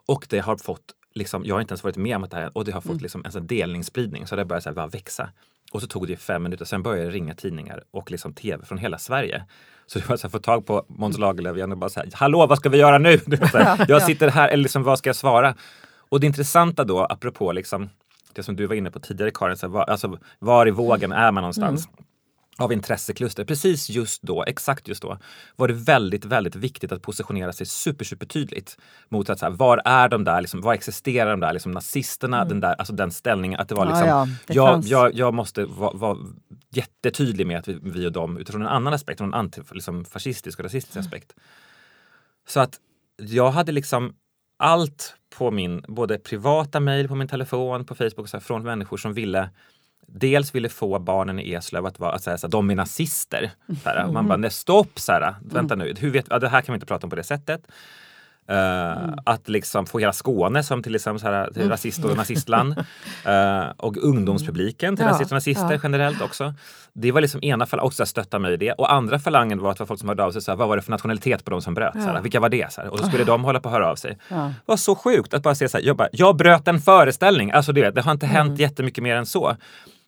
Och 0.07 0.25
det 0.29 0.39
har 0.39 0.57
fått, 0.57 0.81
liksom, 1.13 1.45
jag 1.45 1.55
har 1.55 1.61
inte 1.61 1.71
ens 1.71 1.83
varit 1.83 1.97
med 1.97 2.15
om 2.15 2.27
det 2.31 2.37
här 2.37 2.57
och 2.57 2.65
det 2.65 2.71
har 2.71 2.81
fått 2.81 2.91
mm. 2.91 3.01
liksom, 3.01 3.25
en 3.35 3.47
delningsspridning 3.47 4.27
så 4.27 4.35
det 4.35 4.45
började 4.45 4.61
så 4.61 4.69
här, 4.69 4.75
bara 4.75 4.87
växa. 4.87 5.29
Och 5.71 5.81
så 5.81 5.87
tog 5.87 6.07
det 6.07 6.17
fem 6.17 6.43
minuter, 6.43 6.65
sen 6.65 6.83
började 6.83 7.05
det 7.05 7.11
ringa 7.11 7.33
tidningar 7.33 7.83
och 7.91 8.11
liksom 8.11 8.33
tv 8.33 8.65
från 8.65 8.77
hela 8.77 8.97
Sverige. 8.97 9.43
Så 9.87 9.99
det 9.99 10.09
var 10.09 10.17
så 10.17 10.27
att 10.27 10.31
få 10.31 10.39
tag 10.39 10.65
på 10.65 10.85
Måns 10.87 11.17
Lagerlöf 11.17 11.57
igen 11.57 11.71
och 11.71 11.77
bara 11.77 11.89
så 11.89 11.99
här, 11.99 12.09
hallå 12.13 12.47
vad 12.47 12.57
ska 12.57 12.69
vi 12.69 12.77
göra 12.77 12.97
nu? 12.97 13.19
Här, 13.41 13.85
jag 13.87 14.01
sitter 14.01 14.29
här, 14.29 14.49
eller 14.49 14.63
liksom, 14.63 14.83
vad 14.83 14.99
ska 14.99 15.09
jag 15.09 15.15
svara? 15.15 15.55
Och 16.09 16.19
det 16.19 16.27
intressanta 16.27 16.83
då, 16.83 17.05
apropå 17.05 17.51
liksom, 17.51 17.89
det 18.33 18.43
som 18.43 18.55
du 18.55 18.65
var 18.65 18.75
inne 18.75 18.91
på 18.91 18.99
tidigare 18.99 19.31
Karin, 19.31 19.57
så 19.57 19.67
var, 19.67 19.83
alltså, 19.83 20.17
var 20.39 20.67
i 20.67 20.71
vågen 20.71 21.11
är 21.11 21.31
man 21.31 21.41
någonstans? 21.41 21.87
Mm 21.87 22.05
av 22.57 22.73
intressekluster. 22.73 23.45
Precis 23.45 23.89
just 23.89 24.21
då, 24.21 24.43
exakt 24.43 24.87
just 24.87 25.01
då, 25.01 25.17
var 25.55 25.67
det 25.67 25.73
väldigt, 25.73 26.25
väldigt 26.25 26.55
viktigt 26.55 26.91
att 26.91 27.01
positionera 27.01 27.53
sig 27.53 27.65
super, 27.65 28.05
super 28.05 28.25
tydligt 28.25 28.77
mot 29.09 29.29
att 29.29 29.39
så 29.39 29.45
här, 29.45 29.51
var 29.51 29.81
är 29.85 30.09
de 30.09 30.23
där, 30.23 30.41
liksom, 30.41 30.61
var 30.61 30.73
existerar 30.73 31.31
de 31.31 31.39
där 31.39 31.53
liksom, 31.53 31.71
nazisterna, 31.71 32.37
mm. 32.37 32.49
den, 32.49 32.59
där, 32.59 32.75
alltså 32.75 32.93
den 32.93 33.11
ställningen. 33.11 33.59
Att 33.59 33.69
det 33.69 33.75
var 33.75 33.85
liksom, 33.85 34.07
ja, 34.07 34.27
ja, 34.27 34.35
det 34.47 34.53
jag, 34.53 34.83
jag, 34.83 35.15
jag, 35.15 35.33
måste 35.33 35.65
vara 35.65 35.97
var 35.97 36.17
jättetydlig 36.71 37.47
med 37.47 37.59
att 37.59 37.67
vi, 37.67 37.79
vi 37.83 38.07
och 38.07 38.11
dem 38.11 38.37
utifrån 38.37 38.61
en 38.61 38.67
annan 38.67 38.93
aspekt, 38.93 39.21
en 39.21 39.33
antifascistisk 39.33 40.45
liksom, 40.45 40.59
och 40.59 40.63
rasistisk 40.63 40.95
mm. 40.95 41.05
aspekt. 41.05 41.33
Så 42.47 42.59
att 42.59 42.79
jag 43.17 43.51
hade 43.51 43.71
liksom 43.71 44.13
allt 44.57 45.15
på 45.37 45.51
min, 45.51 45.83
både 45.87 46.17
privata 46.17 46.79
mejl 46.79 47.07
på 47.07 47.15
min 47.15 47.27
telefon, 47.27 47.85
på 47.85 47.95
Facebook, 47.95 48.29
så 48.29 48.37
här, 48.37 48.41
från 48.41 48.63
människor 48.63 48.97
som 48.97 49.13
ville 49.13 49.49
dels 50.07 50.55
ville 50.55 50.69
få 50.69 50.99
barnen 50.99 51.39
i 51.39 51.53
Eslöv 51.53 51.85
att, 51.85 51.99
vara, 51.99 52.11
att 52.11 52.23
säga 52.23 52.37
att 52.43 52.51
de 52.51 52.69
är 52.69 52.75
nazister. 52.75 53.51
Såhär. 53.83 53.97
Mm. 53.97 54.13
Man 54.13 54.27
bara, 54.27 54.37
nej 54.37 54.51
stopp, 54.51 54.99
såhär. 54.99 55.35
vänta 55.41 55.75
nu, 55.75 55.93
hur 55.99 56.11
vet, 56.11 56.25
ja, 56.29 56.39
det 56.39 56.49
här 56.49 56.61
kan 56.61 56.73
vi 56.73 56.75
inte 56.75 56.85
prata 56.85 57.05
om 57.05 57.09
på 57.09 57.15
det 57.15 57.23
sättet. 57.23 57.67
Uh, 58.51 59.03
mm. 59.03 59.19
Att 59.25 59.49
liksom 59.49 59.85
få 59.85 59.99
hela 59.99 60.13
Skåne 60.13 60.63
som 60.63 60.83
till, 60.83 60.91
liksom, 60.91 61.19
så 61.19 61.27
här, 61.27 61.47
till 61.47 61.61
mm. 61.61 61.71
rasist 61.71 62.05
och 62.05 62.17
nazistland. 62.17 62.77
uh, 62.77 63.71
och 63.77 63.97
ungdomspubliken 63.97 64.95
till 64.95 65.05
ja, 65.05 65.11
rasister 65.11 65.35
och 65.35 65.37
nazister 65.37 65.71
ja. 65.71 65.79
generellt 65.83 66.21
också. 66.21 66.53
Det 66.93 67.11
var 67.11 67.21
liksom 67.21 67.43
ena 67.43 67.65
falangen, 67.65 67.87
också 67.87 68.05
stötta 68.05 68.39
mig 68.39 68.53
i 68.53 68.57
det. 68.57 68.71
Och 68.71 68.93
andra 68.93 69.19
falangen 69.19 69.59
var 69.59 69.71
att 69.71 69.77
det 69.77 69.81
var 69.81 69.87
folk 69.87 69.99
som 69.99 70.09
hörde 70.09 70.23
av 70.23 70.31
sig. 70.31 70.41
Så 70.41 70.51
här, 70.51 70.57
vad 70.57 70.67
var 70.67 70.75
det 70.75 70.81
för 70.81 70.91
nationalitet 70.91 71.45
på 71.45 71.51
de 71.51 71.61
som 71.61 71.73
bröt? 71.73 71.91
Ja. 71.95 72.01
Så 72.01 72.07
här, 72.07 72.21
vilka 72.21 72.39
var 72.39 72.49
det? 72.49 72.73
Så 72.73 72.81
här, 72.81 72.89
och 72.89 72.99
så 72.99 73.07
skulle 73.07 73.23
de 73.23 73.43
hålla 73.43 73.59
på 73.59 73.69
att 73.69 73.73
höra 73.73 73.91
av 73.91 73.95
sig. 73.95 74.17
Det 74.29 74.53
var 74.65 74.77
så 74.77 74.95
sjukt 74.95 75.33
att 75.33 75.43
bara 75.43 75.55
se 75.55 75.69
så 75.69 75.77
här, 75.77 75.85
jag, 75.85 75.97
bara, 75.97 76.09
jag 76.11 76.35
bröt 76.35 76.67
en 76.67 76.81
föreställning. 76.81 77.51
Alltså 77.51 77.71
det, 77.71 77.91
det 77.91 78.01
har 78.01 78.11
inte 78.11 78.25
mm. 78.25 78.35
hänt 78.35 78.59
jättemycket 78.59 79.03
mer 79.03 79.15
än 79.15 79.25
så. 79.25 79.55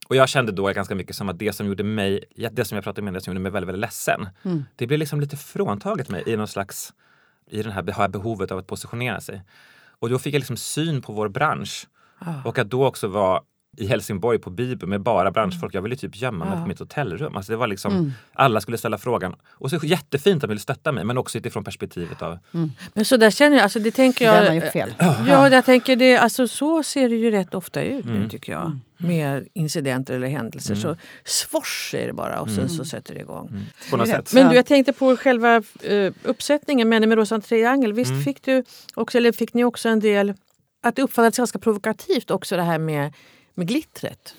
Och 0.08 0.16
jag 0.16 0.30
kände 0.30 0.52
då 0.52 0.68
ganska 0.68 0.96
mycket 0.96 1.16
som 1.16 1.30
att 1.30 1.40
det 1.40 1.54
som 1.54 1.68
gjorde 1.68 1.84
mig, 1.84 2.24
det 2.52 2.66
som 2.66 2.76
jag 2.76 2.84
pratade 2.84 3.02
med, 3.02 3.14
det 3.14 3.22
som 3.22 3.34
gjorde 3.34 3.42
mig 3.42 3.52
väldigt, 3.52 3.68
väldigt 3.68 3.82
ledsen. 3.82 4.30
Mm. 4.46 4.66
Det 4.76 4.88
blev 4.88 5.00
liksom 5.00 5.22
lite 5.22 5.38
fråntaget 5.38 6.10
mig 6.10 6.24
i 6.26 6.38
någon 6.38 6.48
slags, 6.48 6.94
i 7.48 7.64
den 7.64 7.72
här, 7.72 8.08
behovet 8.08 8.52
av 8.52 8.58
att 8.58 8.68
positionera 8.68 9.22
sig. 9.22 9.41
Och 10.00 10.10
då 10.10 10.20
fick 10.20 10.36
jag 10.36 10.39
liksom 10.39 10.58
syn 10.58 11.02
på 11.02 11.14
vår 11.14 11.30
bransch. 11.30 11.88
Ah. 12.20 12.43
Och 12.45 12.58
att 12.58 12.70
då 12.70 12.86
också 12.86 13.08
vara 13.08 13.41
i 13.78 13.88
Helsingborg 13.88 14.40
på 14.40 14.50
Bibel 14.50 14.90
med 14.90 15.02
bara 15.02 15.32
branschfolk. 15.32 15.74
Jag 15.74 15.82
ville 15.82 15.96
typ 15.96 16.16
gömma 16.16 16.46
mig 16.46 16.54
ja. 16.56 16.62
på 16.62 16.68
mitt 16.68 16.80
hotellrum. 16.80 17.36
Alltså 17.36 17.52
det 17.52 17.58
var 17.58 17.68
liksom, 17.68 17.92
mm. 17.92 18.12
Alla 18.34 18.62
skulle 18.62 18.78
ställa 18.78 18.98
frågan. 18.98 19.36
Och 19.50 19.70
så 19.70 19.80
jättefint 19.84 20.36
att 20.36 20.42
de 20.42 20.48
ville 20.48 20.60
stötta 20.60 20.92
mig 20.92 21.04
men 21.04 21.18
också 21.18 21.38
utifrån 21.38 21.64
perspektivet 21.64 22.22
av... 22.22 22.40
Mm. 22.54 22.72
Men 22.94 23.06
så 23.06 23.18
där 23.18 23.32
känner 23.32 23.58
jag, 23.58 23.64
alltså 23.64 23.80
det 23.80 23.92
tänker 23.92 24.26
jag... 24.26 24.44
Det 24.44 24.60
har 24.60 24.72
fel. 24.72 24.94
Ja, 25.00 25.50
jag 25.50 25.66
tänker 25.66 25.96
det, 25.96 26.18
alltså 26.18 26.48
så 26.48 26.84
ser 26.84 27.10
det 27.10 27.16
ju 27.16 27.32
rätt 27.32 27.54
ofta 27.54 27.82
ut 27.82 28.06
nu 28.06 28.16
mm. 28.16 28.30
tycker 28.30 28.52
jag. 28.52 28.80
Med 28.98 29.48
incidenter 29.54 30.14
eller 30.14 30.28
händelser. 30.28 30.74
Mm. 30.74 30.82
Så 30.82 30.96
svors 31.26 31.94
är 31.98 32.08
det 32.08 32.14
bara 32.14 32.42
och 32.42 32.50
sen 32.50 32.58
mm. 32.58 32.70
så 32.70 32.86
sätter 32.86 33.14
det 33.14 33.20
igång. 33.20 33.48
Mm. 33.48 33.64
På 33.90 33.98
något 33.98 34.08
sätt. 34.08 34.34
Men 34.34 34.50
du, 34.50 34.56
jag 34.56 34.66
tänkte 34.66 34.94
på 34.94 35.18
själva 35.18 35.64
uh, 35.92 36.12
uppsättningen 36.24 36.90
Männen 36.90 37.10
med 37.10 37.18
rosa 37.18 37.42
triangel. 37.42 37.94
Visst 37.94 38.24
fick 38.24 38.42
du 38.42 38.64
också, 38.94 39.18
eller 39.18 39.32
fick 39.32 39.54
ni 39.54 39.64
också 39.64 39.90
en 39.90 40.00
del 40.00 40.34
att 40.84 40.96
det 40.96 41.02
uppfattades 41.02 41.38
ganska 41.38 41.60
provokativt 41.60 42.32
också 42.32 42.56
det 42.56 42.64
här 42.64 42.80
med 42.80 43.14
med 43.58 43.68
glittret? 43.68 44.36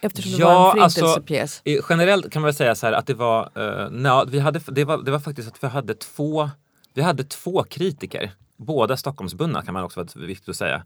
Eftersom 0.00 0.32
det 0.32 0.38
ja, 0.38 0.48
var 0.48 0.84
en 0.84 0.90
förintelsepjäs. 0.90 1.62
Alltså, 1.66 1.92
generellt 1.92 2.32
kan 2.32 2.42
man 2.42 2.54
säga 2.54 2.74
så 2.74 2.86
här 2.86 2.92
att 2.92 3.06
det 3.06 3.14
var, 3.14 3.50
uh, 3.58 3.90
na, 3.90 4.24
vi 4.24 4.38
hade, 4.38 4.60
det, 4.66 4.84
var, 4.84 5.02
det 5.02 5.10
var 5.10 5.18
faktiskt 5.18 5.48
att 5.48 5.64
vi 5.64 5.66
hade 5.66 5.94
två, 5.94 6.50
vi 6.94 7.02
hade 7.02 7.24
två 7.24 7.62
kritiker. 7.62 8.32
Båda 8.56 8.96
Stockholmsbundna 8.96 9.62
kan 9.62 9.74
man 9.74 9.84
också 9.84 10.00
vara 10.00 10.26
viktigt 10.26 10.48
att 10.48 10.56
säga 10.56 10.76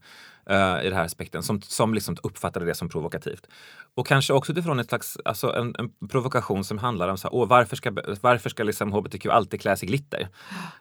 uh, 0.51 0.85
i 0.85 0.89
den 0.89 0.93
här 0.93 1.05
aspekten 1.05 1.43
som, 1.43 1.63
som 1.63 1.95
liksom 1.95 2.17
uppfattade 2.23 2.67
det 2.67 2.75
som 2.75 2.89
provokativt. 2.89 3.47
Och 3.95 4.07
kanske 4.07 4.33
också 4.33 4.53
utifrån 4.53 4.81
ett 4.81 4.89
slags, 4.89 5.19
alltså 5.25 5.53
en, 5.53 5.75
en 5.79 6.09
provokation 6.09 6.65
som 6.65 6.79
handlar 6.79 7.09
om 7.09 7.19
så 7.19 7.29
här, 7.29 7.35
åh, 7.35 7.49
varför 7.49 7.77
ska, 7.77 7.93
varför 8.21 8.51
ska 8.51 8.63
liksom 8.63 8.93
hbtq 8.93 9.27
alltid 9.27 9.61
klä 9.61 9.77
sig 9.77 9.89
i 9.89 9.91
glitter? 9.91 10.29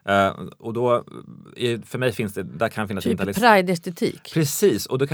Uh, 0.10 0.47
och 0.57 0.74
då, 0.74 1.03
för 1.86 1.97
mig 1.97 2.12
finns 2.12 2.34
det, 2.34 2.43
där 2.43 2.70
kan 2.70 2.88
finnas... 2.88 3.03
Typ 3.03 3.36
pride-estetik? 3.36 4.32
Precis, 4.34 4.86
och, 4.86 4.97
då 4.97 5.05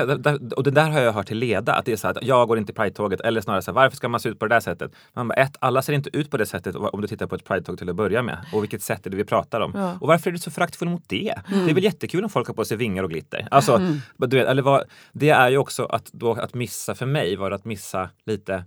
och 0.55 0.63
det 0.63 0.71
där 0.71 0.89
har 0.89 0.99
jag 0.99 1.13
hört 1.13 1.27
till 1.27 1.37
leda, 1.37 1.73
att 1.73 1.85
det 1.85 1.91
är 1.91 1.95
så 1.95 2.07
här, 2.07 2.17
att 2.17 2.23
jag 2.23 2.47
går 2.47 2.57
inte 2.57 2.71
i 2.71 2.75
pride-tåget 2.75 3.21
eller 3.21 3.41
snarare 3.41 3.61
så 3.61 3.71
här, 3.71 3.75
varför 3.75 3.97
ska 3.97 4.09
man 4.09 4.19
se 4.19 4.29
ut 4.29 4.39
på 4.39 4.47
det 4.47 4.55
där 4.55 4.59
sättet? 4.59 4.91
Man 5.13 5.27
bara, 5.27 5.33
ett, 5.33 5.57
alla 5.59 5.81
ser 5.81 5.93
inte 5.93 6.17
ut 6.17 6.31
på 6.31 6.37
det 6.37 6.45
sättet 6.45 6.75
om 6.75 7.01
du 7.01 7.07
tittar 7.07 7.27
på 7.27 7.35
ett 7.35 7.43
pride-tåg 7.43 7.77
till 7.77 7.89
att 7.89 7.95
börja 7.95 8.21
med. 8.21 8.45
Och 8.53 8.63
vilket 8.63 8.81
sätt 8.81 9.05
är 9.05 9.09
det 9.09 9.17
vi 9.17 9.25
pratar 9.25 9.61
om? 9.61 9.71
Ja. 9.75 9.97
Och 10.01 10.07
varför 10.07 10.29
är 10.29 10.31
du 10.31 10.39
så 10.39 10.51
föraktfull 10.51 10.89
mot 10.89 11.03
det? 11.07 11.33
Mm. 11.47 11.65
Det 11.65 11.71
är 11.71 11.75
väl 11.75 11.83
jättekul 11.83 12.23
om 12.23 12.29
folk 12.29 12.47
har 12.47 12.53
på 12.53 12.65
sig 12.65 12.77
vingar 12.77 13.03
och 13.03 13.09
glitter. 13.09 13.47
Alltså, 13.51 13.75
mm. 13.75 14.01
du 14.17 14.37
vet, 14.37 14.47
eller 14.47 14.61
vad, 14.61 14.83
det 15.11 15.29
är 15.29 15.49
ju 15.49 15.57
också 15.57 15.85
att, 15.85 16.09
då, 16.11 16.33
att 16.33 16.53
missa, 16.53 16.95
för 16.95 17.05
mig 17.05 17.35
var 17.35 17.51
att 17.51 17.65
missa 17.65 17.84
lite 18.25 18.63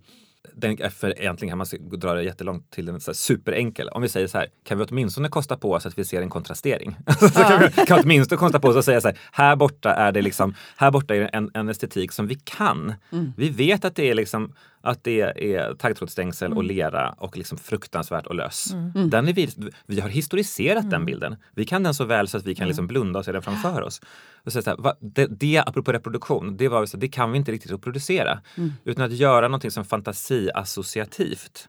den, 0.54 0.90
för 0.90 1.20
egentligen 1.20 1.50
kan 1.50 1.58
man 1.58 1.98
dra 2.00 2.14
det 2.14 2.22
jättelångt 2.22 2.70
till 2.70 2.88
en 2.88 3.00
så 3.00 3.14
superenkel. 3.14 3.88
Om 3.88 4.02
vi 4.02 4.08
säger 4.08 4.26
så 4.26 4.38
här, 4.38 4.46
kan 4.64 4.78
vi 4.78 4.84
åtminstone 4.84 5.28
kosta 5.28 5.56
på 5.56 5.72
oss 5.72 5.86
att 5.86 5.98
vi 5.98 6.04
ser 6.04 6.22
en 6.22 6.30
kontrastering? 6.30 6.96
Ja. 7.20 7.44
kan 7.48 7.60
vi 7.60 7.86
kan 7.86 8.00
åtminstone 8.00 8.38
kosta 8.38 8.60
på 8.60 8.68
oss 8.68 8.76
att 8.76 8.84
säga 8.84 9.00
så 9.00 9.08
här, 9.08 9.18
här 9.32 9.56
borta 9.56 9.94
är 9.94 10.12
det 10.12 10.22
liksom, 10.22 10.54
här 10.76 10.90
borta 10.90 11.14
är 11.14 11.30
en, 11.32 11.50
en 11.54 11.68
estetik 11.68 12.12
som 12.12 12.26
vi 12.26 12.34
kan. 12.34 12.94
Mm. 13.12 13.32
Vi 13.36 13.50
vet 13.50 13.84
att 13.84 13.96
det 13.96 14.10
är 14.10 14.14
liksom 14.14 14.52
att 14.80 15.04
det 15.04 15.20
är 15.20 15.74
taggtrådsstängsel 15.74 16.46
mm. 16.46 16.58
och 16.58 16.64
lera 16.64 17.10
och 17.10 17.36
liksom 17.36 17.58
fruktansvärt 17.58 18.26
och 18.26 18.34
löss. 18.34 18.72
Mm. 18.72 18.92
mm. 18.94 19.10
Den 19.10 19.28
är 19.28 19.32
vi, 19.32 19.48
vi 19.86 20.00
har 20.00 20.08
historiserat 20.08 20.82
mm. 20.82 20.90
den 20.90 21.06
bilden. 21.06 21.36
Vi 21.54 21.64
kan 21.64 21.82
den 21.82 21.94
så 21.94 22.04
väl 22.04 22.28
så 22.28 22.36
att 22.36 22.46
vi 22.46 22.54
kan 22.54 22.62
mm. 22.62 22.68
liksom 22.68 22.86
blunda 22.86 23.18
och 23.18 23.24
se 23.24 23.32
den 23.32 23.42
framför 23.42 23.82
oss. 23.82 24.00
Och 24.44 24.52
så, 24.52 24.62
så 24.62 24.70
här, 24.70 24.76
va, 24.76 24.94
det, 25.00 25.26
det, 25.26 25.62
apropå 25.66 25.92
reproduktion, 25.92 26.56
det, 26.56 26.68
var 26.68 26.86
så, 26.86 26.96
det 26.96 27.08
kan 27.08 27.32
vi 27.32 27.38
inte 27.38 27.52
riktigt 27.52 27.72
reproducera. 27.72 28.40
Mm. 28.56 28.72
Utan 28.84 29.04
att 29.04 29.12
göra 29.12 29.48
någonting 29.48 29.70
som 29.70 29.84
fantasiassociativt. 29.84 31.68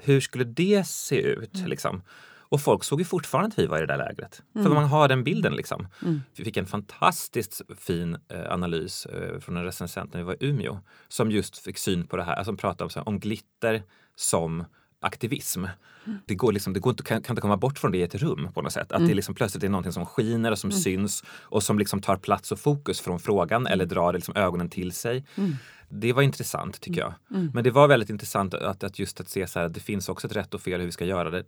Hur 0.00 0.20
skulle 0.20 0.44
det 0.44 0.86
se 0.86 1.20
ut? 1.20 1.66
Liksom? 1.66 2.02
Och 2.48 2.60
folk 2.60 2.84
såg 2.84 3.00
ju 3.00 3.04
fortfarande 3.04 3.48
att 3.48 3.58
vi 3.58 3.66
var 3.66 3.78
i 3.78 3.80
det 3.80 3.86
där 3.86 3.96
lägret. 3.96 4.42
Mm. 4.54 4.66
För 4.66 4.74
man 4.74 4.84
har 4.84 5.08
den 5.08 5.24
bilden 5.24 5.52
liksom. 5.52 5.88
Mm. 6.02 6.20
Vi 6.36 6.44
fick 6.44 6.56
en 6.56 6.66
fantastiskt 6.66 7.62
fin 7.78 8.18
eh, 8.28 8.52
analys 8.52 9.06
eh, 9.06 9.40
från 9.40 9.56
en 9.56 9.64
recensent 9.64 10.12
när 10.12 10.20
vi 10.20 10.26
var 10.26 10.42
i 10.42 10.46
Umeå 10.46 10.78
som 11.08 11.30
just 11.30 11.58
fick 11.58 11.78
syn 11.78 12.06
på 12.06 12.16
det 12.16 12.24
här, 12.24 12.34
alltså 12.34 12.56
pratade 12.56 12.84
om, 12.84 12.90
så 12.90 12.98
här, 12.98 13.08
om 13.08 13.20
glitter 13.20 13.82
som 14.16 14.64
aktivism. 15.00 15.64
Mm. 16.04 16.18
Det, 16.26 16.34
går 16.34 16.52
liksom, 16.52 16.72
det 16.72 16.80
går 16.80 16.90
inte, 16.90 17.02
kan, 17.02 17.22
kan 17.22 17.32
inte 17.34 17.40
komma 17.40 17.56
bort 17.56 17.78
från 17.78 17.92
det 17.92 17.98
i 17.98 18.02
ett 18.02 18.14
rum 18.14 18.48
på 18.54 18.62
något 18.62 18.72
sätt. 18.72 18.92
Att 18.92 18.98
mm. 18.98 19.08
det 19.08 19.14
liksom 19.14 19.34
plötsligt 19.34 19.64
är 19.64 19.68
någonting 19.68 19.92
som 19.92 20.06
skiner 20.06 20.50
och 20.50 20.58
som 20.58 20.70
mm. 20.70 20.80
syns 20.80 21.24
och 21.28 21.62
som 21.62 21.78
liksom 21.78 22.00
tar 22.00 22.16
plats 22.16 22.52
och 22.52 22.58
fokus 22.58 23.00
från 23.00 23.18
frågan 23.18 23.66
eller 23.66 23.86
drar 23.86 24.12
liksom 24.12 24.36
ögonen 24.36 24.68
till 24.68 24.92
sig. 24.92 25.24
Mm. 25.34 25.56
Det 25.88 26.12
var 26.12 26.22
intressant 26.22 26.80
tycker 26.80 27.00
jag. 27.00 27.14
Mm. 27.30 27.50
Men 27.54 27.64
det 27.64 27.70
var 27.70 27.88
väldigt 27.88 28.10
intressant 28.10 28.54
att, 28.54 28.84
att 28.84 28.98
just 28.98 29.20
att 29.20 29.28
se 29.28 29.46
så 29.46 29.60
här, 29.60 29.68
det 29.68 29.80
finns 29.80 30.08
också 30.08 30.26
ett 30.26 30.36
rätt 30.36 30.54
och 30.54 30.60
fel 30.60 30.80
hur 30.80 30.86
vi 30.86 30.92
ska 30.92 31.04
göra 31.04 31.30
det 31.30 31.44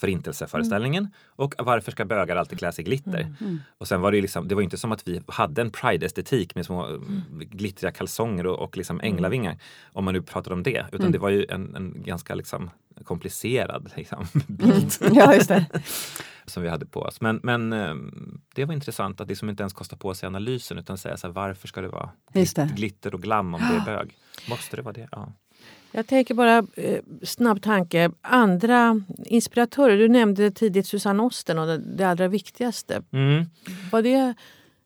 Förintelseföreställningen 0.00 1.02
mm. 1.02 1.12
och 1.26 1.54
varför 1.58 1.92
ska 1.92 2.04
bögar 2.04 2.36
alltid 2.36 2.58
klä 2.58 2.72
sig 2.72 2.84
i 2.84 2.86
glitter? 2.86 3.20
Mm. 3.20 3.34
mm. 3.40 3.58
Och 3.78 3.88
sen 3.88 4.00
var 4.00 4.12
det 4.12 4.20
liksom, 4.20 4.48
det 4.48 4.54
var 4.54 4.62
inte 4.62 4.76
som 4.76 4.92
att 4.92 5.08
vi 5.08 5.20
hade 5.26 5.60
en 5.60 5.70
pride-estetik 5.70 6.54
med 6.54 6.66
små 6.66 6.98
glittriga 7.30 7.92
kalsonger 7.92 8.46
och, 8.46 8.58
och 8.58 8.76
liksom 8.76 9.00
änglavingar. 9.00 9.58
Om 9.92 10.04
man 10.04 10.14
nu 10.14 10.22
pratar 10.22 10.52
om 10.52 10.62
det. 10.62 10.86
Utan 10.92 11.12
det 11.12 11.18
var 11.18 11.30
ju 11.30 11.46
en, 11.48 11.76
en 11.76 12.02
ganska 12.02 12.34
liksom 12.34 12.70
komplicerad 13.04 13.92
liksom, 13.96 14.26
bild. 14.46 14.92
Ja, 15.12 15.34
just 15.34 15.48
det. 15.48 15.66
som 16.46 16.62
vi 16.62 16.68
hade 16.68 16.86
på 16.86 17.00
oss. 17.00 17.20
Men, 17.20 17.40
men 17.42 17.72
eh, 17.72 17.94
det 18.54 18.64
var 18.64 18.74
intressant 18.74 19.20
att 19.20 19.28
det 19.28 19.36
som 19.36 19.50
inte 19.50 19.62
ens 19.62 19.72
kostar 19.72 19.96
på 19.96 20.14
sig 20.14 20.26
analysen 20.26 20.78
utan 20.78 20.98
säga 20.98 21.16
så 21.16 21.26
här, 21.26 21.34
varför 21.34 21.68
ska 21.68 21.80
det 21.80 21.88
vara 21.88 22.10
glitter 22.76 23.14
och 23.14 23.22
glam 23.22 23.54
om 23.54 23.60
det 23.60 23.76
är 23.76 23.84
bög? 23.96 24.16
Måste 24.48 24.76
det 24.76 24.82
vara 24.82 24.92
det? 24.92 25.08
Ja. 25.12 25.32
Jag 25.92 26.06
tänker 26.06 26.34
bara, 26.34 26.58
eh, 26.76 27.00
snabb 27.22 27.62
tanke, 27.62 28.10
andra 28.22 29.00
inspiratörer. 29.24 29.96
Du 29.96 30.08
nämnde 30.08 30.50
tidigt 30.50 30.86
Susanne 30.86 31.22
Osten 31.22 31.58
och 31.58 31.66
det, 31.66 31.78
det 31.78 32.04
allra 32.04 32.28
viktigaste. 32.28 33.02
Mm. 33.12 33.44
Var 33.92 34.02
det 34.02 34.34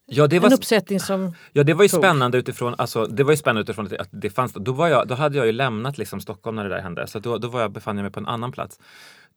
Ja, 0.07 0.27
det 0.27 0.39
var, 0.39 0.47
en 0.47 0.55
uppsättning 0.55 1.01
som 1.01 1.35
Ja, 1.53 1.65
det 1.65 1.75
var 1.75 1.83
ju 1.83 1.89
tog. 1.89 2.01
spännande 2.01 2.39
utifrån, 2.39 2.75
alltså, 2.79 3.07
det 3.07 3.25
var 3.25 3.31
ju 3.31 3.37
spännande 3.37 3.63
utifrån 3.63 3.89
att 3.99 4.09
det 4.11 4.31
fanns, 4.31 4.53
då, 4.53 4.73
var 4.73 4.89
jag, 4.89 5.09
då 5.09 5.15
hade 5.15 5.37
jag 5.37 5.47
ju 5.47 5.53
lämnat 5.53 5.99
liksom 5.99 6.21
Stockholm 6.21 6.57
när 6.57 6.65
det 6.65 6.71
där 6.71 6.81
hände, 6.81 7.07
så 7.07 7.19
då, 7.19 7.39
då 7.39 7.49
var 7.49 7.61
jag, 7.61 7.73
befann 7.73 7.97
jag 7.97 8.03
mig 8.03 8.13
på 8.13 8.21
en 8.21 8.27
annan 8.27 8.53
plats. 8.53 8.81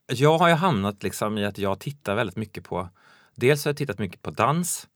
Jag 0.07 0.38
har 0.38 0.49
ju 0.49 0.53
hamnat 0.53 1.03
liksom 1.03 1.38
i 1.38 1.45
att 1.45 1.57
jag 1.57 1.80
tittar 1.80 2.15
väldigt 2.15 2.36
mycket 2.36 2.63
på, 2.63 2.89
dels 3.36 3.65
har 3.65 3.70
jag 3.70 3.78
tittat 3.78 3.99
mycket 3.99 4.22
på 4.22 4.32
dans, 4.32 4.88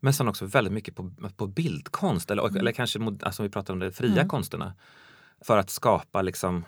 men 0.00 0.14
sen 0.14 0.28
också 0.28 0.44
väldigt 0.46 0.72
mycket 0.72 0.96
på, 0.96 1.12
på 1.36 1.46
bildkonst, 1.46 2.30
eller, 2.30 2.46
mm. 2.46 2.56
eller 2.56 2.72
kanske 2.72 2.98
alltså, 3.22 3.42
vi 3.42 3.48
pratar 3.48 3.74
om 3.74 3.80
de 3.80 3.92
fria 3.92 4.12
mm. 4.12 4.28
konsterna 4.28 4.74
för 5.46 5.58
att 5.58 5.70
skapa 5.70 6.22
liksom 6.22 6.64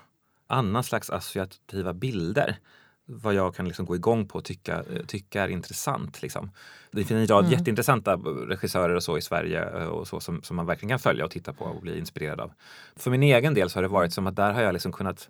annan 0.47 0.83
slags 0.83 1.09
associativa 1.09 1.93
bilder. 1.93 2.57
Vad 3.05 3.33
jag 3.33 3.55
kan 3.55 3.67
liksom 3.67 3.85
gå 3.85 3.95
igång 3.95 4.27
på 4.27 4.37
och 4.37 4.45
tycka, 4.45 4.83
tycka 5.07 5.43
är 5.43 5.47
intressant. 5.47 6.21
Liksom. 6.21 6.51
Det 6.91 7.03
finns 7.03 7.11
en 7.11 7.27
rad 7.27 7.45
mm. 7.45 7.59
jätteintressanta 7.59 8.15
regissörer 8.15 8.95
och 8.95 9.03
så 9.03 9.17
i 9.17 9.21
Sverige 9.21 9.79
eh, 9.79 9.87
och 9.87 10.07
så 10.07 10.19
som, 10.19 10.43
som 10.43 10.55
man 10.55 10.65
verkligen 10.65 10.89
kan 10.89 10.99
följa 10.99 11.25
och 11.25 11.31
titta 11.31 11.53
på 11.53 11.65
och 11.65 11.81
bli 11.81 11.99
inspirerad 11.99 12.39
av. 12.39 12.51
För 12.95 13.11
min 13.11 13.23
egen 13.23 13.53
del 13.53 13.69
så 13.69 13.77
har 13.77 13.81
det 13.81 13.87
varit 13.87 14.13
som 14.13 14.27
att 14.27 14.35
där 14.35 14.53
har 14.53 14.61
jag 14.61 14.73
liksom 14.73 14.91
kunnat 14.91 15.29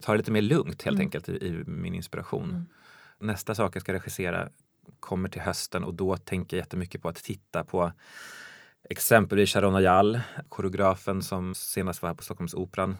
ta 0.00 0.12
det 0.12 0.18
lite 0.18 0.30
mer 0.32 0.42
lugnt 0.42 0.82
helt 0.82 0.94
mm. 0.94 1.06
enkelt 1.06 1.28
i, 1.28 1.32
i, 1.32 1.64
min 1.66 1.94
inspiration. 1.94 2.50
Mm. 2.50 2.66
Nästa 3.18 3.54
sak 3.54 3.76
jag 3.76 3.82
ska 3.82 3.92
regissera 3.92 4.48
kommer 5.00 5.28
till 5.28 5.40
hösten 5.42 5.84
och 5.84 5.94
då 5.94 6.16
tänker 6.16 6.56
jag 6.56 6.62
jättemycket 6.62 7.02
på 7.02 7.08
att 7.08 7.16
titta 7.16 7.64
på 7.64 7.92
Exempelvis 8.90 9.52
Sharon 9.52 9.74
Ayal, 9.74 10.20
koreografen 10.48 11.22
som 11.22 11.54
senast 11.54 12.02
var 12.02 12.08
här 12.08 12.14
på 12.14 12.22
Stockholmsoperan. 12.22 12.96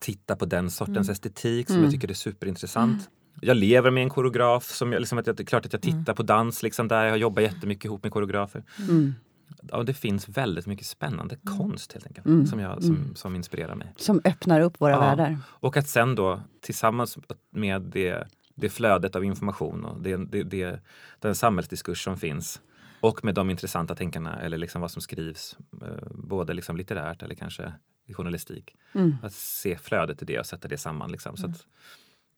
Titta 0.00 0.36
på 0.36 0.44
den 0.44 0.70
sortens 0.70 1.08
mm. 1.08 1.12
estetik 1.12 1.66
som 1.66 1.76
mm. 1.76 1.84
jag 1.84 1.92
tycker 1.92 2.10
är 2.10 2.14
superintressant. 2.14 3.00
Mm. 3.00 3.12
Jag 3.40 3.56
lever 3.56 3.90
med 3.90 4.02
en 4.02 4.10
koreograf, 4.10 4.64
som 4.64 4.92
jag, 4.92 5.00
liksom, 5.00 5.18
att 5.18 5.26
jag, 5.26 5.36
det 5.36 5.42
är 5.42 5.46
klart 5.46 5.66
att 5.66 5.72
jag 5.72 5.86
mm. 5.86 5.98
tittar 5.98 6.14
på 6.14 6.22
dans 6.22 6.62
liksom 6.62 6.88
där. 6.88 7.04
Jag 7.04 7.18
jobbar 7.18 7.42
jättemycket 7.42 7.84
ihop 7.84 8.02
med 8.02 8.12
koreografer. 8.12 8.64
Mm. 8.88 9.14
Ja, 9.62 9.82
det 9.82 9.94
finns 9.94 10.28
väldigt 10.28 10.66
mycket 10.66 10.86
spännande 10.86 11.36
mm. 11.46 11.58
konst 11.58 11.92
helt 11.92 12.06
enkelt 12.06 12.48
som, 12.48 12.60
jag, 12.60 12.82
som, 12.82 13.14
som 13.14 13.36
inspirerar 13.36 13.74
mig. 13.74 13.92
Som 13.96 14.20
öppnar 14.24 14.60
upp 14.60 14.80
våra 14.80 14.92
ja. 14.92 15.00
världar. 15.00 15.38
Och 15.46 15.76
att 15.76 15.88
sen 15.88 16.14
då 16.14 16.40
tillsammans 16.60 17.18
med 17.50 17.82
det, 17.82 18.26
det 18.54 18.68
flödet 18.68 19.16
av 19.16 19.24
information 19.24 19.84
och 19.84 20.02
det, 20.02 20.16
det, 20.16 20.42
det, 20.42 20.80
den 21.18 21.34
samhällsdiskurs 21.34 22.04
som 22.04 22.16
finns 22.16 22.60
och 23.00 23.24
med 23.24 23.34
de 23.34 23.50
intressanta 23.50 23.94
tänkarna 23.94 24.40
eller 24.40 24.58
liksom 24.58 24.80
vad 24.80 24.90
som 24.90 25.02
skrivs, 25.02 25.56
eh, 25.82 26.08
både 26.10 26.54
liksom 26.54 26.76
litterärt 26.76 27.22
eller 27.22 27.34
kanske 27.34 27.72
i 28.06 28.14
journalistik. 28.14 28.74
Mm. 28.94 29.16
Att 29.22 29.32
se 29.32 29.78
flödet 29.78 30.22
i 30.22 30.24
det 30.24 30.38
och 30.38 30.46
sätta 30.46 30.68
det 30.68 30.78
samman. 30.78 31.12
Liksom. 31.12 31.36
Så 31.36 31.46
att, 31.46 31.66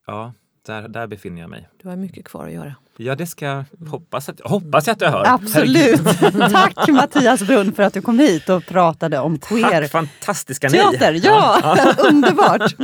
ja, 0.06 0.32
där, 0.66 0.88
där 0.88 1.06
befinner 1.06 1.40
jag 1.40 1.50
mig. 1.50 1.68
Du 1.82 1.88
har 1.88 1.96
mycket 1.96 2.24
kvar 2.24 2.46
att 2.46 2.52
göra. 2.52 2.74
Ja, 2.96 3.14
det 3.14 3.26
ska 3.26 3.46
jag 3.46 3.64
hoppas 3.88 4.28
att, 4.28 4.40
hoppas 4.40 4.88
att 4.88 5.00
jag 5.00 5.10
hör. 5.10 5.24
Absolut! 5.26 6.04
Tack 6.52 6.88
Mattias 6.88 7.42
Brunn 7.46 7.72
för 7.72 7.82
att 7.82 7.94
du 7.94 8.02
kom 8.02 8.18
hit 8.18 8.48
och 8.48 8.66
pratade 8.66 9.18
om 9.18 9.38
queer 9.38 9.82
Tack 9.82 9.90
fantastiska 9.90 10.68
teater. 10.68 11.12
Ni. 11.12 11.18
Ja, 11.18 11.60
ja. 11.62 11.94
underbart! 12.08 12.74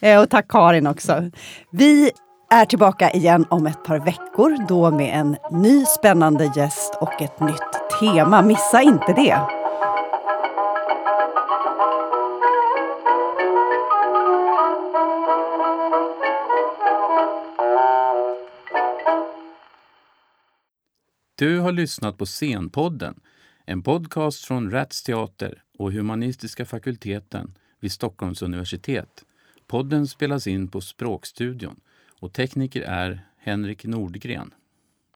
Eh, 0.00 0.20
och 0.20 0.30
tack 0.30 0.48
Karin 0.48 0.86
också. 0.86 1.30
Vi 1.70 2.10
är 2.50 2.64
tillbaka 2.64 3.10
igen 3.10 3.46
om 3.50 3.66
ett 3.66 3.84
par 3.84 3.98
veckor, 3.98 4.66
då 4.68 4.90
med 4.90 5.20
en 5.20 5.36
ny 5.50 5.84
spännande 5.84 6.52
gäst 6.56 6.94
och 7.00 7.22
ett 7.22 7.40
nytt 7.40 8.00
tema. 8.00 8.42
Missa 8.42 8.82
inte 8.82 9.12
det! 9.12 9.40
Du 21.34 21.58
har 21.58 21.72
lyssnat 21.72 22.18
på 22.18 22.26
Scenpodden, 22.26 23.20
en 23.64 23.82
podcast 23.82 24.44
från 24.44 24.70
Rats 24.70 25.02
Teater 25.02 25.62
och 25.78 25.92
Humanistiska 25.92 26.66
fakulteten 26.66 27.54
vid 27.80 27.92
Stockholms 27.92 28.42
universitet. 28.42 29.24
Podden 29.66 30.06
spelas 30.06 30.46
in 30.46 30.68
på 30.68 30.80
Språkstudion 30.80 31.80
och 32.20 32.32
tekniker 32.32 32.82
är 32.82 33.20
Henrik 33.38 33.84
Nordgren. 33.84 34.54